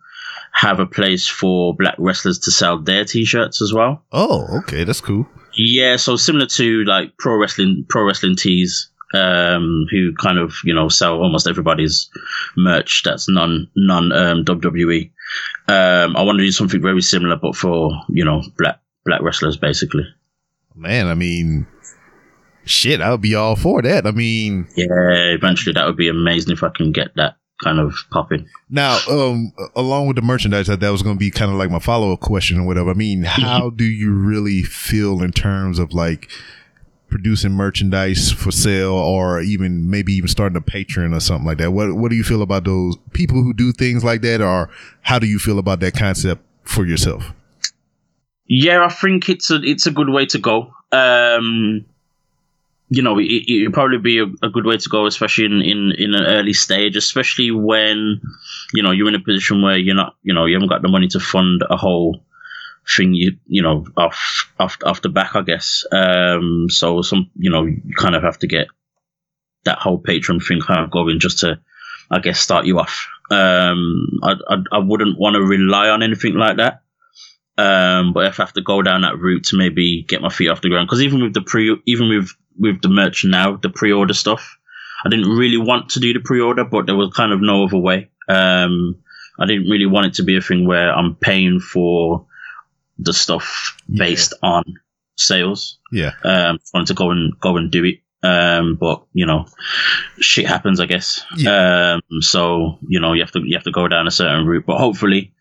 have 0.53 0.78
a 0.78 0.86
place 0.86 1.26
for 1.26 1.74
black 1.74 1.95
wrestlers 1.99 2.38
to 2.40 2.51
sell 2.51 2.78
their 2.78 3.07
t-shirts 3.07 3.62
as 3.62 3.72
well. 3.72 4.03
Oh, 4.12 4.59
okay, 4.59 4.84
that's 4.84 5.01
cool. 5.01 5.26
Yeah, 5.57 5.97
so 5.97 6.16
similar 6.16 6.47
to 6.47 6.84
like 6.84 7.16
pro 7.16 7.36
wrestling 7.36 7.86
pro 7.88 8.05
wrestling 8.05 8.36
tees, 8.36 8.90
um, 9.15 9.87
who 9.91 10.15
kind 10.15 10.39
of 10.39 10.55
you 10.65 10.75
know 10.75 10.89
sell 10.89 11.21
almost 11.21 11.47
everybody's 11.47 12.11
merch 12.57 13.03
that's 13.05 13.29
non 13.29 13.71
non 13.77 14.12
um, 14.12 14.45
WWE. 14.45 15.11
Um, 15.69 16.17
I 16.17 16.23
want 16.23 16.39
to 16.39 16.45
do 16.45 16.51
something 16.53 16.83
very 16.83 17.01
similar, 17.01 17.37
but 17.37 17.57
for 17.57 17.91
you 18.09 18.25
know 18.25 18.43
black 18.59 18.81
black 19.05 19.23
wrestlers, 19.23 19.57
basically. 19.57 20.05
Man, 20.75 21.07
I 21.07 21.15
mean, 21.15 21.67
shit, 22.65 23.01
I 23.01 23.11
would 23.11 23.21
be 23.21 23.35
all 23.35 23.57
for 23.57 23.81
that. 23.83 24.07
I 24.07 24.11
mean, 24.11 24.67
Yeah, 24.77 24.87
eventually 25.35 25.73
that 25.75 25.87
would 25.87 25.97
be 25.97 26.09
amazing 26.09 26.53
if 26.53 26.62
I 26.62 26.71
can 26.71 26.91
get 26.91 27.15
that 27.15 27.37
kind 27.62 27.79
of 27.79 27.95
popping. 28.11 28.49
now, 28.69 28.99
um, 29.09 29.53
along 29.77 30.09
with 30.09 30.17
the 30.17 30.23
merchandise, 30.23 30.67
that 30.67 30.81
that 30.81 30.91
was 30.91 31.03
going 31.03 31.15
to 31.17 31.21
be 31.21 31.31
kind 31.31 31.53
of 31.53 31.57
like 31.57 31.71
my 31.71 31.79
follow 31.79 32.12
up 32.12 32.21
question 32.21 32.59
or 32.59 32.67
whatever. 32.67 32.91
I 32.91 32.95
mean, 32.95 33.23
how 33.25 33.71
do 33.71 33.85
you 33.85 34.12
really 34.12 34.62
feel 34.62 35.23
in 35.23 35.31
terms 35.31 35.79
of 35.79 35.93
like 35.93 36.29
producing 37.09 37.53
merchandise 37.53 38.33
for 38.33 38.51
sale, 38.51 38.93
or 38.93 39.41
even 39.41 39.89
maybe 39.91 40.13
even 40.13 40.29
starting 40.29 40.57
a 40.57 40.61
Patreon 40.61 41.17
or 41.17 41.21
something 41.21 41.47
like 41.47 41.59
that? 41.59 41.73
What 41.73 41.95
What 41.95 42.11
do 42.11 42.17
you 42.17 42.25
feel 42.25 42.43
about 42.43 42.65
those 42.65 42.97
people 43.13 43.43
who 43.43 43.53
do 43.55 43.73
things 43.73 44.05
like 44.05 44.23
that, 44.23 44.41
or 44.41 44.71
how 45.03 45.19
do 45.19 45.27
you 45.27 45.39
feel 45.39 45.59
about 45.59 45.81
that 45.81 45.95
concept 45.95 46.43
for 46.63 46.85
yourself? 46.85 47.33
Yeah, 48.47 48.85
I 48.85 48.89
think 48.89 49.29
it's 49.29 49.51
a 49.51 49.61
it's 49.63 49.87
a 49.87 49.91
good 49.91 50.11
way 50.11 50.27
to 50.27 50.39
go. 50.39 50.73
Um, 50.93 51.85
you 52.91 53.03
know, 53.03 53.19
it, 53.19 53.25
it 53.25 53.65
would 53.65 53.75
probably 53.75 53.99
be 53.99 54.19
a, 54.19 54.27
a 54.43 54.51
good 54.51 54.67
way 54.67 54.77
to 54.77 54.89
go, 54.89 55.07
especially 55.07 55.47
in, 55.47 55.63
in, 55.63 55.93
in 55.99 56.15
an 56.15 56.25
early 56.27 56.53
stage, 56.53 56.97
especially 56.97 57.51
when, 57.51 58.21
you 58.73 58.83
know, 58.83 58.91
you're 58.91 59.09
in 59.09 59.15
a 59.15 59.21
position 59.21 59.63
where 59.63 59.77
you're 59.77 59.97
not, 59.97 60.15
you 60.23 60.35
know, 60.35 60.45
you 60.45 60.55
haven't 60.55 60.69
got 60.69 60.83
the 60.83 60.89
money 60.89 61.09
to 61.09 61.19
fund 61.19 61.63
a 61.69 61.77
whole 61.77 62.21
thing, 62.89 63.14
you, 63.14 63.37
you 63.47 63.62
know, 63.62 63.87
off, 63.97 64.53
off, 64.59 64.78
off 64.85 65.03
the 65.03 65.09
back, 65.09 65.35
I 65.35 65.43
guess. 65.43 65.85
Um, 65.93 66.66
so 66.68 67.03
some, 67.03 67.30
you 67.37 67.51
know, 67.51 67.64
you 67.64 67.95
kind 67.97 68.14
of 68.14 68.22
have 68.22 68.39
to 68.41 68.47
get 68.47 68.68
that 69.64 69.78
whole 69.78 70.01
Patreon 70.01 70.45
thing 70.45 70.61
kind 70.61 70.85
of 70.85 70.91
going 70.91 71.20
just 71.20 71.41
to, 71.41 71.61
I 72.11 72.18
guess, 72.18 72.41
start 72.41 72.66
you 72.66 72.78
off. 72.78 73.09
Um, 73.30 74.20
I, 74.22 74.35
I, 74.49 74.57
I 74.72 74.78
wouldn't 74.78 75.18
want 75.18 75.35
to 75.37 75.43
rely 75.43 75.89
on 75.89 76.03
anything 76.03 76.35
like 76.35 76.59
that. 76.59 76.82
Um, 77.57 78.12
but 78.12 78.26
if 78.26 78.41
I 78.41 78.43
have 78.43 78.53
to 78.55 78.62
go 78.62 78.82
down 78.82 79.03
that 79.03 79.18
route 79.18 79.45
to 79.45 79.57
maybe 79.57 80.03
get 80.03 80.20
my 80.20 80.28
feet 80.28 80.49
off 80.49 80.61
the 80.61 80.68
ground, 80.68 80.89
because 80.89 81.03
even 81.03 81.22
with 81.22 81.35
the 81.35 81.41
pre, 81.41 81.76
even 81.87 82.09
with 82.09 82.30
with 82.59 82.82
the 82.82 82.89
merch 82.89 83.24
now, 83.24 83.57
the 83.57 83.70
pre-order 83.70 84.14
stuff, 84.14 84.59
I 85.05 85.09
didn't 85.09 85.28
really 85.28 85.57
want 85.57 85.91
to 85.91 86.01
do 86.01 86.12
the 86.12 86.20
pre-order, 86.20 86.64
but 86.64 86.87
there 86.87 86.97
was 86.97 87.12
kind 87.14 87.32
of 87.32 87.41
no 87.41 87.64
other 87.64 87.78
way. 87.78 88.11
Um, 88.28 88.97
I 89.39 89.47
didn't 89.47 89.68
really 89.68 89.87
want 89.87 90.07
it 90.07 90.14
to 90.14 90.22
be 90.24 90.37
a 90.37 90.41
thing 90.41 90.66
where 90.66 90.93
I'm 90.93 91.14
paying 91.16 91.61
for 91.61 92.26
the 92.99 93.12
stuff 93.12 93.76
based 93.92 94.34
on 94.42 94.64
sales. 95.16 95.78
Yeah, 95.92 96.12
Um, 96.24 96.59
wanted 96.72 96.88
to 96.88 96.95
go 96.95 97.11
and 97.11 97.38
go 97.40 97.57
and 97.57 97.70
do 97.70 97.84
it. 97.84 98.01
Um, 98.22 98.76
but 98.76 99.05
you 99.12 99.26
know, 99.26 99.47
shit 100.18 100.47
happens, 100.47 100.80
I 100.80 100.86
guess. 100.86 101.24
Yeah. 101.36 101.95
Um, 101.95 102.22
so 102.22 102.78
you 102.88 102.99
know, 103.01 103.12
you 103.12 103.22
have 103.22 103.32
to 103.32 103.40
you 103.45 103.57
have 103.57 103.64
to 103.64 103.70
go 103.70 103.86
down 103.88 104.07
a 104.07 104.11
certain 104.11 104.47
route. 104.47 104.64
But 104.66 104.78
hopefully, 104.78 105.32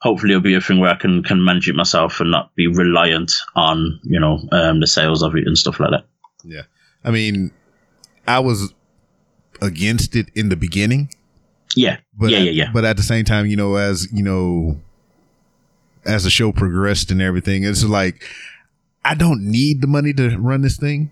hopefully 0.00 0.32
it'll 0.32 0.42
be 0.42 0.54
a 0.54 0.60
thing 0.60 0.78
where 0.78 0.90
I 0.90 0.96
can 0.96 1.22
can 1.24 1.44
manage 1.44 1.68
it 1.68 1.74
myself 1.74 2.20
and 2.20 2.30
not 2.30 2.54
be 2.54 2.68
reliant 2.68 3.32
on 3.56 3.98
you 4.04 4.20
know 4.20 4.38
um, 4.52 4.80
the 4.80 4.86
sales 4.86 5.22
of 5.22 5.34
it 5.34 5.46
and 5.46 5.58
stuff 5.58 5.80
like 5.80 5.90
that. 5.90 6.04
yeah. 6.44 6.62
I 7.04 7.10
mean, 7.10 7.50
I 8.26 8.38
was 8.40 8.72
against 9.60 10.14
it 10.14 10.28
in 10.34 10.48
the 10.48 10.56
beginning. 10.56 11.10
Yeah, 11.76 11.98
But 12.16 12.30
yeah, 12.30 12.38
at, 12.38 12.44
yeah, 12.44 12.50
yeah. 12.50 12.70
But 12.72 12.84
at 12.84 12.96
the 12.96 13.02
same 13.02 13.24
time, 13.24 13.46
you 13.46 13.56
know, 13.56 13.76
as 13.76 14.08
you 14.12 14.22
know, 14.22 14.80
as 16.04 16.24
the 16.24 16.30
show 16.30 16.52
progressed 16.52 17.10
and 17.10 17.20
everything, 17.20 17.64
it's 17.64 17.84
like 17.84 18.24
I 19.04 19.14
don't 19.14 19.42
need 19.42 19.80
the 19.80 19.86
money 19.86 20.12
to 20.14 20.36
run 20.38 20.62
this 20.62 20.76
thing, 20.76 21.10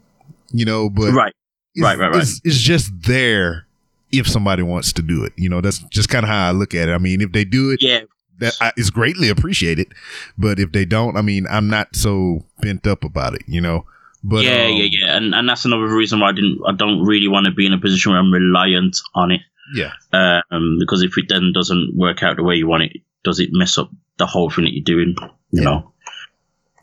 you 0.52 0.64
know. 0.64 0.90
But 0.90 1.12
right, 1.12 1.32
it's, 1.74 1.82
right, 1.82 1.98
right, 1.98 2.10
right. 2.10 2.22
It's, 2.22 2.40
it's 2.44 2.58
just 2.58 2.90
there 3.02 3.66
if 4.12 4.28
somebody 4.28 4.62
wants 4.62 4.92
to 4.94 5.02
do 5.02 5.24
it. 5.24 5.32
You 5.36 5.48
know, 5.48 5.60
that's 5.60 5.78
just 5.78 6.08
kind 6.08 6.24
of 6.24 6.28
how 6.28 6.48
I 6.48 6.50
look 6.52 6.74
at 6.74 6.88
it. 6.88 6.92
I 6.92 6.98
mean, 6.98 7.20
if 7.20 7.32
they 7.32 7.44
do 7.44 7.70
it, 7.70 7.82
yeah, 7.82 8.00
that 8.38 8.54
I, 8.60 8.72
is 8.76 8.90
greatly 8.90 9.28
appreciated. 9.28 9.92
But 10.36 10.58
if 10.58 10.72
they 10.72 10.84
don't, 10.84 11.16
I 11.16 11.22
mean, 11.22 11.46
I'm 11.48 11.68
not 11.68 11.94
so 11.96 12.44
bent 12.60 12.86
up 12.86 13.04
about 13.04 13.34
it. 13.34 13.42
You 13.46 13.60
know. 13.60 13.86
But 14.24 14.44
yeah, 14.44 14.64
um, 14.64 14.72
yeah, 14.72 14.88
yeah. 14.90 15.16
And 15.16 15.34
and 15.34 15.48
that's 15.48 15.64
another 15.64 15.94
reason 15.94 16.20
why 16.20 16.30
I 16.30 16.32
didn't. 16.32 16.60
I 16.66 16.72
don't 16.72 17.04
really 17.04 17.28
want 17.28 17.46
to 17.46 17.52
be 17.52 17.66
in 17.66 17.72
a 17.72 17.78
position 17.78 18.12
where 18.12 18.20
I'm 18.20 18.32
reliant 18.32 18.98
on 19.14 19.30
it. 19.30 19.40
yeah. 19.74 19.92
um, 20.12 20.76
because 20.78 21.02
if 21.02 21.18
it 21.18 21.26
then 21.28 21.52
doesn't 21.52 21.96
work 21.96 22.22
out 22.22 22.36
the 22.36 22.42
way 22.42 22.54
you 22.54 22.66
want 22.66 22.84
it, 22.84 23.02
does 23.24 23.40
it 23.40 23.50
mess 23.52 23.78
up 23.78 23.90
the 24.18 24.26
whole 24.26 24.50
thing 24.50 24.64
that 24.64 24.72
you're 24.74 24.84
doing? 24.84 25.14
You 25.50 25.62
Yeah. 25.62 25.64
know. 25.64 25.92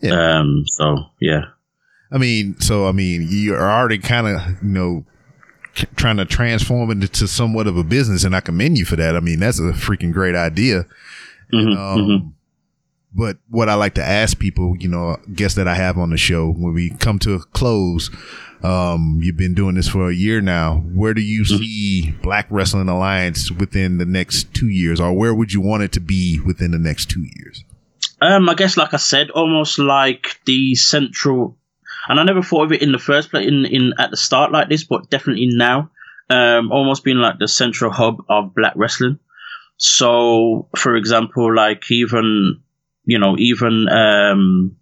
Yeah. 0.02 0.40
Um. 0.40 0.64
So 0.68 1.06
yeah. 1.20 1.46
I 2.12 2.18
mean, 2.18 2.60
so 2.60 2.88
I 2.88 2.92
mean, 2.92 3.28
you're 3.30 3.60
already 3.62 3.98
kind 3.98 4.28
of, 4.28 4.42
you 4.64 4.70
know, 4.70 5.06
trying 5.96 6.18
to 6.18 6.26
transform 6.26 6.90
it 6.92 7.02
into 7.02 7.28
somewhat 7.28 7.66
of 7.68 7.76
a 7.78 7.84
business, 7.84 8.24
and 8.24 8.36
I 8.36 8.40
commend 8.42 8.78
you 8.78 8.86
for 8.86 8.96
that. 8.98 9.16
I 9.16 9.20
mean, 9.20 9.40
that's 9.40 9.60
a 9.60 9.72
freaking 9.74 10.12
great 10.14 10.36
idea. 10.36 10.86
Mhm, 11.52 11.76
Um, 11.78 12.00
mhm. 12.00 12.32
But 13.16 13.38
what 13.50 13.70
I 13.70 13.76
like 13.76 13.94
to 13.96 14.04
ask 14.04 14.38
people, 14.40 14.76
you 14.80 14.90
know, 14.90 15.18
guests 15.36 15.56
that 15.56 15.68
I 15.68 15.76
have 15.76 15.98
on 16.00 16.10
the 16.10 16.18
show, 16.18 16.52
when 16.52 16.74
we 16.74 16.90
come 16.92 17.20
to 17.20 17.34
a 17.34 17.40
close, 17.40 18.10
um, 18.64 19.20
you've 19.22 19.38
been 19.38 19.54
doing 19.54 19.76
this 19.76 19.90
for 19.90 20.10
a 20.10 20.14
year 20.14 20.40
now. 20.40 20.78
Where 20.94 21.14
do 21.14 21.22
you 21.22 21.44
see 21.44 22.12
Black 22.24 22.48
Wrestling 22.50 22.88
Alliance 22.88 23.52
within 23.52 23.98
the 23.98 24.06
next 24.06 24.54
two 24.54 24.70
years, 24.70 25.02
or 25.02 25.12
where 25.14 25.34
would 25.34 25.52
you 25.52 25.60
want 25.60 25.84
it 25.84 25.92
to 25.94 26.00
be 26.00 26.40
within 26.40 26.72
the 26.72 26.80
next 26.80 27.10
two 27.10 27.24
years? 27.24 27.64
Um. 28.22 28.48
I 28.48 28.54
guess, 28.54 28.78
like 28.78 28.94
I 28.94 28.98
said, 28.98 29.30
almost 29.32 29.80
like 29.80 30.40
the 30.46 30.76
central, 30.76 31.58
and 32.08 32.20
I 32.20 32.24
never 32.24 32.42
thought 32.42 32.64
of 32.64 32.72
it 32.72 32.82
in 32.82 32.94
the 32.94 33.00
first 33.00 33.32
place 33.32 33.48
in 33.48 33.66
in 33.66 33.94
at 34.00 34.12
the 34.12 34.18
start 34.18 34.54
like 34.54 34.70
this, 34.70 34.86
but 34.86 35.10
definitely 35.10 35.50
now, 35.52 35.92
um, 36.30 36.72
almost 36.72 37.04
being 37.04 37.18
like 37.18 37.40
the 37.40 37.50
central 37.50 37.92
hub 37.92 38.24
of 38.30 38.56
black 38.56 38.74
wrestling. 38.78 39.20
So, 39.76 40.70
for 40.78 40.96
example, 40.96 41.54
like 41.54 41.92
even 41.92 42.62
you 43.04 43.20
know 43.20 43.36
even 43.38 43.90
um 43.90 44.78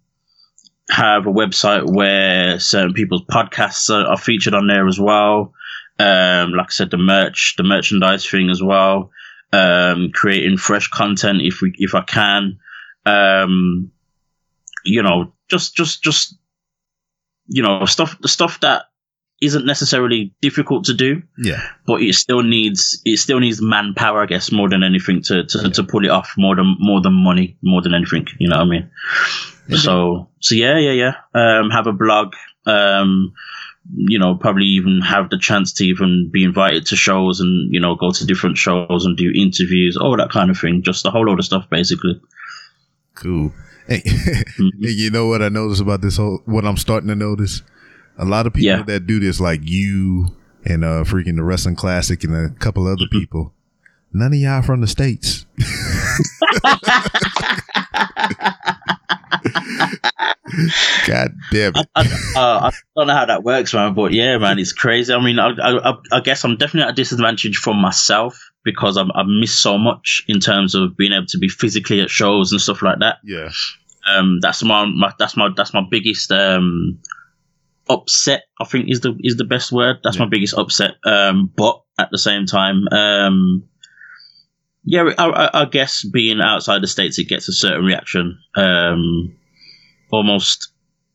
have 0.90 1.26
a 1.26 1.32
website 1.32 1.84
where 1.94 2.58
certain 2.58 2.92
people's 2.92 3.24
podcasts 3.30 3.88
are, 3.90 4.06
are 4.06 4.18
featured 4.18 4.54
on 4.54 4.66
there 4.66 4.86
as 4.88 4.98
well. 4.98 5.52
Um, 5.98 6.52
like 6.52 6.66
I 6.66 6.70
said, 6.70 6.90
the 6.90 6.96
merch, 6.96 7.54
the 7.56 7.62
merchandise 7.62 8.28
thing 8.28 8.50
as 8.50 8.62
well. 8.62 9.10
Um, 9.52 10.10
creating 10.12 10.56
fresh 10.56 10.88
content 10.88 11.42
if 11.42 11.60
we 11.60 11.72
if 11.78 11.94
I 11.94 12.02
can. 12.02 12.58
Um, 13.04 13.92
you 14.84 15.02
know, 15.02 15.34
just 15.48 15.76
just 15.76 16.02
just 16.02 16.36
you 17.46 17.62
know 17.62 17.84
stuff 17.84 18.16
the 18.20 18.28
stuff 18.28 18.60
that 18.60 18.86
isn't 19.42 19.66
necessarily 19.66 20.32
difficult 20.40 20.84
to 20.84 20.94
do, 20.94 21.22
Yeah, 21.36 21.60
but 21.86 22.00
it 22.00 22.14
still 22.14 22.42
needs 22.42 23.00
it 23.04 23.18
still 23.18 23.40
needs 23.40 23.60
manpower, 23.60 24.22
I 24.22 24.26
guess, 24.26 24.50
more 24.52 24.68
than 24.68 24.82
anything 24.82 25.22
to 25.24 25.44
to, 25.44 25.70
to 25.70 25.84
pull 25.84 26.04
it 26.04 26.10
off. 26.10 26.32
More 26.38 26.56
than 26.56 26.76
more 26.78 27.02
than 27.02 27.12
money, 27.12 27.58
more 27.62 27.82
than 27.82 27.94
anything. 27.94 28.26
You 28.38 28.48
know 28.48 28.56
what 28.56 28.66
I 28.66 28.70
mean? 28.70 28.90
So 29.70 30.28
so 30.40 30.54
yeah 30.54 30.78
yeah 30.78 30.92
yeah. 30.92 31.12
Um, 31.34 31.70
have 31.70 31.86
a 31.86 31.92
blog. 31.92 32.34
Um, 32.66 33.32
you 33.94 34.18
know, 34.18 34.36
probably 34.36 34.66
even 34.66 35.00
have 35.00 35.28
the 35.30 35.38
chance 35.38 35.72
to 35.74 35.84
even 35.84 36.30
be 36.32 36.44
invited 36.44 36.86
to 36.86 36.96
shows 36.96 37.40
and 37.40 37.72
you 37.72 37.80
know 37.80 37.96
go 37.96 38.10
to 38.12 38.26
different 38.26 38.56
shows 38.56 39.04
and 39.04 39.16
do 39.16 39.30
interviews, 39.34 39.96
all 39.96 40.16
that 40.16 40.30
kind 40.30 40.50
of 40.50 40.58
thing. 40.58 40.82
Just 40.82 41.04
a 41.06 41.10
whole 41.10 41.26
lot 41.26 41.38
of 41.38 41.44
stuff, 41.44 41.68
basically. 41.70 42.20
cool. 43.14 43.52
Hey, 43.88 44.02
you 44.78 45.10
know 45.10 45.26
what 45.26 45.42
I 45.42 45.48
notice 45.48 45.80
about 45.80 46.02
this 46.02 46.16
whole? 46.16 46.40
What 46.44 46.64
I'm 46.64 46.76
starting 46.76 47.08
to 47.08 47.16
notice, 47.16 47.62
a 48.16 48.24
lot 48.24 48.46
of 48.46 48.54
people 48.54 48.68
Yeah. 48.78 48.82
that 48.84 49.06
do 49.08 49.18
this, 49.18 49.40
like 49.40 49.60
you 49.64 50.28
and 50.64 50.84
uh, 50.84 51.02
freaking 51.02 51.34
the 51.36 51.42
wrestling 51.42 51.74
classic 51.74 52.22
and 52.22 52.34
a 52.36 52.50
couple 52.60 52.86
other 52.86 53.06
Mm-hmm. 53.06 53.18
people. 53.18 53.52
None 54.12 54.32
of 54.34 54.38
y'all 54.38 54.62
from 54.62 54.82
the 54.82 54.86
states. 54.86 55.46
God 61.06 61.32
damn 61.50 61.72
it! 61.74 61.88
I, 61.94 62.00
uh, 62.36 62.70
I 62.70 62.72
don't 62.96 63.06
know 63.06 63.14
how 63.14 63.26
that 63.26 63.42
works, 63.42 63.72
man. 63.74 63.94
But 63.94 64.12
yeah, 64.12 64.38
man, 64.38 64.58
it's 64.58 64.72
crazy. 64.72 65.12
I 65.12 65.22
mean, 65.22 65.38
I, 65.38 65.50
I, 65.50 65.94
I 66.12 66.20
guess 66.20 66.44
I'm 66.44 66.56
definitely 66.56 66.88
at 66.88 66.90
a 66.90 66.94
disadvantage 66.94 67.56
for 67.56 67.74
myself 67.74 68.38
because 68.64 68.96
I'm, 68.96 69.10
I 69.12 69.22
miss 69.24 69.58
so 69.58 69.78
much 69.78 70.24
in 70.28 70.40
terms 70.40 70.74
of 70.74 70.96
being 70.96 71.12
able 71.12 71.26
to 71.26 71.38
be 71.38 71.48
physically 71.48 72.00
at 72.00 72.10
shows 72.10 72.52
and 72.52 72.60
stuff 72.60 72.82
like 72.82 72.98
that. 73.00 73.16
Yeah, 73.24 73.50
Um, 74.08 74.38
that's 74.40 74.62
my, 74.62 74.84
my 74.84 75.12
that's 75.18 75.36
my 75.36 75.48
that's 75.56 75.74
my 75.74 75.82
biggest 75.88 76.30
um 76.30 76.98
upset. 77.88 78.44
I 78.60 78.64
think 78.64 78.90
is 78.90 79.00
the 79.00 79.16
is 79.20 79.36
the 79.36 79.44
best 79.44 79.72
word. 79.72 79.98
That's 80.04 80.18
my 80.18 80.28
biggest 80.28 80.56
upset. 80.56 80.92
Um, 81.04 81.50
but 81.56 81.82
at 81.98 82.10
the 82.10 82.18
same 82.18 82.46
time, 82.46 82.86
um, 82.92 83.64
yeah, 84.84 85.10
I, 85.18 85.26
I, 85.26 85.62
I 85.62 85.64
guess 85.66 86.04
being 86.04 86.40
outside 86.40 86.82
the 86.82 86.88
states, 86.88 87.18
it 87.18 87.28
gets 87.28 87.48
a 87.48 87.52
certain 87.52 87.84
reaction. 87.84 88.38
Um, 88.56 89.36
almost 90.12 90.68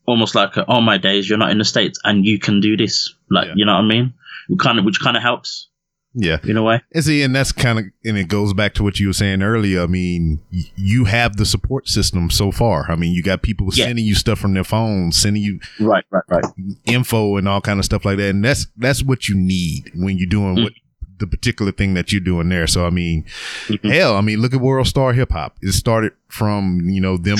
almost 0.06 0.34
like 0.34 0.56
a, 0.56 0.64
oh 0.68 0.80
my 0.80 0.98
days, 0.98 1.28
you're 1.28 1.38
not 1.38 1.50
in 1.50 1.58
the 1.58 1.64
states 1.64 1.98
and 2.04 2.24
you 2.24 2.38
can 2.38 2.60
do 2.60 2.76
this. 2.76 3.14
Like 3.30 3.48
Yeah. 3.48 3.52
you 3.56 3.64
know 3.66 3.74
what 3.74 3.84
I 3.84 3.88
mean? 3.88 4.14
Kind 4.58 4.78
of 4.78 4.84
which 4.84 5.00
kind 5.00 5.16
of 5.16 5.22
helps 5.22 5.68
yeah. 6.14 6.38
in 6.44 6.56
a 6.56 6.62
way. 6.62 6.80
And 6.94 7.04
see, 7.04 7.22
and 7.22 7.36
that's 7.36 7.52
kind 7.52 7.78
of, 7.78 7.84
and 8.06 8.16
it 8.16 8.28
goes 8.28 8.54
back 8.54 8.72
to 8.74 8.82
what 8.82 8.98
you 8.98 9.08
were 9.08 9.12
saying 9.12 9.42
earlier. 9.42 9.82
I 9.82 9.86
mean, 9.86 10.40
y- 10.50 10.62
you 10.76 11.04
have 11.04 11.36
the 11.36 11.44
support 11.44 11.88
system 11.88 12.30
so 12.30 12.50
far. 12.50 12.90
I 12.90 12.96
mean, 12.96 13.12
you 13.12 13.22
got 13.22 13.42
people 13.42 13.68
Yeah. 13.74 13.84
sending 13.84 14.06
you 14.06 14.14
stuff 14.14 14.38
from 14.38 14.54
their 14.54 14.64
phones, 14.64 15.20
sending 15.20 15.42
you 15.42 15.60
Right, 15.78 16.04
right, 16.10 16.24
right. 16.28 16.44
info 16.86 17.36
and 17.36 17.46
all 17.46 17.60
kind 17.60 17.78
of 17.78 17.84
stuff 17.84 18.06
like 18.06 18.16
that. 18.16 18.30
And 18.30 18.42
that's 18.42 18.66
that's 18.78 19.02
what 19.02 19.28
you 19.28 19.36
need 19.36 19.90
when 19.94 20.16
you're 20.16 20.26
doing 20.28 20.56
mm. 20.56 20.64
what 20.64 20.72
the 21.18 21.26
particular 21.26 21.72
thing 21.72 21.94
that 21.94 22.12
you're 22.12 22.20
doing 22.20 22.48
there. 22.48 22.66
So 22.66 22.86
I 22.86 22.90
mean, 22.90 23.24
Mhm. 23.68 23.90
hell, 23.92 24.16
I 24.16 24.20
mean, 24.20 24.40
look 24.40 24.54
at 24.54 24.60
World 24.60 24.86
Star 24.86 25.12
Hip 25.12 25.30
Hop. 25.32 25.56
It 25.62 25.72
started 25.72 26.12
from 26.28 26.88
you 26.88 27.00
know 27.00 27.16
them 27.16 27.36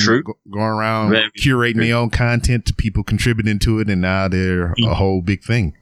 going 0.51 0.67
around 0.69 1.11
Very 1.11 1.29
curating 1.39 1.73
true. 1.75 1.85
their 1.85 1.95
own 1.97 2.09
content 2.09 2.65
to 2.65 2.73
people 2.73 3.03
contributing 3.03 3.59
to 3.59 3.79
it, 3.79 3.89
and 3.89 4.01
now 4.01 4.27
they're 4.27 4.71
a 4.71 4.75
Mhm. 4.75 4.93
whole 4.95 5.21
big 5.21 5.43
thing. 5.43 5.73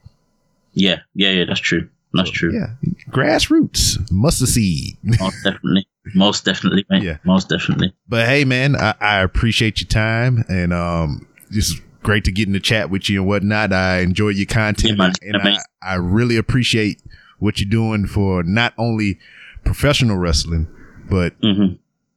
Yeah, 0.74 1.00
yeah, 1.14 1.30
yeah. 1.30 1.44
That's 1.46 1.60
true. 1.60 1.88
That's 2.14 2.30
true. 2.30 2.52
Yeah, 2.54 2.68
grassroots, 3.10 3.98
mustard 4.10 4.48
seed. 4.48 4.96
Most 5.02 5.42
definitely. 5.44 5.86
Most 6.14 6.44
definitely, 6.44 6.86
mate. 6.88 7.02
Yeah. 7.02 7.16
Most 7.24 7.48
definitely. 7.50 7.92
But 8.08 8.26
hey, 8.28 8.44
man, 8.44 8.76
I, 8.76 8.94
I 9.00 9.20
appreciate 9.20 9.80
your 9.80 9.88
time, 9.88 10.44
and 10.48 10.72
um, 10.72 11.26
it's 11.50 11.78
great 12.02 12.24
to 12.24 12.32
get 12.32 12.46
in 12.46 12.54
the 12.54 12.60
chat 12.60 12.88
with 12.88 13.10
you 13.10 13.20
and 13.20 13.28
whatnot. 13.28 13.72
I 13.74 13.98
enjoy 14.00 14.28
your 14.30 14.46
content, 14.46 14.96
Yeah, 14.98 15.04
man. 15.04 15.12
and 15.22 15.36
I. 15.36 15.58
I 15.82 15.94
really 15.94 16.36
appreciate 16.36 17.00
what 17.38 17.60
you're 17.60 17.70
doing 17.70 18.06
for 18.06 18.42
not 18.42 18.74
only 18.78 19.18
professional 19.64 20.16
wrestling, 20.16 20.66
but 21.08 21.34
hmm 21.42 21.74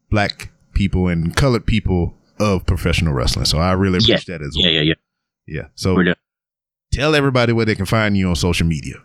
black 0.09 0.51
people 0.73 1.07
and 1.07 1.35
colored 1.37 1.65
people 1.65 2.13
of 2.39 2.65
professional 2.65 3.13
wrestling. 3.13 3.45
So 3.45 3.57
I 3.59 3.71
really 3.71 3.99
Yeah. 4.01 4.15
appreciate 4.15 4.39
that 4.39 4.45
as 4.45 4.55
well. 4.61 4.69
Yeah, 4.71 4.81
yeah, 4.81 4.87
yeah. 4.89 4.93
Yeah. 5.47 5.67
So 5.75 5.95
Brilliant. 5.95 6.17
tell 6.91 7.15
everybody 7.15 7.53
where 7.53 7.65
they 7.65 7.75
can 7.75 7.85
find 7.85 8.17
you 8.17 8.27
on 8.27 8.35
social 8.35 8.67
media. 8.67 8.95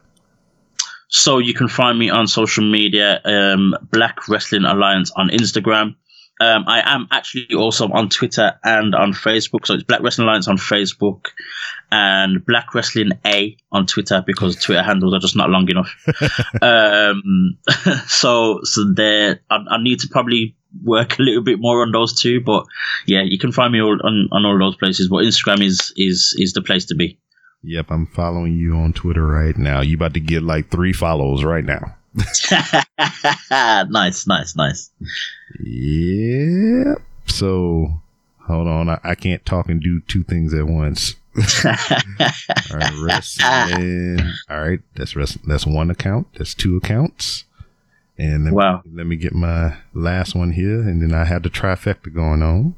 So 1.08 1.38
you 1.38 1.54
can 1.54 1.68
find 1.68 1.96
me 1.98 2.10
on 2.10 2.26
social 2.26 2.64
media, 2.64 3.20
um, 3.24 3.74
Black 3.92 4.28
Wrestling 4.28 4.64
Alliance 4.64 5.12
on 5.16 5.28
Instagram. 5.28 5.94
Um, 6.38 6.64
I 6.66 6.82
am 6.94 7.08
actually 7.10 7.54
also 7.56 7.88
on 7.88 8.08
Twitter 8.08 8.58
and 8.62 8.94
on 8.94 9.12
Facebook. 9.12 9.66
So 9.66 9.74
it's 9.74 9.84
Black 9.84 10.02
Wrestling 10.02 10.28
Alliance 10.28 10.48
on 10.48 10.58
Facebook 10.58 11.28
and 11.90 12.44
Black 12.44 12.74
Wrestling 12.74 13.12
A 13.24 13.56
on 13.72 13.86
Twitter 13.86 14.22
because 14.26 14.56
Twitter 14.56 14.82
handles 14.82 15.14
are 15.14 15.18
just 15.18 15.36
not 15.36 15.48
long 15.48 15.68
enough. 15.70 15.94
um, 16.62 17.58
so 18.06 18.60
so 18.64 18.92
there, 18.92 19.40
I, 19.50 19.56
I 19.70 19.82
need 19.82 20.00
to 20.00 20.08
probably 20.08 20.56
work 20.84 21.18
a 21.18 21.22
little 21.22 21.42
bit 21.42 21.58
more 21.58 21.82
on 21.82 21.92
those 21.92 22.20
two. 22.20 22.40
But 22.40 22.66
yeah, 23.06 23.22
you 23.22 23.38
can 23.38 23.52
find 23.52 23.72
me 23.72 23.80
all 23.80 23.98
on, 24.02 24.28
on 24.30 24.44
all 24.44 24.58
those 24.58 24.76
places. 24.76 25.08
But 25.08 25.24
Instagram 25.24 25.64
is 25.64 25.92
is 25.96 26.34
is 26.38 26.52
the 26.52 26.62
place 26.62 26.86
to 26.86 26.94
be. 26.94 27.18
Yep, 27.62 27.86
I'm 27.90 28.06
following 28.06 28.56
you 28.56 28.76
on 28.76 28.92
Twitter 28.92 29.26
right 29.26 29.56
now. 29.56 29.80
You 29.80 29.96
about 29.96 30.14
to 30.14 30.20
get 30.20 30.42
like 30.42 30.70
three 30.70 30.92
follows 30.92 31.44
right 31.44 31.64
now. 31.64 31.96
nice, 33.90 34.26
nice, 34.26 34.56
nice. 34.56 34.90
Yep. 35.60 36.98
So 37.26 38.00
hold 38.46 38.68
on, 38.68 38.88
I, 38.88 38.98
I 39.04 39.14
can't 39.14 39.44
talk 39.44 39.68
and 39.68 39.82
do 39.82 40.00
two 40.00 40.22
things 40.24 40.54
at 40.54 40.66
once. 40.66 41.14
All 41.64 42.78
right, 42.78 42.92
wrestling. 43.02 44.20
All 44.48 44.60
right, 44.60 44.80
that's 44.94 45.14
wrestling. 45.14 45.44
That's 45.46 45.66
one 45.66 45.90
account. 45.90 46.28
That's 46.38 46.54
two 46.54 46.76
accounts. 46.76 47.44
And 48.18 48.44
let, 48.46 48.54
Wow. 48.54 48.82
me, 48.86 48.92
let 48.94 49.06
me 49.06 49.16
get 49.16 49.34
my 49.34 49.76
last 49.92 50.34
one 50.34 50.52
here, 50.52 50.80
and 50.80 51.02
then 51.02 51.12
I 51.12 51.24
have 51.26 51.42
the 51.42 51.50
trifecta 51.50 52.12
going 52.14 52.42
on. 52.42 52.74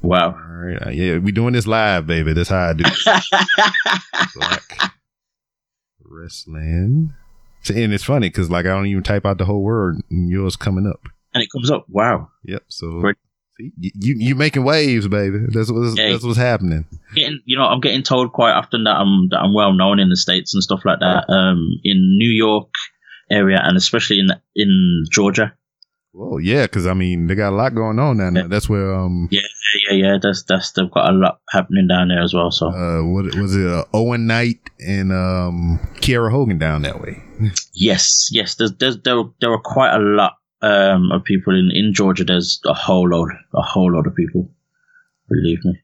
Wow. 0.00 0.28
All 0.32 0.56
right, 0.56 0.86
uh, 0.86 0.90
yeah, 0.90 1.18
we 1.18 1.32
doing 1.32 1.52
this 1.52 1.66
live, 1.66 2.06
baby. 2.06 2.32
That's 2.32 2.48
how 2.48 2.70
I 2.70 2.72
do. 2.72 2.84
it. 2.86 3.24
Black 4.34 4.92
wrestling. 6.02 7.12
See, 7.64 7.82
And 7.82 7.92
it's 7.92 8.04
funny 8.04 8.28
because 8.28 8.50
like 8.50 8.66
I 8.66 8.70
don't 8.70 8.86
even 8.86 9.02
type 9.02 9.24
out 9.26 9.38
the 9.38 9.44
whole 9.46 9.62
word, 9.62 9.96
and 10.10 10.28
yours 10.30 10.56
coming 10.56 10.86
up. 10.86 11.00
and 11.34 11.42
it 11.42 11.48
comes 11.50 11.70
up. 11.70 11.86
Wow. 11.88 12.28
Yep. 12.44 12.62
So 12.68 13.00
Great. 13.00 13.16
see, 13.58 13.72
you 13.78 14.14
you 14.18 14.34
making 14.34 14.64
waves, 14.64 15.08
baby. 15.08 15.38
That's 15.48 15.70
what's 15.70 15.96
Hey. 15.98 16.12
that's 16.12 16.24
what's 16.24 16.38
happening. 16.38 16.84
Getting, 17.14 17.40
you 17.44 17.56
know, 17.56 17.64
I'm 17.64 17.80
getting 17.80 18.02
told 18.02 18.32
quite 18.32 18.52
often 18.52 18.84
that 18.84 18.96
I'm 18.96 19.28
that 19.30 19.40
I'm 19.40 19.54
well 19.54 19.72
known 19.72 19.98
in 19.98 20.08
the 20.10 20.16
states 20.16 20.54
and 20.54 20.62
stuff 20.62 20.84
like 20.84 21.00
that. 21.00 21.28
Um, 21.28 21.80
in 21.82 22.16
New 22.18 22.30
York 22.30 22.68
area 23.30 23.58
and 23.64 23.76
especially 23.76 24.20
in 24.20 24.28
in 24.54 25.04
Georgia. 25.10 25.54
Well, 26.12 26.38
yeah, 26.38 26.62
because 26.66 26.86
I 26.86 26.94
mean 26.94 27.26
they 27.26 27.34
got 27.34 27.52
a 27.52 27.56
lot 27.56 27.74
going 27.74 27.98
on 27.98 28.18
down 28.18 28.34
there. 28.34 28.44
Yeah. 28.44 28.48
That's 28.48 28.68
where 28.68 28.94
um 28.94 29.28
Yeah, 29.32 29.40
yeah, 29.90 29.96
yeah. 29.96 30.18
That's 30.22 30.44
that's 30.44 30.70
they've 30.72 30.88
got 30.90 31.10
a 31.10 31.16
lot 31.16 31.40
happening 31.50 31.88
down 31.88 32.06
there 32.08 32.22
as 32.22 32.32
well. 32.34 32.52
So 32.52 32.68
uh 32.68 33.02
what 33.02 33.34
was 33.34 33.56
it 33.56 33.66
uh, 33.66 33.84
Owen 33.92 34.28
Knight 34.28 34.60
and 34.86 35.10
um 35.10 35.80
Kiera 35.96 36.30
Hogan 36.30 36.58
down 36.58 36.82
that 36.82 37.00
way. 37.00 37.23
Yes, 37.72 38.28
yes. 38.32 38.54
There's, 38.56 38.72
there's 38.78 38.98
there 39.02 39.22
there 39.40 39.52
are 39.52 39.60
quite 39.60 39.94
a 39.94 39.98
lot 39.98 40.34
um 40.62 41.10
of 41.12 41.24
people 41.24 41.54
in 41.54 41.70
in 41.72 41.92
Georgia. 41.92 42.24
There's 42.24 42.60
a 42.64 42.74
whole 42.74 43.08
load, 43.08 43.30
a 43.54 43.62
whole 43.62 43.92
lot 43.92 44.06
of 44.06 44.14
people. 44.14 44.50
Believe 45.28 45.64
me. 45.64 45.80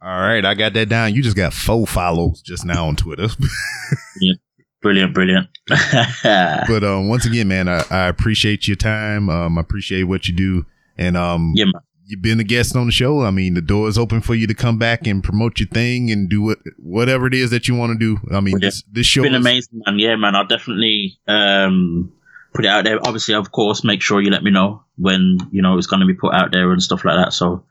All 0.00 0.20
right, 0.20 0.44
I 0.44 0.54
got 0.54 0.74
that 0.74 0.88
down. 0.88 1.12
You 1.12 1.22
just 1.24 1.36
got 1.36 1.52
four 1.52 1.84
follows 1.84 2.40
just 2.40 2.64
now 2.64 2.86
on 2.86 2.94
Twitter. 2.94 3.26
yeah. 4.20 4.34
Brilliant, 4.80 5.12
brilliant. 5.12 5.48
but 5.66 6.84
um 6.84 7.08
once 7.08 7.26
again, 7.26 7.48
man, 7.48 7.66
I, 7.68 7.82
I 7.90 8.06
appreciate 8.06 8.68
your 8.68 8.76
time. 8.76 9.28
Um 9.28 9.58
I 9.58 9.60
appreciate 9.60 10.04
what 10.04 10.28
you 10.28 10.34
do. 10.36 10.66
And 10.96 11.16
um 11.16 11.52
yeah, 11.56 11.64
man. 11.64 11.82
You've 12.08 12.22
been 12.22 12.40
a 12.40 12.44
guest 12.44 12.74
on 12.74 12.86
the 12.86 12.92
show. 12.92 13.20
I 13.20 13.30
mean, 13.30 13.54
the 13.54 13.60
door 13.62 13.86
is 13.88 13.96
open 13.98 14.20
for 14.22 14.34
you 14.34 14.46
to 14.48 14.54
come 14.54 14.78
back 14.78 15.06
and 15.06 15.22
promote 15.22 15.60
your 15.60 15.68
thing 15.68 16.10
and 16.10 16.28
do 16.28 16.42
what 16.42 16.58
whatever 16.78 17.26
it 17.26 17.34
is 17.34 17.50
that 17.50 17.68
you 17.68 17.74
want 17.76 17.92
to 17.92 17.98
do. 17.98 18.18
I 18.34 18.40
mean, 18.40 18.54
Yeah. 18.60 18.68
this 18.68 18.82
this 18.90 19.06
show 19.06 19.22
been 19.22 19.34
is- 19.34 19.40
amazing, 19.40 19.82
man. 19.86 19.98
Yeah, 19.98 20.16
man. 20.16 20.34
I'll 20.34 20.46
definitely 20.46 21.18
um, 21.28 22.12
put 22.54 22.64
it 22.64 22.68
out 22.68 22.84
there. 22.84 22.98
Obviously, 23.06 23.34
of 23.34 23.52
course, 23.52 23.84
make 23.84 24.02
sure 24.02 24.20
you 24.20 24.30
let 24.30 24.42
me 24.42 24.50
know 24.50 24.82
when 24.96 25.38
you 25.52 25.62
know 25.62 25.76
it's 25.78 25.86
going 25.86 26.00
to 26.00 26.06
be 26.06 26.14
put 26.14 26.34
out 26.34 26.50
there 26.50 26.72
and 26.72 26.82
stuff 26.82 27.04
like 27.04 27.16
that. 27.16 27.32
So, 27.32 27.64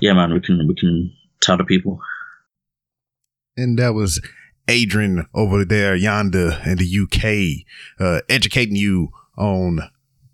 yeah, 0.00 0.14
man, 0.14 0.32
we 0.32 0.40
can 0.40 0.66
we 0.66 0.74
can 0.74 1.12
tell 1.40 1.56
the 1.58 1.64
people. 1.64 2.00
and 3.56 3.78
that 3.78 3.92
was 3.94 4.20
Adrian 4.68 5.26
over 5.34 5.64
there 5.64 5.94
yonder 5.94 6.60
in 6.64 6.78
the 6.78 6.86
UK, 6.86 7.64
uh, 8.00 8.20
educating 8.28 8.76
you 8.76 9.08
on 9.36 9.80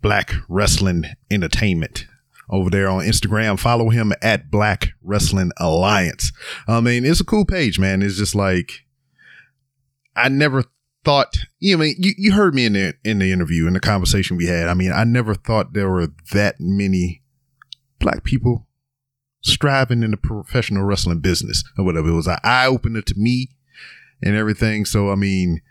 Black 0.01 0.33
Wrestling 0.49 1.05
Entertainment. 1.31 2.05
Over 2.49 2.69
there 2.69 2.87
on 2.89 3.03
Instagram, 3.03 3.59
follow 3.59 3.89
him 3.89 4.13
at 4.21 4.51
Black 4.51 4.89
Wrestling 5.01 5.51
Alliance. 5.57 6.31
I 6.67 6.79
mean, 6.79 7.05
it's 7.05 7.19
a 7.19 7.25
cool 7.25 7.45
page, 7.45 7.79
man. 7.79 8.01
It's 8.01 8.17
just 8.17 8.35
like 8.35 8.85
I 10.15 10.29
never 10.29 10.63
thought. 11.03 11.37
You 11.59 11.75
know, 11.75 11.83
I 11.83 11.87
mean, 11.87 11.95
you, 11.97 12.13
you 12.17 12.31
heard 12.33 12.53
me 12.53 12.65
in 12.65 12.73
the 12.73 12.93
in 13.03 13.19
the 13.19 13.31
interview 13.31 13.67
in 13.67 13.73
the 13.73 13.79
conversation 13.79 14.37
we 14.37 14.45
had. 14.45 14.67
I 14.67 14.75
mean, 14.75 14.91
I 14.91 15.03
never 15.03 15.33
thought 15.33 15.73
there 15.73 15.89
were 15.89 16.09
that 16.31 16.55
many 16.59 17.23
black 17.99 18.23
people 18.23 18.67
striving 19.41 20.03
in 20.03 20.11
the 20.11 20.17
professional 20.17 20.83
wrestling 20.83 21.19
business 21.19 21.63
or 21.77 21.85
whatever. 21.85 22.09
It 22.09 22.15
was 22.15 22.27
an 22.27 22.39
eye 22.43 22.67
opener 22.67 23.01
to 23.01 23.13
me 23.15 23.49
and 24.21 24.35
everything. 24.35 24.85
So, 24.85 25.11
I 25.11 25.15
mean, 25.15 25.61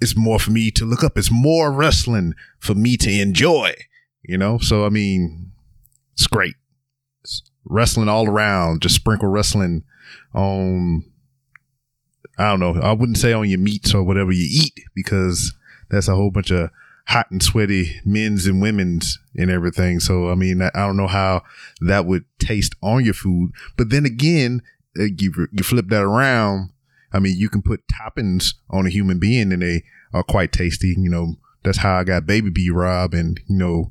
it's 0.00 0.16
more 0.16 0.38
for 0.38 0.50
me 0.50 0.70
to 0.72 0.84
look 0.84 1.02
up. 1.02 1.16
It's 1.16 1.30
more 1.30 1.72
wrestling 1.72 2.34
for 2.58 2.74
me 2.74 2.96
to 2.98 3.10
enjoy, 3.10 3.72
you 4.22 4.36
know? 4.36 4.58
So, 4.58 4.84
I 4.84 4.90
mean, 4.90 5.52
it's 6.20 6.26
great. 6.26 6.56
It's 7.22 7.42
wrestling 7.64 8.10
all 8.10 8.28
around, 8.28 8.82
just 8.82 8.94
sprinkle 8.94 9.28
wrestling 9.28 9.84
on, 10.34 11.02
I 12.38 12.50
don't 12.50 12.60
know, 12.60 12.78
I 12.78 12.92
wouldn't 12.92 13.16
say 13.16 13.32
on 13.32 13.48
your 13.48 13.58
meats 13.58 13.94
or 13.94 14.02
whatever 14.02 14.30
you 14.30 14.46
eat 14.50 14.84
because 14.94 15.54
that's 15.88 16.08
a 16.08 16.14
whole 16.14 16.30
bunch 16.30 16.50
of 16.50 16.68
hot 17.06 17.30
and 17.30 17.42
sweaty 17.42 18.02
men's 18.04 18.46
and 18.46 18.60
women's 18.60 19.18
and 19.34 19.50
everything. 19.50 19.98
So 19.98 20.28
I 20.30 20.34
mean, 20.34 20.60
I, 20.60 20.70
don't 20.74 20.98
know 20.98 21.06
how 21.06 21.42
that 21.80 22.04
would 22.04 22.26
taste 22.38 22.74
on 22.82 23.02
your 23.02 23.14
food. 23.14 23.52
But 23.78 23.88
then 23.88 24.04
again, 24.04 24.60
uh, 24.98 25.04
you 25.16 25.48
you 25.52 25.64
flip 25.64 25.88
that 25.88 26.02
around. 26.02 26.70
I 27.14 27.18
mean, 27.18 27.38
you 27.38 27.48
can 27.48 27.62
put 27.62 27.84
toppings 27.88 28.52
on 28.68 28.86
a 28.86 28.90
human 28.90 29.18
being 29.18 29.52
and 29.52 29.62
they 29.62 29.84
are 30.12 30.22
quite 30.22 30.52
tasty. 30.52 30.94
You 30.98 31.08
know, 31.08 31.36
that's 31.64 31.78
how 31.78 31.96
I 31.96 32.04
got 32.04 32.26
baby 32.26 32.50
B 32.50 32.68
Rob 32.68 33.14
and 33.14 33.40
you 33.48 33.56
know 33.56 33.90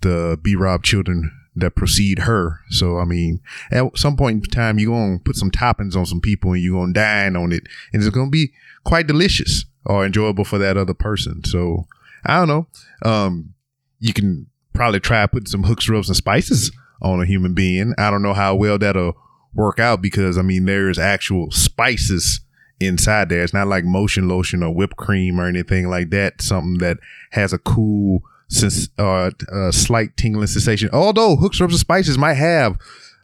the 0.00 0.36
B 0.42 0.56
Rob 0.56 0.82
children 0.82 1.30
that 1.58 1.76
precede 1.76 2.20
her. 2.20 2.60
So 2.70 2.98
I 2.98 3.04
mean, 3.04 3.40
at 3.70 3.96
some 3.96 4.16
point 4.16 4.44
in 4.44 4.50
time, 4.50 4.78
you're 4.78 4.92
gonna 4.92 5.18
put 5.18 5.36
some 5.36 5.50
toppings 5.50 5.96
on 5.96 6.06
some 6.06 6.20
people 6.20 6.52
and 6.52 6.62
you're 6.62 6.80
gonna 6.80 6.92
dine 6.92 7.36
on 7.36 7.52
it, 7.52 7.66
and 7.92 8.02
it's 8.02 8.14
gonna 8.14 8.30
be 8.30 8.52
quite 8.84 9.06
delicious 9.06 9.64
or 9.84 10.04
enjoyable 10.04 10.44
for 10.44 10.58
that 10.58 10.76
other 10.76 10.94
person. 10.94 11.44
So 11.44 11.86
I 12.24 12.36
don't 12.38 12.48
know. 12.48 12.66
Um, 13.04 13.54
you 14.00 14.12
can 14.12 14.46
probably 14.72 15.00
try 15.00 15.26
putting 15.26 15.46
some 15.46 15.64
hooks, 15.64 15.88
rubs, 15.88 16.08
and 16.08 16.16
spices 16.16 16.70
on 17.02 17.20
a 17.20 17.26
human 17.26 17.54
being. 17.54 17.94
I 17.98 18.10
don't 18.10 18.22
know 18.22 18.34
how 18.34 18.54
well 18.54 18.78
that'll 18.78 19.16
work 19.54 19.78
out 19.78 20.02
because 20.02 20.38
I 20.38 20.42
mean 20.42 20.64
there's 20.66 20.98
actual 20.98 21.50
spices 21.50 22.40
inside 22.80 23.28
there. 23.28 23.42
It's 23.42 23.54
not 23.54 23.66
like 23.66 23.84
motion 23.84 24.28
lotion 24.28 24.62
or 24.62 24.74
whipped 24.74 24.96
cream 24.96 25.40
or 25.40 25.46
anything 25.46 25.88
like 25.88 26.10
that. 26.10 26.40
Something 26.40 26.78
that 26.78 26.98
has 27.30 27.52
a 27.52 27.58
cool 27.58 28.22
since 28.48 28.88
uh, 28.98 29.30
a 29.52 29.72
slight 29.72 30.16
tingling 30.16 30.46
sensation. 30.46 30.88
Although 30.92 31.36
hooks, 31.36 31.60
rubs, 31.60 31.74
and 31.74 31.80
spices 31.80 32.18
might 32.18 32.34
have 32.34 32.78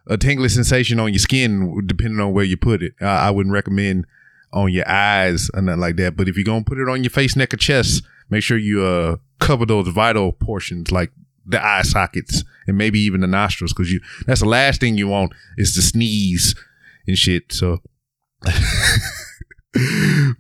a 0.07 0.17
tingling 0.19 0.51
sensation 0.51 1.01
on 1.01 1.13
your 1.13 1.19
skin 1.19 1.87
depending 1.87 2.21
on 2.21 2.33
where 2.33 2.45
you 2.45 2.57
put 2.57 2.83
it. 2.83 2.95
Uh, 3.01 3.07
I 3.07 3.31
wouldn't 3.31 3.53
recommend 3.53 4.07
on 4.53 4.71
your 4.71 4.89
eyes 4.89 5.51
or 5.55 5.63
nothing 5.63 5.81
like 5.81 5.97
that. 5.97 6.17
But 6.17 6.29
if 6.29 6.37
you're 6.37 6.45
gonna 6.45 6.65
put 6.65 6.79
it 6.79 6.89
on 6.89 7.03
your 7.03 7.11
face, 7.11 7.37
neck, 7.37 7.55
or 7.55 7.57
chest, 7.57 8.05
make 8.31 8.43
sure 8.43 8.59
you 8.59 8.85
uh, 8.85 9.17
cover 9.41 9.67
those 9.67 9.89
vital 9.89 10.33
portions 10.33 10.93
like 10.93 11.11
the 11.47 11.63
eye 11.63 11.83
sockets 11.83 12.45
and 12.67 12.79
maybe 12.79 12.99
even 13.01 13.21
the 13.21 13.27
nostrils 13.27 13.73
because 13.73 13.93
you 13.93 14.01
that's 14.27 14.41
the 14.41 14.49
last 14.49 14.81
thing 14.81 14.97
you 14.97 15.09
want 15.09 15.33
is 15.59 15.75
to 15.75 15.83
sneeze 15.83 16.55
and 17.07 17.19
shit. 17.19 17.53
So. 17.53 17.81
but 18.43 18.53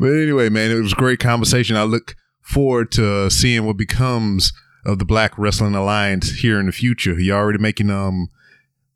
anyway, 0.06 0.48
man, 0.48 0.70
it 0.70 0.80
was 0.80 0.92
a 0.92 0.96
great 0.96 1.18
conversation. 1.18 1.76
I 1.76 1.82
look 1.84 2.14
forward 2.40 2.92
to 2.92 3.30
seeing 3.30 3.64
what 3.64 3.76
becomes 3.76 4.52
of 4.84 4.98
the 4.98 5.04
Black 5.04 5.36
Wrestling 5.38 5.74
Alliance 5.74 6.30
here 6.30 6.60
in 6.60 6.66
the 6.66 6.72
future. 6.72 7.18
You're 7.18 7.36
already 7.36 7.58
making 7.58 7.90
um 7.90 8.28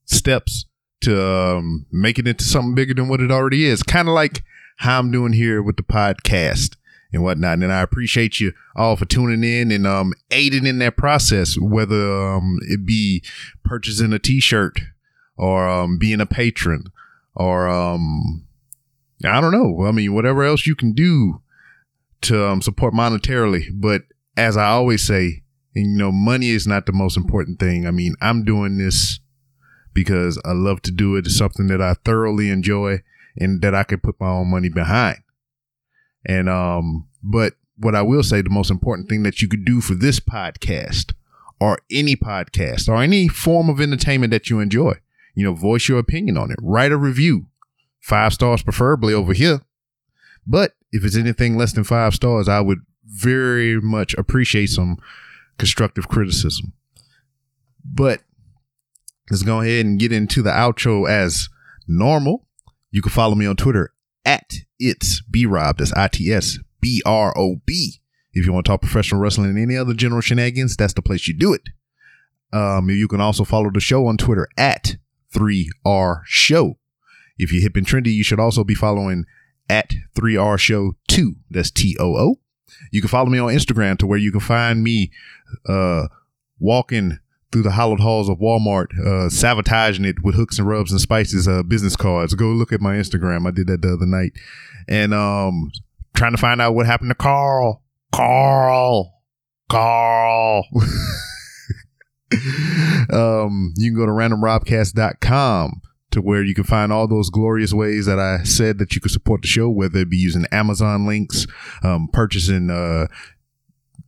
steps 0.05 0.67
to 1.01 1.23
um, 1.23 1.87
make 1.93 2.19
it 2.19 2.27
into 2.27 2.45
something 2.45 2.75
bigger 2.75 2.95
than 2.95 3.09
what 3.09 3.21
it 3.21 3.31
already 3.31 3.65
is. 3.65 3.83
Kind 3.83 4.09
of 4.09 4.15
like 4.15 4.43
how 4.79 4.99
I'm 4.99 5.11
doing 5.11 5.33
here 5.33 5.63
with 5.63 5.77
the 5.77 5.83
podcast 5.83 6.77
and 7.13 7.23
whatnot. 7.23 7.59
And 7.59 7.73
I 7.73 7.83
appreciate 7.83 8.41
you 8.41 8.53
all 8.75 8.97
for 8.97 9.05
tuning 9.05 9.45
in 9.45 9.71
and 9.71 9.87
um, 9.87 10.13
aiding 10.31 10.67
in 10.67 10.79
that 10.79 10.97
process, 10.97 11.59
whether 11.59 12.35
um, 12.35 12.59
it 12.63 12.85
be 12.85 13.23
purchasing 13.65 14.13
a 14.13 14.19
T-shirt 14.19 14.81
or 15.37 15.69
um, 15.69 15.99
being 15.99 16.21
a 16.21 16.27
patron 16.27 16.85
or 17.35 17.69
um, 17.69 18.47
I 19.25 19.41
don't 19.41 19.53
know. 19.53 19.87
I 19.87 19.93
mean, 19.93 20.15
whatever 20.15 20.45
else 20.45 20.67
you 20.67 20.75
can 20.75 20.93
do 20.93 21.41
to 22.23 22.47
um, 22.47 22.63
support 22.63 22.95
monetarily. 22.95 23.69
But 23.73 24.03
as 24.37 24.57
I 24.57 24.67
always 24.67 25.07
say, 25.07 25.43
and 25.75 25.93
you 25.93 25.99
know, 25.99 26.13
money 26.13 26.51
is 26.51 26.67
not 26.67 26.87
the 26.87 26.93
most 26.93 27.17
important 27.17 27.59
thing. 27.59 27.87
I 27.87 27.91
mean, 27.91 28.15
I'm 28.21 28.45
doing 28.45 28.79
this 28.79 29.21
because 29.95 30.41
I 30.45 30.53
love 30.53 30.83
to 30.83 30.91
do 30.91 31.17
it. 31.17 31.27
It's 31.27 31.37
something 31.37 31.67
that 31.69 31.83
I 31.83 31.95
thoroughly 32.05 32.51
enjoy 32.51 33.03
and 33.37 33.63
that 33.63 33.75
I 33.75 33.85
could 33.85 34.03
put 34.03 34.21
my 34.21 34.29
own 34.29 34.51
money 34.51 34.69
behind. 34.69 35.19
And 36.27 36.49
um, 36.49 37.09
but 37.23 37.55
what 37.77 37.95
I 37.95 38.03
will 38.03 38.23
say, 38.23 38.43
the 38.43 38.51
most 38.51 38.71
important 38.71 39.09
thing 39.09 39.23
that 39.23 39.41
you 39.41 39.49
could 39.49 39.65
do 39.65 39.81
for 39.81 39.95
this 39.95 40.21
podcast 40.21 41.15
or 41.61 41.79
any 41.91 42.17
podcast 42.17 42.89
or 42.89 43.03
any 43.03 43.29
form 43.29 43.69
of 43.69 43.81
entertainment 43.81 44.31
that 44.33 44.51
you 44.51 44.61
enjoy, 44.61 44.95
you 45.35 45.45
know, 45.45 45.55
voice 45.55 45.89
your 45.89 45.99
opinion 45.99 46.37
on 46.37 46.51
it, 46.51 46.59
write 46.61 46.93
a 46.93 46.97
review, 46.97 47.47
five 48.01 48.33
stars 48.33 48.63
preferably 48.63 49.15
over 49.15 49.33
here. 49.33 49.61
But 50.47 50.73
if 50.93 51.05
it's 51.05 51.17
anything 51.17 51.57
less 51.57 51.73
than 51.73 51.85
five 51.85 52.15
stars, 52.15 52.49
I 52.49 52.61
would 52.61 52.81
very 53.05 53.81
much 53.81 54.15
appreciate 54.15 54.69
some 54.69 54.99
constructive 55.59 56.09
criticism. 56.09 56.73
But 57.85 58.23
let's 59.31 59.43
go 59.43 59.61
ahead 59.61 59.87
and 59.87 59.99
get 59.99 60.13
into 60.13 60.43
the 60.43 60.51
outro 60.51 61.09
as 61.09 61.49
normal. 61.87 62.47
You 62.91 63.03
can 63.03 63.11
follow 63.11 63.35
me 63.35 63.47
on 63.47 63.57
Twitter 63.57 63.93
at 64.25 64.53
it's 64.79 65.23
B 65.23 65.47
Rob. 65.47 65.79
That's 65.79 65.93
I 65.93 66.09
T 66.09 66.33
S 66.33 66.59
B 66.81 67.03
R 67.05 67.37
O 67.37 67.57
B. 67.67 68.01
If 68.33 68.47
you 68.47 68.53
want 68.53 68.67
to 68.67 68.73
talk 68.73 68.83
professional 68.83 69.21
wrestling 69.21 69.51
and 69.51 69.59
any 69.59 69.77
other 69.77 69.95
general 69.95 70.21
shenanigans, 70.21 70.77
that's 70.77 70.93
the 70.93 71.03
place 71.03 71.27
you 71.27 71.35
do 71.35 71.53
it. 71.53 71.63
Um, 72.53 72.89
you 72.89 73.09
can 73.09 73.21
also 73.21 73.45
follow 73.45 73.71
the 73.71 73.81
show 73.81 74.07
on 74.07 74.17
Twitter 74.17 74.49
at 74.57 74.97
3R 75.35 76.23
Show. 76.25 76.79
If 77.37 77.53
you're 77.53 77.63
hip 77.63 77.77
and 77.77 77.87
trendy, 77.87 78.15
you 78.15 78.25
should 78.25 78.41
also 78.41 78.65
be 78.65 78.75
following 78.75 79.25
at 79.69 79.93
3R 80.17 80.59
Show 80.59 80.93
2. 81.09 81.37
That's 81.51 81.71
T 81.71 81.97
O 81.99 82.17
O. 82.17 82.37
You 82.91 83.01
can 83.01 83.09
follow 83.09 83.29
me 83.29 83.39
on 83.39 83.53
Instagram 83.53 83.99
to 83.99 84.07
where 84.07 84.19
you 84.19 84.31
can 84.31 84.41
find 84.41 84.83
me 84.83 85.11
uh, 85.69 86.09
walking 86.59 87.19
through 87.51 87.63
the 87.63 87.71
hollowed 87.71 88.01
halls 88.01 88.29
of 88.29 88.39
Walmart, 88.39 88.89
uh, 88.99 89.31
sabotaging 89.31 90.05
it 90.05 90.23
with 90.23 90.35
hooks 90.35 90.59
and 90.59 90.69
rubs 90.69 90.93
and 90.93 91.01
spices, 91.01 91.49
uh, 91.49 91.63
business 91.63 91.97
cards. 91.97 92.35
Go 92.35 92.49
look 92.49 92.73
at 92.73 92.81
my 92.81 92.97
Instagram. 92.97 93.47
I 93.47 93.51
did 93.51 93.69
that 93.69 93.83
the 93.83 93.95
other 93.95 94.07
night. 94.07 94.33
And 94.87 95.15
um, 95.15 95.71
trying 96.15 96.33
to 96.33 96.39
find 96.39 96.61
out 96.61 96.75
what 96.75 96.87
happened 96.87 97.11
to 97.11 97.15
Carl. 97.15 97.83
Carl. 98.13 99.15
Carl. 99.71 100.65
um, 103.13 103.73
you 103.77 103.91
can 103.91 103.99
go 103.99 104.07
to 104.07 104.13
randomrobcast.com 104.13 105.83
to 106.19 106.27
where 106.27 106.43
you 106.43 106.55
can 106.55 106.65
find 106.65 106.93
all 106.93 107.07
those 107.07 107.31
glorious 107.31 107.73
ways 107.73 108.07
that 108.07 108.19
I 108.19 108.43
said 108.43 108.79
that 108.79 108.95
you 108.95 109.01
could 109.01 109.13
support 109.13 109.43
the 109.43 109.49
show, 109.49 109.69
whether 109.69 110.01
it 110.01 110.11
be 110.11 110.17
using 110.17 110.47
Amazon 110.51 111.07
links, 111.07 111.47
um, 111.83 112.09
purchasing 112.13 112.71
uh, 112.71 113.07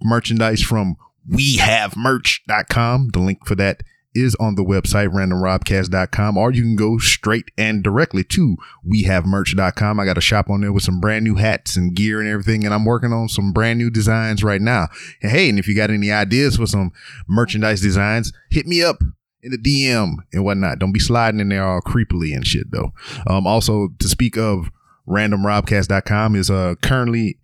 merchandise 0.03 0.63
from 0.63 0.97
wehavemerch.com. 1.31 3.11
The 3.13 3.21
link 3.21 3.47
for 3.47 3.55
that 3.55 3.83
is 4.13 4.35
on 4.41 4.57
the 4.57 4.65
website 4.65 5.09
randomrobcast.com 5.11 6.37
or 6.37 6.51
you 6.51 6.63
can 6.63 6.75
go 6.75 6.99
straight 6.99 7.53
and 7.57 7.85
directly 7.85 8.25
to 8.25 8.57
wehavemerch.com. 8.85 10.01
I 10.01 10.05
got 10.05 10.19
a 10.19 10.23
shop 10.23 10.51
on 10.51 10.63
there 10.63 10.73
with 10.73 10.83
some 10.83 10.99
brand 10.99 11.25
new 11.25 11.37
hats 11.37 11.77
and 11.77 11.95
gear 11.95 12.19
and 12.19 12.29
everything 12.29 12.65
and 12.65 12.75
I'm 12.75 12.85
working 12.85 13.13
on 13.13 13.29
some 13.29 13.53
brand 13.53 13.79
new 13.79 13.89
designs 13.89 14.43
right 14.43 14.61
now. 14.61 14.89
And 15.23 15.31
hey, 15.31 15.49
and 15.49 15.61
if 15.61 15.69
you 15.69 15.77
got 15.77 15.91
any 15.91 16.11
ideas 16.11 16.57
for 16.57 16.67
some 16.67 16.91
merchandise 17.29 17.81
designs, 17.81 18.33
hit 18.51 18.67
me 18.67 18.83
up 18.83 19.01
in 19.43 19.53
the 19.53 19.59
DM 19.59 20.17
and 20.33 20.45
whatnot. 20.45 20.79
Don't 20.79 20.93
be 20.93 21.01
sliding 21.01 21.41
in 21.41 21.49
there 21.49 21.67
all 21.67 21.81
creepily 21.81 22.35
and 22.35 22.47
shit 22.47 22.71
though. 22.71 22.93
Um, 23.27 23.47
also 23.47 23.89
to 23.99 24.09
speak 24.09 24.37
of 24.37 24.71
randomrobcast.com 25.09 26.37
is 26.37 26.51
uh 26.51 26.75
currently 26.83 27.39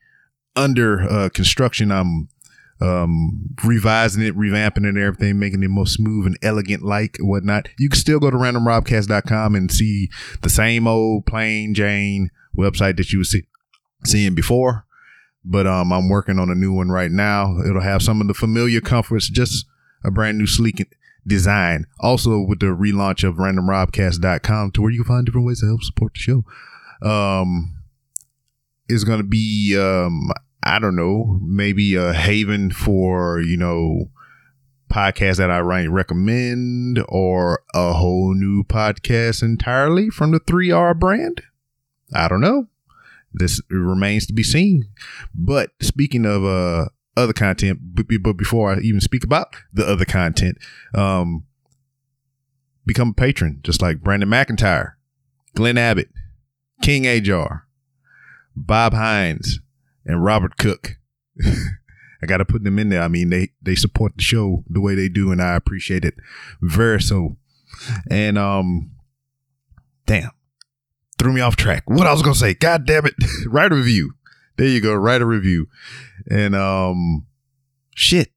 under 0.54 1.00
uh 1.02 1.28
construction. 1.30 1.90
I'm 1.90 2.28
um, 2.80 3.54
revising 3.64 4.22
it, 4.22 4.36
revamping 4.36 4.84
it 4.84 4.88
and 4.88 4.98
everything, 4.98 5.38
making 5.38 5.62
it 5.62 5.68
more 5.68 5.86
smooth 5.86 6.26
and 6.26 6.38
elegant 6.42 6.82
like 6.82 7.18
and 7.18 7.28
whatnot. 7.28 7.68
You 7.78 7.88
can 7.88 7.98
still 7.98 8.18
go 8.18 8.30
to 8.30 8.36
randomrobcast.com 8.36 9.54
and 9.54 9.72
see 9.72 10.10
the 10.42 10.50
same 10.50 10.86
old 10.86 11.26
plain 11.26 11.74
Jane 11.74 12.30
website 12.56 12.96
that 12.98 13.12
you 13.12 13.20
were 13.20 13.24
see, 13.24 13.44
seeing 14.04 14.34
before. 14.34 14.84
But 15.44 15.66
um, 15.66 15.92
I'm 15.92 16.08
working 16.08 16.38
on 16.38 16.50
a 16.50 16.54
new 16.54 16.72
one 16.72 16.90
right 16.90 17.10
now. 17.10 17.58
It'll 17.60 17.80
have 17.80 18.02
some 18.02 18.20
of 18.20 18.26
the 18.26 18.34
familiar 18.34 18.80
comforts, 18.80 19.28
just 19.28 19.64
a 20.04 20.10
brand 20.10 20.38
new 20.38 20.46
sleek 20.46 20.84
design. 21.26 21.86
Also 22.00 22.40
with 22.40 22.60
the 22.60 22.66
relaunch 22.66 23.26
of 23.26 23.36
randomrobcast.com 23.36 24.72
to 24.72 24.82
where 24.82 24.90
you 24.90 25.04
can 25.04 25.14
find 25.14 25.26
different 25.26 25.46
ways 25.46 25.60
to 25.60 25.66
help 25.66 25.82
support 25.82 26.14
the 26.14 26.20
show. 26.20 26.44
Um, 27.02 27.72
is 28.88 29.04
going 29.04 29.18
to 29.18 29.26
be 29.26 29.76
um, 29.78 30.30
I 30.66 30.80
don't 30.80 30.96
know, 30.96 31.38
maybe 31.42 31.94
a 31.94 32.12
haven 32.12 32.72
for, 32.72 33.40
you 33.40 33.56
know, 33.56 34.10
podcasts 34.90 35.36
that 35.36 35.48
I 35.48 35.60
recommend 35.60 37.04
or 37.08 37.62
a 37.72 37.92
whole 37.92 38.34
new 38.34 38.64
podcast 38.64 39.44
entirely 39.44 40.10
from 40.10 40.32
the 40.32 40.40
3R 40.40 40.98
brand. 40.98 41.42
I 42.12 42.26
don't 42.26 42.40
know. 42.40 42.66
This 43.32 43.60
remains 43.70 44.26
to 44.26 44.32
be 44.32 44.42
seen. 44.42 44.88
But 45.32 45.70
speaking 45.80 46.26
of 46.26 46.44
uh, 46.44 46.88
other 47.16 47.32
content, 47.32 47.80
but 47.94 48.36
before 48.36 48.74
I 48.74 48.80
even 48.80 49.00
speak 49.00 49.24
about 49.24 49.54
the 49.72 49.86
other 49.86 50.04
content, 50.04 50.58
um, 50.94 51.44
become 52.84 53.10
a 53.10 53.14
patron, 53.14 53.60
just 53.62 53.82
like 53.82 54.02
Brandon 54.02 54.28
McIntyre, 54.28 54.92
Glenn 55.54 55.78
Abbott, 55.78 56.10
King 56.82 57.06
Ajar, 57.06 57.66
Bob 58.54 58.92
Hines, 58.92 59.60
and 60.04 60.22
Robert 60.22 60.56
Cook. 60.56 60.98
I 62.22 62.26
got 62.26 62.38
to 62.38 62.44
put 62.44 62.64
them 62.64 62.78
in 62.78 62.88
there. 62.88 63.02
I 63.02 63.08
mean, 63.08 63.30
they 63.30 63.50
they 63.60 63.74
support 63.74 64.12
the 64.16 64.22
show 64.22 64.64
the 64.68 64.80
way 64.80 64.94
they 64.94 65.08
do, 65.08 65.30
and 65.32 65.42
I 65.42 65.54
appreciate 65.54 66.04
it 66.04 66.14
very 66.60 67.00
so. 67.00 67.36
And 68.10 68.38
um, 68.38 68.92
damn, 70.06 70.30
threw 71.18 71.32
me 71.32 71.40
off 71.40 71.56
track. 71.56 71.88
What 71.88 72.06
I 72.06 72.12
was 72.12 72.22
gonna 72.22 72.34
say? 72.34 72.54
God 72.54 72.86
damn 72.86 73.06
it! 73.06 73.14
write 73.46 73.72
a 73.72 73.76
review. 73.76 74.14
There 74.56 74.66
you 74.66 74.80
go. 74.80 74.94
Write 74.94 75.22
a 75.22 75.26
review. 75.26 75.68
And 76.30 76.54
um, 76.54 77.26
shit. 77.94 78.30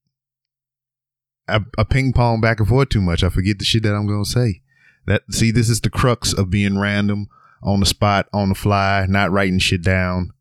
I, 1.48 1.60
I 1.78 1.84
ping 1.84 2.14
pong 2.14 2.42
back 2.42 2.60
and 2.60 2.68
forth 2.70 2.90
too 2.90 3.02
much. 3.02 3.24
I 3.24 3.30
forget 3.30 3.58
the 3.58 3.66
shit 3.66 3.84
that 3.84 3.96
I'm 3.96 4.08
gonna 4.08 4.26
say. 4.26 4.62
That 5.08 5.24
see, 5.32 5.52
this 5.52 5.70
is 5.70 5.82
the 5.82 5.90
crux 5.90 6.34
of 6.34 6.52
being 6.52 6.78
random, 6.78 7.28
on 7.64 7.80
the 7.80 7.86
spot, 7.86 8.28
on 8.32 8.50
the 8.50 8.56
fly, 8.56 9.06
not 9.10 9.32
writing 9.32 9.60
shit 9.60 9.82
down, 9.82 10.32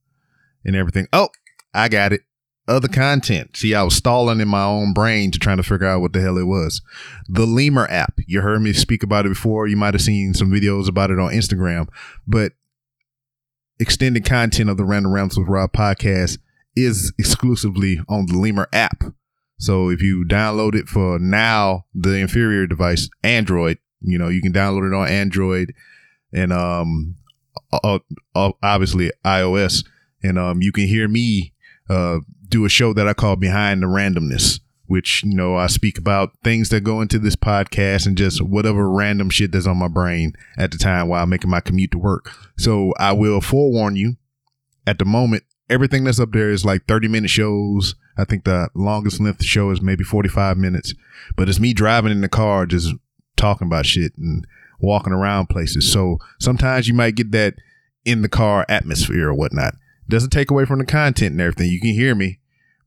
and 0.64 0.76
everything. 0.76 1.06
Oh, 1.12 1.28
I 1.72 1.88
got 1.88 2.12
it. 2.12 2.22
Other 2.66 2.88
content. 2.88 3.56
See, 3.56 3.74
I 3.74 3.82
was 3.82 3.94
stalling 3.94 4.40
in 4.40 4.48
my 4.48 4.64
own 4.64 4.92
brain 4.92 5.30
to 5.30 5.38
trying 5.38 5.56
to 5.56 5.62
figure 5.62 5.86
out 5.86 6.02
what 6.02 6.12
the 6.12 6.20
hell 6.20 6.36
it 6.36 6.46
was. 6.46 6.82
The 7.26 7.46
Lemur 7.46 7.86
app. 7.88 8.18
You 8.26 8.42
heard 8.42 8.60
me 8.60 8.74
speak 8.74 9.02
about 9.02 9.24
it 9.24 9.30
before. 9.30 9.66
You 9.66 9.78
might 9.78 9.94
have 9.94 10.02
seen 10.02 10.34
some 10.34 10.50
videos 10.50 10.86
about 10.86 11.10
it 11.10 11.18
on 11.18 11.32
Instagram, 11.32 11.88
but 12.26 12.52
extended 13.80 14.24
content 14.24 14.70
of 14.70 14.76
the 14.76 14.84
Random 14.84 15.12
Rambles 15.12 15.38
with 15.38 15.48
Rob 15.48 15.72
podcast 15.72 16.38
is 16.76 17.12
exclusively 17.18 18.00
on 18.08 18.26
the 18.26 18.38
Lemur 18.38 18.68
app. 18.72 19.04
So 19.58 19.90
if 19.90 20.00
you 20.00 20.24
download 20.24 20.74
it 20.74 20.88
for 20.88 21.18
now, 21.18 21.84
the 21.94 22.14
inferior 22.14 22.66
device, 22.66 23.08
Android, 23.24 23.78
you 24.00 24.18
know, 24.18 24.28
you 24.28 24.40
can 24.40 24.52
download 24.52 24.86
it 24.86 24.94
on 24.94 25.08
Android 25.08 25.74
and 26.32 26.52
um 26.52 27.16
obviously 28.62 29.10
iOS 29.24 29.84
and 30.22 30.38
um 30.38 30.62
you 30.62 30.72
can 30.72 30.86
hear 30.86 31.08
me 31.08 31.54
uh 31.90 32.18
do 32.48 32.64
a 32.64 32.68
show 32.68 32.92
that 32.92 33.08
I 33.08 33.12
call 33.12 33.36
Behind 33.36 33.82
the 33.82 33.86
Randomness, 33.86 34.60
which, 34.88 35.22
you 35.24 35.36
know, 35.36 35.56
I 35.56 35.68
speak 35.68 35.96
about 35.96 36.32
things 36.42 36.70
that 36.70 36.80
go 36.80 37.00
into 37.00 37.18
this 37.18 37.36
podcast 37.36 38.06
and 38.06 38.18
just 38.18 38.42
whatever 38.42 38.90
random 38.90 39.30
shit 39.30 39.52
that's 39.52 39.66
on 39.66 39.76
my 39.76 39.88
brain 39.88 40.34
at 40.56 40.72
the 40.72 40.78
time 40.78 41.08
while 41.08 41.22
I'm 41.22 41.30
making 41.30 41.50
my 41.50 41.60
commute 41.60 41.92
to 41.92 41.98
work. 41.98 42.32
So 42.56 42.92
I 42.98 43.12
will 43.12 43.40
forewarn 43.40 43.94
you 43.94 44.16
at 44.88 44.98
the 44.98 45.04
moment, 45.04 45.44
everything 45.68 46.04
that's 46.04 46.18
up 46.18 46.32
there 46.32 46.50
is 46.50 46.64
like 46.64 46.86
30 46.86 47.08
minute 47.08 47.28
shows. 47.28 47.94
I 48.16 48.24
think 48.24 48.44
the 48.44 48.70
longest 48.74 49.20
length 49.20 49.44
show 49.44 49.70
is 49.70 49.82
maybe 49.82 50.02
45 50.02 50.56
minutes, 50.56 50.94
but 51.36 51.46
it's 51.46 51.60
me 51.60 51.74
driving 51.74 52.10
in 52.10 52.22
the 52.22 52.28
car, 52.28 52.64
just 52.64 52.94
talking 53.36 53.66
about 53.66 53.84
shit 53.84 54.12
and 54.16 54.46
walking 54.80 55.12
around 55.12 55.48
places. 55.48 55.92
So 55.92 56.18
sometimes 56.40 56.88
you 56.88 56.94
might 56.94 57.16
get 57.16 57.32
that 57.32 57.54
in 58.06 58.22
the 58.22 58.30
car 58.30 58.64
atmosphere 58.68 59.28
or 59.28 59.34
whatnot. 59.34 59.74
Doesn't 60.08 60.30
take 60.30 60.50
away 60.50 60.64
from 60.64 60.78
the 60.78 60.86
content 60.86 61.32
and 61.32 61.40
everything. 61.42 61.70
You 61.70 61.80
can 61.80 61.92
hear 61.92 62.14
me, 62.14 62.38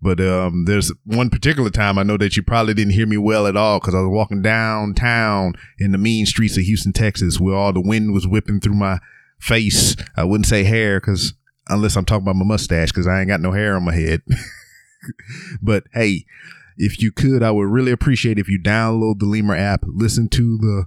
but 0.02 0.20
um, 0.20 0.66
there's 0.66 0.92
one 1.06 1.30
particular 1.30 1.70
time 1.70 1.98
I 1.98 2.04
know 2.04 2.18
that 2.18 2.36
you 2.36 2.44
probably 2.44 2.74
didn't 2.74 2.94
hear 2.94 3.06
me 3.06 3.18
well 3.18 3.46
at 3.46 3.56
all 3.56 3.80
because 3.80 3.94
I 3.94 4.00
was 4.00 4.10
walking 4.10 4.42
downtown 4.42 5.54
in 5.78 5.92
the 5.92 5.98
mean 5.98 6.26
streets 6.26 6.58
of 6.58 6.64
Houston, 6.64 6.92
Texas, 6.92 7.40
where 7.40 7.56
all 7.56 7.72
the 7.72 7.82
wind 7.82 8.14
was 8.14 8.28
whipping 8.28 8.60
through 8.60 8.76
my 8.76 9.00
face. 9.40 9.96
I 10.18 10.24
wouldn't 10.24 10.48
say 10.48 10.64
hair 10.64 11.00
because 11.00 11.34
unless 11.68 11.96
I'm 11.96 12.06
talking 12.06 12.24
about 12.24 12.36
my 12.36 12.46
mustache 12.46 12.92
because 12.92 13.08
I 13.08 13.20
ain't 13.20 13.30
got 13.30 13.42
no 13.42 13.52
hair 13.52 13.76
on 13.76 13.86
my 13.86 13.94
head. 13.94 14.22
but 15.62 15.84
hey, 15.94 16.26
if 16.78 17.02
you 17.02 17.12
could, 17.12 17.44
I 17.44 17.52
would 17.52 17.68
really 17.68 17.92
appreciate 17.92 18.40
if 18.40 18.50
you 18.50 18.60
download 18.60 19.20
the 19.20 19.26
Lemur 19.26 19.56
app, 19.56 19.84
listen 19.86 20.30
to 20.30 20.58
the 20.58 20.86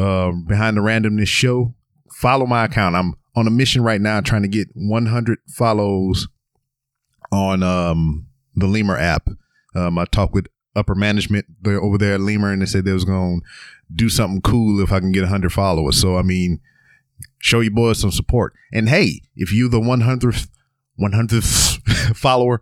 uh, 0.00 0.32
Behind 0.46 0.76
the 0.76 0.80
Randomness 0.80 1.28
show, 1.28 1.74
follow 2.12 2.46
my 2.46 2.66
account. 2.66 2.94
I'm 2.94 3.14
on 3.34 3.48
a 3.48 3.50
mission 3.50 3.82
right 3.82 4.00
now 4.00 4.20
trying 4.20 4.42
to 4.42 4.48
get 4.48 4.68
100 4.74 5.38
follows 5.48 6.28
on 7.32 7.64
um, 7.64 8.26
the 8.54 8.66
Lemur 8.66 8.96
app. 8.96 9.28
Um, 9.74 9.98
I 9.98 10.04
talked 10.04 10.34
with 10.34 10.46
upper 10.76 10.94
management 10.94 11.46
there, 11.60 11.80
over 11.80 11.98
there 11.98 12.14
at 12.14 12.20
Lemur 12.20 12.52
and 12.52 12.62
they 12.62 12.66
said 12.66 12.84
they 12.84 12.92
was 12.92 13.04
going 13.04 13.40
to 13.40 13.46
do 13.94 14.08
something 14.08 14.40
cool 14.40 14.80
if 14.82 14.92
I 14.92 15.00
can 15.00 15.12
get 15.12 15.20
100 15.20 15.52
followers. 15.52 16.00
So, 16.00 16.16
I 16.16 16.22
mean, 16.22 16.60
show 17.38 17.60
your 17.60 17.72
boys 17.72 18.00
some 18.00 18.10
support. 18.10 18.54
And 18.72 18.88
hey, 18.88 19.22
if 19.36 19.52
you 19.52 19.68
the 19.68 19.80
100th 19.80 20.48
100th 21.00 22.16
follower, 22.16 22.60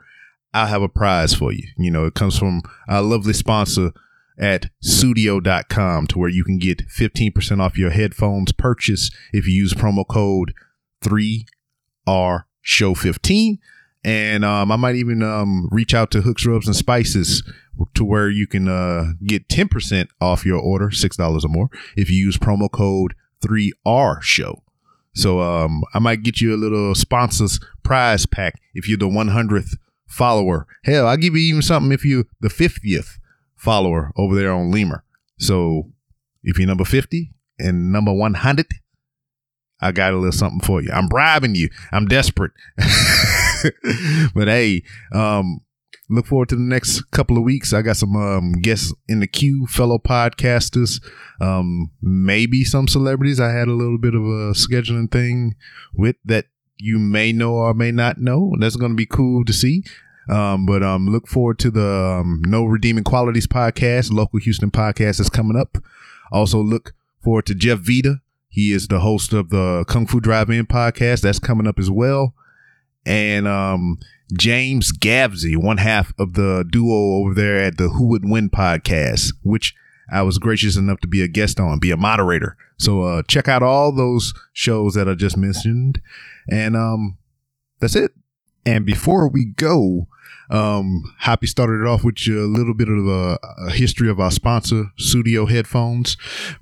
I'll 0.54 0.66
have 0.66 0.82
a 0.82 0.88
prize 0.88 1.34
for 1.34 1.52
you. 1.52 1.68
You 1.78 1.90
know, 1.90 2.06
it 2.06 2.14
comes 2.14 2.38
from 2.38 2.62
our 2.88 3.02
lovely 3.02 3.32
sponsor 3.32 3.92
at 4.38 4.70
sudio.com 4.82 6.06
to 6.08 6.18
where 6.18 6.28
you 6.28 6.44
can 6.44 6.58
get 6.58 6.88
15% 6.88 7.60
off 7.60 7.78
your 7.78 7.90
headphones 7.90 8.52
purchase 8.52 9.10
if 9.32 9.46
you 9.46 9.54
use 9.54 9.74
promo 9.74 10.06
code 10.06 10.54
3R 11.02 12.44
show 12.62 12.94
15 12.94 13.58
and 14.04 14.44
um, 14.44 14.72
I 14.72 14.76
might 14.76 14.96
even 14.96 15.22
um, 15.22 15.68
reach 15.70 15.94
out 15.94 16.10
to 16.12 16.22
Hooks 16.22 16.44
Rubs 16.44 16.66
and 16.66 16.74
Spices 16.74 17.42
to 17.94 18.04
where 18.04 18.28
you 18.28 18.46
can 18.46 18.68
uh, 18.68 19.12
get 19.24 19.48
10% 19.48 20.08
off 20.20 20.44
your 20.44 20.58
order, 20.58 20.88
$6 20.88 21.44
or 21.44 21.48
more, 21.48 21.68
if 21.96 22.10
you 22.10 22.16
use 22.16 22.36
promo 22.36 22.70
code 22.70 23.14
3R 23.42 24.20
show. 24.22 24.62
So 25.14 25.40
um, 25.40 25.82
I 25.94 25.98
might 25.98 26.22
get 26.22 26.40
you 26.40 26.54
a 26.54 26.56
little 26.56 26.94
sponsors 26.94 27.60
prize 27.82 28.26
pack 28.26 28.60
if 28.74 28.88
you're 28.88 28.98
the 28.98 29.06
100th 29.06 29.76
follower. 30.06 30.66
Hell, 30.84 31.06
I'll 31.06 31.16
give 31.16 31.34
you 31.34 31.40
even 31.40 31.62
something 31.62 31.92
if 31.92 32.04
you're 32.04 32.24
the 32.40 32.48
50th 32.48 33.18
follower 33.56 34.12
over 34.16 34.34
there 34.34 34.52
on 34.52 34.70
Lemur. 34.70 35.04
So 35.38 35.90
if 36.42 36.58
you're 36.58 36.66
number 36.66 36.84
50 36.84 37.32
and 37.58 37.92
number 37.92 38.12
100, 38.12 38.66
I 39.80 39.92
got 39.92 40.12
a 40.12 40.16
little 40.16 40.32
something 40.32 40.60
for 40.60 40.82
you. 40.82 40.90
I'm 40.92 41.08
bribing 41.08 41.54
you. 41.54 41.68
I'm 41.92 42.06
desperate. 42.06 42.52
but 44.34 44.48
hey, 44.48 44.82
um, 45.12 45.60
look 46.08 46.26
forward 46.26 46.48
to 46.50 46.56
the 46.56 46.62
next 46.62 47.10
couple 47.10 47.36
of 47.36 47.42
weeks. 47.42 47.72
I 47.72 47.82
got 47.82 47.96
some 47.96 48.16
um, 48.16 48.52
guests 48.52 48.92
in 49.08 49.20
the 49.20 49.26
queue, 49.26 49.66
fellow 49.66 49.98
podcasters, 49.98 51.02
um, 51.40 51.90
maybe 52.00 52.64
some 52.64 52.88
celebrities. 52.88 53.40
I 53.40 53.50
had 53.50 53.68
a 53.68 53.72
little 53.72 53.98
bit 53.98 54.14
of 54.14 54.22
a 54.22 54.52
scheduling 54.52 55.10
thing 55.10 55.56
with 55.94 56.16
that 56.24 56.46
you 56.76 56.98
may 56.98 57.32
know 57.32 57.54
or 57.54 57.74
may 57.74 57.92
not 57.92 58.18
know. 58.18 58.54
That's 58.58 58.76
going 58.76 58.92
to 58.92 58.96
be 58.96 59.06
cool 59.06 59.44
to 59.44 59.52
see. 59.52 59.84
Um, 60.28 60.66
but 60.66 60.82
um, 60.82 61.08
look 61.08 61.26
forward 61.26 61.58
to 61.60 61.70
the 61.70 62.20
um, 62.20 62.42
No 62.46 62.64
Redeeming 62.64 63.04
Qualities 63.04 63.46
podcast, 63.46 64.12
local 64.12 64.38
Houston 64.38 64.70
podcast 64.70 65.18
that's 65.18 65.30
coming 65.30 65.56
up. 65.56 65.78
Also 66.30 66.60
look 66.60 66.94
forward 67.22 67.46
to 67.46 67.54
Jeff 67.54 67.78
Vita. 67.80 68.20
He 68.48 68.72
is 68.72 68.88
the 68.88 69.00
host 69.00 69.32
of 69.32 69.50
the 69.50 69.84
Kung 69.88 70.06
Fu 70.06 70.20
Drive-In 70.20 70.66
podcast. 70.66 71.22
That's 71.22 71.38
coming 71.38 71.66
up 71.66 71.78
as 71.78 71.90
well. 71.90 72.34
And 73.04 73.48
um, 73.48 73.98
James 74.36 74.92
Gavsey, 74.92 75.56
one 75.56 75.78
half 75.78 76.12
of 76.18 76.34
the 76.34 76.64
duo 76.68 77.20
over 77.20 77.34
there 77.34 77.58
at 77.58 77.78
the 77.78 77.88
Who 77.90 78.06
Would 78.08 78.28
Win 78.28 78.48
podcast, 78.48 79.32
which 79.42 79.74
I 80.10 80.22
was 80.22 80.38
gracious 80.38 80.76
enough 80.76 81.00
to 81.00 81.08
be 81.08 81.22
a 81.22 81.28
guest 81.28 81.58
on, 81.58 81.78
be 81.78 81.90
a 81.90 81.96
moderator. 81.96 82.56
So 82.78 83.02
uh, 83.02 83.22
check 83.28 83.48
out 83.48 83.62
all 83.62 83.92
those 83.92 84.34
shows 84.52 84.94
that 84.94 85.08
I 85.08 85.14
just 85.14 85.36
mentioned. 85.36 86.00
And 86.50 86.76
um, 86.76 87.18
that's 87.80 87.96
it. 87.96 88.12
And 88.64 88.84
before 88.86 89.28
we 89.28 89.46
go, 89.46 90.06
um, 90.50 91.14
Happy 91.20 91.46
started 91.46 91.80
it 91.80 91.88
off 91.88 92.04
with 92.04 92.16
a 92.28 92.32
little 92.32 92.74
bit 92.74 92.88
of 92.88 93.06
a, 93.06 93.38
a 93.66 93.70
history 93.70 94.08
of 94.08 94.20
our 94.20 94.30
sponsor, 94.30 94.86
Sudio 95.00 95.50
Headphones, 95.50 96.16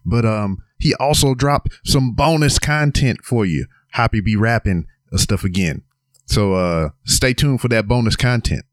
but 0.04 0.24
um, 0.24 0.62
he 0.78 0.94
also 0.94 1.34
dropped 1.34 1.68
some 1.84 2.14
bonus 2.14 2.58
content 2.58 3.24
for 3.24 3.44
you. 3.44 3.66
Happy 3.92 4.20
be 4.20 4.36
rapping 4.36 4.86
stuff 5.16 5.42
again. 5.42 5.82
So 6.30 6.54
uh, 6.54 6.90
stay 7.04 7.34
tuned 7.34 7.60
for 7.60 7.66
that 7.70 7.88
bonus 7.88 8.14
content. 8.14 8.64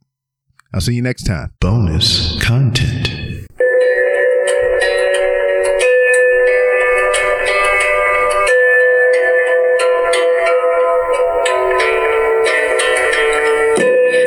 I'll 0.72 0.80
see 0.80 0.94
you 0.94 1.02
next 1.02 1.24
time. 1.24 1.54
Bonus 1.60 2.40
content. 2.40 3.48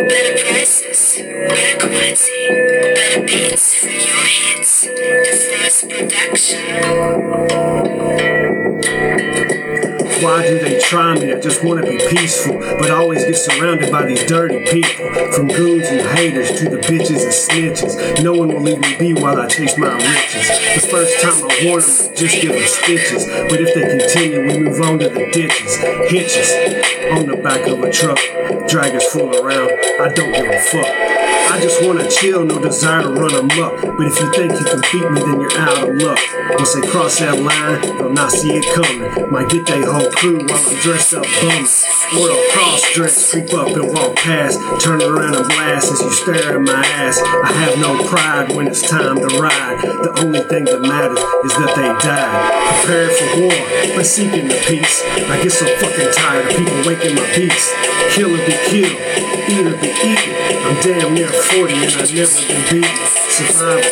Better 0.08 0.44
prices, 0.44 1.22
better 1.22 1.86
quality, 1.86 2.48
better 2.96 3.22
beats, 3.22 3.84
your 3.84 4.26
hits, 4.26 4.88
Difference 4.88 5.84
production. 5.84 8.09
Why 10.22 10.46
do 10.46 10.58
they 10.58 10.78
try 10.78 11.14
me? 11.14 11.32
I 11.32 11.40
just 11.40 11.64
wanna 11.64 11.82
be 11.82 11.96
peaceful, 11.96 12.58
but 12.58 12.90
always 12.90 13.24
get 13.24 13.36
surrounded 13.36 13.90
by 13.90 14.04
these 14.04 14.24
dirty 14.26 14.64
people. 14.66 15.06
From 15.32 15.48
goons 15.48 15.86
and 15.88 16.00
haters 16.00 16.50
to 16.58 16.68
the 16.68 16.76
bitches 16.76 17.22
and 17.24 17.32
snitches. 17.32 18.22
No 18.22 18.34
one 18.34 18.48
will 18.48 18.60
leave 18.60 18.80
me 18.80 18.96
be 18.98 19.14
while 19.14 19.40
I 19.40 19.46
chase 19.46 19.78
my 19.78 19.94
riches. 19.94 20.48
The 20.74 20.88
first 20.90 21.20
time 21.22 21.50
I 21.50 21.64
warn 21.64 21.80
them, 21.80 22.16
just 22.16 22.42
give 22.42 22.52
them 22.52 22.66
stitches. 22.66 23.24
But 23.48 23.60
if 23.60 23.74
they 23.74 23.98
continue, 23.98 24.46
we 24.46 24.58
move 24.58 24.80
on 24.82 24.98
to 24.98 25.08
the 25.08 25.30
ditches. 25.32 25.76
Hitches 26.10 26.50
on 27.12 27.26
the 27.26 27.36
back 27.42 27.66
of 27.66 27.80
a 27.80 27.90
truck. 27.90 28.18
Drag 28.68 28.94
us 28.94 29.06
fool 29.06 29.34
around. 29.34 29.70
I 30.00 30.12
don't 30.12 30.32
give 30.32 30.46
a 30.46 30.60
fuck. 30.60 31.29
I 31.50 31.58
just 31.60 31.84
wanna 31.84 32.08
chill, 32.08 32.44
no 32.44 32.60
desire 32.60 33.02
to 33.02 33.08
run 33.08 33.34
amok. 33.34 33.82
But 33.82 34.06
if 34.06 34.20
you 34.20 34.30
think 34.30 34.52
you 34.52 34.64
can 34.64 34.80
beat 34.92 35.10
me, 35.10 35.20
then 35.20 35.40
you're 35.40 35.58
out 35.58 35.82
of 35.82 35.96
luck. 35.96 36.18
Once 36.54 36.74
they 36.74 36.86
cross 36.86 37.18
that 37.18 37.42
line, 37.42 37.80
they'll 37.98 38.12
not 38.12 38.30
see 38.30 38.54
it 38.54 38.64
coming. 38.70 39.02
Might 39.32 39.50
get 39.50 39.66
they 39.66 39.82
whole 39.82 40.10
crew 40.12 40.46
while 40.46 40.62
I'm 40.62 40.76
dressed 40.78 41.12
up 41.12 41.26
bumming. 41.42 41.66
World 42.14 42.38
cross 42.54 42.82
dress, 42.94 43.30
creep 43.30 43.52
up 43.52 43.74
and 43.74 43.92
walk 43.92 44.14
past. 44.16 44.58
Turn 44.80 45.02
around 45.02 45.34
and 45.34 45.46
blast 45.48 45.90
as 45.90 46.00
you 46.00 46.10
stare 46.10 46.54
at 46.54 46.60
my 46.60 46.86
ass. 46.86 47.18
I 47.18 47.52
have 47.66 47.78
no 47.78 47.98
pride 48.06 48.54
when 48.54 48.68
it's 48.68 48.82
time 48.88 49.16
to 49.16 49.26
ride. 49.38 49.82
The 49.82 50.22
only 50.22 50.40
thing 50.46 50.66
that 50.66 50.80
matters 50.82 51.18
is 51.18 51.54
that 51.58 51.74
they 51.74 51.90
died. 51.98 52.86
Prepared 52.86 53.10
for 53.10 53.28
war, 53.42 53.96
but 53.96 54.06
seeking 54.06 54.46
the 54.46 54.58
peace. 54.70 55.02
I 55.26 55.42
get 55.42 55.50
so 55.50 55.66
fucking 55.66 56.14
tired 56.14 56.46
of 56.46 56.56
people 56.56 56.78
waking 56.86 57.14
my 57.14 57.26
peace. 57.34 57.74
Kill 58.14 58.34
or 58.34 58.46
be 58.46 58.54
killed, 58.70 58.98
eat 59.50 59.66
or 59.66 59.76
be 59.82 59.90
eaten. 59.90 60.50
I'm 60.62 60.80
damn 60.82 61.14
near 61.14 61.28
40 61.42 61.72
and 61.72 61.84
I've 61.84 62.12
never 62.12 62.40
been 62.46 62.82
beat. 62.82 63.08
Survival. 63.30 63.82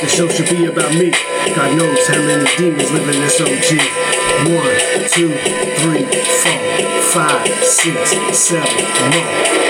The 0.00 0.08
show 0.08 0.28
should 0.28 0.48
be 0.48 0.66
about 0.66 0.94
me. 0.94 1.10
God 1.54 1.76
knows 1.76 2.06
how 2.06 2.20
many 2.20 2.48
demons 2.56 2.90
live 2.90 3.08
in 3.08 3.20
this 3.20 3.40
OG. 3.40 3.78
One, 4.48 5.08
two, 5.10 5.32
three, 5.80 6.04
four, 6.04 7.00
five, 7.12 7.48
six, 7.64 8.10
seven. 8.38 9.63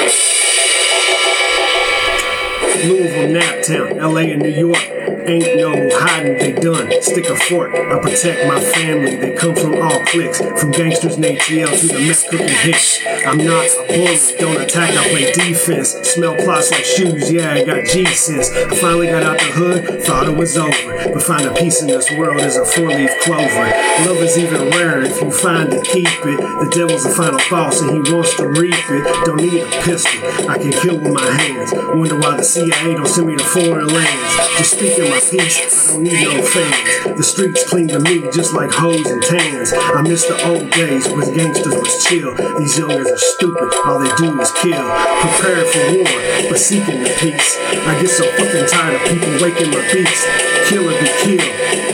Louisville, 2.89 3.41
Naptown, 3.41 3.97
LA, 4.01 4.33
and 4.33 4.43
New 4.43 4.49
York. 4.51 5.05
Ain't 5.27 5.57
no 5.57 5.73
hiding, 5.99 6.37
they 6.37 6.53
done. 6.53 6.91
Stick 7.01 7.31
a 7.31 7.37
fork, 7.37 7.73
I 7.75 7.99
protect 7.99 8.47
my 8.47 8.61
family. 8.61 9.17
They 9.17 9.35
come 9.35 9.55
from 9.55 9.81
all 9.81 10.05
cliques, 10.05 10.39
from 10.61 10.71
gangsters 10.71 11.17
and 11.17 11.25
ATL 11.25 11.81
to 11.81 11.87
the 11.87 12.07
meth 12.07 12.29
cooking 12.29 12.49
hits. 12.49 13.01
I'm 13.25 13.39
not 13.39 13.65
a 13.65 13.87
bully, 13.89 14.19
don't 14.39 14.61
attack, 14.61 14.91
I 14.91 15.09
play 15.09 15.33
defense. 15.33 15.93
Smell 16.13 16.37
plots 16.37 16.71
like 16.73 16.85
shoes, 16.85 17.33
yeah, 17.33 17.55
I 17.55 17.65
got 17.65 17.87
G 17.87 18.05
sense. 18.05 18.51
I 18.51 18.75
finally 18.77 19.07
got 19.07 19.23
out 19.23 19.39
the 19.39 19.47
hood, 19.47 20.03
thought 20.03 20.29
it 20.29 20.37
was 20.37 20.59
over. 20.59 21.13
But 21.15 21.23
finding 21.23 21.55
peace 21.55 21.81
in 21.81 21.89
this 21.89 22.11
world 22.11 22.41
is 22.43 22.57
a 22.57 22.67
four 22.67 22.89
leaf 22.89 23.11
clover. 23.23 23.65
Love 24.05 24.19
is 24.19 24.37
even 24.37 24.69
rarer 24.71 25.03
if 25.03 25.23
you 25.23 25.31
find 25.31 25.73
it, 25.73 25.85
keep 25.85 26.05
it. 26.05 26.37
The 26.37 26.71
devil's 26.75 27.05
the 27.05 27.11
final 27.11 27.41
boss 27.49 27.81
and 27.81 27.91
he 28.07 28.13
wants 28.13 28.37
to 28.37 28.49
reap 28.49 28.75
it. 28.91 29.25
Don't 29.25 29.41
need 29.41 29.63
a 29.63 29.71
pistol, 29.83 30.21
I 30.51 30.59
can 30.59 30.73
kill 30.73 30.99
with 30.99 31.15
my 31.15 31.25
hands. 31.25 31.73
Wonder 31.73 32.19
why 32.21 32.37
the 32.37 32.45
CIA 32.45 32.74
don't 32.83 33.07
send 33.07 33.29
me 33.29 33.37
to 33.37 33.45
foreign 33.45 33.87
lands. 33.87 34.37
Just 34.59 34.73
speaking 34.73 35.09
my 35.09 35.21
peace, 35.21 35.89
I 35.91 35.93
don't 35.93 36.03
need 36.03 36.23
no 36.25 36.43
fans. 36.43 37.17
The 37.17 37.23
streets 37.23 37.69
cling 37.69 37.89
to 37.89 38.01
me 38.01 38.21
just 38.33 38.55
like 38.55 38.71
hoes 38.71 39.07
and 39.07 39.23
tans. 39.23 39.73
I 39.73 40.03
miss 40.03 40.27
the 40.27 40.37
old 40.45 40.71
days 40.71 41.09
when 41.09 41.35
gangsters 41.35 41.75
was 41.75 42.05
chill. 42.05 42.35
These 42.59 42.79
youngers 42.79 43.11
are 43.11 43.19
stupid, 43.19 43.71
all 43.87 43.99
they 44.01 44.15
do 44.17 44.41
is 44.41 44.53
kill. 44.53 44.85
Prepared 45.23 45.67
for 45.69 45.85
war, 45.97 46.51
but 46.51 46.59
seeking 46.59 47.03
the 47.03 47.15
peace. 47.19 47.57
I 47.59 47.99
get 48.01 48.11
so 48.11 48.25
fucking 48.33 48.67
tired 48.67 49.01
of 49.01 49.09
people 49.09 49.33
waking 49.41 49.71
my 49.71 49.83
beast. 49.93 50.54
Kill 50.67 50.89
or 50.89 50.99
be 50.99 51.07
killed, 51.21 51.43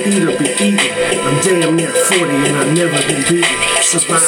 eat 0.06 0.22
or 0.22 0.38
be 0.38 0.46
eaten. 0.62 0.78
I'm 1.26 1.42
damn 1.42 1.76
near 1.76 1.90
40 1.90 2.22
and 2.22 2.56
I've 2.56 2.72
never 2.72 2.98
been 3.08 3.22
beaten. 3.28 3.82
Survive. 3.82 4.20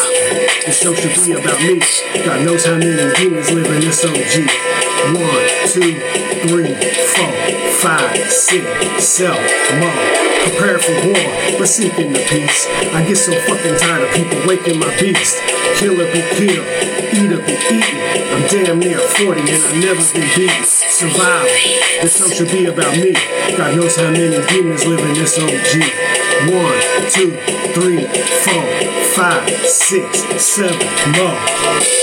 the 0.66 0.72
show 0.72 0.94
should 0.94 1.14
be 1.24 1.32
about 1.32 1.60
me. 1.60 1.78
God 2.24 2.44
knows 2.44 2.64
how 2.66 2.76
many 2.76 3.14
demons 3.14 3.50
live 3.52 3.66
in 3.66 3.80
this 3.80 4.04
OG. 4.04 4.50
One, 5.14 5.46
two, 5.68 6.00
three, 6.48 6.74
four, 7.14 7.32
five, 7.80 8.30
six, 8.30 9.04
seven, 9.04 9.78
more. 9.78 10.31
Prepare 10.42 10.78
for 10.78 10.94
war, 11.06 11.24
but 11.58 11.66
seeking 11.66 12.12
the 12.12 12.18
peace. 12.28 12.66
I 12.92 13.04
get 13.06 13.16
so 13.16 13.32
fucking 13.46 13.76
tired 13.78 14.02
of 14.02 14.14
people 14.14 14.38
waking 14.46 14.78
my 14.78 14.90
beast. 14.98 15.38
Kill 15.76 16.00
or 16.00 16.10
be 16.10 16.22
killed, 16.34 16.66
eat 17.14 17.30
or 17.30 17.42
be 17.46 17.54
eaten. 17.70 17.98
I'm 18.34 18.48
damn 18.48 18.78
near 18.78 18.98
40 18.98 19.40
and 19.40 19.50
I've 19.50 19.76
never 19.78 20.02
been 20.12 20.28
beaten. 20.34 20.64
Survival, 20.64 21.46
this 22.02 22.18
show 22.18 22.28
should 22.28 22.50
be 22.50 22.66
about 22.66 22.96
me. 22.96 23.12
God 23.56 23.76
knows 23.76 23.96
how 23.96 24.10
many 24.10 24.44
demons 24.48 24.84
live 24.84 25.00
in 25.00 25.14
this 25.14 25.38
OG. 25.38 25.78
One, 26.50 26.80
two, 27.10 27.38
three, 27.74 28.04
four, 28.42 28.64
five, 29.14 29.48
six, 29.66 30.24
seven, 30.42 30.78
more. 31.16 32.01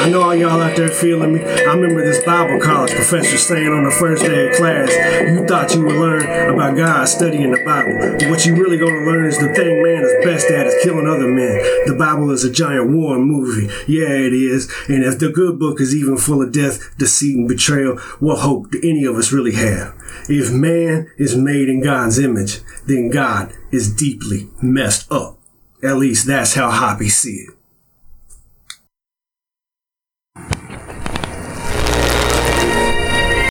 I 0.00 0.08
know 0.08 0.22
all 0.22 0.34
y'all 0.34 0.60
out 0.60 0.76
there 0.76 0.88
feeling 0.88 1.34
me. 1.34 1.44
I 1.44 1.74
remember 1.74 2.04
this 2.04 2.24
Bible 2.24 2.60
college 2.60 2.92
professor 2.92 3.36
saying 3.36 3.68
on 3.68 3.84
the 3.84 3.90
first 3.90 4.22
day 4.22 4.48
of 4.48 4.56
class, 4.56 4.90
you 5.28 5.46
thought 5.46 5.74
you 5.74 5.84
would 5.84 5.96
learn 5.96 6.54
about 6.54 6.76
God 6.76 7.04
studying 7.06 7.50
the 7.50 7.62
Bible. 7.64 8.16
But 8.18 8.30
what 8.30 8.46
you 8.46 8.56
really 8.56 8.78
gonna 8.78 9.04
learn 9.06 9.26
is 9.26 9.38
the 9.38 9.52
thing 9.54 9.82
man 9.82 10.02
is 10.02 10.24
best 10.24 10.50
at 10.50 10.66
is 10.66 10.74
killing 10.82 11.06
other 11.06 11.28
men. 11.28 11.56
The 11.86 11.96
Bible 11.98 12.30
is 12.30 12.44
a 12.44 12.50
giant 12.50 12.90
war 12.90 13.18
movie. 13.18 13.72
Yeah, 13.86 14.08
it 14.08 14.32
is. 14.32 14.72
And 14.88 15.04
if 15.04 15.18
the 15.18 15.30
good 15.30 15.58
book 15.58 15.80
is 15.80 15.94
even 15.94 16.16
full 16.16 16.42
of 16.42 16.52
death, 16.52 16.96
deceit, 16.98 17.36
and 17.36 17.48
betrayal, 17.48 17.98
what 18.20 18.40
hope 18.40 18.70
do 18.70 18.80
any 18.82 19.04
of 19.04 19.16
us 19.16 19.32
really 19.32 19.54
have? 19.54 19.94
If 20.28 20.52
man 20.52 21.10
is 21.18 21.36
made 21.36 21.68
in 21.68 21.82
God's 21.82 22.18
image, 22.18 22.60
then 22.86 23.10
God 23.10 23.52
is 23.70 23.92
deeply 23.92 24.48
messed 24.62 25.10
up. 25.10 25.38
At 25.82 25.96
least 25.96 26.26
that's 26.26 26.54
how 26.54 26.70
Hoppy 26.70 27.08
see 27.08 27.46
it. 27.48 27.59